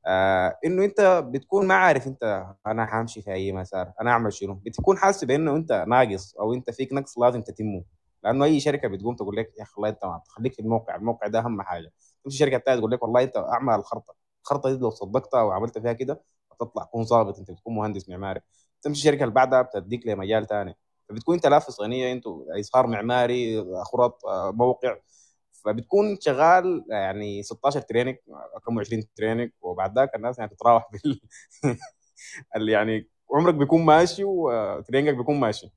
آه، 0.07 0.59
إنه 0.65 0.85
أنت 0.85 1.25
بتكون 1.31 1.67
ما 1.67 1.75
عارف 1.75 2.07
أنت 2.07 2.47
أنا 2.67 2.87
حأمشي 2.87 3.23
في 3.23 3.33
أي 3.33 3.53
مسار 3.53 3.93
أنا 4.01 4.11
أعمل 4.11 4.33
شنو؟ 4.33 4.55
بتكون 4.55 4.99
حاسس 4.99 5.25
بإنه 5.25 5.57
أنت 5.57 5.73
ناقص 5.89 6.35
أو 6.41 6.55
أنت 6.55 6.71
فيك 6.71 6.93
نقص 6.93 7.19
لازم 7.19 7.43
تتمه. 7.43 7.85
لأنه 8.25 8.45
أي 8.45 8.61
شركة 8.61 8.89
بتقوم 8.89 9.17
تقول 9.17 9.37
لك 9.37 9.53
يا 9.59 9.63
أخي 9.63 9.73
والله 9.77 9.89
أنت 9.89 10.05
ما 10.05 10.21
خليك 10.29 10.53
في 10.55 10.61
الموقع 10.63 10.97
الموقع 10.97 11.27
ده 11.27 11.39
أهم 11.39 11.63
حاجة. 11.63 11.93
تمشي 12.25 12.37
شركة 12.39 12.59
تانية 12.59 12.79
تقول 12.79 12.91
لك 12.93 13.03
والله 13.03 13.23
أنت 13.23 13.37
أعمل 13.37 13.75
الخرطة 13.75 14.15
الخرطة 14.43 14.71
دي 14.73 14.79
لو 14.79 14.91
صدقتها 14.91 15.43
وعملت 15.43 15.79
فيها 15.79 15.93
كده 15.93 16.23
هتطلع 16.53 16.85
تكون 16.85 17.05
ظابط 17.05 17.39
أنت 17.39 17.51
بتكون 17.51 17.75
مهندس 17.75 18.09
معماري. 18.09 18.41
تمشي 18.83 19.01
الشركة 19.01 19.23
اللي 19.23 19.35
بعدها 19.35 19.63
بتديك 19.63 20.07
لمجال 20.07 20.47
تاني. 20.47 20.77
فبتكون 21.09 21.35
أنت 21.35 21.47
لافس 21.47 21.81
غنيه 21.81 22.13
أنتوا 22.13 22.61
اصهار 22.61 22.87
معماري 22.87 23.65
خرط 23.85 24.27
آه، 24.27 24.51
موقع. 24.51 24.97
فبتكون 25.65 26.17
شغال 26.21 26.85
يعني 26.89 27.43
16 27.43 27.81
تريننج 27.81 28.17
كم 28.67 28.79
20 28.79 29.05
تريننج 29.17 29.51
وبعد 29.61 29.99
ذاك 29.99 30.15
الناس 30.15 30.39
يعني 30.39 30.51
تتراوح 30.51 30.89
بال 30.93 31.21
يعني 32.73 33.09
عمرك 33.31 33.55
بيكون 33.55 33.85
ماشي 33.85 34.25
وتريننجك 34.25 35.15
بيكون 35.17 35.41
ماشي. 35.41 35.71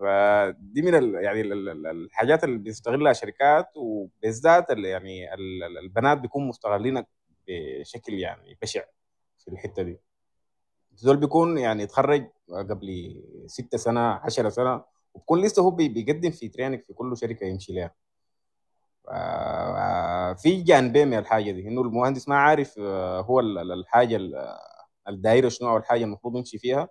فدي 0.00 0.82
من 0.82 0.94
ال 0.94 1.14
يعني 1.14 1.40
ال- 1.40 1.68
ال- 1.68 1.86
الحاجات 1.86 2.44
اللي 2.44 2.58
بيستغلها 2.58 3.10
الشركات 3.10 3.66
وبالذات 3.76 4.70
يعني 4.70 5.34
ال- 5.34 5.64
ال- 5.64 5.78
البنات 5.78 6.18
بيكونوا 6.18 6.48
مستغلينك 6.48 7.08
بشكل 7.48 8.12
يعني 8.14 8.58
بشع 8.62 8.82
في 9.38 9.48
الحتة 9.48 9.82
دي. 9.82 10.00
زول 10.94 11.16
بيكون 11.16 11.58
يعني 11.58 11.82
اتخرج 11.82 12.26
قبل 12.50 13.22
ستة 13.46 13.78
سنة 13.78 14.00
عشرة 14.00 14.48
سنة 14.48 14.84
وبكون 15.14 15.40
لسه 15.42 15.62
هو 15.62 15.70
بي- 15.70 15.88
بيقدم 15.88 16.30
في 16.30 16.48
تريننج 16.48 16.80
في 16.82 16.92
كل 16.92 17.16
شركة 17.16 17.46
يمشي 17.46 17.72
لها 17.72 17.94
في 20.34 20.62
جانبين 20.62 21.08
من 21.08 21.18
الحاجة 21.18 21.50
دي 21.50 21.68
إنه 21.68 21.80
المهندس 21.82 22.28
ما 22.28 22.36
عارف 22.38 22.74
آه، 22.78 23.20
هو 23.20 23.40
ال- 23.40 23.58
ال- 23.58 23.72
الحاجة 23.72 24.16
ال- 24.16 24.56
الدايرة 25.08 25.48
شنو 25.48 25.68
أو 25.70 25.76
الحاجة 25.76 26.04
المفروض 26.04 26.36
يمشي 26.36 26.58
فيها. 26.58 26.88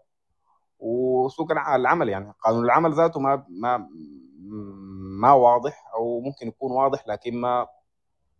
وسوق 0.79 1.51
الع- 1.51 1.75
العمل 1.75 2.09
يعني 2.09 2.33
قانون 2.43 2.65
العمل 2.65 2.93
ذاته 2.93 3.19
ما 3.19 3.45
ما 3.49 3.89
ما 5.21 5.31
واضح 5.33 5.91
أو 5.93 6.19
ممكن 6.19 6.47
يكون 6.47 6.71
واضح 6.71 7.07
لكن 7.07 7.41
ما 7.41 7.67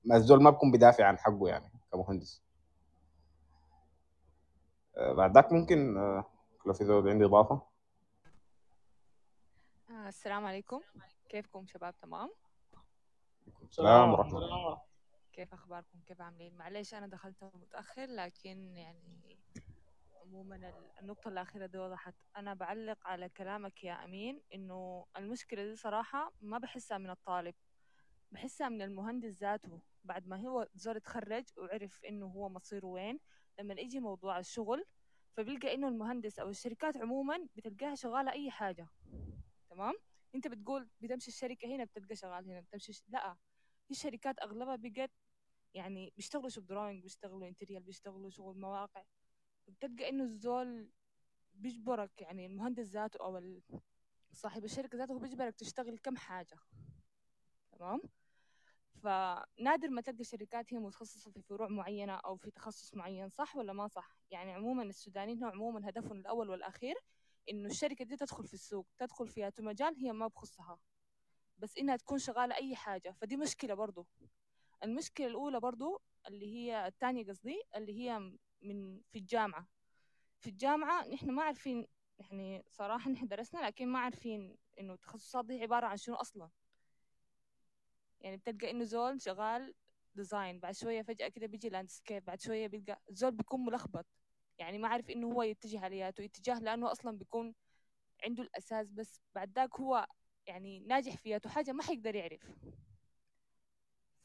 ما 0.05 0.15
الزول 0.15 0.43
ما 0.43 0.49
بيكون 0.49 0.71
بدافع 0.71 1.05
عن 1.05 1.17
حقه 1.17 1.47
يعني 1.47 1.71
كمهندس. 1.91 2.43
آه، 4.97 5.13
بعد 5.13 5.33
ذاك 5.33 5.51
ممكن 5.53 5.97
آه، 5.97 6.25
لو 6.65 6.73
في 6.73 6.85
زول 6.85 7.09
عندي 7.09 7.25
إضافة. 7.25 7.61
آه 9.89 10.07
السلام 10.07 10.45
عليكم. 10.45 10.81
كيفكم 11.29 11.65
شباب؟ 11.67 11.93
تمام؟ 12.01 12.29
السلام 13.64 14.11
ورحمة 14.14 14.38
الله. 14.38 14.82
كيف 15.34 15.53
أخباركم؟ 15.53 15.99
كيف 16.07 16.22
عاملين؟ 16.22 16.56
معلش 16.57 16.94
أنا 16.94 17.07
دخلت 17.07 17.44
متأخر 17.44 18.06
لكن 18.06 18.76
يعني 18.78 19.38
عموما 20.22 20.56
ال- 20.56 20.91
النقطة 21.02 21.28
الأخيرة 21.30 21.65
دي 21.65 21.78
وضحت. 21.78 22.15
أنا 22.38 22.53
بعلق 22.53 23.07
على 23.07 23.30
كلامك 23.30 23.84
يا 23.84 23.94
أمين 24.06 24.41
إنه 24.53 25.06
المشكلة 25.18 25.64
دي 25.64 25.76
صراحة 25.76 26.32
ما 26.41 26.57
بحسها 26.57 26.98
من 26.98 27.10
الطالب 27.10 27.56
بحسها 28.32 28.69
من 28.69 28.82
المهندس 28.82 29.41
ذاته. 29.41 29.82
بعد 30.03 30.28
ما 30.28 30.48
هو 30.48 30.68
زول 30.76 30.95
اتخرج 30.95 31.44
وعرف 31.57 32.06
إنه 32.06 32.26
هو 32.26 32.49
مصيره 32.49 32.86
وين 32.86 33.19
لما 33.60 33.74
يجي 33.74 33.99
موضوع 33.99 34.40
الشغل 34.40 34.86
فبيلقى 35.38 35.74
إنه 35.74 35.88
المهندس 35.88 36.40
أو 36.40 36.49
الشركات 36.49 36.98
عموما 36.98 37.48
بتلقاها 37.56 37.95
شغالة 37.95 38.32
أي 38.32 38.52
حاجة. 38.52 38.88
تمام؟ 39.69 39.94
انت 40.38 40.47
بتقول 40.47 40.89
بتمشي 41.01 41.27
الشركة 41.27 41.76
هنا 41.76 41.84
بتلقى 41.84 42.15
شغال 42.15 42.49
هنا 42.49 42.61
بتمشي. 42.61 43.03
لا 43.07 43.38
في 43.88 43.93
شركات 43.93 44.39
أغلبها 44.39 44.76
بقت 44.76 45.11
يعني 45.73 46.14
بيشتغلوا 46.15 46.49
shop 46.49 46.65
drawing 46.68 47.03
بيشتغلوا 47.03 47.47
interior 47.47 47.84
بيشتغلوا 47.84 48.30
شغل 48.30 48.59
مواقع. 48.59 49.03
بتلقى 49.68 50.09
إنه 50.09 50.23
الزول 50.23 50.89
بيجبرك 51.53 52.22
يعني 52.22 52.45
المهندس 52.45 52.88
ذاته 52.88 53.19
أو 53.22 53.61
صاحب 54.31 54.64
الشركة 54.64 54.97
ذاته 54.97 55.14
هو 55.14 55.19
بيجبرك 55.19 55.55
تشتغل 55.55 55.97
كم 55.97 56.18
حاجة. 56.18 56.57
تمام؟ 57.72 58.01
فنادر 59.03 59.89
ما 59.89 60.01
تلقى 60.01 60.23
شركات 60.23 60.73
هي 60.73 60.80
متخصصة 60.80 61.31
في 61.31 61.41
فروع 61.41 61.68
معينة 61.68 62.14
أو 62.14 62.35
في 62.35 62.51
تخصص 62.51 62.93
معين 62.93 63.30
صح 63.30 63.55
ولا 63.55 63.73
ما 63.73 63.88
صح؟ 63.88 64.18
يعني 64.31 64.53
عموما 64.53 64.84
السودانيين 64.84 65.43
هم 65.43 65.49
عموما 65.49 65.89
هدفهم 65.89 66.19
الأول 66.19 66.49
والأخير 66.49 66.95
إنه 67.49 67.69
الشركة 67.69 68.06
دي 68.06 68.15
تدخل 68.18 68.48
في 68.48 68.53
السوق 68.53 68.88
تدخل 68.98 69.28
في 69.28 69.45
أي 69.45 69.52
مجال 69.60 69.95
هي 69.95 70.11
ما 70.11 70.28
بخصها. 70.28 70.80
بس 71.57 71.78
إنها 71.78 71.95
تكون 71.95 72.19
شغالة 72.19 72.56
أي 72.56 72.76
حاجة. 72.76 73.11
فدي 73.22 73.38
مشكلة 73.38 73.74
برضو. 73.74 74.07
المشكلة 74.84 75.28
الأولى 75.28 75.60
برضو 75.60 76.02
اللي 76.28 76.56
هي 76.56 76.88
الثانية 76.88 77.26
قصدي 77.26 77.61
اللي 77.76 77.99
هي 77.99 78.19
من 78.61 79.02
في 79.02 79.19
الجامعة. 79.19 79.68
في 80.40 80.49
الجامعة 80.49 81.07
نحن 81.07 81.32
ما 81.32 81.44
عارفين 81.44 81.88
يعني 82.19 82.64
صراحة 82.69 83.10
نحن 83.11 83.28
درسنا 83.28 83.60
لكن 83.65 83.88
ما 83.88 83.99
عارفين 83.99 84.57
إنه 84.80 84.94
التخصصات 84.94 85.45
دي 85.45 85.61
عبارة 85.61 85.86
عن 85.88 85.98
شنو 85.98 86.15
أصلا. 86.15 86.49
يعني 88.22 88.38
بتلقى 88.38 88.72
إنه 88.72 88.84
زول 88.84 89.22
شغال 89.22 89.74
design 90.15 90.59
بعد 90.60 90.76
شوية 90.76 91.02
فجأة 91.02 91.28
كده 91.28 91.48
بيجي 91.48 91.69
landscape 91.69 92.26
بعد 92.26 92.41
شوية 92.41 92.68
بيلقى 92.68 93.02
الزول 93.10 93.32
بيكون 93.32 93.65
ملخبط. 93.65 94.06
يعني 94.59 94.77
ما 94.77 94.88
عارف 94.88 95.09
إنه 95.09 95.27
هو 95.27 95.43
يتجه 95.43 95.79
على 95.80 96.02
ياته 96.02 96.26
اتجاه 96.25 96.59
لأنه 96.59 96.91
أصلا 96.91 97.17
بيكون 97.17 97.53
عنده 98.23 98.43
الأساس 98.43 98.91
بس 98.91 99.21
بعد 99.35 99.51
ذاك 99.55 99.79
هو 99.79 100.07
يعني 100.47 100.79
ناجح 100.79 101.17
فياته 101.17 101.49
حاجة 101.49 101.71
ما 101.71 101.84
حيقدر 101.84 102.15
يعرف. 102.15 102.51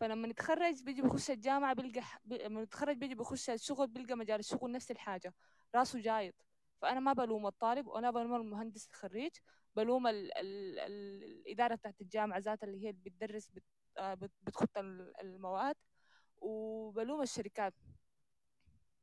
فلما 0.00 0.28
نتخرج 0.28 0.82
بيجي 0.82 1.02
بيخش 1.02 1.30
الجامعة 1.30 1.74
بيلقى. 1.74 2.02
لما 2.24 2.62
نتخرج 2.62 2.96
بيجي 2.96 3.14
بيخش 3.14 3.50
الشغل 3.50 3.86
بيلقى 3.86 4.14
مجال 4.16 4.40
الشغل 4.40 4.72
نفس 4.72 4.90
الحاجة. 4.90 5.34
راسه 5.74 6.00
جايط. 6.00 6.34
فأنا 6.82 7.00
ما 7.00 7.12
بلوم 7.12 7.46
الطالب 7.46 7.86
وأنا 7.86 8.10
بلوم 8.10 8.34
المهندس 8.34 8.86
الخريج. 8.88 9.32
بلوم 9.76 10.06
ال... 10.06 10.38
ال... 10.38 10.78
ال... 10.78 11.24
الإدارة 11.24 11.74
بتاعت 11.74 12.00
الجامعة 12.00 12.38
ذاتها 12.38 12.66
اللي 12.66 12.86
هي 12.86 12.92
بتدرس 12.92 13.48
بت... 13.50 13.62
آه 13.98 14.14
بت... 14.14 14.30
بتخط 14.42 14.78
ال- 14.78 15.20
المواد. 15.20 15.76
وبلوم 16.40 17.22
الشركات. 17.22 17.74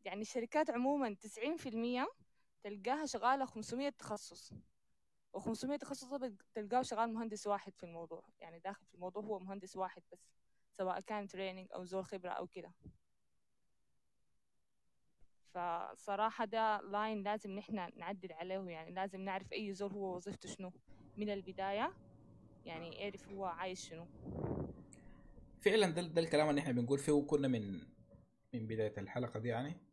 يعني 0.05 0.21
الشركات 0.21 0.69
عموما 0.69 1.13
تسعين 1.13 1.57
في 1.57 1.69
المية 1.69 2.07
تلقاها 2.63 3.05
شغالة 3.05 3.45
خمسمية 3.45 3.89
تخصص. 3.89 4.53
وخمسمية 5.33 5.77
تخصص 5.77 6.13
ده 6.13 6.33
تلقاه 6.53 6.81
شغال 6.81 7.13
مهندس 7.13 7.47
واحد 7.47 7.75
في 7.75 7.83
الموضوع. 7.83 8.23
يعني 8.39 8.59
داخل 8.59 8.85
في 8.85 8.95
الموضوع 8.95 9.23
هو 9.23 9.39
مهندس 9.39 9.75
واحد 9.75 10.01
بس 10.11 10.19
سواء 10.77 10.99
كان 10.99 11.27
تريننج 11.27 11.67
أو 11.75 11.83
زول 11.83 12.05
خبرة 12.05 12.29
أو 12.29 12.47
كده. 12.47 12.73
فصراحة 15.53 16.45
ده 16.45 16.81
line 16.81 17.23
لازم 17.23 17.51
نحن 17.51 17.75
نعدل 17.95 18.33
عليه 18.33 18.59
يعني 18.69 18.91
لازم 18.91 19.21
نعرف 19.21 19.53
أي 19.53 19.73
زول 19.73 19.91
هو 19.91 20.15
وظيفته 20.15 20.49
شنو 20.49 20.71
من 21.17 21.29
البداية. 21.29 21.93
يعني 22.65 22.95
يعرف 22.95 23.29
هو 23.29 23.45
عايز 23.45 23.81
شنو. 23.85 24.07
فعلا 25.61 25.87
ده, 25.87 26.01
ده 26.01 26.21
الكلام 26.21 26.49
اللي 26.49 26.61
إحنا 26.61 26.71
بنقول 26.73 26.99
فيه 26.99 27.11
وكنا 27.11 27.47
من 27.47 27.79
من 28.53 28.67
بداية 28.67 28.93
الحلقة 28.97 29.39
دي 29.39 29.47
يعني. 29.47 29.88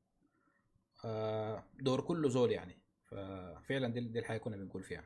دور 1.80 2.00
كل 2.00 2.30
زول 2.30 2.52
يعني. 2.52 2.78
ففعلا 3.06 3.88
دي, 3.88 4.00
دي 4.00 4.18
الحاجة 4.18 4.38
كنا 4.38 4.56
بنقول 4.56 4.82
فيها. 4.82 5.04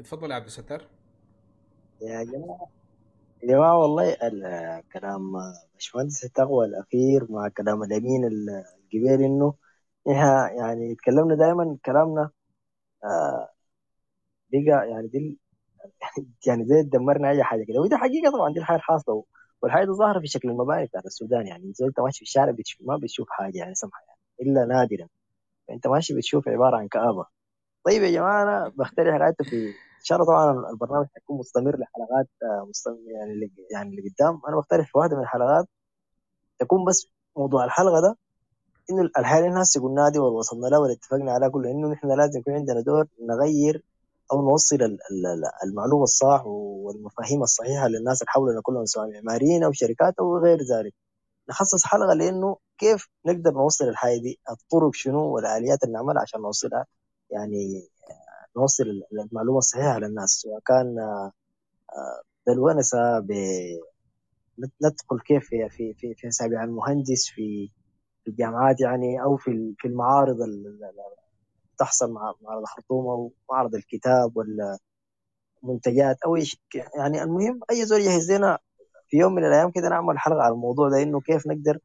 اتفضل 0.00 0.30
يا 0.30 0.34
عبد 0.36 0.46
الستار. 0.46 0.86
يا 2.00 2.24
جماعة 2.24 2.68
يا 3.42 3.48
جماعة 3.48 3.78
والله 3.78 4.12
ال- 4.14 4.82
كلام 4.94 5.32
باشمهندس 5.74 6.24
التقوى 6.24 6.66
الأخير 6.66 7.26
مع 7.32 7.48
كلام 7.48 7.82
الأمين 7.82 8.24
القبيل 8.26 9.22
إنه 9.24 9.54
إحنا 10.10 10.52
يعني 10.52 10.94
تكلمنا 10.96 11.36
دائما 11.36 11.78
كلامنا 11.86 12.30
آه، 13.04 13.50
بقى 14.52 14.90
يعني 14.90 15.08
دي 15.08 15.38
يعني 16.48 16.66
زي 16.66 16.82
دمرنا 16.82 17.30
أي 17.30 17.44
حاجة 17.44 17.64
كده. 17.68 17.80
ودي 17.80 17.96
حقيقة 17.96 18.32
طبعا 18.32 18.52
دي 18.52 18.60
الحاجة 18.60 18.76
الحاصلة 18.78 19.24
والحاجة 19.62 19.84
دي 19.84 19.90
ظاهرة 19.92 20.20
في 20.20 20.26
شكل 20.26 20.48
المباني 20.50 20.86
بتاعت 20.86 21.06
السودان 21.06 21.46
يعني 21.46 21.72
زي 21.74 21.86
أنت 21.86 22.00
ماشي 22.00 22.16
في 22.18 22.22
الشارع 22.22 22.50
بتشوف 22.52 22.86
ما 22.86 22.96
بتشوف 22.96 23.26
حاجة 23.30 23.58
يعني 23.58 23.74
سمحة 23.74 24.00
يعني 24.08 24.50
إلا 24.50 24.64
نادرا. 24.66 25.08
أنت 25.70 25.86
ماشي 25.86 26.14
بتشوف 26.14 26.48
عبارة 26.48 26.76
عن 26.76 26.88
كآبة. 26.88 27.26
طيب 27.84 28.02
يا 28.02 28.10
جماعة 28.10 28.42
أنا 28.42 28.72
بختلف 28.76 29.08
حلقاته 29.14 29.44
في 29.44 29.66
إن 29.98 30.04
شاء 30.04 30.18
الله 30.18 30.26
طبعا 30.26 30.70
البرنامج 30.70 31.06
حيكون 31.14 31.38
مستمر 31.38 31.76
لحلقات 31.76 32.28
آه، 32.42 32.66
مستمر 32.68 32.98
يعني 33.06 33.32
اللي 33.32 33.50
يعني 33.72 33.90
اللي 33.90 34.02
قدام 34.10 34.40
أنا 34.48 34.56
بختلف 34.56 34.90
في 34.92 34.98
واحدة 34.98 35.16
من 35.16 35.22
الحلقات 35.22 35.68
تكون 36.58 36.84
بس 36.84 37.08
موضوع 37.36 37.64
الحلقة 37.64 38.00
ده 38.00 38.16
إنه 38.90 39.10
الحاجة 39.18 39.46
اللي 39.46 39.62
هسه 39.62 39.82
قلناها 39.82 40.08
دي 40.10 40.18
ووصلنا 40.18 40.66
لها 40.66 40.78
واللي 40.78 40.94
اتفقنا 40.94 41.32
عليها 41.32 41.48
كله 41.48 41.70
إنه 41.70 41.88
نحن 41.88 42.08
لازم 42.18 42.40
يكون 42.40 42.54
عندنا 42.54 42.80
دور 42.80 43.06
نغير 43.28 43.82
أو 44.32 44.42
نوصل 44.50 44.76
ال- 44.76 44.82
ال- 45.10 45.26
ال- 45.26 45.68
المعلومة 45.68 46.02
الصح 46.02 46.42
والمفاهيم 46.46 47.42
الصحيحة 47.42 47.88
للناس 47.88 48.22
اللي 48.22 48.30
حولنا 48.30 48.60
كلهم 48.62 48.84
سواء 48.84 49.10
معماريين 49.10 49.64
أو 49.64 49.72
شركات 49.72 50.14
أو 50.20 50.38
غير 50.38 50.58
ذلك. 50.62 50.94
نخصص 51.50 51.84
حلقة 51.86 52.14
لأنه 52.14 52.56
كيف 52.78 53.08
نقدر 53.26 53.50
نوصل 53.52 53.88
الحاجة 53.88 54.18
دي 54.20 54.40
الطرق 54.50 54.94
شنو 54.94 55.34
والآليات 55.34 55.82
اللي 55.84 55.94
نعملها 55.94 56.22
عشان 56.22 56.40
نوصلها 56.40 56.86
يعني 57.30 57.88
نوصل 58.56 58.84
المعلومة 59.12 59.58
الصحيحة 59.58 59.98
للناس. 59.98 60.30
سواء 60.30 60.60
كان 60.66 60.98
آه، 60.98 61.32
بالونسة 62.46 63.18
ب- 63.20 63.80
ندخل 64.58 65.20
كيف 65.26 65.44
في 65.48 65.68
في 65.68 65.94
في, 65.94 66.14
في 66.14 66.28
أسابيع 66.28 66.64
المهندس 66.64 67.28
في 67.28 67.70
الجامعات 68.28 68.80
يعني 68.80 69.22
أو 69.22 69.36
في 69.36 69.74
في 69.78 69.88
المعارض 69.88 70.36
تحصل 71.78 72.12
مع 72.12 72.34
معرض 72.42 72.60
الخرطوم 72.60 73.06
أو 73.06 73.32
معرض 73.50 73.74
الكتاب 73.74 74.36
ولا 74.36 74.78
منتجات 75.62 76.22
أو 76.26 76.36
إيش 76.36 76.60
يعني 76.96 77.22
المهم 77.22 77.60
أي 77.70 77.84
زول 77.86 78.00
يجهز 78.00 78.32
لنا 78.32 78.58
في 79.08 79.16
يوم 79.16 79.34
من 79.34 79.44
الأيام 79.44 79.70
كده 79.70 79.88
نعمل 79.88 80.18
حلقة 80.18 80.42
على 80.42 80.54
الموضوع 80.54 80.88
ده 80.88 81.02
إنه 81.02 81.20
كيف 81.20 81.46
نقدر 81.46 81.78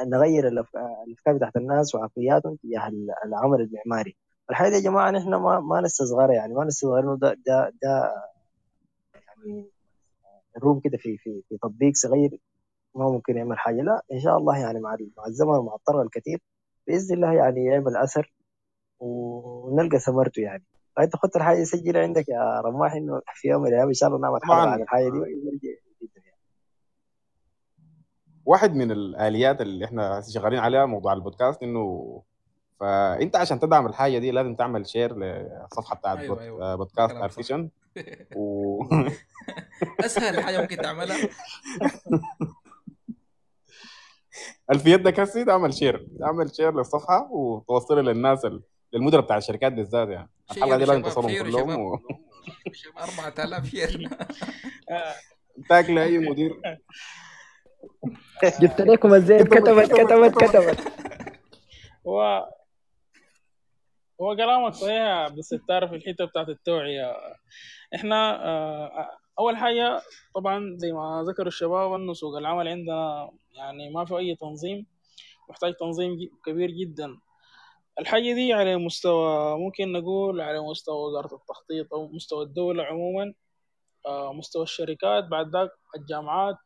نغير 0.00 0.48
الأفكار 0.48 1.34
بتاعت 1.36 1.56
الناس 1.56 1.94
وعقلياتهم 1.94 2.56
تجاه 2.56 2.88
العمل 3.24 3.60
المعماري. 3.60 4.16
الحقيقة 4.50 4.70
دي 4.70 4.76
يا 4.76 4.80
جماعة 4.80 5.10
نحن 5.10 5.34
ما 5.34 5.60
ما 5.60 5.80
نستصغرها 5.80 6.34
يعني 6.34 6.54
ما 6.54 6.64
نستصغر 6.64 7.00
إنه 7.00 7.16
ده 7.16 7.36
ده 7.46 7.72
ده 7.82 8.14
يعني 9.14 9.70
روم 10.58 10.80
كده 10.80 10.98
في 10.98 11.16
في 11.18 11.42
في 11.48 11.56
تطبيق 11.58 11.92
صغير 11.94 12.38
ما 12.94 13.10
ممكن 13.10 13.36
يعمل 13.36 13.58
حاجة. 13.58 13.82
لا 13.82 14.02
إن 14.12 14.20
شاء 14.20 14.38
الله 14.38 14.58
يعني 14.58 14.80
مع 14.80 14.96
مع 15.18 15.26
الزمن 15.26 15.50
ومع 15.54 15.74
الطرق 15.74 16.00
الكثير 16.00 16.40
بإذن 16.86 17.14
الله 17.14 17.32
يعني 17.32 17.64
يعمل 17.66 17.96
أثر 17.96 18.32
ونلقى 19.02 19.98
ثمرته 19.98 20.40
يعني. 20.40 20.64
فأنت 20.96 21.16
خدت 21.16 21.36
الحاجة 21.36 21.56
دي 21.56 21.64
سجلها 21.64 22.02
عندك 22.02 22.28
يا 22.28 22.60
رماح 22.64 22.92
إنه 22.94 23.20
في 23.34 23.48
يوم 23.48 23.62
من 23.62 23.68
الأيام 23.68 23.88
إن 23.88 23.94
شاء 23.94 24.08
الله 24.08 24.20
نعمل 24.20 24.40
حلقة 24.42 24.54
عن 24.56 24.64
طبعا 24.66 24.76
الحاجة 24.82 25.08
دي. 25.10 25.18
آه، 25.18 25.82
واحد 28.46 28.74
من 28.74 28.90
الآليات 28.90 29.60
اللي 29.60 29.84
إحنا 29.84 30.20
شغالين 30.28 30.58
عليها 30.58 30.86
موضوع 30.86 31.12
البودكاست 31.12 31.62
إنه 31.62 32.22
فأنت 32.80 33.36
عشان 33.36 33.60
تدعم 33.60 33.86
الحاجة 33.86 34.18
دي 34.18 34.30
لازم 34.30 34.54
تعمل 34.54 34.86
share 34.86 35.16
للصفحه 35.16 35.96
بتاعت 35.96 36.18
أيوه 36.18 36.34
بود- 36.34 36.42
أيوه. 36.42 36.74
بودكاست 36.76 37.14
آركشن 37.14 37.68
و 38.36 38.78
أسهل 40.06 40.40
حاجة 40.42 40.60
ممكن 40.60 40.76
تعملها. 40.76 41.16
في 44.78 44.92
يدك 44.92 45.20
هسي 45.20 45.44
تعمل 45.44 45.74
share 45.74 46.08
تعمل 46.20 46.54
share 46.54 46.74
للصفحة 46.74 47.28
وتوصلها 47.32 48.02
للناس 48.02 48.46
للمدراء 48.92 49.24
بتاع 49.24 49.36
الشركات 49.36 49.72
بالذات 49.72 50.08
يعني. 50.08 50.30
الحلقة 50.50 50.76
دي 50.76 50.84
لازم 50.84 51.28
شيروها 51.28 51.50
كلهم 51.50 51.98
شباب. 52.72 52.98
4000 52.98 53.66
share 53.70 54.08
وتاكل 55.58 55.98
أي 55.98 56.18
مدير؟ 56.18 56.60
جبت 58.60 58.80
لكم 58.80 59.14
الزيت. 59.14 59.42
كتبت 59.42 59.92
كتبت 59.92 60.44
كتبت. 60.44 60.92
هو 62.06 62.48
هو 64.20 64.36
كلامك 64.36 64.72
صحيح 64.74 65.26
الستار 65.38 65.88
في 65.88 65.94
الحتة 65.94 66.24
بتاعت 66.24 66.48
التوعية. 66.48 67.16
إحنا 67.94 68.46
آه، 68.46 69.10
أول 69.38 69.56
حاجة 69.56 70.00
طبعا 70.34 70.76
زي 70.76 70.92
ما 70.92 71.24
ذكر 71.28 71.46
الشباب 71.46 71.92
إنه 71.92 72.12
سوق 72.12 72.36
العمل 72.36 72.68
عندنا 72.68 73.30
يعني 73.52 73.90
ما 73.90 74.04
في 74.04 74.18
أي 74.18 74.36
تنظيم 74.36 74.86
محتاج 75.50 75.74
تنظيم 75.74 76.18
كبير 76.46 76.70
جدا. 76.70 77.18
الحاجة 77.98 78.34
دي 78.34 78.52
على 78.52 78.76
مستوى 78.76 79.58
ممكن 79.58 79.92
نقول 79.92 80.40
على 80.40 80.60
مستوى 80.60 80.96
وزارة 80.96 81.34
التخطيط 81.34 81.94
أو 81.94 82.08
مستوى 82.08 82.44
الدولة 82.44 82.84
عموما 82.84 83.34
آه، 84.06 84.32
مستوى 84.32 84.62
الشركات 84.62 85.24
بعد 85.24 85.48
ذاك 85.52 85.70
الجامعات 85.96 86.56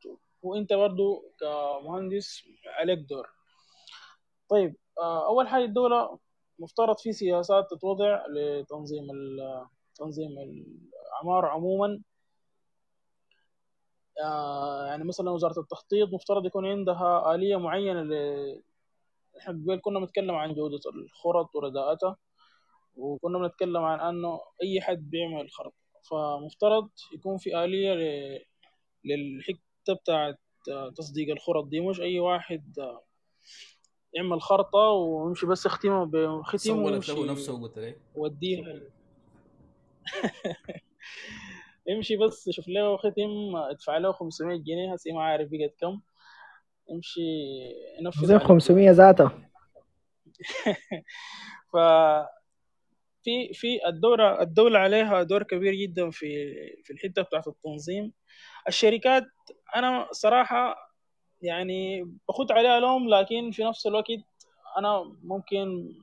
وإنت 0.43 0.73
برضو 0.73 1.33
كمهندس 1.41 2.43
عليك 2.67 2.99
دور 2.99 3.29
طيب 4.49 4.77
آه، 4.99 5.27
أول 5.27 5.49
حاجة 5.49 5.65
الدولة 5.65 6.19
مفترض 6.59 6.99
في 6.99 7.13
سياسات 7.13 7.71
تتوضع 7.71 8.27
لتنظيم 8.27 9.07
تنظيم 9.95 10.31
العمارة 11.13 11.49
عموما 11.49 12.01
آه، 14.23 14.87
يعني 14.87 15.05
مثلا 15.05 15.31
وزارة 15.31 15.61
التخطيط 15.61 16.09
مفترض 16.13 16.47
يكون 16.47 16.67
عندها 16.67 17.35
آلية 17.35 17.57
معينة. 17.57 18.03
إحنا 19.39 19.53
قبل 19.53 19.81
كنا 19.81 20.01
بنتكلم 20.01 20.35
عن 20.35 20.55
جودة 20.55 20.81
الخرط 20.95 21.57
ورداءتها 21.57 22.17
وكنا 22.97 23.39
بنتكلم 23.39 23.85
عن 23.85 24.01
إنه 24.01 24.41
أي 24.63 24.81
حد 24.81 25.11
بيعمل 25.11 25.51
خرط. 25.51 25.75
فمفترض 26.11 26.89
يكون 27.15 27.39
في 27.39 27.65
آلية 27.65 27.95
ل... 27.95 28.39
للحتة 29.05 29.95
بتاعت 30.03 30.39
تصديق 30.97 31.31
الخرط 31.31 31.67
دي. 31.67 31.81
مش 31.81 32.01
أي 32.01 32.21
واحد 32.21 32.75
يعمل 34.15 34.43
خرطة 34.43 34.79
ويمشي 34.79 35.47
بس 35.47 35.67
يختمها 35.67 36.05
بختم 36.05 36.59
سولت 36.59 37.09
له 37.09 37.15
ويمشي 37.15 37.33
نفسه 37.33 37.55
وقلت 37.55 37.79
له. 37.79 37.95
يوديها 38.17 38.81
يمشي 41.89 42.17
بس 42.17 42.49
يشوف 42.49 42.69
له 42.69 42.97
ختم 42.97 43.57
ادفع 43.57 43.97
له 43.97 44.13
500 44.13 44.59
جنيه 44.59 44.93
هسي 44.93 45.13
ما 45.13 45.23
عارف 45.23 45.49
بقت 45.53 45.75
كم. 45.81 46.01
يمشي 46.91 47.21
ينفذ 48.01 48.27
زي 48.27 48.35
عليك 48.35 48.47
500 48.47 48.91
ذاته 48.91 49.31
ف 51.73 51.77
في 53.23 53.53
في 53.55 53.87
الدورة 53.87 54.43
الدولة 54.43 54.79
عليها 54.79 55.23
دور 55.23 55.43
كبير 55.43 55.75
جدا 55.75 56.11
في 56.11 56.53
في 56.85 56.93
الحتة 56.93 57.23
بتاعت 57.23 57.49
التنظيم. 57.49 58.13
الشركات 58.69 59.25
أنا 59.77 60.09
صراحة 60.13 60.77
يعني 61.43 62.03
باخد 62.29 62.53
عليها 62.53 62.81
لوم 62.81 63.09
لكن 63.09 63.51
في 63.51 63.65
نفس 63.65 63.87
الوقت 63.87 64.07
أنا 64.79 65.17
ممكن 65.23 65.95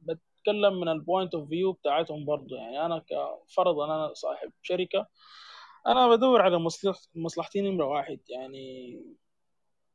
بتكلم 0.00 0.80
من 0.80 0.88
ال 0.88 0.96
point 0.96 1.34
of 1.34 1.48
view 1.48 1.72
بتاعتهم 1.72 2.24
برضو. 2.24 2.56
يعني 2.56 2.86
أنا 2.86 2.98
كفرض 3.48 3.78
أنا 3.78 4.14
صاحب 4.14 4.52
شركة 4.62 5.06
أنا 5.86 6.08
بدور 6.08 6.42
على 6.42 6.58
مصلح 6.58 6.96
مصلحتي 7.14 7.60
نمرة 7.60 7.86
واحد. 7.86 8.20
يعني 8.28 8.96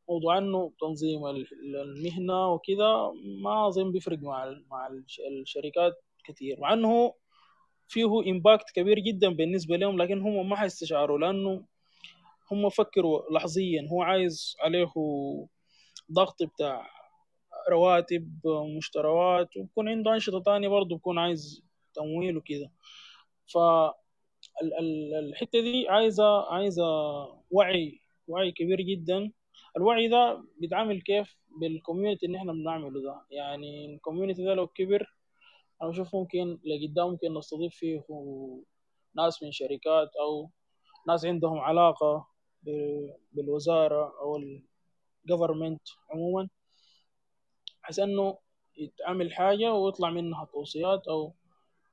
موضوع 0.09 0.37
إنه 0.37 0.71
تنظيم 0.81 1.25
ال- 1.25 1.75
المهنة 1.75 2.53
وكذا 2.53 3.11
ما 3.43 3.67
أظن 3.67 3.91
بيفرق 3.91 4.19
مع 4.19 4.55
مع 4.71 4.87
الش- 4.87 5.21
الشركات 5.41 5.93
كثير 6.23 6.59
مع 6.59 6.73
إنه 6.73 7.13
فيه 7.87 8.21
امباكت 8.31 8.65
كبير 8.75 8.99
جدا 8.99 9.29
بالنسبة 9.29 9.77
لهم 9.77 10.01
لكن 10.01 10.21
هم 10.21 10.49
ما 10.49 10.55
حيستشعروا 10.55 11.17
لأنه 11.19 11.65
هم 12.51 12.69
فكروا 12.69 13.21
لحظيا 13.31 13.87
هو 13.91 14.01
عايز 14.01 14.55
عليه 14.59 14.91
ضغط 16.11 16.43
بتاع 16.43 16.87
رواتب 17.69 18.39
مشتريات 18.77 19.57
ويكون 19.57 19.89
عنده 19.89 20.13
أنشطة 20.13 20.39
تانية 20.39 20.67
برضه 20.67 20.95
بيكون 20.95 21.17
عايز 21.19 21.63
تمويل 21.93 22.37
وكده. 22.37 22.71
فالحتة 24.61 25.61
دي 25.61 25.89
عايزة 25.89 26.51
عايزة 26.53 26.83
وعي 27.51 28.01
وعي 28.27 28.51
كبير 28.51 28.81
جدا. 28.81 29.31
الوعي 29.79 30.07
ده 30.07 30.43
بيتعامل 30.61 31.01
كيف 31.01 31.37
بال 31.61 31.73
community 31.73 32.25
اللي 32.25 32.37
إحنا 32.37 32.53
بنعمله 32.53 33.01
ده. 33.01 33.21
يعني 33.31 33.95
ال 33.95 34.00
community 34.00 34.43
ده 34.45 34.53
لو 34.53 34.67
كبر 34.67 35.15
أنا 35.81 35.89
بشوف 35.89 36.15
ممكن 36.15 36.59
لقدام 36.65 37.07
ممكن 37.09 37.33
نستضيف 37.37 37.75
فيه 37.75 38.03
ناس 39.15 39.43
من 39.43 39.51
شركات 39.51 40.09
أو 40.21 40.49
ناس 41.07 41.25
عندهم 41.25 41.57
علاقة 41.59 42.27
ب- 42.63 43.13
بالوزارة 43.31 44.13
أو 44.21 44.37
ال 45.25 45.30
government 45.30 45.81
عموما 46.09 46.49
بحيث 47.83 47.99
إنه 47.99 48.37
يتعمل 48.77 49.33
حاجة 49.33 49.73
ويطلع 49.73 50.09
منها 50.09 50.45
توصيات 50.45 51.07
أو 51.07 51.33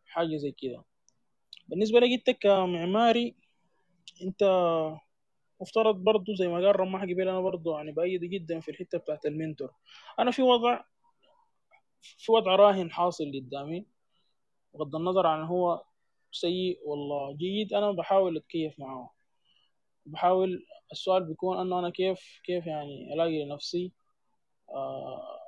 حاجة 0.07 0.37
زي 0.37 0.53
كده. 0.53 0.85
بالنسبة 1.69 2.01
لك 2.01 2.11
انت 2.11 2.31
كمعماري 2.41 3.37
أنت 4.23 4.43
مفترض 5.61 5.95
برضو 5.97 6.35
زي 6.35 6.49
ما 6.49 6.55
قال 6.55 6.81
رماح 6.81 7.03
قبل 7.03 7.29
أنا 7.29 7.41
برضو 7.41 7.77
يعني 7.77 7.93
بأيد 7.93 8.25
جدا 8.25 8.61
في 8.61 8.71
الحتة 8.71 8.99
بتاعت 8.99 9.27
المنتور. 9.27 9.71
أنا 10.19 10.31
في 10.31 10.43
وضع 10.43 10.85
في 12.01 12.33
وضع 12.33 12.57
راهن 12.57 12.91
حاصل 12.91 13.25
قدامي 13.35 13.87
بغض 14.75 14.97
النظر 14.97 15.27
عن 15.27 15.45
هو 15.45 15.83
سيء 16.33 16.81
والله. 16.85 17.37
جيد 17.37 17.73
أنا 17.75 17.91
بحاول 17.93 18.37
أتكيف 18.37 18.79
معه. 18.81 19.15
بحاول 20.07 20.67
السؤال 20.93 21.25
بيكون 21.25 21.59
إنه 21.61 21.79
أنا 21.79 21.91
كيف 21.91 22.41
كيف 22.45 22.67
يعني 22.67 23.15
ألاقي 23.15 23.45
لنفسي 23.45 23.93
آه، 24.71 25.39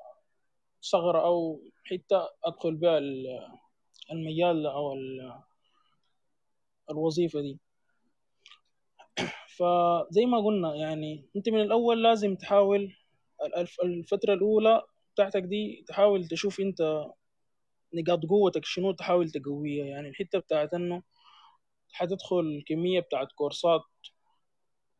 ثغرة 0.93 1.21
أو 1.25 1.61
حتة 1.85 2.29
أدخل 2.45 2.75
بها 2.75 2.99
ال- 2.99 3.49
المجال 4.13 4.67
أو 4.67 4.93
ال- 4.93 5.41
الوظيفة 6.91 7.41
دي. 7.41 7.59
فزي 9.59 10.27
ما 10.27 10.39
قلنا 10.45 10.75
يعني 10.75 11.25
أنت 11.37 11.49
من 11.49 11.61
الأول 11.61 12.03
لازم 12.03 12.35
تحاول 12.37 12.93
الف- 13.57 13.81
الفترة 13.85 14.35
الأولى 14.35 14.83
بتاعتك 15.15 15.43
دي 15.43 15.85
تحاول 15.89 16.29
تشوف 16.29 16.61
أنت 16.61 17.05
نقاط 17.95 18.27
قوتك 18.27 18.65
شنو 18.65 18.93
تحاول 18.93 19.31
تقويها. 19.31 19.87
يعني 19.87 20.09
الحتة 20.09 20.39
بتاعت 20.39 20.75
إنه 20.75 21.03
حتدخل 21.93 22.65
كمية 22.69 23.01
بتاعت 23.01 23.29
كورسات 23.33 23.81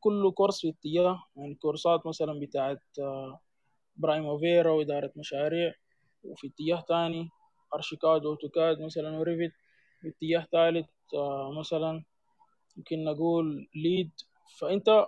كل 0.01 0.33
كورس 0.33 0.61
في 0.61 0.69
اتجاه 0.69 1.23
يعني 1.37 1.55
كورسات 1.55 2.07
مثلا 2.07 2.41
بتاعت 2.41 2.83
برايموفيرا 3.97 4.71
وإدارة 4.71 5.13
مشاريع 5.17 5.75
وفي 6.25 6.47
اتجاه 6.47 6.85
تاني 6.89 7.29
أرشيكاد 7.75 8.25
وأوتوكاد 8.27 8.81
مثلا 8.83 9.19
و 9.19 9.25
Revit 9.25 9.55
في 10.01 10.09
اتجاه 10.09 10.47
ثالث 10.53 10.87
آه، 11.15 11.53
مثلا 11.61 12.05
يمكن 12.77 13.05
نقول 13.05 13.69
LEED. 13.75 14.11
فأنت 14.59 15.07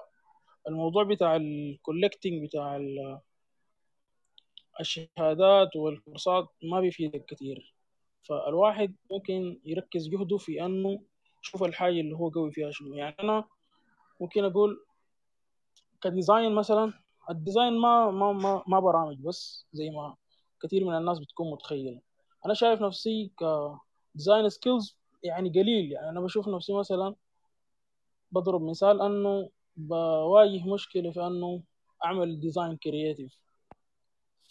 الموضوع 0.69 1.05
بتاع 1.05 1.37
ال 1.37 1.46
collecting 1.46 2.45
بتاع 2.45 2.77
ال- 2.77 3.21
الشهادات 4.81 5.77
والكورسات 5.77 6.49
ما 6.62 6.81
بيفيدك 6.81 7.25
كتير. 7.25 7.75
فالواحد 8.23 8.97
ممكن 9.11 9.61
يركز 9.65 10.09
جهده 10.09 10.37
في 10.37 10.65
أنه 10.65 11.01
يشوف 11.43 11.62
الحاجة 11.62 12.01
اللي 12.01 12.17
هو 12.17 12.29
قوي 12.29 12.53
فيها 12.53 12.71
شنو. 12.71 12.95
يعني 12.95 13.17
أنا 13.21 13.45
ممكن 14.21 14.45
أقول 14.45 14.85
ك 16.03 16.10
design 16.10 16.55
مثلا 16.55 16.93
ال 17.31 17.37
design 17.37 17.79
ما 17.79 18.11
ما 18.11 18.33
ما, 18.33 18.62
ما 18.67 18.81
برامج 18.81 19.17
بس 19.21 19.67
زي 19.73 19.91
ما 19.91 20.17
كثير 20.62 20.85
من 20.85 20.97
الناس 20.97 21.19
بتكون 21.19 21.51
متخيلة. 21.51 22.01
أنا 22.47 22.55
شايف 22.55 22.81
نفسي 22.83 23.31
ك 24.15 24.19
design 24.19 24.49
skills 24.49 24.97
يعني 25.23 25.49
قليل. 25.51 25.93
يعني 25.93 26.09
أنا 26.09 26.21
بشوف 26.21 26.49
نفسي 26.49 26.73
مثلا 26.73 27.15
بضرب 28.32 28.62
مثال 28.62 29.02
أنه 29.02 29.51
بواجه 29.77 30.69
مشكلة 30.74 31.11
في 31.11 31.20
أنه 31.27 31.62
أعمل 32.05 32.40
design 32.41 32.77
creative 32.77 33.39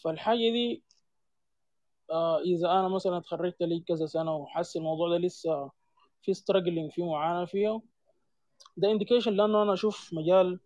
فالحاجة 0.03 0.37
دي 0.51 0.83
آه 2.11 2.39
إذا 2.41 2.71
أنا 2.71 2.87
مثلا 2.87 3.17
اتخرجت 3.17 3.61
لي 3.63 3.79
كذا 3.79 4.05
سنة 4.05 4.35
وحاسس 4.35 4.77
الموضوع 4.77 5.09
ده 5.09 5.17
لسه 5.17 5.71
في 6.21 6.33
struggling 6.33 6.93
في 6.95 7.01
معاناة 7.03 7.45
فيه 7.45 7.81
ده 8.77 8.87
indication 8.97 9.27
لأنه 9.27 9.63
أنا 9.63 9.73
أشوف 9.73 10.13
مجال 10.13 10.59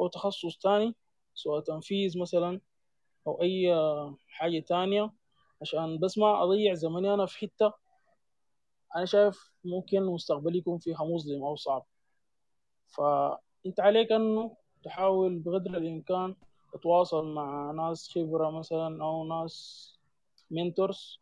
أو 0.00 0.08
تخصص 0.08 0.58
تاني 0.58 0.94
سواء 1.34 1.60
تنفيذ 1.60 2.18
مثلا 2.20 2.60
أو 3.26 3.42
أي 3.42 3.74
حاجة 4.28 4.60
تانية 4.60 5.12
عشان 5.62 5.98
بس 5.98 6.18
ما 6.18 6.42
أضيع 6.44 6.74
زمني 6.74 7.14
أنا 7.14 7.26
في 7.26 7.38
حتة 7.38 7.72
أنا 8.96 9.04
شايف 9.04 9.52
ممكن 9.64 10.02
مستقبلي 10.02 10.58
يكون 10.58 10.78
فيها 10.78 11.04
مظلم 11.04 11.42
أو 11.44 11.56
صعب. 11.56 11.86
فأنت 12.96 13.80
عليك 13.80 14.12
أنه 14.12 14.56
تحاول 14.84 15.38
بقدر 15.38 15.78
الإمكان 15.78 16.36
تتواصل 16.72 17.34
مع 17.34 17.70
ناس 17.72 18.08
خبرة 18.14 18.50
مثلا 18.50 19.04
أو 19.04 19.24
ناس 19.24 19.84
منتورز 20.50 21.20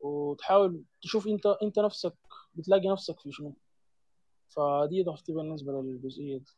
وتحاول 0.00 0.82
تشوف 1.02 1.26
أنت 1.28 1.46
أنت 1.46 1.78
نفسك 1.78 2.14
بتلاقي 2.54 2.88
نفسك 2.88 3.20
في 3.20 3.32
شنو. 3.32 3.54
فدي 4.48 5.02
ضفتي 5.02 5.32
بالنسبة 5.32 5.72
للجزئية 5.72 6.38
دي 6.38 6.52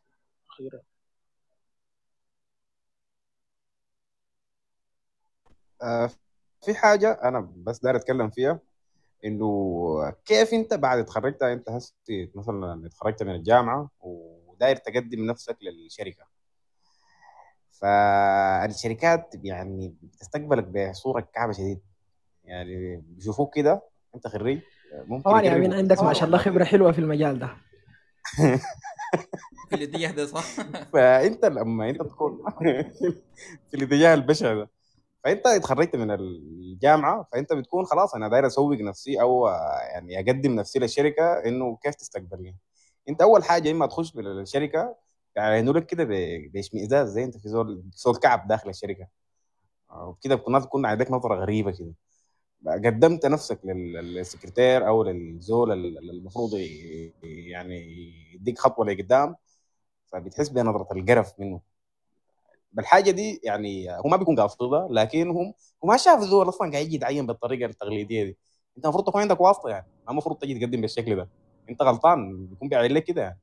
أخيرا 0.51 0.81
آه، 5.83 6.11
في 6.65 6.75
حاجة 6.75 7.13
أنا 7.13 7.41
بس 7.57 7.79
داير 7.81 7.97
أتكلم 7.97 8.31
فيها. 8.31 8.61
إنه 9.25 10.15
كيف 10.25 10.55
أنت 10.55 10.75
بعد 10.75 10.99
اتخرجت؟ 10.99 11.43
أنت 11.43 11.71
هسي 11.71 12.31
مثلا 12.35 12.87
اتخرجت 12.87 13.23
من 13.23 13.35
الجامعة 13.35 13.91
وداير 14.01 14.77
تقدم 14.77 15.27
نفسك 15.27 15.57
للشركة. 15.63 16.25
فالشركات 17.73 19.35
يعني 19.45 19.95
بتستقبلك 20.03 20.65
بصورة 20.65 21.21
كعبة 21.21 21.53
شديد 21.53 21.81
يعني 22.45 22.97
بيشوفوك 22.97 23.55
كده 23.55 23.83
أنت 24.15 24.27
خريج 24.27 24.61
ممكن 25.07 25.23
طبعا 25.23 25.43
يا 25.43 25.53
امين 25.53 25.63
يقربوا 25.63 25.77
عندك 25.79 26.03
ما 26.03 26.13
شاء 26.13 26.25
الله 26.25 26.39
خبرة 26.39 26.65
حلوة 26.65 26.93
في 26.93 26.99
المجال 26.99 27.39
ده. 27.39 27.49
في 29.71 29.75
الاتجاه 29.77 30.11
ده 30.11 30.27
صح؟ 30.27 30.45
فأنت 30.93 31.45
لما 31.45 31.91
أنت 31.91 32.03
تكون 32.03 32.39
في 33.71 33.75
الاتجاه 33.75 34.15
البشع 34.15 34.55
ده. 34.55 34.69
فانت 35.27 35.47
اتخرجت 35.47 35.97
من 35.97 36.11
الجامعة 36.11 37.29
فانت 37.33 37.53
بتكون 37.53 37.85
خلاص 37.87 38.15
أنا 38.15 38.29
داير 38.29 38.47
أسوق 38.47 38.77
نفسي 38.81 39.21
أو 39.21 39.49
يعني 39.93 40.19
أقدم 40.19 40.55
نفسي 40.55 40.79
للشركه 40.79 41.25
إنه 41.47 41.77
كيف 41.83 41.95
تستقبلني. 41.95 42.57
أنت 43.09 43.23
أول 43.23 43.45
حاجة 43.45 43.71
إما 43.71 43.87
تخش 43.87 44.17
للشركه 44.17 44.97
يعينوا 45.37 45.73
لك 45.75 45.87
كده 45.87 46.05
باشمئزاز 46.53 47.09
زي 47.09 47.25
أنت 47.25 47.37
في 47.37 47.49
زول 47.49 47.85
زول 47.95 48.17
كعب 48.17 48.49
داخل 48.49 48.71
الشركة. 48.71 49.07
وكده 50.03 50.43
الناس 50.49 50.65
تكون 50.65 50.87
عليك 50.87 51.11
نظرة 51.11 51.35
غريبة 51.35 51.71
كده. 51.71 51.95
قدمت 52.67 53.27
نفسك 53.27 53.61
لل- 53.65 53.93
للسكرتير 54.15 54.89
أو 54.89 55.03
للزول 55.03 55.73
المفروض 56.11 56.55
يعني 57.23 57.77
يديك 58.35 58.59
خطوة 58.59 58.87
لقدام 58.87 59.37
فبتحس 60.07 60.49
بنظرة 60.49 60.89
القرف 60.93 61.33
منه. 61.41 61.61
بالحاجة 62.77 63.11
دي 63.11 63.41
يعني 63.45 63.91
هو 63.91 64.09
ما 64.09 64.17
بيكون 64.17 64.41
قاصدها 64.41 64.89
لكن 64.91 65.31
هم 65.31 65.55
هو 65.85 65.89
ما 65.89 65.97
شاف 65.97 66.19
الزول 66.19 66.49
أصلا 66.49 66.71
قاعد 66.73 66.85
يجي 66.85 66.97
يتعين 66.97 67.27
بالطريقة 67.27 67.71
التقليدية 67.71 68.25
دي. 68.25 68.37
أنت 68.77 68.85
المفروض 68.85 69.07
تكون 69.07 69.21
عندك 69.21 69.41
واسطة 69.41 69.69
يعني. 69.69 69.87
ما 70.07 70.13
المفروض 70.13 70.39
تجي 70.39 70.59
تقدم 70.59 70.81
بالشكل 70.81 71.17
ده. 71.17 71.29
أنت 71.71 71.83
غلطان 71.83 72.47
بيكون 72.47 72.69
بيعين 72.69 72.93
لك 72.93 73.05
كده 73.05 73.23
يعني. 73.23 73.39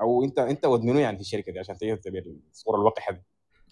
أو 0.00 0.24
انت 0.24 0.38
أنت 0.38 0.66
ود 0.66 0.84
منو 0.84 0.98
يعني 0.98 1.16
في 1.16 1.22
الشركة 1.22 1.52
دي 1.52 1.58
عشان 1.58 1.78
تجي 1.78 1.96
تبي 1.96 2.40
الصورة 2.50 2.76
الوقحة 2.76 3.12
دي. 3.12 3.22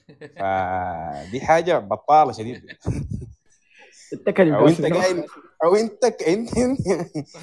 فدي 0.40 1.40
حاجة 1.40 1.78
بطالة 1.78 2.32
شديد 2.32 2.62
أو 4.38 4.68
أنت 4.68 4.86
قايل 4.86 5.24
أو 5.64 5.74
انت 5.76 6.04
انت 6.04 6.58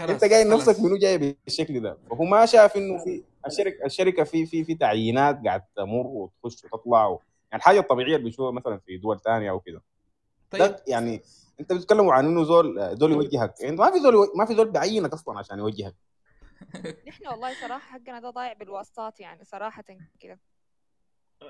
أنت 0.09 0.23
قايل 0.23 0.49
نفسك 0.49 0.79
منو 0.79 0.97
جاي 0.97 1.17
بالشكل 1.45 1.81
ده. 1.81 1.97
فهو 2.09 2.23
ما 2.23 2.45
شاف 2.45 2.77
إنه 2.77 3.03
في 3.03 3.23
الشركة 3.47 3.85
الشركة 3.85 4.23
في 4.23 4.45
في 4.45 4.63
في 4.63 4.75
تعيينات 4.75 5.39
قاعد 5.45 5.63
تمر 5.75 6.07
وتخش 6.07 6.63
وتطلع 6.63 7.07
و... 7.07 7.21
يعني 7.51 7.59
الحاجة 7.61 7.79
الطبيعية 7.79 8.15
اللي 8.15 8.25
بنشوفها 8.25 8.51
مثلا 8.51 8.77
في 8.77 8.97
دول 8.97 9.19
ثانية 9.19 9.49
أو 9.49 9.59
كده. 9.59 9.81
طيب. 10.51 10.75
يعني 10.87 11.21
أنت 11.59 11.73
بتتكلموا 11.73 12.13
عن 12.13 12.25
إنه 12.25 12.43
زول 12.43 12.97
زول 12.97 13.11
يوجهك. 13.11 13.61
انت 13.63 13.79
ما 13.79 13.91
في 13.91 13.99
زول 13.99 14.27
ما 14.35 14.45
في 14.45 14.55
زول 14.55 14.69
بيعينك 14.71 15.13
أصلا 15.13 15.39
عشان 15.39 15.59
يوجهك. 15.59 15.95
نحن 17.07 17.27
والله 17.27 17.53
صراحة 17.61 17.79
حقنا 17.99 18.19
ده 18.19 18.29
ضايع 18.29 18.53
بالواسطات 18.53 19.19
يعني 19.19 19.43
صراحة 19.43 19.83
كده. 20.19 20.39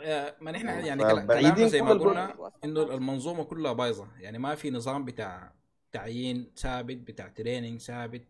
آه، 0.04 0.36
ما 0.42 0.52
نحن 0.52 0.68
يعني 0.68 1.04
كلا- 1.04 1.26
كلامنا 1.26 1.68
زي 1.68 1.82
ما 1.82 1.92
قلنا 1.92 2.52
إنه 2.64 2.82
المنظومة 2.82 3.44
كلها 3.44 3.74
بايظة. 3.74 4.08
يعني 4.20 4.38
ما 4.40 4.56
في 4.56 4.72
نظام 4.72 5.06
بتاع 5.06 5.54
تعيين 5.92 6.52
ثابت 6.58 6.98
بتاع 6.98 7.28
تريننج 7.28 7.82
ثابت. 7.82 8.26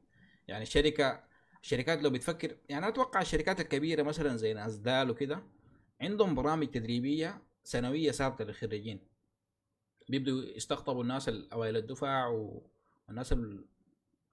يعني 0.48 0.64
الشركة 0.64 1.20
الشركات 1.68 2.02
لو 2.02 2.10
بتفكر 2.10 2.58
يعني 2.70 2.88
أتوقع 2.88 3.22
الشركات 3.22 3.60
الكبيرة 3.60 4.04
مثلا 4.04 4.38
زي 4.38 4.54
ناسدال 4.54 5.10
وكده 5.10 5.44
عندهم 6.02 6.36
برامج 6.36 6.68
تدريبية 6.72 7.42
سنوية 7.64 8.12
ثابتة 8.12 8.44
للخريجين. 8.46 9.00
بيبدوا 10.10 10.42
يستقطبوا 10.42 11.04
الناس 11.04 11.30
الاوائل 11.30 11.78
الدفاع 11.78 12.28
والناس 13.08 13.34
ال- 13.34 13.66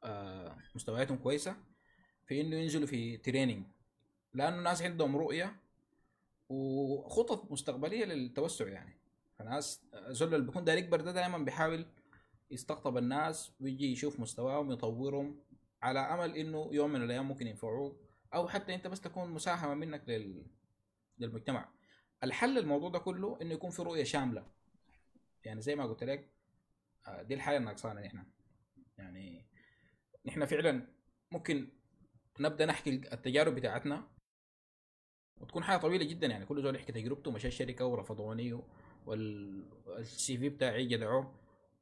آه، 0.04 0.56
مستوياتهم 0.74 1.18
كويسة 1.18 1.56
في 2.26 2.40
إنه 2.40 2.56
ينزلوا 2.56 2.86
في 2.86 3.16
تريننج 3.16 3.66
لأنه 4.34 4.58
الناس 4.58 4.82
عندهم 4.82 5.16
رؤية 5.16 5.56
وخطط 6.48 7.52
مستقبلية 7.52 8.04
للتوسع 8.04 8.68
يعني. 8.68 8.96
فناس 9.38 9.80
زول 10.08 10.34
اللي 10.34 10.46
بيكون 10.46 10.64
داير 10.64 10.78
يكبر 10.78 11.00
ده 11.00 11.12
دائما 11.12 11.38
بيحاول 11.38 11.86
يستقطب 12.50 12.96
الناس 12.96 13.50
ويجي 13.60 13.92
يشوف 13.92 14.20
مستواهم 14.20 14.72
يطورهم. 14.72 15.40
على 15.84 16.00
أمل 16.00 16.36
إنه 16.36 16.68
يوم 16.72 16.90
من 16.90 17.02
الأيام 17.02 17.28
ممكن 17.28 17.46
ينفعوك 17.46 18.00
أو 18.34 18.48
حتى 18.48 18.74
أنت 18.74 18.86
بس 18.86 19.00
تكون 19.00 19.30
مساهمة 19.30 19.74
منك 19.74 20.08
لل... 20.08 20.46
للمجتمع. 21.18 21.68
الحل 22.22 22.58
الموضوع 22.58 22.90
ده 22.90 22.98
كله 22.98 23.38
إنه 23.42 23.54
يكون 23.54 23.70
في 23.70 23.82
رؤية 23.82 24.04
شاملة. 24.04 24.46
يعني 25.44 25.60
زي 25.60 25.76
ما 25.76 25.84
قلت 25.84 26.04
لك 26.04 26.34
آه، 27.06 27.22
دي 27.22 27.34
الحاجة 27.34 27.56
الناقصانا 27.56 28.00
نحن. 28.00 28.26
يعني 28.98 29.46
نحن 30.26 30.44
فعلا 30.44 30.88
ممكن 31.30 31.72
نبدأ 32.40 32.66
نحكي 32.66 32.90
التجارب 32.90 33.54
بتاعتنا 33.54 34.08
وتكون 35.36 35.64
حاجة 35.64 35.76
طويلة 35.78 36.04
جدا. 36.04 36.26
يعني 36.26 36.46
كل 36.46 36.62
زول 36.62 36.76
يحكي 36.76 36.92
تجربته 36.92 37.30
مشى 37.30 37.48
الشركة 37.48 37.86
ورفضوني 37.86 38.60
وال 39.06 40.38
CV 40.38 40.48
بتاعي 40.48 40.86
جدعوه 40.86 41.40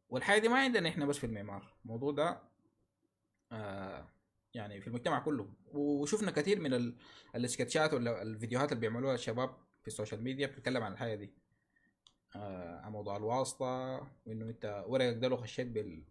والحاجة 0.08 0.40
دي 0.40 0.48
ما 0.48 0.58
عندنا 0.58 0.88
إحنا 0.88 1.06
بس 1.06 1.18
في 1.18 1.26
المعمار. 1.26 1.76
الموضوع 1.84 2.12
ده 2.12 2.51
يعني 4.54 4.80
في 4.80 4.86
المجتمع 4.88 5.18
كله. 5.18 5.48
وشفنا 5.72 6.30
كثير 6.30 6.60
من 6.60 6.74
ال- 6.74 6.96
السكتشات 7.34 7.94
ولا 7.94 8.22
الفيديوهات 8.22 8.72
اللي 8.72 8.80
بيعملوها 8.80 9.14
الشباب 9.14 9.56
في 9.82 9.88
ال 9.88 9.93
social 9.93 10.22
media 10.22 10.46
بتتكلم 10.46 10.82
عن 10.82 10.92
الحاجة 10.92 11.14
دي. 11.14 11.34
آه 12.36 12.80
عن 12.80 12.92
موضوع 12.92 13.16
الواسطة 13.16 13.66
وإنه 14.26 14.44
أنت 14.44 14.84
ورقك 14.86 15.16
ده 15.16 15.28
لو 15.28 15.36
خشيت 15.36 15.66
بال 15.66 16.04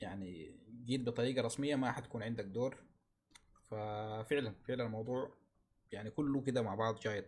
يعني 0.00 0.58
جيت 0.84 1.00
بطريقة 1.00 1.42
رسمية 1.42 1.76
ما 1.76 1.92
حتكون 1.92 2.22
عندك 2.22 2.44
دور. 2.44 2.76
ففعلا 3.70 4.54
فعلا 4.68 4.84
الموضوع 4.84 5.34
يعني 5.92 6.10
كله 6.10 6.40
كده 6.42 6.62
مع 6.62 6.74
بعض 6.74 7.00
جايد 7.00 7.24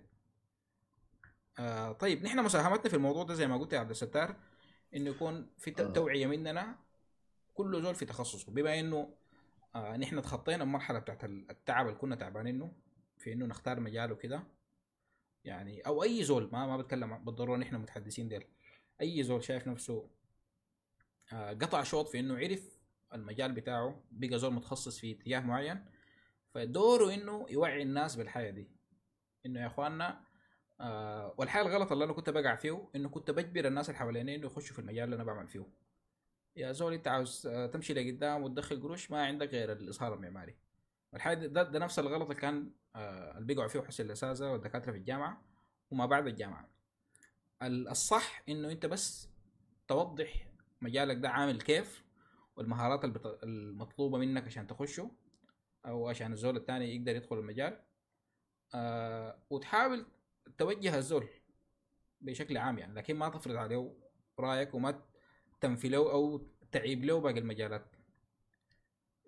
آه 1.59 1.93
طيب 1.93 2.23
نحن 2.25 2.39
مساهمتنا 2.45 2.89
في 2.91 2.97
الموضوع 2.97 3.23
ده 3.25 3.35
زي 3.35 3.47
ما 3.47 3.57
قلت 3.57 3.73
يا 3.73 3.79
عبد 3.79 3.91
الستار 3.91 4.37
إنه 4.97 5.11
يكون 5.11 5.51
في 5.59 5.71
آه. 5.83 5.93
توعية 5.93 6.27
مننا 6.27 6.79
كل 7.55 7.83
زول 7.83 7.95
في 7.95 8.05
تخصصه. 8.05 8.53
بما 8.53 8.81
إنه 8.81 9.15
آه 9.75 9.97
نحن 9.97 10.23
تخطينا 10.23 10.63
المرحلة 10.65 10.99
بتاعت 10.99 11.25
ال- 11.25 11.51
التعب 11.51 11.87
اللي 11.87 11.99
كنا 11.99 12.17
تعبانينه 12.17 12.73
في 13.19 13.33
إنه 13.33 13.47
نختار 13.47 13.81
مجال 13.81 14.13
وكده. 14.13 14.43
يعني 15.45 15.81
أو 15.81 16.03
أي 16.03 16.25
زول 16.25 16.49
ما 16.53 16.67
ما 16.67 16.77
بتكلم 16.77 17.19
بالضرورة 17.25 17.57
نحن 17.57 17.77
متحدثين 17.77 18.29
ديل. 18.29 18.45
أي 19.01 19.23
زول 19.23 19.45
شايف 19.45 19.69
نفسه 19.69 20.09
آه 21.33 21.53
قطع 21.53 21.83
شوط 21.83 22.09
في 22.09 22.19
إنه 22.21 22.37
عرف 22.37 22.79
المجال 23.15 23.53
بتاعه 23.53 24.03
بقى 24.11 24.39
زول 24.39 24.53
متخصص 24.53 24.99
في 24.99 25.13
اتجاه 25.13 25.41
معين 25.41 25.85
فدوره 26.55 27.15
إنه 27.15 27.47
يوعي 27.51 27.83
الناس 27.83 28.17
بالحاجة 28.17 28.51
دي. 28.51 28.69
إنه 29.47 29.61
يا 29.61 29.67
إخواننا 29.67 30.21
آه 30.81 31.35
والحاجة 31.39 31.67
الغلط 31.67 31.93
اللي 31.93 32.05
أنا 32.05 32.13
كنت 32.13 32.31
بقع 32.31 32.55
فيه 32.57 32.89
إنه 32.97 33.09
كنت 33.09 33.31
بجبر 33.31 33.67
الناس 33.69 33.89
اللي 33.89 33.99
حواليني 33.99 34.35
إنه 34.37 34.47
يخشوا 34.47 34.75
في 34.75 34.79
المجال 34.79 35.05
اللي 35.05 35.17
أنا 35.17 35.25
بعمل 35.25 35.49
فيه. 35.49 35.67
يا 36.57 36.73
زول 36.73 36.93
انت 36.93 37.09
عاوز 37.09 37.47
آه، 37.47 37.67
تمشي 37.67 37.95
لقدام 37.95 38.43
وتدخل 38.43 38.83
قروش 38.83 39.11
ما 39.11 39.27
عندك 39.27 39.49
غير 39.49 39.73
الاظهار 39.73 40.15
المعماري. 40.15 40.57
والحاجة 41.13 41.47
ده, 41.47 41.63
ده 41.63 41.79
نفس 41.79 41.99
الغلط 41.99 42.23
اللي 42.23 42.35
كان 42.35 42.71
آه 42.97 43.33
اللي 43.35 43.47
بيقعوا 43.47 43.69
فيه 43.69 43.81
حسن 43.81 44.05
الأساتذة 44.05 44.51
والدكاترة 44.51 44.93
في 44.93 44.99
الجامعة 44.99 45.43
وما 45.91 46.07
بعد 46.07 46.27
الجامعة. 46.27 46.69
ال- 47.63 47.89
الصح 47.89 48.43
إنه 48.49 48.71
أنت 48.73 48.87
بس 48.87 49.29
توضح 49.89 50.47
مجالك 50.81 51.17
ده 51.17 51.29
عامل 51.29 51.61
كيف 51.61 52.05
والمهارات 52.57 53.05
المطلوبة 53.45 54.19
منك 54.19 54.45
عشان 54.47 54.67
تخشه 54.67 55.11
أو 55.87 56.09
عشان 56.09 56.33
الزول 56.33 56.57
الثاني 56.57 56.95
يقدر 56.97 57.17
يدخل 57.17 57.39
المجال 57.39 57.83
آه 58.75 59.39
وتحاول 59.51 60.07
توجه 60.59 60.99
الزول 60.99 61.29
بشكل 62.21 62.57
عام 62.57 62.79
يعني 62.79 62.95
لكن 62.95 63.17
ما 63.17 63.29
تفرض 63.29 63.57
عليه 63.57 63.95
رأيك 64.41 64.75
وما 64.75 65.03
تنفي 65.63 65.89
له 65.89 65.99
أو 66.13 66.41
تعيب 66.73 67.05
له 67.05 67.21
باقي 67.21 67.39
المجالات. 67.39 67.87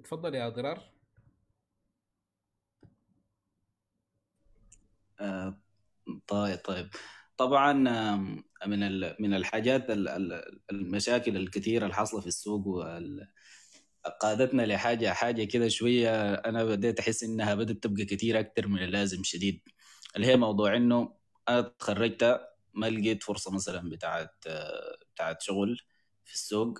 تفضل 0.04 0.34
يا 0.34 0.48
ضرار 0.48 0.82
آه، 5.20 5.58
طيب 6.26 6.58
طيب. 6.64 6.90
طبعا 7.36 7.88
آم، 7.88 8.44
من 8.66 8.80
من 9.22 9.34
الحاجات 9.34 9.90
ال- 9.90 10.08
ال- 10.08 10.60
المشاكل 10.70 11.36
الكثيرة 11.36 11.84
اللي 11.84 11.94
حاصله 11.94 12.20
في 12.20 12.26
السوق 12.26 12.84
قادتنا 14.22 14.62
لحاجة 14.66 15.12
حاجة 15.12 15.44
كده 15.44 15.68
شوية 15.68 16.34
أنا 16.34 16.64
بديت 16.64 17.00
أحس 17.00 17.24
إنها 17.24 17.54
بدات 17.54 17.76
تبقى 17.84 18.04
كثيره 18.04 18.40
أكثر 18.40 18.68
من 18.68 18.82
اللازم 18.84 19.22
شديد. 19.24 19.60
اللي 20.16 20.26
هي 20.26 20.36
موضوع 20.36 20.76
إنه 20.76 21.14
أنا 21.48 21.60
تخرجت 21.60 22.40
ما 22.74 22.86
لقيت 22.90 23.22
فرصة 23.22 23.50
مثلا 23.54 23.90
بتاعت 23.90 24.34
آه، 24.46 24.98
بتاعت 25.14 25.42
شغل. 25.42 25.80
في 26.24 26.34
السوق. 26.34 26.78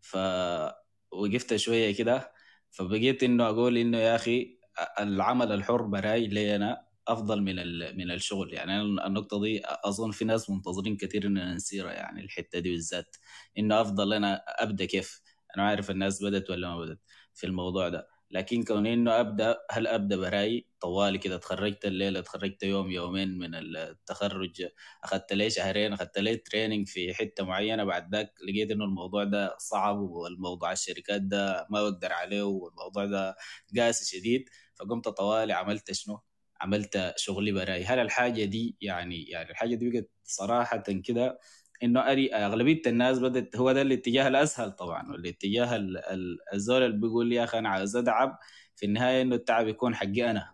فوقفت 0.00 1.56
شوية 1.56 1.94
كده 1.96 2.32
فبقيت 2.70 3.22
إنه 3.22 3.46
أقول 3.48 3.78
إنه 3.78 3.98
يا 3.98 4.16
أخي 4.16 4.58
العمل 5.00 5.52
الحر 5.52 5.82
براي 5.82 6.26
لي 6.26 6.56
أنا 6.56 6.86
أفضل 7.08 7.42
من 7.42 7.56
من 7.96 8.10
الشغل. 8.10 8.54
يعني 8.54 8.80
النقطة 8.82 9.40
دي 9.42 9.62
أظن 9.64 10.10
في 10.10 10.24
ناس 10.24 10.50
منتظرين 10.50 10.96
كثير 10.96 11.26
اننا 11.26 11.54
نسيرها 11.54 11.92
يعني 11.92 12.20
الحتة 12.24 12.58
دي 12.58 12.70
بالذات 12.70 13.16
إنه 13.58 13.80
أفضل 13.80 14.12
أنا 14.12 14.44
أبدأ 14.48 14.84
كيف؟ 14.84 15.22
أنا 15.56 15.66
عارف 15.66 15.90
الناس 15.90 16.22
بدت 16.24 16.50
ولا 16.50 16.68
ما 16.68 16.78
بدت 16.78 17.00
في 17.34 17.46
الموضوع 17.46 17.88
ده. 17.88 18.08
لكن 18.30 18.64
كوني 18.64 18.94
إنه 18.94 19.20
أبدأ 19.20 19.58
هل 19.70 19.86
أبدأ 19.86 20.16
براي 20.16 20.66
طوالي 20.80 21.18
كده 21.18 21.36
تخرجت 21.38 21.84
الليلة 21.84 22.20
تخرجت 22.20 22.62
يوم 22.62 22.90
يومين 22.90 23.38
من 23.38 23.54
التخرج. 23.54 24.68
أخذت 25.04 25.32
لي 25.32 25.50
شهرين؟ 25.50 25.92
أخذت 25.92 26.18
لي 26.18 26.36
تريننج 26.36 26.88
في 26.88 27.14
حتة 27.14 27.44
معينة؟ 27.44 27.84
بعد 27.84 28.14
ذاك 28.14 28.32
لقيت 28.48 28.70
إنه 28.70 28.84
الموضوع 28.84 29.24
ده 29.24 29.56
صعب 29.58 29.98
والموضوع 30.00 30.72
الشركات 30.72 31.22
ده 31.22 31.66
ما 31.70 31.82
بقدر 31.82 32.12
عليه 32.12 32.42
والموضوع 32.42 33.04
ده 33.04 33.36
قاسي 33.78 34.18
شديد. 34.18 34.48
فقمت 34.74 35.08
طوالي 35.08 35.52
عملت 35.52 35.92
شنو؟ 35.92 36.20
عملت 36.60 37.14
شغلي 37.16 37.52
براي 37.52 37.84
هل 37.84 37.98
الحاجة 37.98 38.44
دي 38.44 38.76
يعني 38.80 39.24
يعني 39.24 39.50
الحاجة 39.50 39.74
دي 39.74 39.90
بقت 39.90 40.10
صراحة 40.24 40.76
كده 41.04 41.38
إنه 41.82 42.00
أري 42.00 42.34
أغلبية 42.34 42.82
الناس 42.86 43.18
بدأت 43.18 43.56
هو 43.56 43.72
ده 43.72 43.82
الاتجاه 43.82 44.28
الأسهل 44.28 44.72
طبعا 44.72 45.12
والاتجاه 45.12 45.76
ال- 45.76 45.98
ال- 45.98 46.38
الزول 46.54 46.82
اللي 46.82 46.96
بيقول 46.96 47.32
يا 47.32 47.44
أخي 47.44 47.58
أنا 47.58 47.68
عايز 47.68 47.96
اتعب 47.96 48.38
في 48.76 48.86
النهاية 48.86 49.22
إنه 49.22 49.34
التعب 49.34 49.68
يكون 49.68 49.94
حقي 49.94 50.30
أنا. 50.30 50.50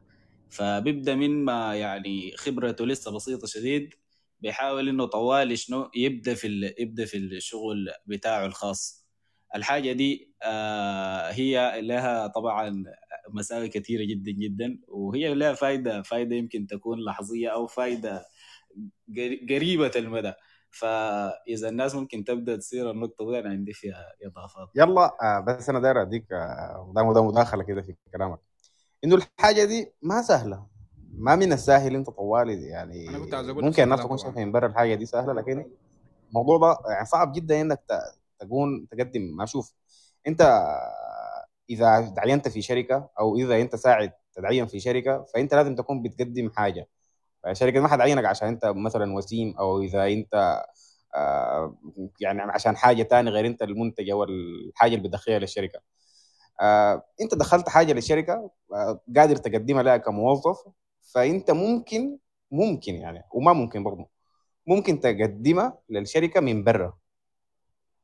فبيبدأ 0.51 1.15
من 1.15 1.45
ما 1.45 1.75
يعني 1.75 2.33
خبرته 2.37 2.87
لسه 2.87 3.11
بسيطة 3.15 3.47
شديد 3.47 3.95
بيحاول 4.41 4.89
إنه 4.89 5.05
طوالي 5.07 5.57
شنو 5.57 5.91
يبدأ 5.95 6.35
في 6.35 6.47
ال- 6.47 6.75
يبدأ 6.79 7.05
في 7.05 7.17
الشغل 7.17 7.91
بتاعه 8.07 8.47
الخاص. 8.47 9.05
الحاجة 9.57 9.93
دي 9.93 10.35
آه 10.43 11.31
هي 11.31 11.81
لها 11.83 12.27
طبعا 12.27 12.85
مساوئ 13.31 13.69
كثيرة 13.69 14.05
جدا 14.05 14.31
جدا 14.33 14.79
وهي 14.89 15.35
لها 15.35 15.55
فائده 15.55 16.03
فائده 16.03 16.37
يمكن 16.37 16.67
تكون 16.67 17.05
لحظية 17.05 17.49
أو 17.49 17.67
فائده 17.67 18.25
قري- 19.17 19.47
قريبة 19.51 19.91
المدى. 19.97 20.33
فإذا 20.75 21.69
الناس 21.69 21.95
ممكن 21.95 22.25
تبدأ 22.25 22.57
تصير 22.57 22.91
النقطة 22.91 23.31
دي 23.31 23.39
أنا 23.39 23.51
عندي 23.51 23.73
فيها 23.73 24.13
إضافات. 24.25 24.69
يلا 24.75 25.17
آه 25.23 25.41
بس 25.41 25.69
أنا 25.69 25.81
داير 25.81 26.03
أديك 26.03 26.33
آه 26.33 26.93
ده 26.97 27.13
ده 27.13 27.25
مداخلة 27.25 27.63
كده 27.63 27.83
في 27.83 27.95
كلامك. 28.13 28.39
إنه 29.05 29.17
الحاجة 29.17 29.65
دي 29.65 29.93
ما 30.03 30.23
سهلة. 30.23 30.67
ما 31.19 31.37
من 31.37 31.53
السهل 31.53 31.95
أنت 31.95 32.11
طوالي 32.11 32.63
يعني 32.67 33.09
أنا 33.09 33.19
كنت 33.19 33.35
عايز 33.35 33.49
ممكن 33.51 33.83
الناس 33.83 34.01
تكون 34.01 34.19
من 34.37 34.53
برا 34.53 34.67
الحاجة 34.67 34.95
دي 34.95 35.07
سهلة 35.07 35.33
لكن 35.33 35.71
الموضوع 36.29 36.59
ده 36.59 36.79
يعني 36.93 37.07
صعب 37.07 37.33
جدا 37.33 37.61
إنك 37.61 37.81
ت- 37.89 38.19
تكون 38.41 38.89
تقدم. 38.89 39.37
ما 39.37 39.47
شوف 39.47 39.73
أنت 40.27 40.67
إذا 41.71 42.13
تعينت 42.17 42.49
في 42.49 42.63
شركة 42.63 43.11
أو 43.21 43.37
إذا 43.37 43.61
أنت 43.61 43.77
ساعد 43.77 44.13
تتعين 44.35 44.67
في 44.67 44.81
شركة 44.81 45.25
فأنت 45.35 45.55
لازم 45.55 45.75
تكون 45.75 46.03
بتقدم 46.03 46.51
حاجة. 46.51 46.89
الشركة 47.49 47.81
ما 47.81 47.89
حتعينك 47.89 48.25
عشان 48.25 48.49
أنت 48.49 48.65
مثلا 48.66 49.15
وسيم 49.15 49.55
أو 49.59 49.81
إذا 49.83 50.07
أنت 50.07 50.62
آه، 51.15 51.77
يعني 52.21 52.43
عشان 52.43 52.77
حاجة 52.77 53.03
تانية 53.03 53.31
غير 53.31 53.47
أنت 53.47 53.62
المنتج 53.62 54.11
أو 54.11 54.25
الحاجة 54.25 54.95
اللي 54.97 55.09
بتدخلها 55.09 55.39
للشركة. 55.39 55.81
آه، 56.61 57.03
أنت 57.21 57.35
دخلت 57.35 57.69
حاجة 57.69 57.93
للشركة 57.93 58.51
آه، 58.75 59.01
قادر 59.16 59.37
تقدمها 59.37 59.83
لها 59.83 59.97
كموظف 59.97 60.59
فأنت 61.15 61.51
ممكن 61.51 62.19
ممكن 62.51 62.95
يعني 62.95 63.25
وما 63.35 63.53
ممكن 63.53 63.85
برضه 63.85 64.09
ممكن 64.66 65.01
تقدمها 65.01 65.79
للشركة 65.91 66.41
من 66.41 66.65
برا 66.65 66.95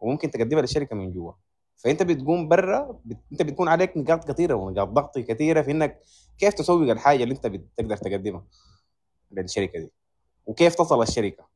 وممكن 0.01 0.31
تقدمها 0.31 0.61
للشركة 0.62 0.97
من 0.97 1.12
جوا. 1.12 1.33
فأنت 1.77 2.03
بتقوم 2.03 2.49
برا 2.49 3.01
بت... 3.05 3.19
أنت 3.33 3.43
بتكون 3.43 3.69
عليك 3.69 3.97
نقاط 3.97 4.31
كثيرة 4.33 4.55
ونقاط 4.55 4.89
ضغط 4.89 5.19
كثيرة 5.19 5.62
في 5.62 5.71
إنك 5.71 6.01
كيف 6.39 6.55
تسوق 6.55 6.91
الحاجة 6.91 7.23
اللي 7.23 7.35
أنت 7.35 7.47
بتقدر 7.47 7.97
تقدمها. 7.97 8.45
للشركه 9.31 9.78
دي. 9.78 9.93
وكيف 10.47 10.74
تصل 10.74 11.02
الشركة؟ 11.02 11.51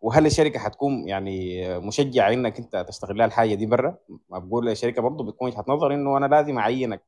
وهل 0.00 0.26
الشركة 0.26 0.58
حتكون 0.58 1.08
يعني 1.08 1.68
مشجعة 1.78 2.32
إنك 2.32 2.58
أنت 2.58 2.84
تشتغل 2.88 3.18
لها 3.18 3.26
الحاجة 3.26 3.54
دي 3.54 3.66
برا؟ 3.66 3.98
ما 4.28 4.38
بقول 4.38 4.68
الشركة 4.68 5.02
برضه 5.02 5.24
بتكون 5.24 5.48
وجهة 5.48 5.64
نظر 5.68 5.94
إنه 5.94 6.16
أنا 6.16 6.26
لازم 6.26 6.58
أعينك. 6.58 7.02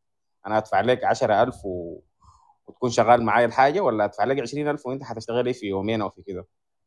أنا 0.46 0.58
أدفع 0.58 0.80
لك 0.80 1.04
10000 1.04 1.64
و... 1.64 1.98
وتكون 2.66 2.90
شغال 2.90 3.22
معايا 3.22 3.46
الحاجة 3.46 3.80
ولا 3.80 4.04
أدفع 4.04 4.24
لك 4.24 4.40
20000 4.40 4.86
وأنت 4.86 5.02
حتشتغل 5.02 5.44
لي 5.44 5.52
في 5.52 5.66
يومين 5.66 6.02
أو 6.02 6.10
في 6.10 6.22
كده؟ 6.22 6.46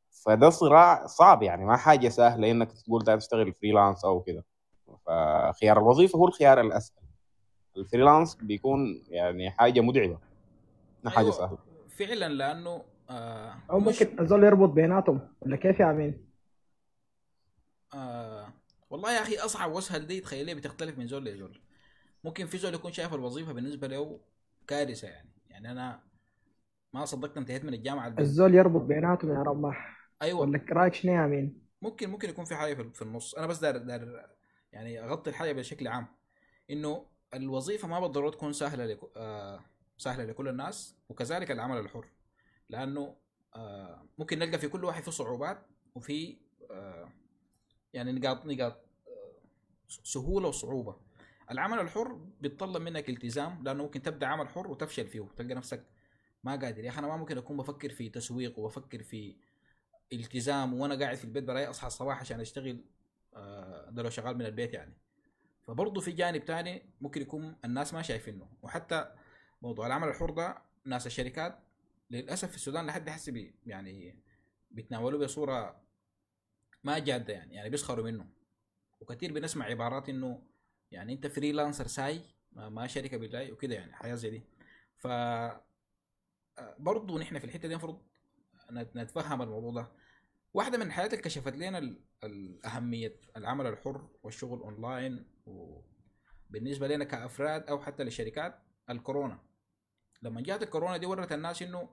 فده 0.10 0.50
صراع 0.50 1.06
صعب 1.08 1.44
يعني 1.44 1.66
ما 1.66 1.78
حاجة 1.78 2.10
سهلة 2.10 2.52
إنك 2.52 2.72
تقول 2.72 3.02
تشتغل 3.02 3.54
freelance 3.54 4.06
أو 4.06 4.22
كده. 4.22 4.46
فخيار 5.06 5.78
الوظيفة 5.78 6.20
هو 6.20 6.28
الخيار 6.28 6.62
الأسهل. 6.62 7.04
ال 7.78 7.84
freelance 7.84 8.36
بيكون 8.36 9.04
يعني 9.10 9.52
حاجة 9.52 9.82
متعبة 9.82 10.18
ما 11.04 11.10
حاجة 11.10 11.26
أيوه. 11.26 11.38
سهلة. 11.38 11.58
فعلا 11.98 12.30
لأنه 12.34 12.86
آه 13.10 13.58
أو 13.72 13.80
مش 13.80 14.02
ممكن 14.02 14.20
الزول 14.20 14.44
يربط 14.44 14.70
بيناتهم. 14.70 15.20
ولا 15.42 15.56
كيف 15.56 15.80
يا 15.80 15.92
امين؟ 15.92 16.28
آه 17.94 18.54
والله 18.90 19.12
يا 19.16 19.22
أخي 19.22 19.38
أصعب 19.38 19.72
واسهل 19.72 20.08
دي 20.08 20.22
تخيليه 20.22 20.54
بتختلف 20.54 20.98
من 20.98 21.08
زول 21.08 21.26
لزول. 21.26 21.60
ممكن 22.24 22.46
في 22.46 22.58
زول 22.58 22.74
يكون 22.74 22.92
شايف 22.92 23.14
الوظيفة 23.14 23.54
بالنسبة 23.54 23.88
له 23.88 24.20
كارثة 24.68 25.08
يعني. 25.08 25.30
يعني 25.50 25.72
أنا 25.72 26.00
ما 26.94 27.06
صدقت 27.06 27.38
انتهيت 27.38 27.66
من 27.66 27.74
الجامعة 27.74 28.08
البيت 28.08 28.20
الزول 28.20 28.56
يربط 28.56 28.82
بيناتهم 28.82 29.32
يا 29.32 29.44
رماح 29.44 29.98
أيوه. 30.22 30.40
ولا 30.40 30.66
رأيك 30.72 30.94
شنو 30.94 31.14
يا 31.14 31.26
امين؟ 31.26 31.62
ممكن 31.82 32.10
ممكن 32.10 32.30
يكون 32.30 32.46
في 32.46 32.56
حاجة 32.56 32.74
في 32.74 32.90
في 32.94 33.02
النص. 33.02 33.36
أنا 33.36 33.48
بس 33.48 33.60
دار 33.60 33.78
دار 33.78 34.30
يعني 34.74 35.04
أغطي 35.04 35.30
الحاجة 35.30 35.52
بشكل 35.52 35.88
عام. 35.88 36.08
إنه 36.70 37.06
الوظيفة 37.34 37.88
ما 37.88 38.00
بالضرورة 38.00 38.30
تكون 38.32 38.54
سهلة 38.54 38.86
لك 38.86 39.00
آه 39.18 39.60
سهلة 39.98 40.24
لكل 40.26 40.48
الناس 40.48 40.96
وكذلك 41.10 41.52
العمل 41.52 41.78
الحر. 41.78 42.08
لأنه 42.70 43.16
آه 43.56 44.06
ممكن 44.18 44.40
نلقى 44.40 44.60
في 44.60 44.68
كل 44.68 44.84
واحد 44.86 45.04
في 45.04 45.12
صعوبات 45.12 45.68
وفي 45.96 46.38
آه 46.72 47.10
يعني 47.94 48.12
نقاط 48.12 48.46
نقاط 48.46 48.74
آه، 49.08 49.34
سهولة 49.88 50.48
وصعوبة. 50.48 50.96
العمل 51.52 51.80
الحر 51.80 52.14
بيتطلب 52.42 52.82
منك 52.82 53.10
التزام 53.10 53.64
لأنه 53.64 53.84
ممكن 53.84 54.02
تبدأ 54.02 54.28
عمل 54.28 54.48
حر 54.50 54.68
وتفشل 54.68 55.08
فيه 55.08 55.28
تلقى 55.36 55.54
نفسك 55.54 55.86
ما 56.44 56.52
قادر. 56.52 56.84
يا 56.84 56.90
أخي 56.90 57.00
أنا 57.00 57.08
ما 57.08 57.18
ممكن 57.18 57.38
أكون 57.38 57.58
بفكر 57.58 57.90
في 57.90 58.10
تسويق 58.10 58.60
وبفكر 58.60 59.04
في 59.04 59.36
التزام 60.14 60.74
وأنا 60.74 60.96
قاعد 60.96 61.18
في 61.18 61.24
البيت 61.24 61.44
براي 61.44 61.66
أصحى 61.66 61.88
الصباح 61.88 62.20
عشان 62.20 62.40
أشتغل 62.40 62.84
ده 63.90 64.04
لو 64.04 64.10
شغال 64.10 64.38
من 64.38 64.46
البيت 64.46 64.74
يعني. 64.74 64.94
فبرضه 65.64 66.02
في 66.02 66.12
جانب 66.12 66.46
تاني 66.46 66.94
ممكن 67.02 67.22
يكون 67.22 67.56
الناس 67.66 67.94
ما 67.94 68.02
شايفينه. 68.02 68.50
وحتى 68.62 69.16
موضوع 69.62 69.88
العمل 69.88 70.08
الحر 70.08 70.30
ده 70.30 70.58
ناس 70.86 71.08
الشركات 71.08 71.60
للأسف 72.10 72.50
في 72.50 72.56
السودان 72.56 72.86
لحد 72.86 73.10
هسه 73.10 73.32
بي 73.32 73.56
يعني 73.66 74.24
بيتناولوه 74.72 75.20
بصوره 75.26 75.82
ما 76.84 77.00
جادة 77.00 77.34
يعني 77.34 77.56
يعني 77.56 77.70
بيسخروا 77.70 78.06
منه. 78.06 78.30
وكثير 79.00 79.34
بنسمع 79.34 79.66
عبارات 79.66 80.10
إنه 80.10 80.44
يعني 80.92 81.14
أنت 81.14 81.28
freelancer 81.28 81.88
ساي 81.88 82.22
ما, 82.52 82.88
شركة 82.88 83.18
بالله 83.18 83.52
وكده 83.52 83.76
يعني 83.76 83.96
حياه 83.96 84.16
زي 84.16 84.30
دي. 84.30 84.44
ف 84.98 85.08
برضه 86.80 87.20
نحن 87.20 87.40
في 87.40 87.46
الحتة 87.46 87.68
دي 87.68 87.74
المفروض 87.74 88.02
نت- 88.72 88.96
نتفهم 88.96 89.42
الموضوع 89.42 89.72
ده. 89.72 89.92
واحدة 90.54 90.78
من 90.78 90.88
الحاجات 90.88 91.14
اللي 91.14 91.24
كشفت 91.24 91.56
لنا 91.56 91.98
الأهمية 92.24 93.20
العمل 93.38 93.68
الحر 93.68 94.10
والشغل 94.24 94.60
أونلاين 94.60 95.26
وبالنسبة 95.46 96.88
لنا 96.88 97.04
كأفراد 97.06 97.68
أو 97.70 97.80
حتى 97.80 98.04
للشركات 98.04 98.60
الكورونا. 98.90 99.47
لما 100.22 100.42
جات 100.42 100.64
الكورونا 100.64 100.98
دي 100.98 101.06
ورت 101.06 101.32
الناس 101.32 101.62
إنه 101.62 101.90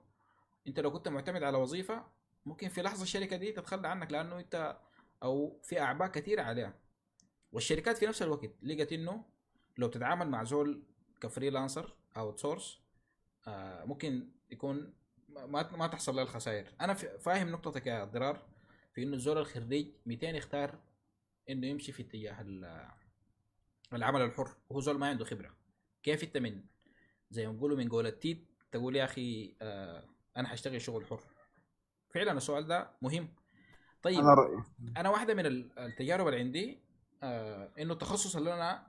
أنت 0.67 0.79
لو 0.79 0.91
كنت 0.91 1.07
معتمد 1.07 1.43
على 1.43 1.57
وظيفة 1.57 2.03
ممكن 2.45 2.69
في 2.69 2.81
لحظة 2.81 3.03
الشركة 3.03 3.35
دي 3.37 3.51
تتخلى 3.51 3.87
عنك 3.87 4.11
لأنه 4.11 4.39
أنت 4.39 4.77
أو 5.23 5.59
في 5.63 5.79
أعباء 5.81 6.07
كثيرة 6.07 6.41
عليها. 6.41 6.73
والشركات 7.51 7.97
في 7.97 8.05
نفس 8.05 8.21
الوقت 8.21 8.51
لقت 8.63 8.93
إنه 8.93 9.25
لو 9.77 9.87
تتعامل 9.87 10.29
مع 10.29 10.43
زول 10.43 10.83
ك 11.21 11.95
freelancer 12.17 12.37
outsource 12.37 12.79
ممكن 13.85 14.29
يكون 14.49 14.93
ما 15.29 15.71
ما 15.77 15.87
تحصل 15.87 16.15
له 16.15 16.21
الخسائر. 16.21 16.73
أنا 16.81 16.93
فاهم 16.93 17.49
نقطتك 17.49 17.87
يا 17.87 18.03
ضرار 18.03 18.45
في 18.93 19.03
إنه 19.03 19.13
الزول 19.15 19.37
الخريج 19.37 19.87
200 20.05 20.27
يختار 20.27 20.79
إنه 21.49 21.67
يمشي 21.67 21.91
في 21.91 22.01
اتجاه 22.01 22.41
ال- 22.41 22.89
العمل 23.93 24.21
الحر. 24.21 24.55
وهو 24.69 24.79
زول 24.79 24.97
ما 24.97 25.07
عنده 25.09 25.25
خبرة. 25.25 25.55
كيف 26.03 26.23
انت 26.23 26.37
من 26.37 26.63
زي 27.29 27.47
ما 27.47 27.53
بيقولوا 27.53 27.77
من 27.77 27.89
قول 27.89 28.07
التيت 28.07 28.45
تقول 28.71 28.95
يا 28.95 29.03
أخي 29.03 29.55
آه 29.61 30.03
أنا 30.37 30.47
حاشتغل 30.47 30.81
شغل 30.81 31.05
حر. 31.05 31.19
فعلا 32.09 32.31
السؤال 32.31 32.67
ده 32.67 32.91
مهم. 33.01 33.29
طيب 34.01 34.19
أنا 34.19 34.33
رأيي. 34.33 34.63
أنا 34.97 35.09
واحدة 35.09 35.33
من 35.33 35.45
ال- 35.45 35.79
التجارب 35.79 36.27
اللي 36.27 36.39
عندي 36.39 36.79
آه 37.23 37.71
إنه 37.79 37.93
التخصص 37.93 38.35
اللي 38.35 38.53
أنا 38.53 38.87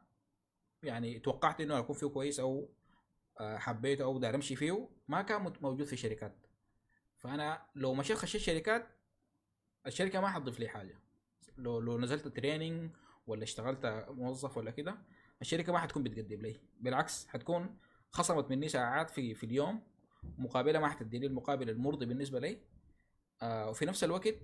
يعني 0.83 1.19
توقعت 1.19 1.61
إنه 1.61 1.79
اكون 1.79 1.97
فيه 1.97 2.07
كويس 2.07 2.41
أو 2.41 2.69
آه، 3.41 3.59
حبيته 3.59 4.05
أو 4.05 4.19
داير 4.19 4.35
أمشي 4.35 4.57
فيه 4.57 4.89
ما 5.09 5.23
كان 5.23 5.53
موجود 5.61 5.87
في 5.87 5.97
شركات. 5.97 6.47
فأنا 7.19 7.63
لو 7.75 7.95
مشيت 7.95 8.17
خشيت 8.17 8.41
شركات 8.41 8.87
الشركة 9.87 10.21
ما 10.21 10.29
حتضيف 10.29 10.61
لي 10.61 10.69
حاجة. 10.69 10.99
لو 11.59 11.81
لو 11.81 11.99
نزلت 11.99 12.29
تريننج 12.29 12.91
ولا 13.27 13.43
اشتغلت 13.43 14.07
موظف 14.09 14.57
ولا 14.57 14.71
كده 14.71 14.99
الشركة 15.41 15.73
ما 15.73 15.79
حتكون 15.79 16.03
بتقدم 16.03 16.41
لي. 16.43 16.61
بالعكس 16.81 17.27
حتكون 17.27 17.79
خصمت 18.17 18.51
مني 18.51 18.69
ساعات 18.69 19.11
في 19.11 19.35
في 19.35 19.47
اليوم 19.47 19.81
مقابلة 20.39 20.79
ما 20.79 20.89
حتدي 20.89 21.19
لي 21.19 21.27
المقابل 21.27 21.71
المرضي 21.71 22.07
بالنسبة 22.07 22.41
لي. 22.41 22.59
آه 23.43 23.71
وفي 23.71 23.85
نفس 23.87 24.05
الوقت 24.05 24.35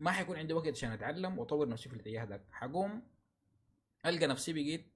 ما 0.00 0.10
حيكون 0.10 0.36
عندي 0.36 0.52
وقت 0.54 0.68
عشان 0.68 0.90
أتعلم 0.92 1.38
وأطور 1.38 1.68
نفسي 1.68 1.88
في 1.88 1.94
الاتجاه 1.94 2.24
ده 2.24 2.44
حقوم 2.50 3.02
ألقى 4.06 4.26
نفسي 4.26 4.52
بقيت 4.52 4.86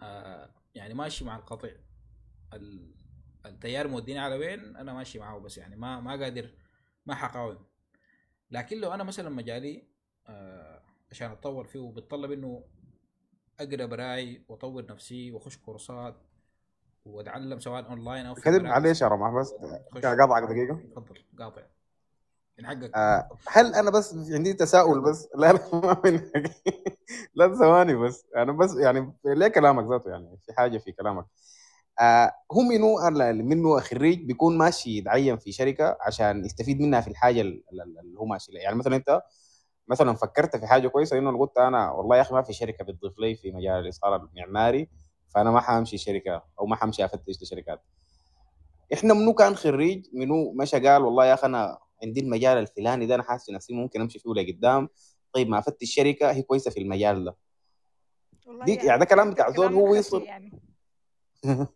آه 0.00 0.50
يعني 0.74 0.94
ماشي 0.94 1.24
مع 1.24 1.36
القطيع. 1.36 1.76
ال- 2.52 2.94
التيار 3.46 3.88
موديني 3.88 4.18
على 4.18 4.34
وين 4.34 4.76
أنا 4.76 4.92
ماشي 4.92 5.18
معاه 5.18 5.38
بس 5.38 5.58
يعني 5.58 5.76
ما 5.76 6.00
ما 6.00 6.10
قادر 6.10 6.50
ما 7.06 7.14
حقاوم. 7.14 7.66
لكن 8.50 8.80
لو 8.80 8.94
أنا 8.94 9.04
مثلا 9.04 9.28
مجالي 9.30 9.86
آه 10.26 10.82
عشان 11.10 11.30
أتطور 11.30 11.64
فيه 11.64 11.78
وبتطلب 11.78 12.32
إنه 12.32 12.64
أقرأ 13.60 13.86
براي 13.86 14.44
وأطور 14.48 14.86
نفسي 14.86 15.30
وأخش 15.32 15.56
كورسات 15.56 16.16
وأتعلم 17.06 17.58
سواء 17.60 17.86
اونلاين 17.90 18.26
أو 18.26 18.34
في 18.34 18.40
كذب 18.40 18.62
معلش 18.62 19.02
يا 19.02 19.08
رمح 19.08 19.30
بس 19.30 19.52
قاطعك 20.04 20.42
دقيقة. 20.42 20.74
تفضل 20.96 21.24
قاطع. 21.38 21.62
من 22.58 22.66
حقك. 22.66 22.94
آه 22.96 23.28
هل 23.48 23.74
أنا 23.74 23.90
بس 23.90 24.14
عندي 24.14 24.52
تساؤل 24.52 25.00
بس؟ 25.00 25.28
لا 25.38 25.52
لا 25.52 25.60
ما 25.72 26.00
من 26.04 26.20
لا 27.34 27.54
ثواني 27.54 27.94
بس. 27.94 28.26
أنا 28.36 28.52
بس 28.52 28.74
يعني 28.74 29.12
ليه 29.24 29.48
كلامك 29.48 29.84
ذاته 29.90 30.10
يعني؟ 30.10 30.38
في 30.46 30.52
حاجة 30.52 30.78
في 30.78 30.92
كلامك. 30.92 31.26
آه 32.00 32.32
هو 32.52 32.60
منو 32.62 33.08
ال- 33.08 33.44
منو 33.44 33.80
خريج 33.80 34.24
بيكون 34.26 34.58
ماشي 34.58 34.98
يتعين 34.98 35.36
في 35.36 35.52
شركة 35.52 35.98
عشان 36.00 36.44
يستفيد 36.44 36.80
منها 36.80 37.00
في 37.00 37.08
الحاجة 37.08 37.40
ال- 37.40 37.64
ال- 37.72 37.98
اللي 38.00 38.18
هو 38.18 38.24
ماشي 38.24 38.52
لها. 38.52 38.62
يعني 38.62 38.76
مثلا 38.76 38.96
أنت 38.96 39.22
مثلا 39.88 40.14
فكرت 40.14 40.56
في 40.56 40.66
حاجة 40.66 40.88
كويسة 40.88 41.18
إنه 41.18 41.38
قلت 41.38 41.58
أنا 41.58 41.90
والله 41.90 42.16
يا 42.16 42.20
أخي 42.22 42.34
ما 42.34 42.42
في 42.42 42.52
شركة 42.52 42.84
بتضيف 42.84 43.18
لي 43.18 43.34
في 43.34 43.52
مجال 43.52 43.74
الإصدار 43.84 44.16
المعماري. 44.16 44.88
فأنا 45.28 45.50
ما 45.50 45.60
حأمشي 45.60 45.98
شركة 45.98 46.42
أو 46.60 46.66
ما 46.66 46.76
حأمشي 46.76 47.04
أفتش 47.04 47.42
لشركات. 47.42 47.82
إحنا 48.92 49.14
منو 49.14 49.34
كان 49.34 49.56
خريج؟ 49.56 50.06
منو؟ 50.12 50.52
مشى 50.52 50.78
قال 50.88 51.02
والله 51.02 51.26
يا 51.26 51.34
أخي 51.34 51.46
أنا 51.46 51.78
عندي 52.02 52.20
المجال 52.20 52.58
الفلاني 52.58 53.06
ده 53.06 53.14
أنا 53.14 53.22
حاسس 53.22 53.50
نفسي 53.50 53.74
ممكن 53.74 54.00
أمشي 54.00 54.18
فيه 54.18 54.30
لقدام 54.30 54.88
طيب 55.32 55.48
ما 55.48 55.58
أفتش 55.58 55.94
شركة 55.94 56.30
هي 56.30 56.42
كويسة 56.42 56.70
في 56.70 56.80
المجال 56.80 57.24
ده. 57.24 57.36
والله 58.46 58.64
دي 58.64 58.74
يعني 58.74 58.86
يعني 58.86 59.00
ده 59.00 59.04
كلام 59.04 59.30
بتاع 59.30 59.50
زول 59.50 59.74
هو 59.74 59.94
يصل 59.94 60.22
يعني. 60.22 60.52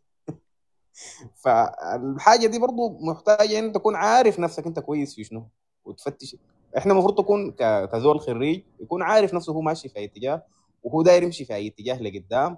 فالحاجة 1.44 2.46
دي 2.46 2.58
برضو 2.58 2.98
محتاجة 3.00 3.58
إن 3.58 3.72
تكون 3.72 3.96
عارف 3.96 4.38
نفسك 4.38 4.66
أنت 4.66 4.78
كويس 4.78 5.14
في 5.14 5.24
شنو 5.24 5.48
وتفتش. 5.84 6.36
إحنا 6.78 6.92
المفروض 6.92 7.18
تكون 7.18 7.50
كزول 7.86 8.20
خريج 8.20 8.62
يكون 8.80 9.02
عارف 9.02 9.34
نفسه 9.34 9.52
هو 9.52 9.60
ماشي 9.60 9.88
في 9.88 9.98
أي 9.98 10.04
اتجاه 10.04 10.42
وهو 10.82 11.02
داير 11.02 11.22
يمشي 11.22 11.44
في 11.44 11.54
أي 11.54 11.66
اتجاه 11.66 12.02
لقدام. 12.02 12.56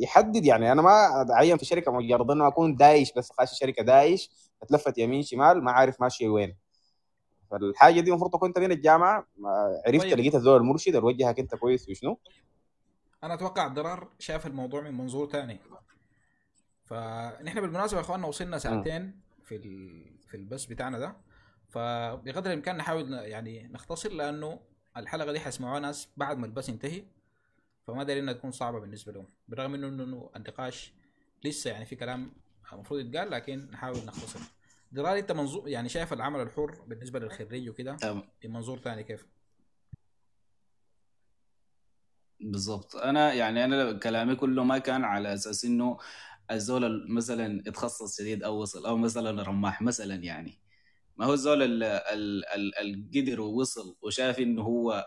ويحدد 0.00 0.44
يعني 0.44 0.72
أنا 0.72 0.82
ما 0.82 1.22
اتعين 1.22 1.56
في 1.56 1.64
شركة 1.64 1.92
مجرد 1.92 2.30
إنه 2.30 2.48
أكون 2.48 2.76
دايش 2.76 3.12
بس 3.12 3.32
خاشي 3.32 3.56
شركة 3.56 3.82
دايش 3.82 4.30
أتلفت 4.62 4.98
يمين 4.98 5.22
شمال 5.22 5.64
ما 5.64 5.70
عارف 5.72 6.00
ماشي 6.00 6.28
وين. 6.28 6.56
فالحاجة 7.50 8.00
دي 8.00 8.10
المفروض 8.10 8.30
تكون 8.30 8.48
أنت 8.48 8.58
من 8.58 8.72
الجامعة 8.72 9.26
عرفت 9.86 10.04
طيب. 10.04 10.18
لقيت 10.18 10.34
الزول 10.34 10.60
المرشد 10.60 10.94
اللي 10.94 11.06
وجهك 11.06 11.38
أنت 11.38 11.54
كويس 11.54 11.84
في 11.84 11.94
شنو؟ 11.94 12.18
أنا 13.24 13.34
أتوقع 13.34 13.66
الضرار 13.66 14.08
شاف 14.18 14.46
الموضوع 14.46 14.80
من 14.80 14.94
منظور 14.96 15.26
تاني. 15.26 15.60
فنحن 16.84 17.60
بالمناسبة 17.60 17.96
يا 17.96 18.02
اخواننا 18.04 18.26
وصلنا. 18.26 18.58
ساعتين 18.58 19.20
في 19.44 19.56
ال... 19.56 20.04
في 20.28 20.36
البث 20.36 20.64
بتاعنا 20.64 20.98
ده. 20.98 21.16
فبقدر 21.68 22.50
الإمكان 22.50 22.76
نحاول 22.76 23.12
يعني 23.12 23.68
نختصر 23.72 24.12
لأنه 24.12 24.60
الحلقة 24.96 25.32
دي 25.32 25.40
حيسمعوها 25.40 25.80
ناس 25.80 26.08
بعد 26.16 26.38
ما 26.38 26.46
البث 26.46 26.68
ينتهي. 26.68 27.04
فما 27.86 28.04
داري 28.04 28.20
إنها 28.20 28.34
تكون 28.34 28.50
صعبة 28.50 28.80
بالنسبة 28.80 29.12
لهم. 29.12 29.26
بالرغم 29.48 29.74
انه 29.74 29.88
انه 29.88 30.30
النقاش 30.36 30.92
لسه 31.44 31.70
يعني 31.70 31.84
في 31.84 31.96
كلام 31.96 32.32
المفروض 32.72 33.00
يتقال 33.00 33.30
لكن 33.30 33.68
نحاول 33.72 33.96
نختصر. 34.06 34.40
دراري 34.92 35.20
أنت 35.20 35.32
منظور 35.32 35.68
يعني 35.68 35.88
شايف 35.88 36.12
العمل 36.12 36.40
الحر 36.40 36.84
بالنسبة 36.86 37.18
للخريج 37.18 37.68
وكده؟ 37.68 37.96
بمنظور 38.42 38.78
ثاني 38.78 39.04
كيف؟ 39.04 39.26
بالضبط. 42.40 42.96
أنا 42.96 43.32
يعني 43.32 43.64
أنا 43.64 43.92
كلامي 43.92 44.34
كله 44.36 44.64
ما 44.64 44.78
كان 44.78 45.04
على 45.04 45.34
أساس 45.34 45.64
إنه 45.64 45.98
الزول 46.50 46.84
ال- 46.84 47.14
مثلا 47.14 47.62
اتخصص 47.66 48.18
شديد 48.20 48.42
أو 48.42 48.60
وصل 48.60 48.86
أو 48.86 48.96
مثلا 48.96 49.42
رماح 49.42 49.82
مثلا 49.82 50.14
يعني. 50.14 50.58
ما 51.16 51.26
هو 51.26 51.32
الزول 51.32 51.62
ال- 51.62 51.82
ال- 51.82 52.44
ال- 52.54 52.74
القدر 52.78 53.40
ووصل 53.40 53.96
وشاف 54.02 54.38
إنه 54.38 54.62
هو 54.62 55.06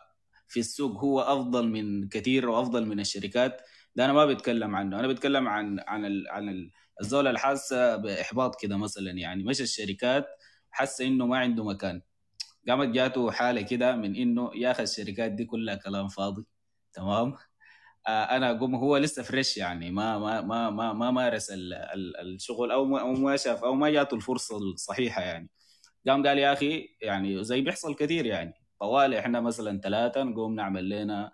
في 0.53 0.59
السوق 0.59 1.03
هو 1.03 1.21
أفضل 1.21 1.67
من 1.67 2.09
كثير 2.09 2.49
وأفضل 2.49 2.85
من 2.85 2.99
الشركات. 2.99 3.61
ده 3.95 4.05
أنا 4.05 4.13
ما 4.13 4.25
بتكلم 4.25 4.75
عنه. 4.75 4.99
أنا 4.99 5.07
بتكلم 5.07 5.47
عن 5.47 5.79
عن 5.87 6.05
ال 6.05 6.27
عن 6.29 6.49
ال- 6.49 6.71
الزول 7.01 7.27
اللي 7.27 7.39
حاسه 7.39 7.95
بإحباط 7.95 8.61
كده 8.61 8.77
مثلا 8.77 9.11
يعني. 9.11 9.43
مش 9.43 9.61
الشركات 9.61 10.27
حاسة 10.71 11.05
إنه 11.07 11.25
ما 11.25 11.37
عنده 11.37 11.63
مكان. 11.63 12.01
قامت 12.69 12.87
جاته 12.89 13.31
حالة 13.31 13.61
كده 13.61 13.95
من 13.95 14.15
إنه 14.15 14.51
يا 14.55 14.71
أخي 14.71 14.83
الشركات 14.83 15.31
دي 15.31 15.45
كلها 15.45 15.75
كلام 15.75 16.07
فاضي. 16.07 16.45
تمام؟ 16.93 17.33
آه، 18.07 18.23
أنا 18.23 18.51
أقوم 18.51 18.75
هو 18.75 18.97
لسه 18.97 19.23
فريش 19.23 19.57
يعني. 19.57 19.91
ما 19.91 20.19
ما 20.19 20.41
ما 20.41 20.69
ما, 20.69 20.93
ما 20.93 21.11
مارس 21.11 21.51
ال- 21.51 21.73
ال- 21.73 22.17
الشغل 22.35 22.71
أو 22.71 22.85
ما 22.85 23.01
أو 23.01 23.13
ما 23.13 23.37
شاف 23.37 23.63
أو 23.63 23.75
ما 23.75 23.89
جاته 23.89 24.15
الفرصة 24.15 24.57
الصحيحة 24.57 25.21
يعني. 25.21 25.49
قام 26.07 26.27
قال 26.27 26.37
يا 26.37 26.53
أخي 26.53 26.87
يعني 27.01 27.43
زي 27.43 27.61
بيحصل 27.61 27.95
كثير 27.95 28.25
يعني. 28.25 28.53
طوالي 28.79 29.19
إحنا 29.19 29.41
مثلا 29.41 29.79
ثلاثة 29.79 30.23
نقوم 30.23 30.55
نعمل 30.55 30.89
لنا 30.89 31.31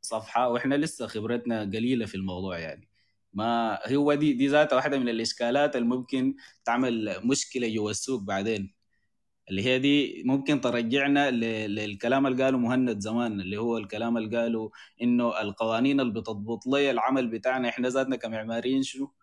صفحة 0.00 0.48
وإحنا 0.48 0.74
لسه 0.74 1.06
خبرتنا 1.06 1.60
قليلة 1.60 2.06
في 2.06 2.14
الموضوع 2.14 2.58
يعني. 2.58 2.88
ما 3.32 3.78
هو 3.92 4.14
دي 4.14 4.32
دي 4.32 4.48
ذاتها 4.48 4.76
واحدة 4.76 4.98
من 4.98 5.08
الإشكالات 5.08 5.76
اللي 5.76 5.88
ممكن 5.88 6.36
تعمل 6.64 7.20
مشكلة 7.24 7.68
جوا 7.74 7.90
السوق 7.90 8.22
بعدين. 8.22 8.74
اللي 9.50 9.62
هي 9.64 9.78
دي 9.78 10.22
ممكن 10.26 10.60
ترجعنا 10.60 11.30
للكلام 11.66 12.26
اللي 12.26 12.44
قاله 12.44 12.58
مهند 12.58 12.98
زمان 13.00 13.40
اللي 13.40 13.56
هو 13.56 13.78
الكلام 13.78 14.16
اللي 14.16 14.38
قاله 14.38 14.70
إنه 15.02 15.40
القوانين 15.40 16.00
اللي 16.00 16.12
بتضبط 16.12 16.66
لي 16.66 16.90
العمل 16.90 17.28
بتاعنا 17.28 17.68
إحنا 17.68 17.88
ذاتنا 17.88 18.16
كمعماريين 18.16 18.82
شنو؟ 18.82 19.14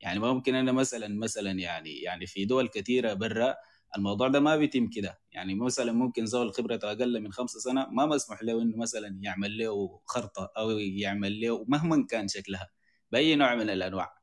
يعني 0.00 0.18
ممكن 0.18 0.54
أنا 0.54 0.72
مثلا 0.72 1.08
مثلا 1.08 1.50
يعني 1.50 1.90
يعني 2.00 2.26
في 2.26 2.44
دول 2.44 2.68
كثيره 2.68 3.14
برا 3.14 3.56
الموضوع 3.96 4.28
ده 4.28 4.40
ما 4.40 4.56
بيتم 4.56 4.90
كده. 4.90 5.18
يعني 5.32 5.54
مثلا 5.54 5.92
ممكن 5.92 6.26
زول 6.26 6.52
خبرته 6.54 6.88
أقل 6.92 7.20
من 7.22 7.32
خمسة 7.32 7.60
سنة 7.60 7.86
ما 7.90 8.06
مسموح 8.06 8.42
له 8.42 8.62
إنه 8.62 8.76
مثلا 8.76 9.18
يعمل 9.22 9.58
له 9.58 10.00
خرطة 10.04 10.52
أو 10.56 10.70
يعمل 10.78 11.40
له 11.40 11.64
مهما 11.68 12.06
كان 12.10 12.28
شكلها 12.28 12.70
بأي 13.12 13.36
نوع 13.36 13.54
من 13.54 13.70
الأنواع. 13.70 14.18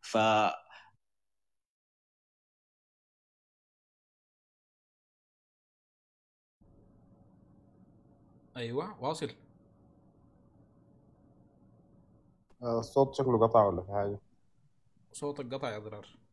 ف 0.00 0.18
أيوه 8.56 9.04
واصل. 9.04 9.30
آه، 12.62 12.78
الصوت 12.78 13.14
شكله 13.14 13.38
قطع 13.38 13.64
ولا 13.66 13.82
في 13.82 13.92
حاجة؟ 13.92 14.18
صوتك 15.12 15.54
قطع 15.54 15.70
يا 15.74 15.78
ضرار. 15.78 16.23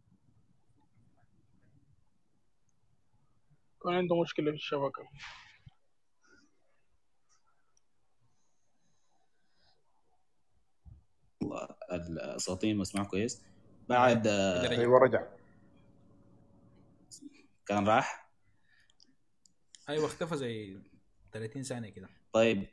كان 3.84 3.94
عنده 3.94 4.22
مشكلة 4.22 4.52
في 4.52 4.58
الشبكة. 4.58 5.04
الصوتين 12.36 12.78
مسموع 12.78 13.06
كويس. 13.06 13.42
بعد 13.90 14.28
كده 14.28 14.98
رجع. 14.98 15.28
كان 17.66 17.88
راح. 17.88 18.32
أيوه 19.90 20.06
اختفى 20.06 20.38
زي 20.38 20.78
30 21.32 21.64
ثانية 21.64 21.90
كده. 21.90 22.10
طيب. 22.34 22.68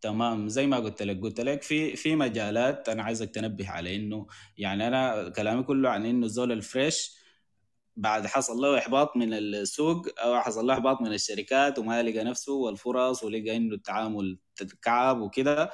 تمام 0.00 0.48
زي 0.48 0.66
ما 0.66 0.76
قلت 0.76 1.02
لك 1.02 1.20
قلت 1.20 1.40
لك 1.40 1.62
في 1.62 1.96
في 1.96 2.16
مجالات 2.16 2.88
أنا 2.88 3.02
عايزك 3.02 3.30
تنبه 3.30 3.70
على 3.70 3.96
إنه 3.96 4.26
يعني 4.58 4.86
أنا 4.88 5.28
كلامي 5.28 5.62
كله 5.62 5.90
عن 5.90 6.06
إنه 6.06 6.26
الزول 6.26 6.52
الفريش 6.52 7.19
بعد 8.00 8.26
حصل 8.26 8.56
له 8.56 8.78
إحباط 8.78 9.16
من 9.16 9.32
السوق 9.34 10.06
أو 10.18 10.40
حصل 10.40 10.66
له 10.66 10.74
إحباط 10.74 11.00
من 11.00 11.12
الشركات 11.12 11.78
وما 11.78 12.02
لقى 12.02 12.24
نفسه 12.24 12.52
والفرص 12.52 13.24
ولقى 13.24 13.56
إنه 13.56 13.74
التعامل 13.74 14.38
كعب 14.82 15.20
وكده. 15.20 15.70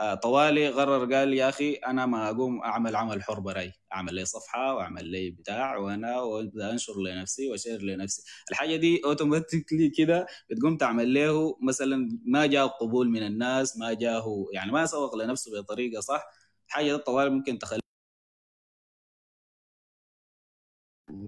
آه، 0.00 0.14
طوالي 0.14 0.68
قرر 0.68 1.14
قال 1.14 1.34
يا 1.34 1.48
أخي 1.48 1.72
أنا 1.74 2.06
ما 2.06 2.30
أقوم 2.30 2.62
أعمل 2.62 2.96
عمل 2.96 3.22
حر 3.22 3.40
براي. 3.40 3.72
أعمل 3.94 4.14
لي 4.14 4.24
صفحة 4.24 4.74
وأعمل 4.74 5.06
لي 5.06 5.30
بتاع 5.30 5.76
وأنا 5.76 6.20
وأبدأ 6.20 6.70
أنشر 6.72 6.92
لنفسي 7.02 7.48
وأشير 7.50 7.82
لنفسي. 7.82 8.22
الحاجة 8.50 8.76
دي 8.76 9.00
automatically 9.04 9.90
كده 9.90 10.26
بتقوم 10.50 10.76
تعمل 10.76 11.14
له 11.14 11.56
مثلا 11.62 12.08
ما 12.26 12.46
جاء 12.46 12.66
قبول 12.66 13.10
من 13.10 13.22
الناس 13.26 13.78
ما 13.78 13.92
جاه 13.92 14.46
يعني 14.52 14.72
ما 14.72 14.86
سوق 14.86 15.16
لنفسه 15.16 15.60
بطريقة 15.60 16.00
صح. 16.00 16.22
الحاجة 16.68 16.92
دي 16.92 16.98
طوال 16.98 17.32
ممكن 17.32 17.58
تخلي 17.58 17.80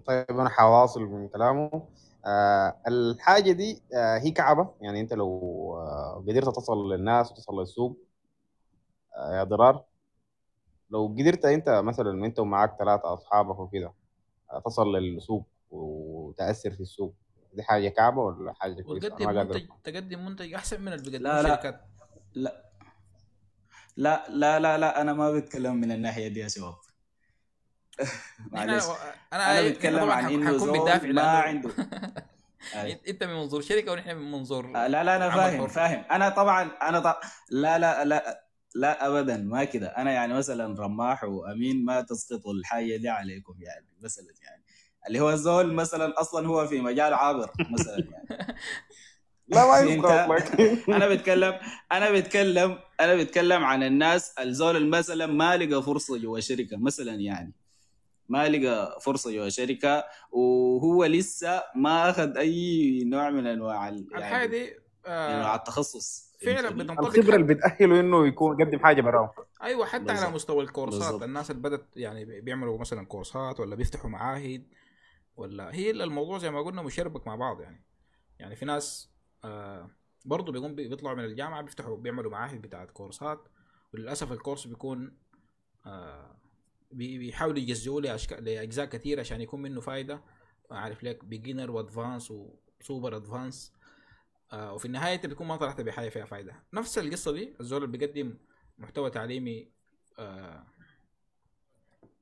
طيب 0.07 0.41
أنا 0.41 0.49
حواصل 0.49 1.03
من 1.03 1.29
كلامه. 1.29 1.89
آه 2.27 2.77
الحاجة 2.89 3.53
دي 3.53 3.83
آه 3.95 4.19
هي 4.19 4.31
كعبة. 4.31 4.71
يعني 4.81 5.01
أنت 5.01 5.13
لو 5.13 5.31
آه 5.79 6.25
قدرت 6.29 6.57
تصل 6.57 6.93
للناس 6.93 7.33
وتصل 7.33 7.61
للسوق 7.61 7.99
آه 9.17 9.39
يا 9.39 9.45
ضرار. 9.45 9.85
لو 10.91 11.07
قدرت 11.19 11.45
أنت 11.45 11.69
مثلا 11.69 12.27
أنت 12.27 12.39
ومعاك 12.39 12.77
ثلاثة 12.79 13.13
أصحابك 13.15 13.59
وكده 13.59 13.93
آه 14.53 14.59
تصل 14.67 14.97
للسوق 14.97 15.47
وتأثر 15.71 16.71
في 16.71 16.81
السوق 16.81 17.15
دي 17.55 17.63
حاجة 17.63 17.89
كعبة 17.89 18.23
ولا 18.23 18.55
وتقدم 18.87 19.25
ما 19.27 19.41
قادر 19.41 19.55
منتج 19.55 19.69
تقدم 19.85 20.25
منتج 20.25 20.55
أحسن 20.55 20.81
من 20.83 20.93
اللي 20.93 21.19
لا 21.19 21.19
لا. 21.19 21.41
الشركات 21.41 21.81
لا. 22.35 22.73
لا 23.97 24.25
لا 24.29 24.59
لا 24.61 24.79
لا 24.79 25.01
أنا 25.01 25.13
ما 25.13 25.33
بتكلم 25.33 25.77
من 25.77 25.93
الناحية 25.93 26.29
دي 26.29 26.41
يا 26.41 26.49
شباب 26.49 26.75
معلش. 28.53 28.85
أنا 29.33 29.61
أنا 29.61 29.69
بتكلم 29.69 30.01
طبعا 30.01 30.15
عن 30.15 30.33
إنه 30.33 30.57
زول 30.57 31.15
ما 31.15 31.23
عنده. 31.23 31.71
أنت 33.09 33.25
من 33.25 33.35
منظور 33.35 33.61
شركة 33.61 33.93
ونحن 33.93 34.17
من 34.17 34.33
منظور 34.33 34.67
آه، 34.77 34.87
لا 34.87 35.05
لا 35.05 35.17
أنا 35.17 35.31
فاهم 35.31 35.61
حر. 35.61 35.69
فاهم. 35.69 36.05
أنا 36.11 36.29
طبعا 36.29 36.71
أنا 36.83 37.01
ط... 37.01 37.17
لا 37.51 37.79
لا 37.79 38.05
لا 38.05 38.47
لا 38.75 39.07
ابدا 39.07 39.37
ما 39.37 39.65
كده. 39.65 39.87
أنا 39.87 40.11
يعني 40.11 40.35
مثلا 40.35 40.81
رماح 40.81 41.25
وأمين 41.25 41.85
ما 41.85 42.01
تسقطوا 42.01 42.53
الحاجة 42.53 42.97
دي 42.97 43.09
عليكم 43.09 43.55
يعني 43.61 43.87
مثلا 44.03 44.27
يعني. 44.43 44.63
اللي 45.09 45.21
هو 45.21 45.31
الزول 45.31 45.75
مثلا 45.75 46.21
أصلا 46.21 46.47
هو 46.47 46.67
في 46.67 46.81
مجال 46.81 47.15
عابر 47.15 47.51
مثلا 47.71 47.99
يعني. 47.99 48.57
لا 49.49 49.67
ما 49.67 49.81
أنا 50.89 51.09
بتكلم 51.09 51.59
أنا 51.93 52.11
بتكلم 52.11 52.79
أنا 53.01 53.15
بتكلم 53.15 53.65
عن 53.65 53.83
الناس 53.83 54.35
الزول 54.39 54.77
اللي 54.77 54.89
مثلا 54.89 55.27
ما 55.27 55.57
لقى 55.57 55.83
فرصة 55.83 56.19
جوا 56.19 56.41
شركة 56.41 56.77
مثلا 56.77 57.15
يعني. 57.15 57.53
ما 58.33 58.49
لقى 58.49 58.99
فرصة 59.01 59.33
جوا 59.33 59.49
شركة 59.49 60.05
وهو 60.33 61.05
لسه 61.05 61.63
ما 61.77 62.11
أخذ 62.11 62.37
أي 62.39 63.05
نوع 63.05 63.31
من 63.31 63.47
أنواع 63.47 63.89
ال- 63.89 64.17
الحاجة 64.17 64.33
يعني 64.33 64.47
دي 64.47 64.75
انواع 65.07 65.53
آه 65.55 65.57
التخصص. 65.57 66.33
فعلا 66.45 66.63
فهمتني؟ 66.69 66.85
بتنطبق 66.85 67.07
الخبرة 67.07 67.37
اللي 67.37 67.55
حتى 67.55 67.55
بتأهله 67.55 68.01
إنه 68.01 68.27
يكون 68.27 68.61
يقدم 68.61 68.79
حاجة 68.79 69.01
براه 69.01 69.35
أيوه 69.63 69.87
حتى 69.87 69.97
على 70.03 70.13
بالظبط. 70.13 70.35
مستوى 70.35 70.65
الكورسات. 70.65 71.01
بالظبط. 71.01 71.23
الناس 71.23 71.51
اللي 71.51 71.63
بدت 71.63 71.97
يعني 71.97 72.41
بيعملوا 72.41 72.79
مثلا 72.79 73.07
كورسات 73.07 73.61
ولا 73.61 73.77
بيفتحوا 73.77 74.11
معاهد 74.11 74.67
ولا 75.37 75.75
هي 75.75 75.91
الموضوع 75.91 76.39
زي 76.39 76.51
ما 76.51 76.61
قلنا 76.63 76.83
مشربك 76.83 77.27
مع 77.27 77.37
بعض 77.37 77.61
يعني. 77.61 77.85
يعني 78.39 78.57
في 78.57 78.65
ناس 78.65 79.11
آه 79.45 79.91
برضه 80.25 80.53
بيقوم 80.53 80.75
بي- 80.75 80.89
بيطلعوا 80.89 81.17
من 81.17 81.25
الجامعة 81.25 81.63
بيفتحوا 81.63 81.97
بيعملوا 81.97 82.31
معاهد 82.31 82.63
بتاعت 82.63 82.91
كورسات 82.91 83.49
وللأسف 83.95 84.33
ال 84.33 84.38
course 84.38 84.67
بيكون 84.67 85.17
آه 85.87 86.37
بيحاولوا 86.93 87.59
يجزئوه 87.59 88.03
لأشك... 88.03 88.33
لأجزاء 88.33 88.87
كثيرة 88.87 89.21
عشان 89.21 89.41
يكون 89.41 89.63
منه 89.63 89.81
فايدة. 89.81 90.23
عارف 90.71 91.05
لك 91.05 91.25
beginner 91.25 91.71
و 91.71 91.77
advanced 91.77 92.31
و 92.31 92.45
super 92.45 93.17
advanced 93.17 93.73
آه 94.53 94.73
وفي 94.75 94.85
النهاية 94.85 95.15
أنت 95.15 95.27
بتكون 95.27 95.47
ما 95.47 95.57
طلعت 95.57 95.81
بحاجة 95.81 96.09
فيها 96.09 96.25
فايدة. 96.25 96.63
نفس 96.73 96.99
القصة 96.99 97.33
دي 97.33 97.55
الزول 97.61 97.85
اللي 97.85 97.99
بيقدم 97.99 98.39
محتوى 98.79 99.11
تعليمي 99.11 99.69
آه 100.19 100.67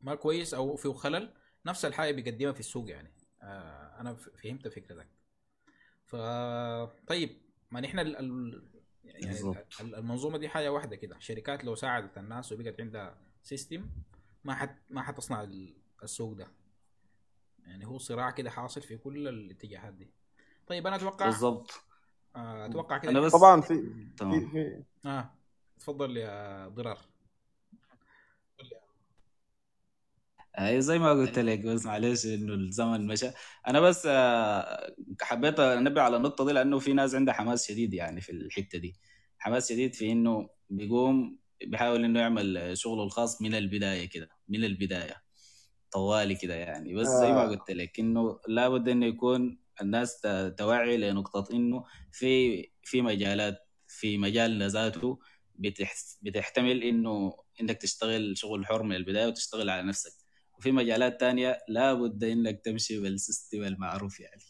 ما 0.00 0.14
كويس 0.14 0.54
أو 0.54 0.76
فيه 0.76 0.92
خلل 0.92 1.34
نفس 1.66 1.84
الحاجة 1.84 2.12
بيقدمها 2.12 2.52
في 2.52 2.60
السوق 2.60 2.90
يعني. 2.90 3.12
آه 3.42 4.00
أنا 4.00 4.14
فهمت 4.14 4.68
فكرتك. 4.68 5.08
ف 6.04 6.16
طيب 7.06 7.30
ما 7.70 7.80
نحن 7.80 7.98
ال... 7.98 8.16
ال... 8.16 8.62
يعني 9.04 9.64
المنظومة 9.80 10.38
دي 10.38 10.48
حاجة 10.48 10.72
واحدة 10.72 10.96
كده. 10.96 11.18
شركات 11.18 11.64
لو 11.64 11.74
ساعدت 11.74 12.18
الناس 12.18 12.52
وبقت 12.52 12.80
عندها 12.80 13.18
سيستم 13.42 13.90
ما 14.44 14.54
حت 14.54 14.76
ما 14.90 15.02
حتصنع 15.02 15.42
ال- 15.42 15.76
السوق 16.02 16.32
ده. 16.32 16.46
يعني 17.66 17.86
هو 17.86 17.98
صراع 17.98 18.30
كده 18.30 18.50
حاصل 18.50 18.82
في 18.82 18.96
كل 18.96 19.28
الاتجاهات 19.28 19.94
دي. 19.94 20.10
طيب 20.66 20.86
أنا 20.86 20.96
أتوقع 20.96 21.26
بالظبط 21.26 21.70
آه، 22.36 22.66
أتوقع 22.66 22.98
كده. 22.98 23.10
أنا 23.10 23.20
بس 23.20 23.32
طبعا 23.32 23.60
في 23.60 24.06
تمام. 24.16 24.50
في 24.50 24.82
آه 25.04 25.30
تفضل 25.80 26.16
يا 26.16 26.68
ضرار 26.68 26.98
هي 30.56 30.80
زي 30.80 30.98
ما 30.98 31.10
قلت 31.10 31.38
لك 31.38 31.58
بس 31.58 31.86
معلش 31.86 32.26
إنه 32.26 32.54
الزمن 32.54 33.06
مشى. 33.06 33.30
أنا 33.68 33.80
بس 33.80 34.06
آه، 34.06 34.94
حبيت 35.22 35.60
أنبه 35.60 36.02
على 36.02 36.16
النقطة 36.16 36.46
دي 36.46 36.52
لأنه 36.52 36.78
في 36.78 36.92
ناس 36.92 37.14
عندها 37.14 37.34
حماس 37.34 37.66
شديد 37.68 37.94
يعني 37.94 38.20
في 38.20 38.32
الحتة 38.32 38.78
دي. 38.78 38.96
حماس 39.38 39.68
شديد 39.68 39.94
في 39.94 40.12
إنه 40.12 40.48
بيقوم 40.70 41.38
بيحاول 41.66 42.04
إنه 42.04 42.20
يعمل 42.20 42.70
شغله 42.78 43.02
الخاص 43.02 43.42
من 43.42 43.54
البداية 43.54 44.08
كده 44.08 44.28
من 44.48 44.64
البداية. 44.64 45.22
طوالي 45.92 46.34
كده 46.34 46.54
يعني. 46.54 46.94
بس 46.94 47.06
زي 47.06 47.32
ما 47.32 47.44
آه. 47.44 47.48
قلت 47.48 47.70
لك 47.70 48.00
إنه 48.00 48.40
لابد 48.48 48.88
إنه 48.88 49.06
يكون 49.06 49.58
الناس 49.80 50.20
توعي 50.58 50.96
لنقطه 50.96 51.54
إنه 51.56 51.84
في 52.12 52.62
في 52.84 53.02
مجالات 53.02 53.58
في 53.88 54.18
مجالنا 54.18 54.68
ذاته 54.68 55.18
بتح- 55.58 56.16
بتحتمل 56.22 56.82
إنه 56.82 57.32
إنك 57.60 57.76
تشتغل 57.82 58.38
شغل 58.38 58.66
حر 58.66 58.82
من 58.82 58.96
البداية 58.96 59.26
وتشتغل 59.26 59.70
على 59.70 59.82
نفسك. 59.88 60.12
وفي 60.58 60.72
مجالات 60.72 61.20
تانية 61.20 61.58
لابد 61.68 62.24
إنك 62.24 62.60
تمشي 62.64 63.00
بالسيستم 63.00 63.62
المعروف 63.64 64.20
يعني. 64.20 64.42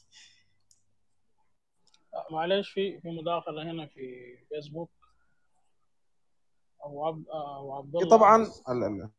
آه، 2.14 2.26
معلش 2.32 2.70
في 2.70 3.00
في 3.00 3.08
مداخلة 3.08 3.70
هنا 3.70 3.86
في 3.86 4.02
فيسبوك 4.48 4.90
عبد 6.84 7.24
أبو 7.30 7.72
عبد 7.74 7.96
الله 7.96 8.08
طبعا 8.16 8.36
انس 8.36 8.62
ال- 8.68 8.84
ال- 8.84 9.10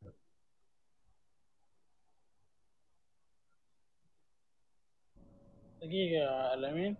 دقيقة 5.81 6.13
يا 6.23 6.53
الأمين. 6.53 6.97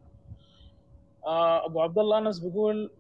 آه، 1.26 1.66
أبو 1.66 1.82
عبد 1.82 1.98
الله 2.00 2.18
أنس 2.18 2.40
بيقول 2.40 2.92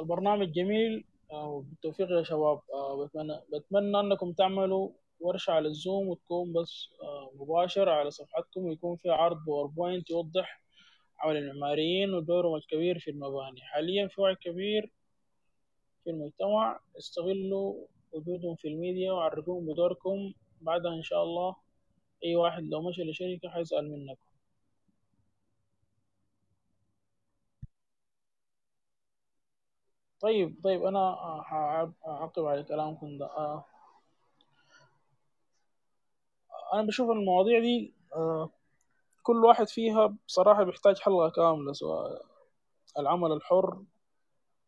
البرنامج 0.00 0.52
جميل 0.52 1.04
آه، 1.32 1.46
وبالتوفيق 1.48 2.10
يا 2.10 2.22
شباب. 2.22 2.60
آه، 2.74 3.04
بتمنى 3.04 3.40
بتمنى 3.52 4.00
أنكم 4.00 4.32
تعملوا 4.32 4.90
ورشة 5.20 5.50
على 5.50 5.68
ال 5.68 5.76
Zoom 5.76 6.08
وتكون 6.08 6.52
بس 6.52 6.88
آه، 7.02 7.30
مباشر 7.34 7.88
على 7.88 8.10
صفحتكم 8.10 8.60
ويكون 8.64 8.96
في 8.96 9.10
عرض 9.10 9.36
PowerPoint 9.46 10.10
يوضح 10.10 10.62
عمل 11.20 11.36
المعماريين 11.36 12.14
ودورهم 12.14 12.54
الكبير 12.56 12.98
في 12.98 13.10
المباني. 13.10 13.60
حاليا 13.60 14.08
في 14.08 14.20
وعي 14.20 14.34
كبير 14.34 14.92
في 16.04 16.10
المجتمع 16.10 16.80
استغلوا 16.98 17.74
وجودهم 18.12 18.56
في 18.56 18.68
الميديا 18.68 19.12
وعرفوهم 19.12 19.66
بدوركم. 19.66 20.32
بعدها 20.60 20.92
إن 20.94 21.02
شاء 21.02 21.22
الله 21.22 21.56
أي 22.24 22.36
واحد 22.36 22.62
لو 22.62 22.82
مشى 22.88 23.02
لشركة 23.04 23.48
حيسأل 23.48 23.90
منكم. 23.92 24.24
طيب 30.20 30.60
طيب 30.64 30.80
حأعب- 31.42 32.06
اعقب 32.08 32.44
على 32.44 32.62
كلامكم 32.62 33.18
ده. 33.18 33.26
أنا 36.74 36.82
بشوف 36.82 37.10
المواضيع 37.10 37.58
دي 37.60 37.94
كل 39.22 39.44
واحد 39.44 39.68
فيها 39.68 40.16
بصراحة 40.28 40.64
بيحتاج 40.64 40.98
حلقة 40.98 41.30
كاملة 41.30 41.72
سواء 41.72 42.24
العمل 42.98 43.32
الحر 43.32 43.82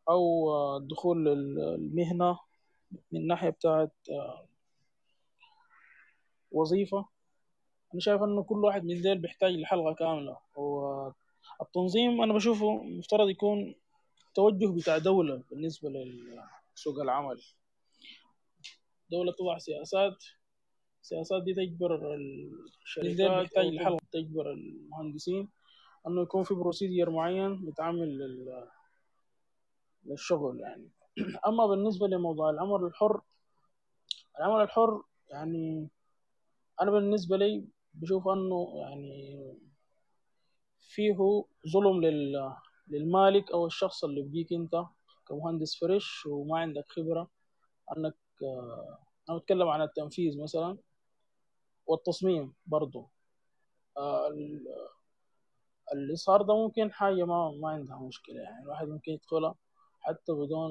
أو 0.08 0.50
آه، 0.50 0.76
الدخول 0.76 1.24
للمهنة 1.24 2.38
من 3.12 3.26
ناحية 3.26 3.50
بتاعت 3.50 3.92
آه، 4.10 4.46
وظيفة. 6.52 7.08
أنا 7.92 8.00
شايف 8.00 8.22
إنه 8.22 8.42
كل 8.42 8.64
واحد 8.64 8.84
من 8.84 9.02
ديل 9.02 9.18
بيحتاج 9.18 9.54
لحلقة 9.54 9.94
كاملة. 9.94 10.38
والتنظيم 10.56 12.22
أنا 12.22 12.34
بشوفه 12.34 12.82
مفترض 12.82 13.28
يكون 13.28 13.74
توجه 14.34 14.66
بتاع 14.66 14.98
دولة 14.98 15.42
بالنسبة 15.50 15.90
لسوق 16.74 17.00
العمل. 17.00 17.40
دولة 19.10 19.32
تضع 19.32 19.58
سياسات 19.58 20.24
السياسات 21.02 21.42
دي 21.42 21.54
تجبر 21.54 22.14
الشركات 22.84 23.50
تجبر 24.12 24.52
المهندسين 24.52 25.48
إنه 26.06 26.22
يكون 26.22 26.44
في 26.44 26.54
بروسيدير 26.54 27.10
معين 27.10 27.68
يتعامل 27.68 28.18
للشغل 30.06 30.60
يعني. 30.60 30.88
أما 31.48 31.66
بالنسبة 31.66 32.06
لموضوع 32.06 32.50
العمل 32.50 32.84
الحر 32.84 33.20
العمل 34.38 34.62
الحر 34.62 35.02
يعني 35.30 35.88
أنا 36.82 36.90
بالنسبة 36.90 37.36
لي 37.36 37.64
بشوف 37.94 38.28
أنه 38.28 38.72
يعني 38.80 39.34
فيه 40.80 41.16
ظلم 41.72 42.00
لل 42.00 42.52
للمالك 42.88 43.52
أو 43.52 43.66
الشخص 43.66 44.04
اللي 44.04 44.22
بيجيك 44.22 44.52
أنت 44.52 44.84
كمهندس 45.28 45.78
fresh 45.80 46.26
وما 46.26 46.58
عندك 46.58 46.84
خبرة 46.88 47.30
أنك 47.96 48.16
آه، 48.42 48.98
أنا 49.30 49.38
بتكلم 49.38 49.68
عن 49.68 49.82
التنفيذ 49.82 50.42
مثلا 50.42 50.78
والتصميم 51.86 52.54
برضو. 52.66 53.10
آه، 53.98 54.28
الإظهار 55.92 56.42
ده 56.42 56.54
ممكن 56.56 56.92
حاجة 56.92 57.24
ما 57.24 57.50
ما 57.62 57.68
عندها 57.68 57.98
مشكلة 57.98 58.40
يعني. 58.40 58.62
الواحد 58.62 58.88
ممكن 58.88 59.12
يدخلها 59.12 59.54
حتى 60.04 60.32
بدون 60.32 60.70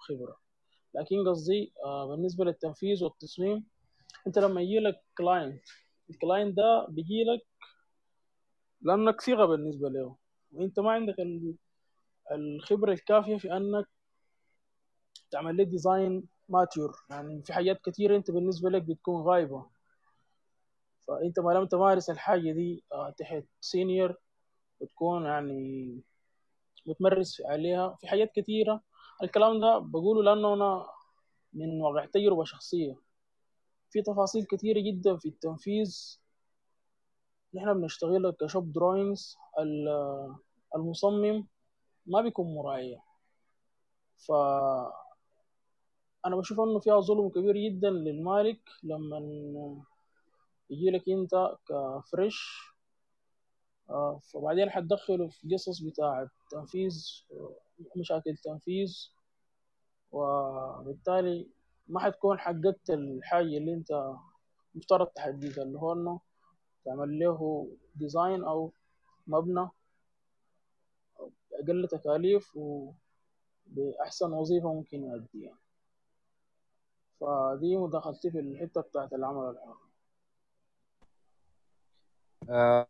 خبرة. 0.00 0.36
لكن 0.94 1.28
قصدي 1.28 1.72
آه، 1.84 2.06
بالنسبة 2.06 2.44
للتنفيذ 2.44 3.04
والتصميم 3.04 3.66
أنت 4.26 4.38
لما 4.38 4.60
يجي 4.60 4.78
لك 4.78 5.02
client 5.18 5.62
ال 6.10 6.17
client 6.17 6.56
ده 6.56 6.86
بيجي 6.88 7.24
لك 7.24 7.46
لأنك 8.82 9.20
ثقة 9.20 9.46
بالنسبة 9.46 9.88
له. 9.88 10.16
وأنت 10.52 10.80
ما 10.80 10.90
عندك 10.90 11.20
ال- 11.20 11.54
الخبرة 12.32 12.92
الكافية 12.92 13.36
في 13.36 13.52
أنك 13.56 13.86
تعمل 15.30 15.56
له 15.56 15.64
design 15.64 16.28
mature 16.48 16.92
يعني 17.10 17.42
في 17.42 17.52
حاجات 17.52 17.80
كتيرة 17.80 18.16
أنت 18.16 18.30
بالنسبة 18.30 18.70
لك 18.70 18.82
بتكون 18.82 19.22
غايبة. 19.22 19.66
فأنت 21.08 21.40
ما 21.40 21.52
لم 21.52 21.66
تمارس 21.66 22.10
الحاجة 22.10 22.52
دي 22.52 22.84
آه، 22.92 23.10
تحت 23.18 23.44
senior 23.60 24.14
وتكون 24.80 25.24
يعني 25.24 26.00
متمرس 26.86 27.40
عليها 27.40 27.96
في 28.00 28.08
حاجات 28.08 28.32
كتيرة. 28.32 28.80
الكلام 29.22 29.60
ده 29.60 29.78
بقوله 29.78 30.22
لأنه 30.22 30.54
أنا 30.54 30.86
من 31.52 31.80
واقع 31.80 32.04
تجربة 32.06 32.44
شخصية. 32.44 32.96
في 33.90 34.02
تفاصيل 34.02 34.44
كتيرة 34.44 34.80
جدا 34.80 35.16
في 35.16 35.28
التنفيذ. 35.28 36.18
نحن 37.54 37.74
بنشتغلها 37.80 38.30
كشوب 38.30 38.72
دروينجز 38.72 39.36
المصمم 40.76 41.46
ما 42.06 42.20
بيكون 42.20 42.54
مراعية 42.54 43.02
فأنا 44.28 44.92
بشوف 46.36 46.60
إنه 46.60 46.78
فيها 46.80 47.00
ظلم 47.00 47.28
كبير 47.28 47.56
جدا 47.56 47.90
للمالك 47.90 48.60
لما 48.82 49.18
يجي 50.70 50.90
لك 50.90 51.08
أنت 51.08 51.56
كفريش. 51.68 52.60
آه، 53.90 54.20
فبعدين 54.32 54.70
حتدخله 54.70 55.28
في 55.28 55.54
قصص 55.54 55.80
بتاعة 55.80 56.30
تنفيذ 56.50 57.24
مشاكل 57.96 58.36
تنفيذ 58.36 59.10
وبالتالي 60.12 61.48
ما 61.88 62.00
حتكون 62.00 62.38
حققت 62.38 62.90
الحاجة 62.90 63.44
اللي 63.58 63.74
أنت 63.74 64.14
مفترض 64.74 65.06
تحققها 65.06 65.62
اللي 65.62 65.78
هو 65.78 65.92
إنه 65.92 66.20
تعمل 66.84 67.18
له 67.18 67.68
ديزاين 67.94 68.44
أو 68.44 68.72
مبنى 69.26 69.68
بأقل 71.50 71.88
تكاليف 71.88 72.56
وبأحسن 72.56 74.32
وظيفة 74.32 74.72
ممكن 74.74 75.04
يؤديها. 75.04 75.58
فدي 77.20 77.76
مداخلتي 77.76 78.30
في 78.30 78.38
الحتة 78.38 78.80
بتاعت 78.80 79.12
العمل 79.12 79.50
الحر. 79.50 79.85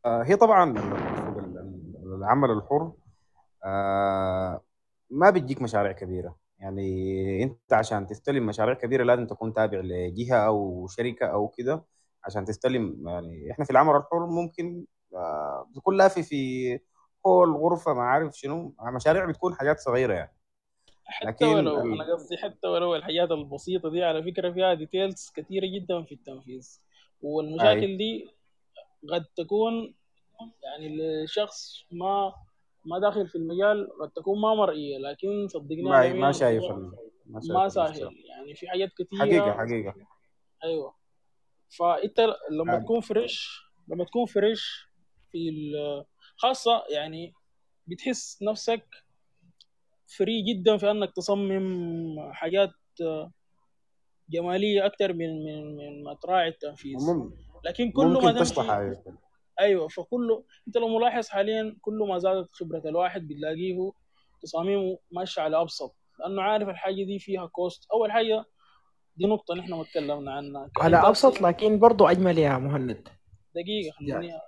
هي 0.07 0.37
طبعا 0.37 0.75
العمل 2.05 2.51
الحر 2.51 2.93
آه، 3.65 4.63
ما 5.11 5.31
بتجيك 5.31 5.63
مشاريع 5.63 5.93
كبيرة. 5.93 6.37
يعني 6.59 7.43
أنت 7.43 7.73
عشان 7.73 8.07
تستلم 8.07 8.47
مشاريع 8.47 8.75
كبيرة 8.75 9.05
لازم 9.05 9.27
تكون 9.27 9.55
تابع 9.55 9.79
لجهة 9.79 10.37
أو 10.37 10.87
شركة 10.87 11.27
أو 11.27 11.49
كده 11.49 11.85
عشان 12.25 12.45
تستلم. 12.45 13.09
يعني 13.09 13.51
إحنا 13.51 13.65
في 13.65 13.71
العمل 13.71 13.97
الحر 13.97 14.27
ممكن 14.27 14.85
آه، 15.15 15.71
تكون 15.75 15.97
لافي 15.97 16.23
في 16.23 16.73
هول 17.27 17.53
غرفة 17.57 17.95
ما 17.95 18.03
عارف 18.03 18.33
شنو. 18.37 18.75
مشاريع 18.95 19.25
بتكون 19.25 19.55
حاجات 19.55 19.79
صغيرة 19.79 20.15
يعني. 20.15 20.33
حتى 21.05 21.27
لكن 21.27 21.47
ولو 21.47 21.81
ال- 21.81 22.01
أنا 22.03 22.13
قصدي 22.15 22.37
حتى 22.37 22.69
ولو 22.69 22.95
الحاجات 22.95 23.31
البسيطة 23.31 23.91
دي 23.91 24.05
على 24.05 24.23
فكرة 24.23 24.51
فيها 24.53 24.75
ديتيلز 24.75 25.31
كتيرة 25.37 25.67
جدا 25.67 26.03
في 26.03 26.13
التنفيذ. 26.15 26.81
والمشاكل 27.23 27.97
دي 27.97 28.36
قد 29.13 29.25
تكون 29.37 29.95
يعني 30.63 30.97
لشخص 31.25 31.85
ما 31.91 32.35
ما 32.85 32.99
داخل 32.99 33.29
في 33.29 33.35
المجال 33.39 33.89
قد 34.03 34.11
تكون 34.11 34.41
ما 34.41 34.55
مرئية 34.55 34.99
لكن 34.99 35.49
صدقني 35.49 35.83
ما 35.83 36.13
ما 36.13 36.33
شايف. 36.33 36.63
ما 36.65 37.41
ما 37.51 37.69
سهل 37.69 38.01
يعني 38.29 38.55
في 38.55 38.69
حاجات 38.69 38.89
حقيقة 39.19 39.41
كتيرة. 39.41 39.53
حقيقة 39.67 39.95
أيوه. 40.65 40.95
فأنت 41.79 42.21
لما 42.51 42.77
آه، 42.77 42.79
تكون 42.79 43.01
fresh 43.01 43.61
لما 43.89 44.05
تكون 44.05 44.27
fresh 44.27 44.89
في 45.33 45.51
خاصة 46.37 46.85
يعني 46.91 47.33
بتحس 47.87 48.43
نفسك 48.43 48.87
free 50.17 50.43
جدا 50.43 50.77
في 50.77 50.91
إنك 50.91 51.13
تصمم 51.17 52.33
حاجات 52.33 52.71
جمالية 54.31 54.87
أكتر 54.87 55.13
من 55.13 55.45
من 55.45 55.77
من 55.77 56.03
ما 56.05 56.15
تراعي 56.15 56.49
التنفيذ. 56.49 56.97
مم- 57.15 57.33
لكن 57.65 57.93
كل 57.93 58.07
ما 58.07 58.33
تمشي 58.33 58.61
عليه 58.61 59.05
أيوه 59.61 59.89
فكله 59.89 60.45
أنت 60.69 60.77
لو 60.77 60.89
ملاحظ 60.99 61.29
حاليا 61.29 61.77
كل 61.81 62.07
ما 62.09 62.19
زادت 62.19 62.53
خبرة 62.53 62.83
الواحد 62.87 63.29
بتلاقيه 63.29 63.93
تصاميمه 64.43 64.99
ماشية 65.11 65.43
على 65.43 65.61
أبسط 65.61 65.97
لأنه 66.21 66.43
عارف 66.43 66.69
الحاجة 66.69 66.95
دي 67.05 67.19
فيها 67.19 67.47
كوست 67.47 67.87
أول 67.93 68.13
حاجة 68.13 68.45
دي 69.17 69.27
نقطة 69.27 69.55
نحن 69.55 69.75
ما 69.75 69.85
تكلمنا 69.85 70.33
عنها. 70.33 70.71
على 70.81 70.97
أبسط 70.97 71.41
لكن 71.43 71.79
برضو 71.79 72.07
أجمل 72.07 72.39
يا 72.39 72.59
مهند. 72.59 73.09
دقيقة 73.55 73.97
يعني. 74.01 74.13
خليني 74.23 74.41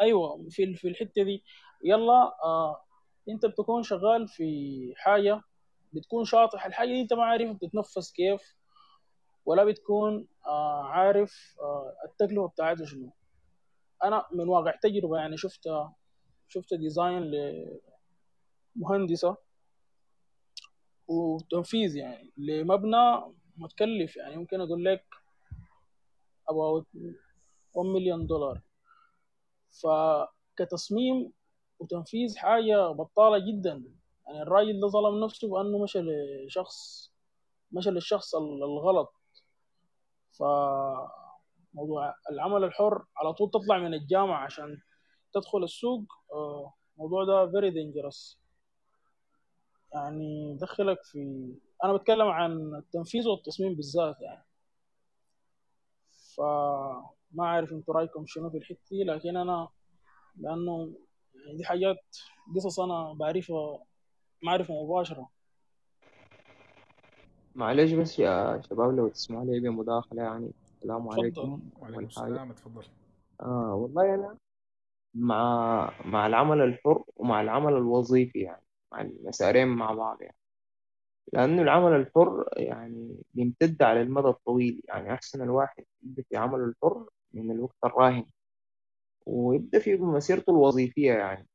أيوه 0.00 0.46
في 0.50 0.74
في 0.74 0.88
الحتة 0.88 1.22
دي. 1.22 1.44
يلا 1.84 2.32
آه 2.44 2.80
أنت 3.28 3.46
بتكون 3.46 3.82
شغال 3.82 4.28
في 4.28 4.92
حاجة 4.96 5.40
بتكون 5.92 6.24
شاطح. 6.24 6.66
الحاجة 6.66 6.88
دي 6.88 7.00
أنت 7.00 7.12
ما 7.12 7.24
عارف 7.24 7.50
بتتنفس 7.56 8.12
كيف. 8.12 8.40
ولا 9.46 9.64
بتكون 9.64 10.26
آه 10.46 10.82
عارف 10.84 11.56
آه 11.60 11.96
التكلفة 12.04 12.46
بتاعتها 12.48 12.86
شنو. 12.86 13.10
أنا 14.04 14.26
من 14.32 14.48
واقع 14.48 14.70
تجربة 14.82 15.16
يعني 15.16 15.36
شفت 15.36 15.68
شفت 16.48 16.74
ديزاين 16.74 17.30
لمهندسة 18.76 19.36
وتنفيذ 21.08 21.96
يعني 21.96 22.32
لمبنى 22.36 23.20
متكلف 23.56 24.16
يعني 24.16 24.36
ممكن 24.36 24.60
أقول 24.60 24.84
لك 24.84 25.04
about 26.50 26.84
1 27.74 27.88
مليون 27.94 28.26
دولار 28.26 28.60
فكتصميم 29.70 31.32
وتنفيذ 31.78 32.36
حاجة 32.36 32.88
بطالة 32.92 33.38
جدا. 33.50 33.84
يعني 34.26 34.42
الراجل 34.42 34.80
ده 34.80 34.86
ظلم 34.88 35.24
نفسه 35.24 35.48
بأنه 35.50 35.78
مشى 35.82 35.98
لشخص 35.98 37.10
مشى 37.72 37.90
للشخص 37.90 38.34
ال- 38.34 38.62
الغلط. 38.62 39.12
فموضوع 40.38 42.14
العمل 42.30 42.64
الحر 42.64 43.04
على 43.16 43.32
طول 43.32 43.50
تطلع 43.50 43.78
من 43.78 43.94
الجامعة 43.94 44.44
عشان 44.44 44.80
تدخل 45.32 45.64
السوق 45.64 46.02
آه، 46.32 46.72
الموضوع 46.96 47.24
ده 47.24 47.52
very 47.52 47.72
dangerous. 47.72 48.36
يعني 49.94 50.50
يدخلك 50.50 51.02
في 51.02 51.52
أنا 51.84 51.92
بتكلم 51.92 52.26
عن 52.28 52.74
التنفيذ 52.74 53.28
والتصميم 53.28 53.74
بالذات 53.74 54.20
يعني. 54.20 54.44
فما 56.36 57.46
عارف 57.46 57.72
أنتوا 57.72 57.94
رأيكم 57.94 58.24
شنو 58.26 58.50
في 58.50 58.56
الحتة 58.56 58.80
دي 58.90 59.04
لكن 59.04 59.36
أنا 59.36 59.68
لأنه 60.36 60.92
يعني 61.34 61.56
دي 61.56 61.64
حاجات 61.64 62.16
قصص 62.56 62.80
أنا 62.80 63.12
بعرفها 63.12 63.78
معرفه 64.42 64.84
مباشرة. 64.84 65.30
معلش 67.56 67.92
بس 67.92 68.18
يا 68.18 68.62
شباب 68.70 68.96
لو 68.96 69.08
تسمعوا 69.08 69.44
لي 69.44 69.60
بمداخلة 69.60 70.22
يعني. 70.22 70.50
السلام 70.76 71.08
عليكم 71.08 71.60
وعليكم 71.80 72.04
السلام 72.04 72.50
اتفضل. 72.50 72.84
آه 73.40 73.74
والله 73.74 74.14
أنا 74.14 74.36
مع 75.14 75.90
مع 76.04 76.26
العمل 76.26 76.60
الحر 76.60 77.04
ومع 77.16 77.40
العمل 77.40 77.72
الوظيفي 77.72 78.38
يعني 78.38 78.62
مع 78.92 79.00
المسارين 79.00 79.68
مع 79.68 79.92
بعض 79.92 80.22
يعني. 80.22 80.36
لأنه 81.32 81.62
العمل 81.62 81.92
الحر 81.92 82.44
يعني 82.56 83.16
بيمتد 83.34 83.82
على 83.82 84.02
المدى 84.02 84.28
الطويل 84.28 84.82
يعني. 84.88 85.14
أحسن 85.14 85.42
الواحد 85.42 85.84
يبدأ 86.02 86.22
في 86.28 86.36
عمله 86.36 86.64
الحر 86.64 87.08
من 87.32 87.50
الوقت 87.50 87.76
الراهن 87.84 88.24
ويبدأ 89.26 89.78
في 89.78 89.96
مسيرته 89.96 90.50
الوظيفية 90.50 91.12
يعني. 91.12 91.46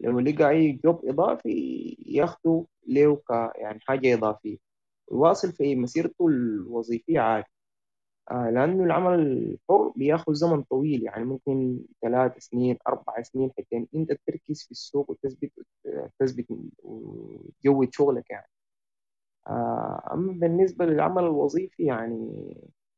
لو 0.00 0.20
لقى 0.20 0.48
أي 0.50 0.72
جوب 0.72 1.06
إضافي 1.06 1.96
ياخده 2.06 2.66
له 2.88 3.22
يعني 3.56 3.80
حاجة 3.80 4.14
إضافية. 4.14 4.73
ويواصل 5.08 5.52
في 5.52 5.76
مسيرته 5.76 6.28
الوظيفية 6.28 7.20
عادي. 7.20 7.46
آه 8.30 8.50
لأنه 8.50 8.84
العمل 8.84 9.14
الحر 9.20 9.92
بياخد 9.96 10.34
زمن 10.34 10.62
طويل 10.62 11.02
يعني 11.02 11.24
ممكن 11.24 11.80
ثلاث 12.02 12.38
سنين 12.38 12.78
أربع 12.88 13.22
سنين 13.22 13.50
حتى 13.58 13.86
أنت 13.94 14.12
تركز 14.26 14.62
في 14.64 14.70
السوق 14.70 15.10
وتثبت 15.10 15.52
تثبت 16.20 16.46
وتجود 16.82 17.88
شغلك 17.94 18.30
يعني. 18.30 18.48
آه 19.46 20.10
أما 20.12 20.32
بالنسبة 20.32 20.84
للعمل 20.84 21.22
الوظيفي 21.24 21.84
يعني 21.84 22.54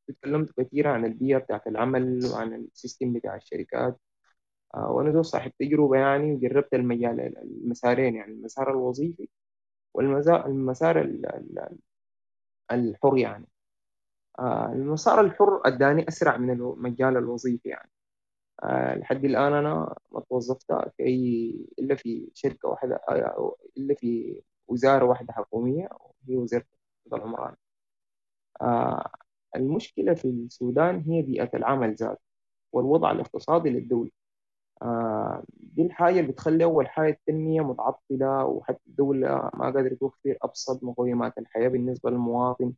تكلمت 0.07 0.51
كثير 0.61 0.87
عن 0.87 1.05
البيئة 1.05 1.37
بتاعت 1.37 1.67
العمل 1.67 2.25
وعن 2.33 2.53
السيستم 2.55 3.13
بتاع 3.13 3.35
الشركات. 3.35 3.99
آه 4.75 4.91
وأنا 4.91 5.09
ذو 5.09 5.23
صاحب 5.23 5.51
تجربة 5.59 5.97
يعني 5.97 6.33
وجربت 6.33 6.73
المجال 6.73 7.37
المسارين 7.37 8.15
يعني 8.15 8.33
المسار 8.33 8.71
الوظيفي 8.71 9.29
والمسار 9.95 11.01
الحر 12.71 13.17
يعني. 13.17 13.47
آه 14.39 14.73
المسار 14.73 15.21
الحر 15.21 15.61
أداني 15.65 16.07
أسرع 16.07 16.37
من 16.37 16.51
المجال 16.51 17.17
الوظيفي 17.17 17.69
يعني. 17.69 17.91
آه 18.63 18.95
لحد 18.95 19.25
الآن 19.25 19.53
أنا 19.53 19.95
ما 20.11 20.21
توظفت 20.29 20.73
في 20.97 21.03
أي 21.03 21.55
إلا 21.79 21.95
في 21.95 22.29
شركة 22.33 22.69
واحدة 22.69 22.95
آه 23.09 23.55
إلا 23.77 23.95
في 23.95 24.41
وزارة 24.67 25.05
واحدة 25.05 25.33
حكومية 25.33 25.89
وهي 26.27 26.37
وزارة 26.37 26.65
العمران 27.13 27.55
المشكلة 29.55 30.13
في 30.13 30.25
السودان 30.27 31.01
هي 31.07 31.21
بيئة 31.21 31.49
العمل 31.57 31.95
ذات 31.95 32.19
والوضع 32.73 33.11
الاقتصادي 33.11 33.69
للدولة. 33.69 34.11
آه 34.11 34.26
دي 35.59 35.81
الحاجة 35.85 36.19
اللي 36.19 36.31
بتخلي 36.31 36.63
أول 36.63 36.87
حاجة 36.89 37.09
التنمية 37.11 37.61
متعطلة 37.61 38.45
وحتى 38.45 38.79
الدولة 38.87 39.49
ما 39.53 39.65
قادرة 39.71 39.95
توفر 39.95 40.37
أبسط 40.43 40.83
مقومات 40.83 41.37
الحياة 41.37 41.67
بالنسبة 41.67 42.09
للمواطن 42.09 42.73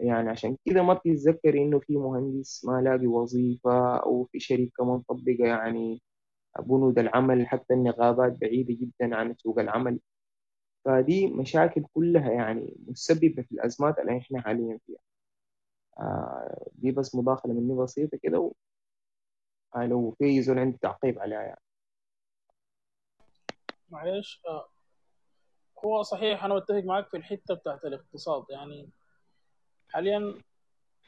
يعني 0.00 0.30
عشان 0.30 0.58
كده 0.66 0.82
ما 0.82 0.94
بتتذكر 0.94 1.54
إنه 1.54 1.80
في 1.80 1.96
مهندس 1.98 2.66
ما 2.66 2.82
لاقي 2.82 3.06
وظيفة 3.06 3.96
أو 3.98 4.24
في 4.32 4.40
شركة 4.40 4.84
ما 4.86 4.94
مطبقة 4.96 5.46
يعني 5.46 6.02
بنود 6.60 7.00
العمل 7.00 7.48
حتى 7.48 7.74
النقابات 7.74 8.32
بعيدة 8.32 8.74
جدا 8.74 9.16
عن 9.16 9.36
سوق 9.38 9.58
العمل 9.60 10.00
فدي 10.86 11.28
مشاكل 11.28 11.84
كلها 11.94 12.32
يعني 12.32 12.76
مسببة 12.88 13.42
في 13.42 13.52
الأزمات 13.52 13.98
اللي 13.98 14.18
إحنا 14.18 14.42
حاليا 14.42 14.78
فيها 14.86 14.98
آه 15.98 16.68
دي 16.74 16.90
بس 16.92 17.14
مداخلة 17.14 17.52
مني 17.54 17.74
بسيطة 17.82 18.18
كده. 18.22 18.36
آه 18.38 18.52
لو 19.76 20.10
في 20.18 20.42
زول 20.42 20.58
عندي 20.58 20.78
تعقيب 20.78 21.18
عليها 21.18 21.40
يعني. 21.42 21.60
معلش 23.90 24.40
آه 24.48 24.68
هو 25.84 26.02
صحيح 26.02 26.44
أنا 26.44 26.58
بتفق 26.58 26.84
معاك 26.84 27.08
في 27.08 27.16
الحتة 27.16 27.54
بتاعت 27.54 27.84
الاقتصاد 27.84 28.44
يعني. 28.50 28.90
حاليا 29.88 30.34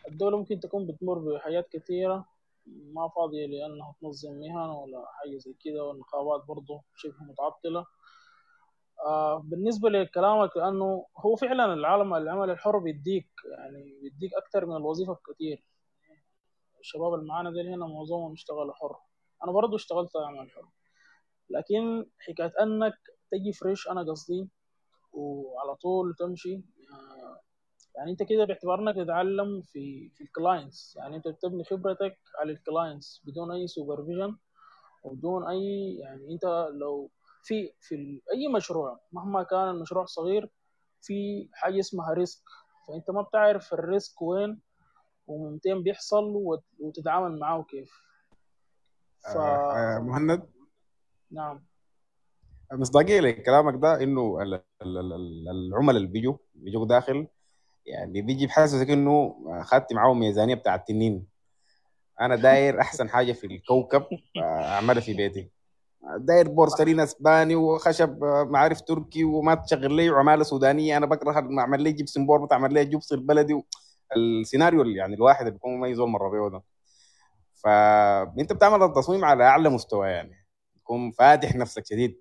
الدولة 0.08 0.38
ممكن 0.38 0.60
تكون 0.60 0.86
بتمر 0.86 1.18
بحاجات 1.18 1.68
كثيرة 1.68 2.24
ما 2.66 3.08
فاضية 3.08 3.46
لأنها 3.46 3.94
تنظم 4.00 4.32
مهن 4.32 4.68
ولا 4.70 5.04
حاجة 5.12 5.38
زي 5.38 5.54
كده 5.60 5.84
والنقابات 5.84 6.44
برضه 6.48 6.82
شبه 6.96 7.14
متعطلة. 7.24 7.86
آه 9.06 9.38
بالنسبة 9.38 9.88
لكلامك 9.90 10.56
لأنه 10.56 11.06
هو 11.16 11.36
فعلا 11.36 11.74
العالم 11.74 12.14
العمل 12.14 12.50
الحر 12.50 12.78
بيديك 12.78 13.28
يعني 13.58 13.98
بيديك 14.02 14.30
أكتر 14.34 14.66
من 14.66 14.76
الوظيفة 14.76 15.12
بكثير 15.12 15.64
الشباب 16.84 17.14
اللي 17.14 17.26
معانا 17.26 17.50
دول 17.50 17.66
هنا 17.68 17.86
معظمهم 17.86 18.32
اشتغلوا 18.32 18.74
حر. 18.74 18.96
أنا 19.44 19.52
برضه 19.52 19.76
اشتغلت 19.76 20.16
عمل 20.16 20.50
حر. 20.50 20.68
لكن 21.50 22.06
حكاية 22.18 22.52
أنك 22.62 22.94
تجي 23.30 23.52
fresh 23.52 23.88
أنا 23.88 24.02
قصدي 24.02 24.48
وعلى 25.12 25.74
طول 25.74 26.14
تمشي 26.18 26.54
آه 26.92 27.40
يعني 27.96 28.10
أنت 28.10 28.22
كده 28.22 28.44
باعتبار 28.44 28.80
إنك 28.80 28.94
تتعلم 28.96 29.62
في 29.62 30.10
في 30.14 30.24
ال 30.24 30.33
clients 30.33 30.96
يعني 30.96 31.16
أنت 31.16 31.28
بتبني 31.28 31.64
خبرتك 31.64 32.18
على 32.40 32.52
ال 32.52 32.61
clients 32.61 33.22
بدون 33.24 33.52
أي 33.52 33.66
supervision 33.66 34.36
وبدون 35.04 35.48
أي 35.48 35.94
يعني 36.00 36.32
أنت 36.34 36.44
لو 36.80 37.10
في 37.42 37.72
في 37.80 38.22
أي 38.32 38.48
مشروع 38.48 39.00
مهما 39.12 39.42
كان 39.42 39.68
المشروع 39.68 40.04
صغير 40.04 40.50
في 41.02 41.48
حاجة 41.52 41.80
اسمها 41.80 42.12
risk 42.12 42.42
فأنت 42.88 43.10
ما 43.10 43.22
بتعرف 43.22 43.74
ال 43.74 43.84
risk 43.84 44.22
وين 44.22 44.60
ومتين 45.26 45.82
بيحصل 45.82 46.24
وتتعامل 46.78 47.38
معاه 47.38 47.62
كيف 47.62 47.92
ف... 49.20 49.36
آه 49.36 49.98
مهند؟ 49.98 50.42
نعم. 51.30 51.64
مصداقية 52.72 53.20
لكلامك 53.20 53.82
ده 53.82 54.02
إنه 54.02 54.38
العملاء 54.82 55.96
اللي 55.96 56.08
بيجوا 56.08 56.36
بيجوا 56.54 56.86
داخل 56.86 57.26
يعني 57.86 58.22
بيجي 58.22 58.46
بحسسك 58.46 58.90
انه 58.90 59.36
اخذت 59.46 59.92
معاهم 59.92 60.20
ميزانية 60.20 60.54
بتاع 60.54 60.74
التنين. 60.74 61.26
أنا 62.20 62.36
داير 62.36 62.80
أحسن 62.80 63.08
حاجة 63.08 63.32
في 63.32 63.46
الكوكب 63.46 64.02
أعملها 64.38 65.00
في 65.00 65.14
بيتي. 65.14 65.50
داير 66.18 66.48
بورسلين 66.48 67.00
اسباني 67.00 67.56
وخشب 67.56 68.24
معارف 68.24 68.80
تركي 68.80 69.24
وما 69.24 69.54
تشغل 69.54 69.92
لي 69.92 70.08
عماله 70.08 70.42
سودانية. 70.42 70.96
أنا 70.96 71.06
بكره 71.06 71.32
أعمل 71.60 71.82
لي 71.82 71.92
gypsum 71.92 72.26
board 72.26 72.46
تعمل 72.46 72.74
لي 72.74 72.84
جبس 72.84 73.12
البلدي 73.12 73.62
السيناريو 74.16 74.82
اللي 74.82 74.98
يعني 74.98 75.14
الواحد 75.14 75.40
اللي 75.40 75.50
بيكون 75.50 75.84
يزول 75.84 76.08
مره 76.08 76.28
بيه 76.28 76.48
ده. 76.58 76.62
فانت 77.64 78.52
بتعمل 78.52 78.82
التصميم 78.82 79.24
على 79.24 79.44
أعلى 79.44 79.68
مستوى 79.68 80.08
يعني. 80.08 80.46
تكون 80.80 81.10
فاتح 81.10 81.54
نفسك 81.54 81.86
شديد. 81.86 82.20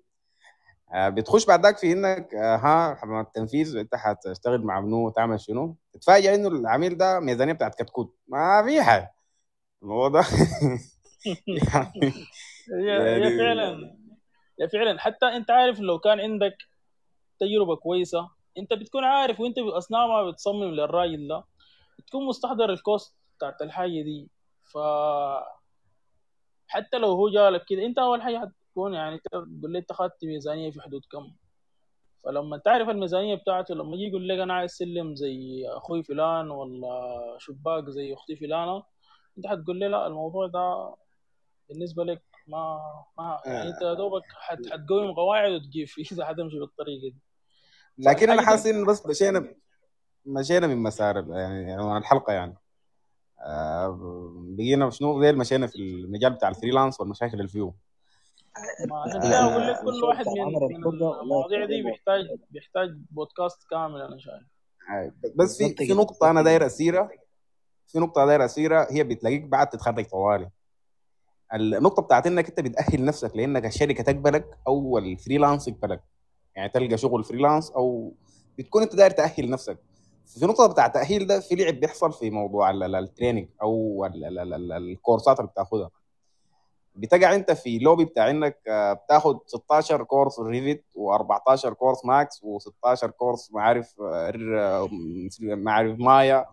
بتخش 0.96 1.46
بعد 1.46 1.62
ذاك 1.62 1.78
في 1.78 1.92
إنك 1.92 2.34
ها 2.34 3.00
مع 3.04 3.20
التنفيذ 3.20 3.76
انت 3.76 3.94
هتشتغل 3.94 4.62
مع 4.62 4.80
منو 4.80 5.10
تعمل 5.10 5.40
شنو؟ 5.40 5.76
تتفاجئ 5.92 6.34
إنه 6.34 6.48
العميل 6.48 6.96
ده 6.96 7.20
ميزانية 7.20 7.52
بتاعت 7.52 7.74
كتكوت. 7.74 8.16
ما 8.28 8.62
في 8.66 8.82
حاجة. 8.82 9.14
الموضوع 9.82 10.08
ده 10.08 10.26
يعني 12.86 13.24
هي 13.24 13.24
هي 13.24 13.38
فعلا 13.38 13.96
هي 14.60 14.68
فعلا. 14.68 15.00
حتى 15.00 15.26
أنت 15.26 15.50
عارف 15.50 15.80
لو 15.80 15.98
كان 15.98 16.20
عندك 16.20 16.56
تجربة 17.40 17.76
كويسة 17.76 18.30
أنت 18.58 18.72
بتكون 18.72 19.04
عارف 19.04 19.40
وأنت 19.40 19.58
اثناء 19.58 20.08
ما 20.08 20.30
بتصمم 20.30 20.64
للراجل 20.64 21.28
ده. 21.28 21.44
بتكون 21.98 22.26
مستحضر 22.26 22.70
الكوست 22.70 23.16
بتاعت 23.36 23.62
الحاجة 23.62 24.02
دي. 24.02 24.28
ف 24.64 24.78
حتى 26.68 26.98
لو 26.98 27.08
هو 27.08 27.28
جالك 27.28 27.64
كده 27.64 27.86
انت 27.86 27.98
أول 27.98 28.22
حاجة 28.22 28.52
تكون 28.70 28.94
يعني 28.94 29.18
تقول 29.18 29.72
لي 29.72 29.78
انت 29.78 29.90
اخذت 29.90 30.24
ميزانية 30.24 30.70
في 30.70 30.80
حدود 30.80 31.02
كم؟ 31.12 31.32
فلما 32.24 32.56
تعرف 32.58 32.88
الميزانية 32.88 33.34
بتاعته 33.34 33.74
لما 33.74 33.96
يجي 33.96 34.04
يقول 34.08 34.28
لك 34.28 34.38
أنا 34.38 34.54
عايز 34.54 34.70
سلم 34.70 35.14
زي 35.14 35.68
أخوي 35.68 36.02
فلان 36.02 36.50
ولا 36.50 36.90
شباك 37.38 37.90
زي 37.90 38.14
أختي 38.14 38.36
فلانة 38.36 38.82
انت 39.38 39.46
حتقول 39.46 39.78
لي 39.78 39.88
لا 39.88 40.06
الموضوع 40.06 40.46
ده 40.46 40.94
بالنسبة 41.68 42.04
لك 42.04 42.22
ما 42.46 42.80
ما 43.18 43.40
يعني 43.46 43.68
انت 43.68 43.82
دوبك 43.98 44.22
حتقوم 44.40 45.12
قواعد 45.12 45.52
وتجيب 45.52 45.88
إذا 46.12 46.24
حتمشي 46.24 46.58
بالطريقة 46.58 47.00
دي. 47.00 47.16
لكن 47.98 48.30
أنا 48.30 48.42
حاسس 48.42 48.66
إنه 48.66 48.86
بس 48.86 49.06
مشينا 49.06 49.54
مشينا 50.26 50.66
من 50.66 50.76
مسار 50.82 51.16
يعني 51.30 51.62
يعني 51.62 51.98
الحلقة 51.98 52.32
يعني. 52.32 52.54
آه، 53.40 53.98
بقينا 54.36 54.90
شنو؟ 54.90 55.22
زي 55.22 55.32
مشينا 55.32 55.66
في 55.66 55.76
المجال 55.76 56.32
بتاع 56.32 56.48
الفريلانس 56.48 57.00
والمشاكل 57.00 57.36
اللي 57.36 57.48
فيه 57.48 57.72
ما 58.88 59.02
عشان 59.02 59.20
كده 59.20 59.44
أقول 59.44 59.66
لك 59.66 59.80
كل 59.80 60.04
واحد 60.04 60.26
من 60.28 60.86
المواضيع 61.22 61.64
دي 61.64 61.82
بيحتاج 61.82 62.24
بيحتاج 62.50 62.88
بودكاست 63.10 63.58
كامل 63.70 64.00
أنا 64.02 64.18
شايف 64.18 64.42
بس 65.36 65.58
في 65.58 65.74
في 65.74 65.92
أنا 65.92 65.98
بالضبط 66.02 66.44
داير 66.44 66.66
اسيرها 66.66 67.08
في 67.86 67.98
نقطة 67.98 68.26
داير 68.26 68.44
اسيرها 68.44 68.86
هي 68.90 69.04
بتلاقيك 69.04 69.42
بعد 69.44 69.68
تتخرج 69.68 70.04
طوالي. 70.04 70.50
النقطة 71.54 72.02
بتاعت 72.02 72.26
إنك 72.26 72.48
أنت 72.48 72.60
بتأهل 72.60 73.04
نفسك 73.04 73.36
لإنك 73.36 73.66
الشركة 73.66 74.02
تقبلك 74.04 74.58
أو 74.66 74.98
ال 74.98 75.05
freelance 75.05 75.68
يقبلك 75.68 76.02
يعني 76.56 76.68
تلقى 76.68 76.98
شغل 76.98 77.24
freelance 77.24 77.70
أو 77.70 78.14
بتكون 78.58 78.82
أنت 78.82 78.96
داير 78.96 79.10
تأهل 79.10 79.50
نفسك. 79.50 79.78
في 80.26 80.46
نقطه 80.46 80.66
بتاع 80.66 80.86
التأهيل 80.86 81.26
ده؟ 81.26 81.40
في 81.40 81.54
لعب 81.54 81.74
بيحصل 81.74 82.12
في 82.12 82.30
موضوع 82.30 82.70
ال- 82.70 82.82
ال- 82.82 82.94
ال 82.96 83.02
training 83.02 83.48
ال- 83.62 84.72
الكورسات 84.72 85.40
اللي 85.40 85.50
بتاخدها. 85.50 85.90
بتقع 86.96 87.34
أنت 87.34 87.50
في 87.52 87.78
loop 87.78 88.04
بتاع 88.04 88.30
إنك 88.30 88.58
آه، 88.68 88.92
بتاخد 88.92 89.38
16 89.46 90.04
course 90.04 90.40
Revit 90.40 90.84
و14 90.96 91.68
course 91.68 92.04
Max 92.04 92.44
و16 92.44 93.06
course 93.06 93.52
معارف 93.52 93.94
معارف 95.40 95.98
مايا. 95.98 96.46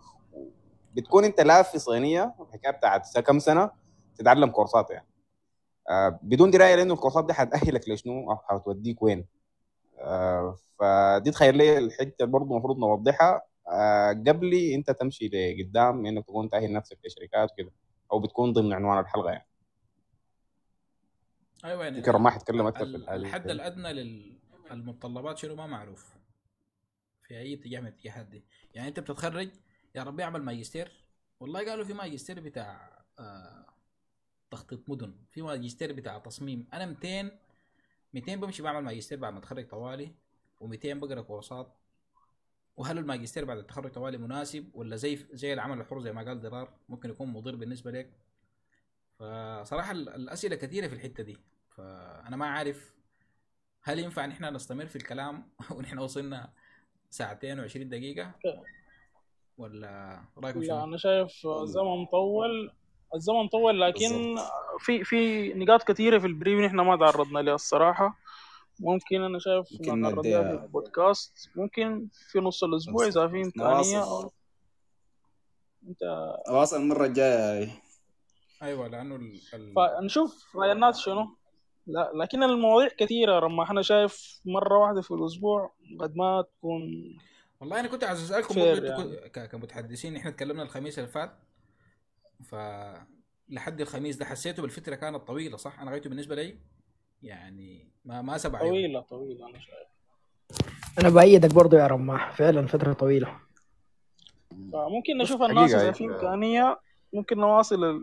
بتكون 0.93 1.25
أنت 1.25 1.41
لاف 1.41 1.71
في 1.71 1.79
صينية 1.79 2.35
الحكاية 2.41 2.71
بتاعت 2.71 3.19
كم 3.19 3.39
سنة 3.39 3.71
تتعلم 4.17 4.49
كورسات 4.49 4.89
يعني. 4.89 5.07
آه، 5.89 6.19
بدون 6.21 6.51
دراية 6.51 6.75
لأنه 6.75 6.93
الكورسات 6.93 7.25
دي 7.25 7.33
حتأهلك 7.33 7.89
لشنو 7.89 8.31
أو 8.31 8.37
حتوديك 8.37 9.01
وين. 9.03 9.25
آه، 9.99 10.55
فدي 10.79 11.31
تخيل 11.31 11.57
لي 11.57 11.77
الحتة 11.77 12.25
برضه 12.25 12.45
المفروض 12.51 12.77
نوضحها. 12.77 13.41
آه، 13.71 14.09
قبل 14.27 14.53
انت 14.53 14.91
تمشي 14.91 15.27
لقدام 15.27 16.05
انك 16.05 16.23
تكون 16.25 16.49
تأهل 16.49 16.73
نفسك 16.73 16.97
لشركات 17.05 17.51
وكده 17.51 17.71
أو 18.11 18.19
بتكون 18.19 18.53
ضمن 18.53 18.73
عنوان 18.73 18.99
الحلقة 18.99 19.29
يعني. 19.31 19.47
أيوه 21.65 21.83
يعني 21.83 21.97
يمكن 21.97 22.11
رماح 22.11 22.35
يتكلم 22.35 22.61
ال- 22.61 22.67
أكثر 22.67 22.85
في 22.85 22.95
ال- 22.95 22.95
الحاجة 22.95 23.17
دي 23.17 23.27
الحد 23.27 23.49
الأدنى 23.49 23.93
للمتطلبات 24.73 25.37
شنو 25.37 25.55
ما 25.55 25.67
معروف 25.67 26.15
في 27.27 27.37
أي 27.39 27.53
اتجاه 27.53 27.79
من 27.79 27.87
الاتجاهات 27.87 28.25
دي. 28.25 28.43
يعني 28.73 28.87
أنت 28.89 28.99
بتتخرج 28.99 29.49
يا 29.95 30.03
ربي 30.03 30.23
أعمل 30.23 30.41
ماجستير. 30.43 30.91
والله 31.39 31.69
قالوا 31.69 31.85
في 31.85 31.93
ماجستير 31.93 32.39
بتاع 32.39 33.03
آه 33.19 33.65
تخطيط 34.51 34.89
مدن 34.89 35.15
في 35.31 35.41
ماجستير 35.41 35.93
بتاع 35.93 36.17
تصميم. 36.19 36.67
أنا 36.73 36.85
200 36.85 37.31
200 38.13 38.35
بمشي 38.35 38.63
بعمل 38.63 38.83
ماجستير 38.83 39.19
بعد 39.19 39.33
ما 39.33 39.39
أتخرج 39.39 39.67
طوالي 39.67 40.11
و200 40.63 40.85
بقرأ 40.85 41.21
كورسات. 41.21 41.75
وهل 42.81 42.97
الماجستير 42.97 43.45
بعد 43.45 43.57
التخرج 43.57 43.91
طوالي 43.91 44.17
مناسب 44.17 44.69
ولا 44.73 44.95
زي 44.95 45.15
زي 45.31 45.53
العمل 45.53 45.79
الحر 45.81 45.99
زي 45.99 46.13
ما 46.13 46.21
قال 46.23 46.41
درار 46.41 46.69
ممكن 46.89 47.09
يكون 47.09 47.27
مضر 47.27 47.55
بالنسبة 47.55 47.91
لك 47.91 48.11
فصراحة 49.19 49.91
ال- 49.91 50.09
الأسئلة 50.09 50.55
كثيرة 50.55 50.87
في 50.87 50.93
الحتة 50.95 51.23
دي 51.23 51.37
فأنا 51.69 52.35
ما 52.37 52.45
عارف 52.45 52.93
هل 53.81 53.99
ينفع 53.99 54.25
نحن 54.25 54.45
نستمر 54.55 54.85
في 54.85 54.95
الكلام 54.95 55.49
ونحن 55.75 55.97
وصلنا 55.97 56.49
ساعتين 57.09 57.67
و20 57.67 57.77
دقيقة؟ 57.77 58.31
ولا 59.57 60.21
رأيكم 60.37 60.59
لا 60.59 60.67
شنو؟ 60.67 60.83
أنا 60.83 60.97
شايف 60.97 61.47
الزمن 61.61 62.05
طول 62.05 62.71
الزمن 63.15 63.47
طول 63.47 63.81
لكن 63.81 64.35
في 64.79 65.03
في 65.03 65.53
نقاط 65.53 65.83
كثيرة 65.83 66.19
في 66.19 66.27
البريف 66.27 66.59
نحن 66.59 66.75
ما 66.79 66.97
تعرضنا 66.97 67.39
لها 67.39 67.55
الصراحة. 67.55 68.17
ممكن 68.79 69.21
أنا 69.21 69.39
شايف 69.39 69.67
ممكن 69.71 70.01
نديها 70.01 70.63
البودكاست 70.63 71.49
ممكن 71.55 72.07
في 72.11 72.39
نص 72.39 72.63
الأسبوع 72.63 73.07
إذا 73.07 73.27
في 73.27 73.41
إمكانية. 73.41 74.29
أنت 75.87 76.03
نواصل 76.49 76.81
المرة 76.81 77.05
الجاية. 77.05 77.69
أيوه 78.61 78.87
لأنه 78.87 79.15
ال... 79.15 79.39
فنشوف 79.75 80.55
رأي 80.55 80.71
الناس 80.71 80.99
شنو. 80.99 81.37
لا 81.87 82.11
لكن 82.15 82.43
المواضيع 82.43 82.89
كثيرة 82.97 83.39
رما 83.39 83.71
أنا 83.71 83.81
شايف 83.81 84.41
مرة 84.45 84.77
واحدة 84.77 85.01
في 85.01 85.11
الأسبوع 85.11 85.73
قد 85.99 86.15
ما 86.15 86.41
تكون 86.41 86.81
والله 87.59 87.79
أنا 87.79 87.87
كنت 87.87 88.03
عايز 88.03 88.23
أسألكم 88.23 88.59
يعني. 88.59 89.29
كمتحدثين 89.29 90.15
إحنا 90.15 90.31
تكلمنا 90.31 90.63
الخميس 90.63 90.99
اللي 90.99 91.09
فات. 91.09 91.39
ف 92.43 92.55
لحد 93.49 93.81
الخميس 93.81 94.15
ده 94.15 94.25
حسيته 94.25 94.61
بالفترة 94.61 94.95
كانت 94.95 95.27
طويلة 95.27 95.57
صح؟ 95.57 95.79
أنا 95.79 95.91
غايته 95.91 96.09
بالنسبة 96.09 96.35
لي 96.35 96.57
يعني 97.23 97.91
ما 98.05 98.21
ما 98.21 98.37
سبع 98.37 98.61
يوم 98.61 98.69
طويلة 98.69 98.99
طويلة 98.99 99.49
أنا 99.49 99.59
شايف. 99.59 99.87
أنا 100.99 101.09
بأيدك 101.09 101.53
برضو 101.53 101.75
يا 101.77 101.87
رماح 101.87 102.31
فعلا 102.35 102.67
فترة 102.67 102.93
طويلة. 102.93 103.39
فممكن 104.51 105.17
بس 105.21 105.29
نشوف 105.29 105.41
الناس 105.41 105.73
إذا 105.73 105.91
في 105.91 106.05
إمكانية 106.05 106.79
ممكن 107.13 107.37
نواصل 107.37 108.01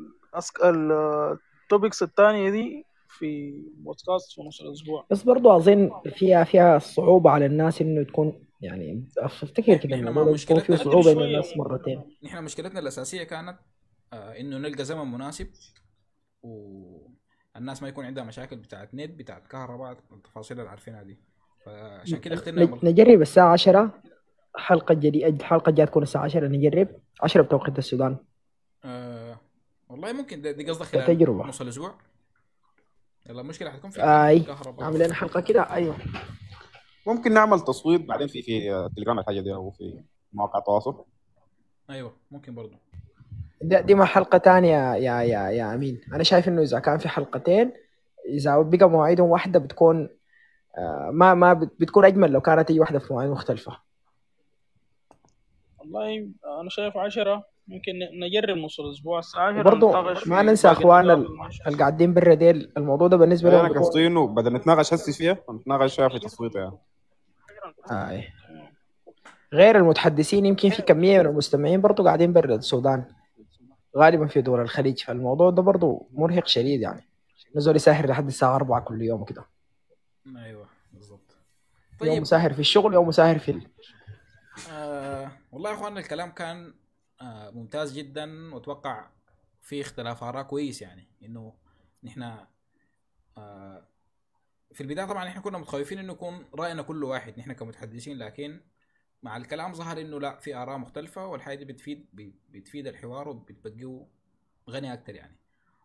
التوبكس 0.64 2.02
الثانية 2.02 2.50
دي 2.50 2.84
في 3.08 3.62
بودكاست 3.76 4.32
في 4.32 4.42
نص 4.42 4.60
الأسبوع. 4.60 5.06
بس 5.10 5.22
برضو 5.22 5.56
أظن 5.56 5.90
فيها 6.14 6.44
فيها 6.44 6.78
صعوبة 6.78 7.30
على 7.30 7.46
الناس 7.46 7.80
إنه 7.82 8.02
تكون 8.02 8.46
يعني 8.60 9.08
أفتكر 9.18 9.76
كده 9.76 9.96
فيه 9.96 10.10
مشكلتنا 10.10 10.76
قدم 10.76 10.90
صعوبة 10.90 11.12
إنه 11.12 11.20
شوية 11.20 11.26
الناس 11.26 11.56
مرتين. 11.56 12.16
نحن 12.22 12.44
مشكلتنا 12.44 12.80
الأساسية 12.80 13.22
كانت 13.22 13.58
آه 14.12 14.40
إنه 14.40 14.58
نلقى 14.58 14.84
زمن 14.84 15.12
مناسب 15.12 15.48
والناس 17.54 17.82
ما 17.82 17.88
يكون 17.88 18.04
عندها 18.04 18.24
مشاكل 18.24 18.56
بتاعت 18.56 18.94
نت 18.94 19.10
بتاعت 19.18 19.46
كهرباء 19.46 19.96
التفاصيل 20.12 20.58
اللي 20.58 20.70
عارفينها 20.70 21.02
دي. 21.02 21.18
فعشان 21.64 22.18
كده 22.18 22.34
اخترنا 22.34 22.78
نجرب 22.82 23.20
الساعة 23.22 23.52
10 23.52 24.00
حلقة 24.56 24.94
جديده 24.94 25.26
الحلقة 25.26 25.70
الجايه 25.70 25.86
تكون 25.86 26.02
الساعة 26.02 26.24
10 26.24 26.48
نجرب. 26.48 26.88
10 27.22 27.42
بتوقيت 27.42 27.78
السودان. 27.78 28.16
آه 28.84 29.40
والله 29.88 30.12
ممكن 30.12 30.42
ده- 30.42 30.50
دي 30.52 30.70
قصدك 30.70 30.86
خلال 30.86 31.04
كتجربه 31.04 31.44
نص 31.46 31.60
الأسبوع. 31.60 31.94
يلا 33.26 33.40
المشكلة 33.40 33.70
حتكون 33.70 33.90
في 33.90 34.02
آي. 34.02 34.40
كهرباء 34.40 34.80
نعمل 34.80 35.04
لنا 35.04 35.14
حلقة 35.14 35.40
كده؟ 35.40 35.62
أيوه. 35.62 35.96
ممكن 37.06 37.32
نعمل 37.32 37.60
تصويت 37.60 38.00
بعدين 38.04 38.26
في 38.26 38.42
في 38.42 38.72
آه، 38.72 38.90
تليجرام 38.96 39.18
الحاجة 39.18 39.40
دي 39.40 39.54
أو 39.54 39.70
في 39.70 40.02
مواقع 40.32 40.58
التواصل. 40.58 41.04
أيوه 41.90 42.16
ممكن 42.30 42.54
برضه 42.54 42.78
دي, 43.62 43.82
دي 43.82 43.94
ما 43.94 44.04
حلقة 44.04 44.38
تانية 44.38 44.94
يا 44.94 45.22
يا 45.22 45.50
يا 45.50 45.74
أمين. 45.74 46.00
أنا 46.14 46.22
شايف 46.22 46.48
إنه 46.48 46.62
إذا 46.62 46.78
كان 46.78 46.98
في 46.98 47.08
حلقتين 47.08 47.72
إذا 48.28 48.58
بقى 48.62 48.90
مواعيدهم 48.90 49.30
واحدة 49.30 49.58
بتكون 49.58 50.08
آه، 50.78 51.10
ما 51.12 51.34
ما 51.34 51.52
بت- 51.52 51.72
بتكون 51.80 52.04
أجمل 52.04 52.30
لو 52.32 52.40
كانت 52.40 52.70
اي 52.70 52.80
واحدة 52.80 52.98
في 52.98 53.12
مواعيد 53.12 53.30
مختلفة. 53.30 53.78
والله 55.78 56.28
أنا 56.60 56.68
شايف 56.68 56.96
عشرة. 56.96 57.44
ممكن 57.68 57.92
ن- 57.92 58.24
نجرب 58.24 58.56
نص 58.56 58.80
الأسبوع 58.80 59.18
الساعة 59.18 59.48
10 59.48 59.60
وبرضه 59.60 59.88
نتناقش 59.88 60.28
ما 60.28 60.42
ننسى 60.42 60.68
أخواننا 60.68 61.24
قاعدين 61.78 62.14
برا 62.14 62.34
ديل 62.34 62.72
الموضوع 62.76 63.08
ده 63.08 63.16
بالنسبة 63.16 63.50
لهم 63.50 63.58
أنا 63.60 63.68
بيكون 63.68 63.82
قصدي 63.82 64.06
انه 64.06 64.26
بدل 64.26 64.52
نتناقش 64.54 64.94
هسي 64.94 65.12
فيها 65.12 65.38
نتناقش 65.54 65.96
فيها 65.96 66.08
في 66.08 66.18
تصويت 66.18 66.54
يعني 66.54 66.72
آه. 67.90 68.22
غير 69.52 69.76
المتحدثين 69.76 70.46
يمكن 70.46 70.70
في 70.70 70.82
كمية 70.82 71.20
من 71.22 71.26
المستمعين 71.26 71.80
برضه 71.80 72.04
قاعدين 72.04 72.32
برا 72.32 72.54
السودان 72.54 73.04
غالبا 73.98 74.26
في 74.26 74.40
دول 74.40 74.60
الخليج. 74.60 75.04
فالموضوع 75.04 75.50
ده 75.50 75.62
برضه 75.62 76.06
مرهق 76.12 76.46
شديد 76.46 76.80
يعني. 76.80 77.08
نزول 77.56 77.76
يسهر 77.76 78.06
لحد 78.06 78.26
الساعة 78.26 78.56
4 78.56 78.80
كل 78.80 79.02
يوم 79.02 79.24
كده. 79.24 79.44
أيوه 80.36 80.68
بالضبط 80.92 81.36
يوم 82.02 82.12
طيب. 82.12 82.22
مساهر 82.22 82.52
في 82.52 82.60
الشغل 82.60 82.94
يوم 82.94 83.08
مساهر 83.08 83.38
في 83.38 83.50
ال... 83.50 83.66
آه 84.72 85.30
والله 85.52 85.70
يا 85.70 85.74
اخواننا 85.74 86.00
الكلام 86.00 86.30
كان 86.30 86.74
آه 87.20 87.50
ممتاز 87.50 87.98
جدا 87.98 88.54
وأتوقع 88.54 89.06
في 89.62 89.80
اختلاف 89.80 90.24
آراء 90.24 90.42
كويس 90.42 90.82
يعني. 90.82 91.08
إنه 91.22 91.52
نحن 92.04 92.34
آه 93.38 93.88
في 94.72 94.80
البداية 94.80 95.06
طبعا 95.06 95.28
إحنا 95.28 95.40
كنا 95.40 95.58
متخوفين 95.58 95.98
إنه 95.98 96.12
يكون 96.12 96.44
رأينا 96.54 96.82
كل 96.82 97.04
واحد 97.04 97.38
نحن 97.38 97.52
كمتحدثين 97.52 98.18
لكن 98.18 98.60
مع 99.22 99.36
الكلام 99.36 99.72
ظهر 99.74 100.00
إنه 100.00 100.20
لا 100.20 100.36
في 100.40 100.54
آراء 100.54 100.78
مختلفة 100.78 101.26
والحاجة 101.26 101.56
دي 101.56 101.64
بتفيد 101.64 102.06
بتفيد 102.50 102.86
الحوار 102.86 103.28
وبتبقيه 103.28 104.06
غني 104.70 104.92
أكتر 104.92 105.14
يعني. 105.14 105.36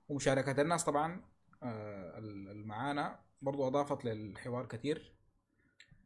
ومشاركة 0.09 0.61
الناس 0.61 0.83
طبعا 0.83 1.21
آه 1.63 2.17
المعانا 2.17 3.19
برضو 3.41 3.67
أضافت 3.67 4.05
للحوار 4.05 4.65
كثير 4.65 5.13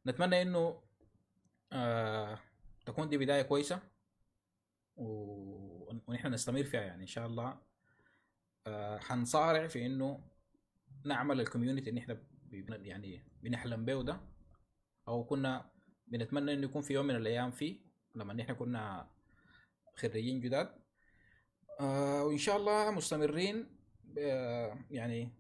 نتمنى 0.08 0.42
إنه 0.42 0.82
آه 1.72 2.40
تكون 2.86 3.10
دي 3.10 3.18
بداية 3.18 3.42
كويسة 3.42 3.80
ونحن 4.96 6.28
نستمر 6.34 6.64
فيها 6.64 6.82
يعني 6.82 7.02
إن 7.02 7.08
شاء 7.08 7.26
الله. 7.28 7.58
آه 8.68 8.98
حنصارع 8.98 9.68
في 9.68 9.86
إنه 9.86 10.24
نعمل 11.06 11.42
الكوميونتي 11.42 11.90
اللي 11.90 12.02
إحنا 12.02 12.20
يعني 12.72 13.24
بنحلم 13.44 13.86
به 13.86 14.04
ده 14.04 14.20
أو 15.08 15.24
كنا 15.24 15.72
بنتمنى 16.08 16.54
إنه 16.54 16.64
يكون 16.64 16.82
في 16.82 16.94
يوم 16.94 17.06
من 17.06 17.16
الأيام 17.16 17.52
فيه 17.52 17.80
لما 18.16 18.34
نحن 18.34 18.54
كنا 18.54 19.08
خريجين 19.96 20.42
جداد 20.42 20.70
آه 21.80 22.24
وإن 22.24 22.38
شاء 22.38 22.58
الله 22.58 22.92
مستمرين 22.92 23.78
يعني 24.92 25.32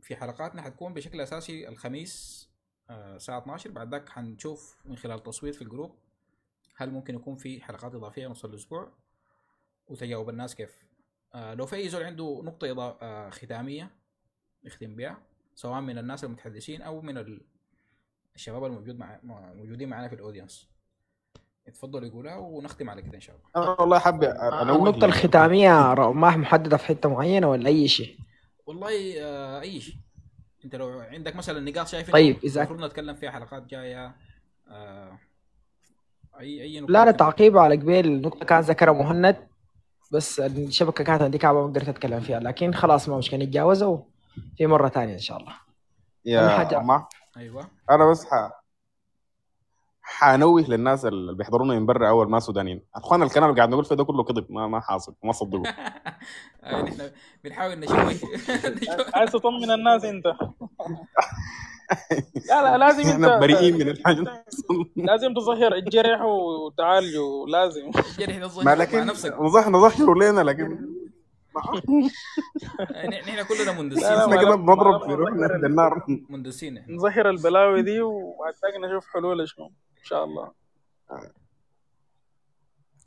في 0.00 0.16
حلقاتنا 0.16 0.62
حتكون 0.62 0.94
بشكل 0.94 1.20
أساسي 1.20 1.68
الخميس 1.68 2.44
آه، 2.90 3.16
الساعة 3.16 3.38
12 3.38 3.70
بعد 3.70 3.90
ذاك 3.90 4.08
حنشوف 4.08 4.76
من 4.84 4.96
خلال 4.96 5.22
تصويت 5.22 5.54
في 5.54 5.62
الجروب 5.62 5.98
هل 6.76 6.90
ممكن 6.90 7.14
يكون 7.14 7.36
في 7.36 7.60
حلقات 7.60 7.94
إضافية 7.94 8.26
نص 8.26 8.44
الأسبوع 8.44 8.92
وتجاوب 9.86 10.28
الناس 10.28 10.54
كيف 10.54 10.84
آه، 11.34 11.54
لو 11.54 11.66
في 11.66 11.76
أي 11.76 11.88
زول 11.88 12.02
عنده 12.02 12.42
نقطة. 12.44 12.98
آه، 13.02 13.30
ختامية 13.30 13.90
يختم 14.64 14.96
بها 14.96 15.22
سواء 15.54 15.80
من 15.80 15.98
الناس 15.98 16.24
المتحدثين 16.24 16.82
أو 16.82 17.00
من 17.00 17.18
الشباب 18.36 18.64
الموجود 18.64 18.98
مع 18.98 19.18
موجودين 19.54 19.88
معنا 19.88 20.08
في 20.08 20.14
الاودينس 20.14 20.68
يتفضلوا 21.66 22.06
يقولها 22.08 22.36
ونختم 22.36 22.90
على 22.90 23.02
كده 23.02 23.14
إن 23.14 23.20
شاء 23.20 23.36
الله. 23.36 23.66
أنا 23.66 23.80
والله 23.80 23.98
حابب 23.98 24.24
انوه 24.24 24.76
النقطة 24.76 25.04
الختامية 25.04 25.92
رماح 25.94 26.36
محددة 26.36 26.76
في 26.76 26.84
حتة 26.86 27.08
معينة 27.08 27.50
ولا 27.50 27.66
أي 27.68 27.88
شيء؟ 27.88 28.18
والله 28.66 29.22
آه 29.22 29.60
أي 29.60 29.80
شيء. 29.80 29.94
أنت 30.64 30.74
لو 30.76 30.88
عندك 31.00 31.36
مثلا 31.36 31.70
نقاط 31.70 31.86
شايف 31.86 32.10
طيب، 32.10 32.36
إذا- 32.36 32.56
المفروض 32.56 32.84
نتكلم 32.84 33.14
فيها 33.14 33.30
حلقات 33.30 33.66
جاية 33.66 34.14
آه 34.70 35.18
اي 36.40 36.62
أي 36.62 36.80
نقطة 36.80 36.92
لا 36.92 37.04
ممكن- 37.04 37.16
تعقيب 37.16 37.58
على 37.58 37.76
قبيل 37.76 38.20
نقطة 38.20 38.46
كان 38.46 38.60
ذكرها 38.60 38.92
مهند 38.92 39.36
بس 40.12 40.40
الشبكة 40.40 41.04
كانت 41.04 41.22
عندي 41.22 41.38
كعبة 41.38 41.60
ما 41.60 41.66
قدرت 41.66 41.88
أتكلم 41.88 42.20
فيها 42.20 42.40
لكن 42.40 42.74
خلاص 42.74 43.08
ما 43.08 43.18
مشكلة 43.18 43.44
نتجاوزها 43.44 44.02
في 44.56 44.66
مرة 44.66 44.88
ثانية 44.88 45.12
إن 45.14 45.18
شاء 45.18 45.38
الله. 45.38 45.52
يا 46.24 46.48
حاجة 46.48 46.78
ما 46.80 47.06
أيوه. 47.36 47.66
أنا 47.90 48.10
بس 48.10 48.24
ح... 48.24 48.50
حانوه 50.02 50.60
للناس 50.60 51.04
اللي 51.04 51.34
بيحضرونا 51.34 51.74
من 51.74 51.86
برا 51.86 52.08
أول 52.08 52.30
ما 52.30 52.40
سودانيين. 52.40 52.82
أخوان 52.94 53.22
الكلام 53.22 53.44
اللي 53.50 53.56
قاعد 53.56 53.70
نقول 53.70 53.84
فيه 53.84 53.94
ده 53.94 54.04
كله 54.04 54.24
كذب. 54.24 54.46
ما 54.50 54.66
ما 54.68 54.80
حاصل. 54.80 55.14
ما 55.24 55.32
صدقوا. 55.32 55.64
آه 56.64 56.82
نحن 56.82 57.10
بنحاول 57.44 57.78
نشوي. 57.80 57.96
عايز 59.14 59.30
تطمن 59.30 59.70
الناس 59.70 60.04
أنت. 60.04 60.24
لا 62.50 62.62
لا 62.62 62.78
لازم 62.78 63.10
إحنا 63.10 63.34
أنت 63.34 63.40
بريئين 63.42 63.74
من 63.74 63.88
الحاجة 63.88 64.44
لازم 64.96 65.34
تظهر 65.34 65.74
الجرح 65.74 66.20
وتعالجه 66.22 67.46
لازم. 67.48 67.90
الجرح 68.18 68.38
ده 68.38 68.48
ما 68.56 68.62
مع 68.64 68.74
لكن 68.74 69.06
نفسك. 69.06 69.34
نظهر 69.40 69.70
نظهروا 69.70 70.14
لنا 70.14 70.40
لكن 70.40 70.88
نحن 73.26 73.42
كلنا 73.42 73.72
مندسين 73.72 74.04
إحنا 74.04 74.42
كده 74.42 74.54
بنضرب 74.54 75.00
في 75.06 75.14
روحنا 75.14 75.46
للنار 75.46 76.04
مندسين 76.28 76.74
نحن 76.74 76.94
نظهر 76.94 77.30
البلاوي 77.30 77.82
دي 77.82 78.00
وبعد 78.00 78.52
ذاك 78.52 78.84
نشوف 78.90 79.06
حلول 79.06 79.48
شنو 79.48 79.66
إن 79.98 80.04
شاء 80.04 80.24
الله. 80.24 80.52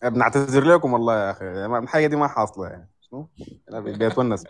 بنعتذر 0.04 0.64
لكم 0.64 0.94
والله 0.94 1.16
يا 1.26 1.32
أخي. 1.32 1.66
الحاجة 1.66 2.08
دي 2.08 2.16
ما 2.16 2.28
حاصلة 2.28 2.68
يعني 2.68 2.90
شنو؟ 3.02 3.30
أنا 3.70 3.80
بيتونس 3.80 4.44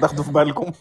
تاخذوا 0.00 0.24
في 0.24 0.32
بالكم. 0.32 0.72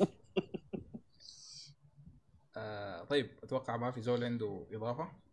آه 2.58 3.04
طيب 3.04 3.30
أتوقع 3.44 3.78
ما 3.78 3.92
في 3.92 4.02
زول 4.02 4.24
عنده 4.24 4.66
إضافة؟ 4.72 5.25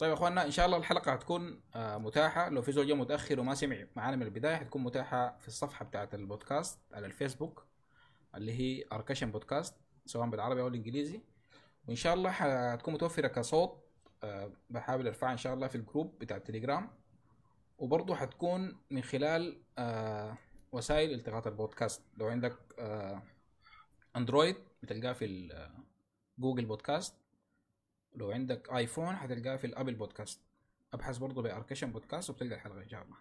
طيب 0.00 0.10
يا 0.10 0.14
اخواننا 0.14 0.44
إن 0.44 0.50
شاء 0.50 0.66
الله 0.66 0.76
الحلقة 0.76 1.12
هتكون 1.12 1.60
آه 1.74 1.98
متاحة. 1.98 2.48
لو 2.48 2.62
في 2.62 2.72
زول 2.72 2.86
جا 2.86 2.94
متأخر 2.94 3.40
وما 3.40 3.54
سمع 3.54 3.76
معانا 3.96 4.16
من 4.16 4.22
البداية 4.22 4.56
حتكون 4.56 4.82
متاحة 4.82 5.36
في 5.38 5.48
الصفحة 5.48 5.84
بتاعت 5.84 6.14
البودكاست 6.14 6.78
على 6.92 7.06
الفيسبوك 7.06 7.66
اللي 8.34 8.52
هي 8.52 8.84
اركشن 8.92 9.30
بودكاست 9.30 9.74
سواء 10.06 10.30
بالعربي 10.30 10.60
أو 10.60 10.68
الإنجليزي. 10.68 11.20
وإن 11.88 11.96
شاء 11.96 12.14
الله 12.14 12.30
حتكون 12.30 12.94
متوفرة 12.94 13.28
كصوت 13.28 13.84
آه 14.24 14.52
بحاول 14.70 15.06
أرفعها 15.06 15.32
إن 15.32 15.36
شاء 15.36 15.54
الله 15.54 15.66
في 15.68 15.74
الجروب 15.74 16.18
بتاع 16.18 16.36
التليجرام. 16.36 16.90
وبرضه 17.78 18.14
حتكون 18.14 18.78
من 18.90 19.02
خلال 19.02 19.62
آه 19.78 20.36
وسائل 20.72 21.14
التقاط 21.14 21.46
البودكاست. 21.46 22.02
لو 22.16 22.26
عندك 22.26 22.56
أندرويد 24.16 24.56
بتلقاه 24.82 25.12
في 25.12 25.48
جوجل 26.38 26.64
بودكاست. 26.64 27.14
لو 28.14 28.30
عندك 28.30 28.72
آيفون 28.72 29.16
حتلقاه 29.16 29.56
في 29.56 29.66
الأبل 29.66 29.94
بودكاست. 29.94 30.40
ابحث 30.92 31.18
برضه 31.18 31.42
باركشن 31.42 31.92
بودكاست 31.92 32.30
وبتلقى 32.30 32.54
الحلقة 32.54 32.82
ان 32.82 32.88
شاء 32.88 33.02
الله 33.02 33.16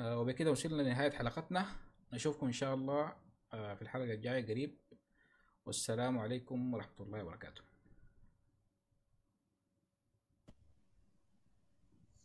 آه 0.00 0.18
وبكده 0.18 0.50
وصلنا 0.50 0.82
لنهاية 0.82 1.10
حلقتنا. 1.10 1.66
نشوفكم 2.12 2.46
إن 2.46 2.52
شاء 2.52 2.74
الله 2.74 3.16
آه 3.52 3.74
في 3.74 3.82
الحلقة 3.82 4.14
الجاية 4.14 4.46
قريب. 4.46 4.76
والسلام 5.66 6.18
عليكم 6.18 6.74
ورحمة 6.74 7.06
الله 7.06 7.22
وبركاته. 7.22 7.62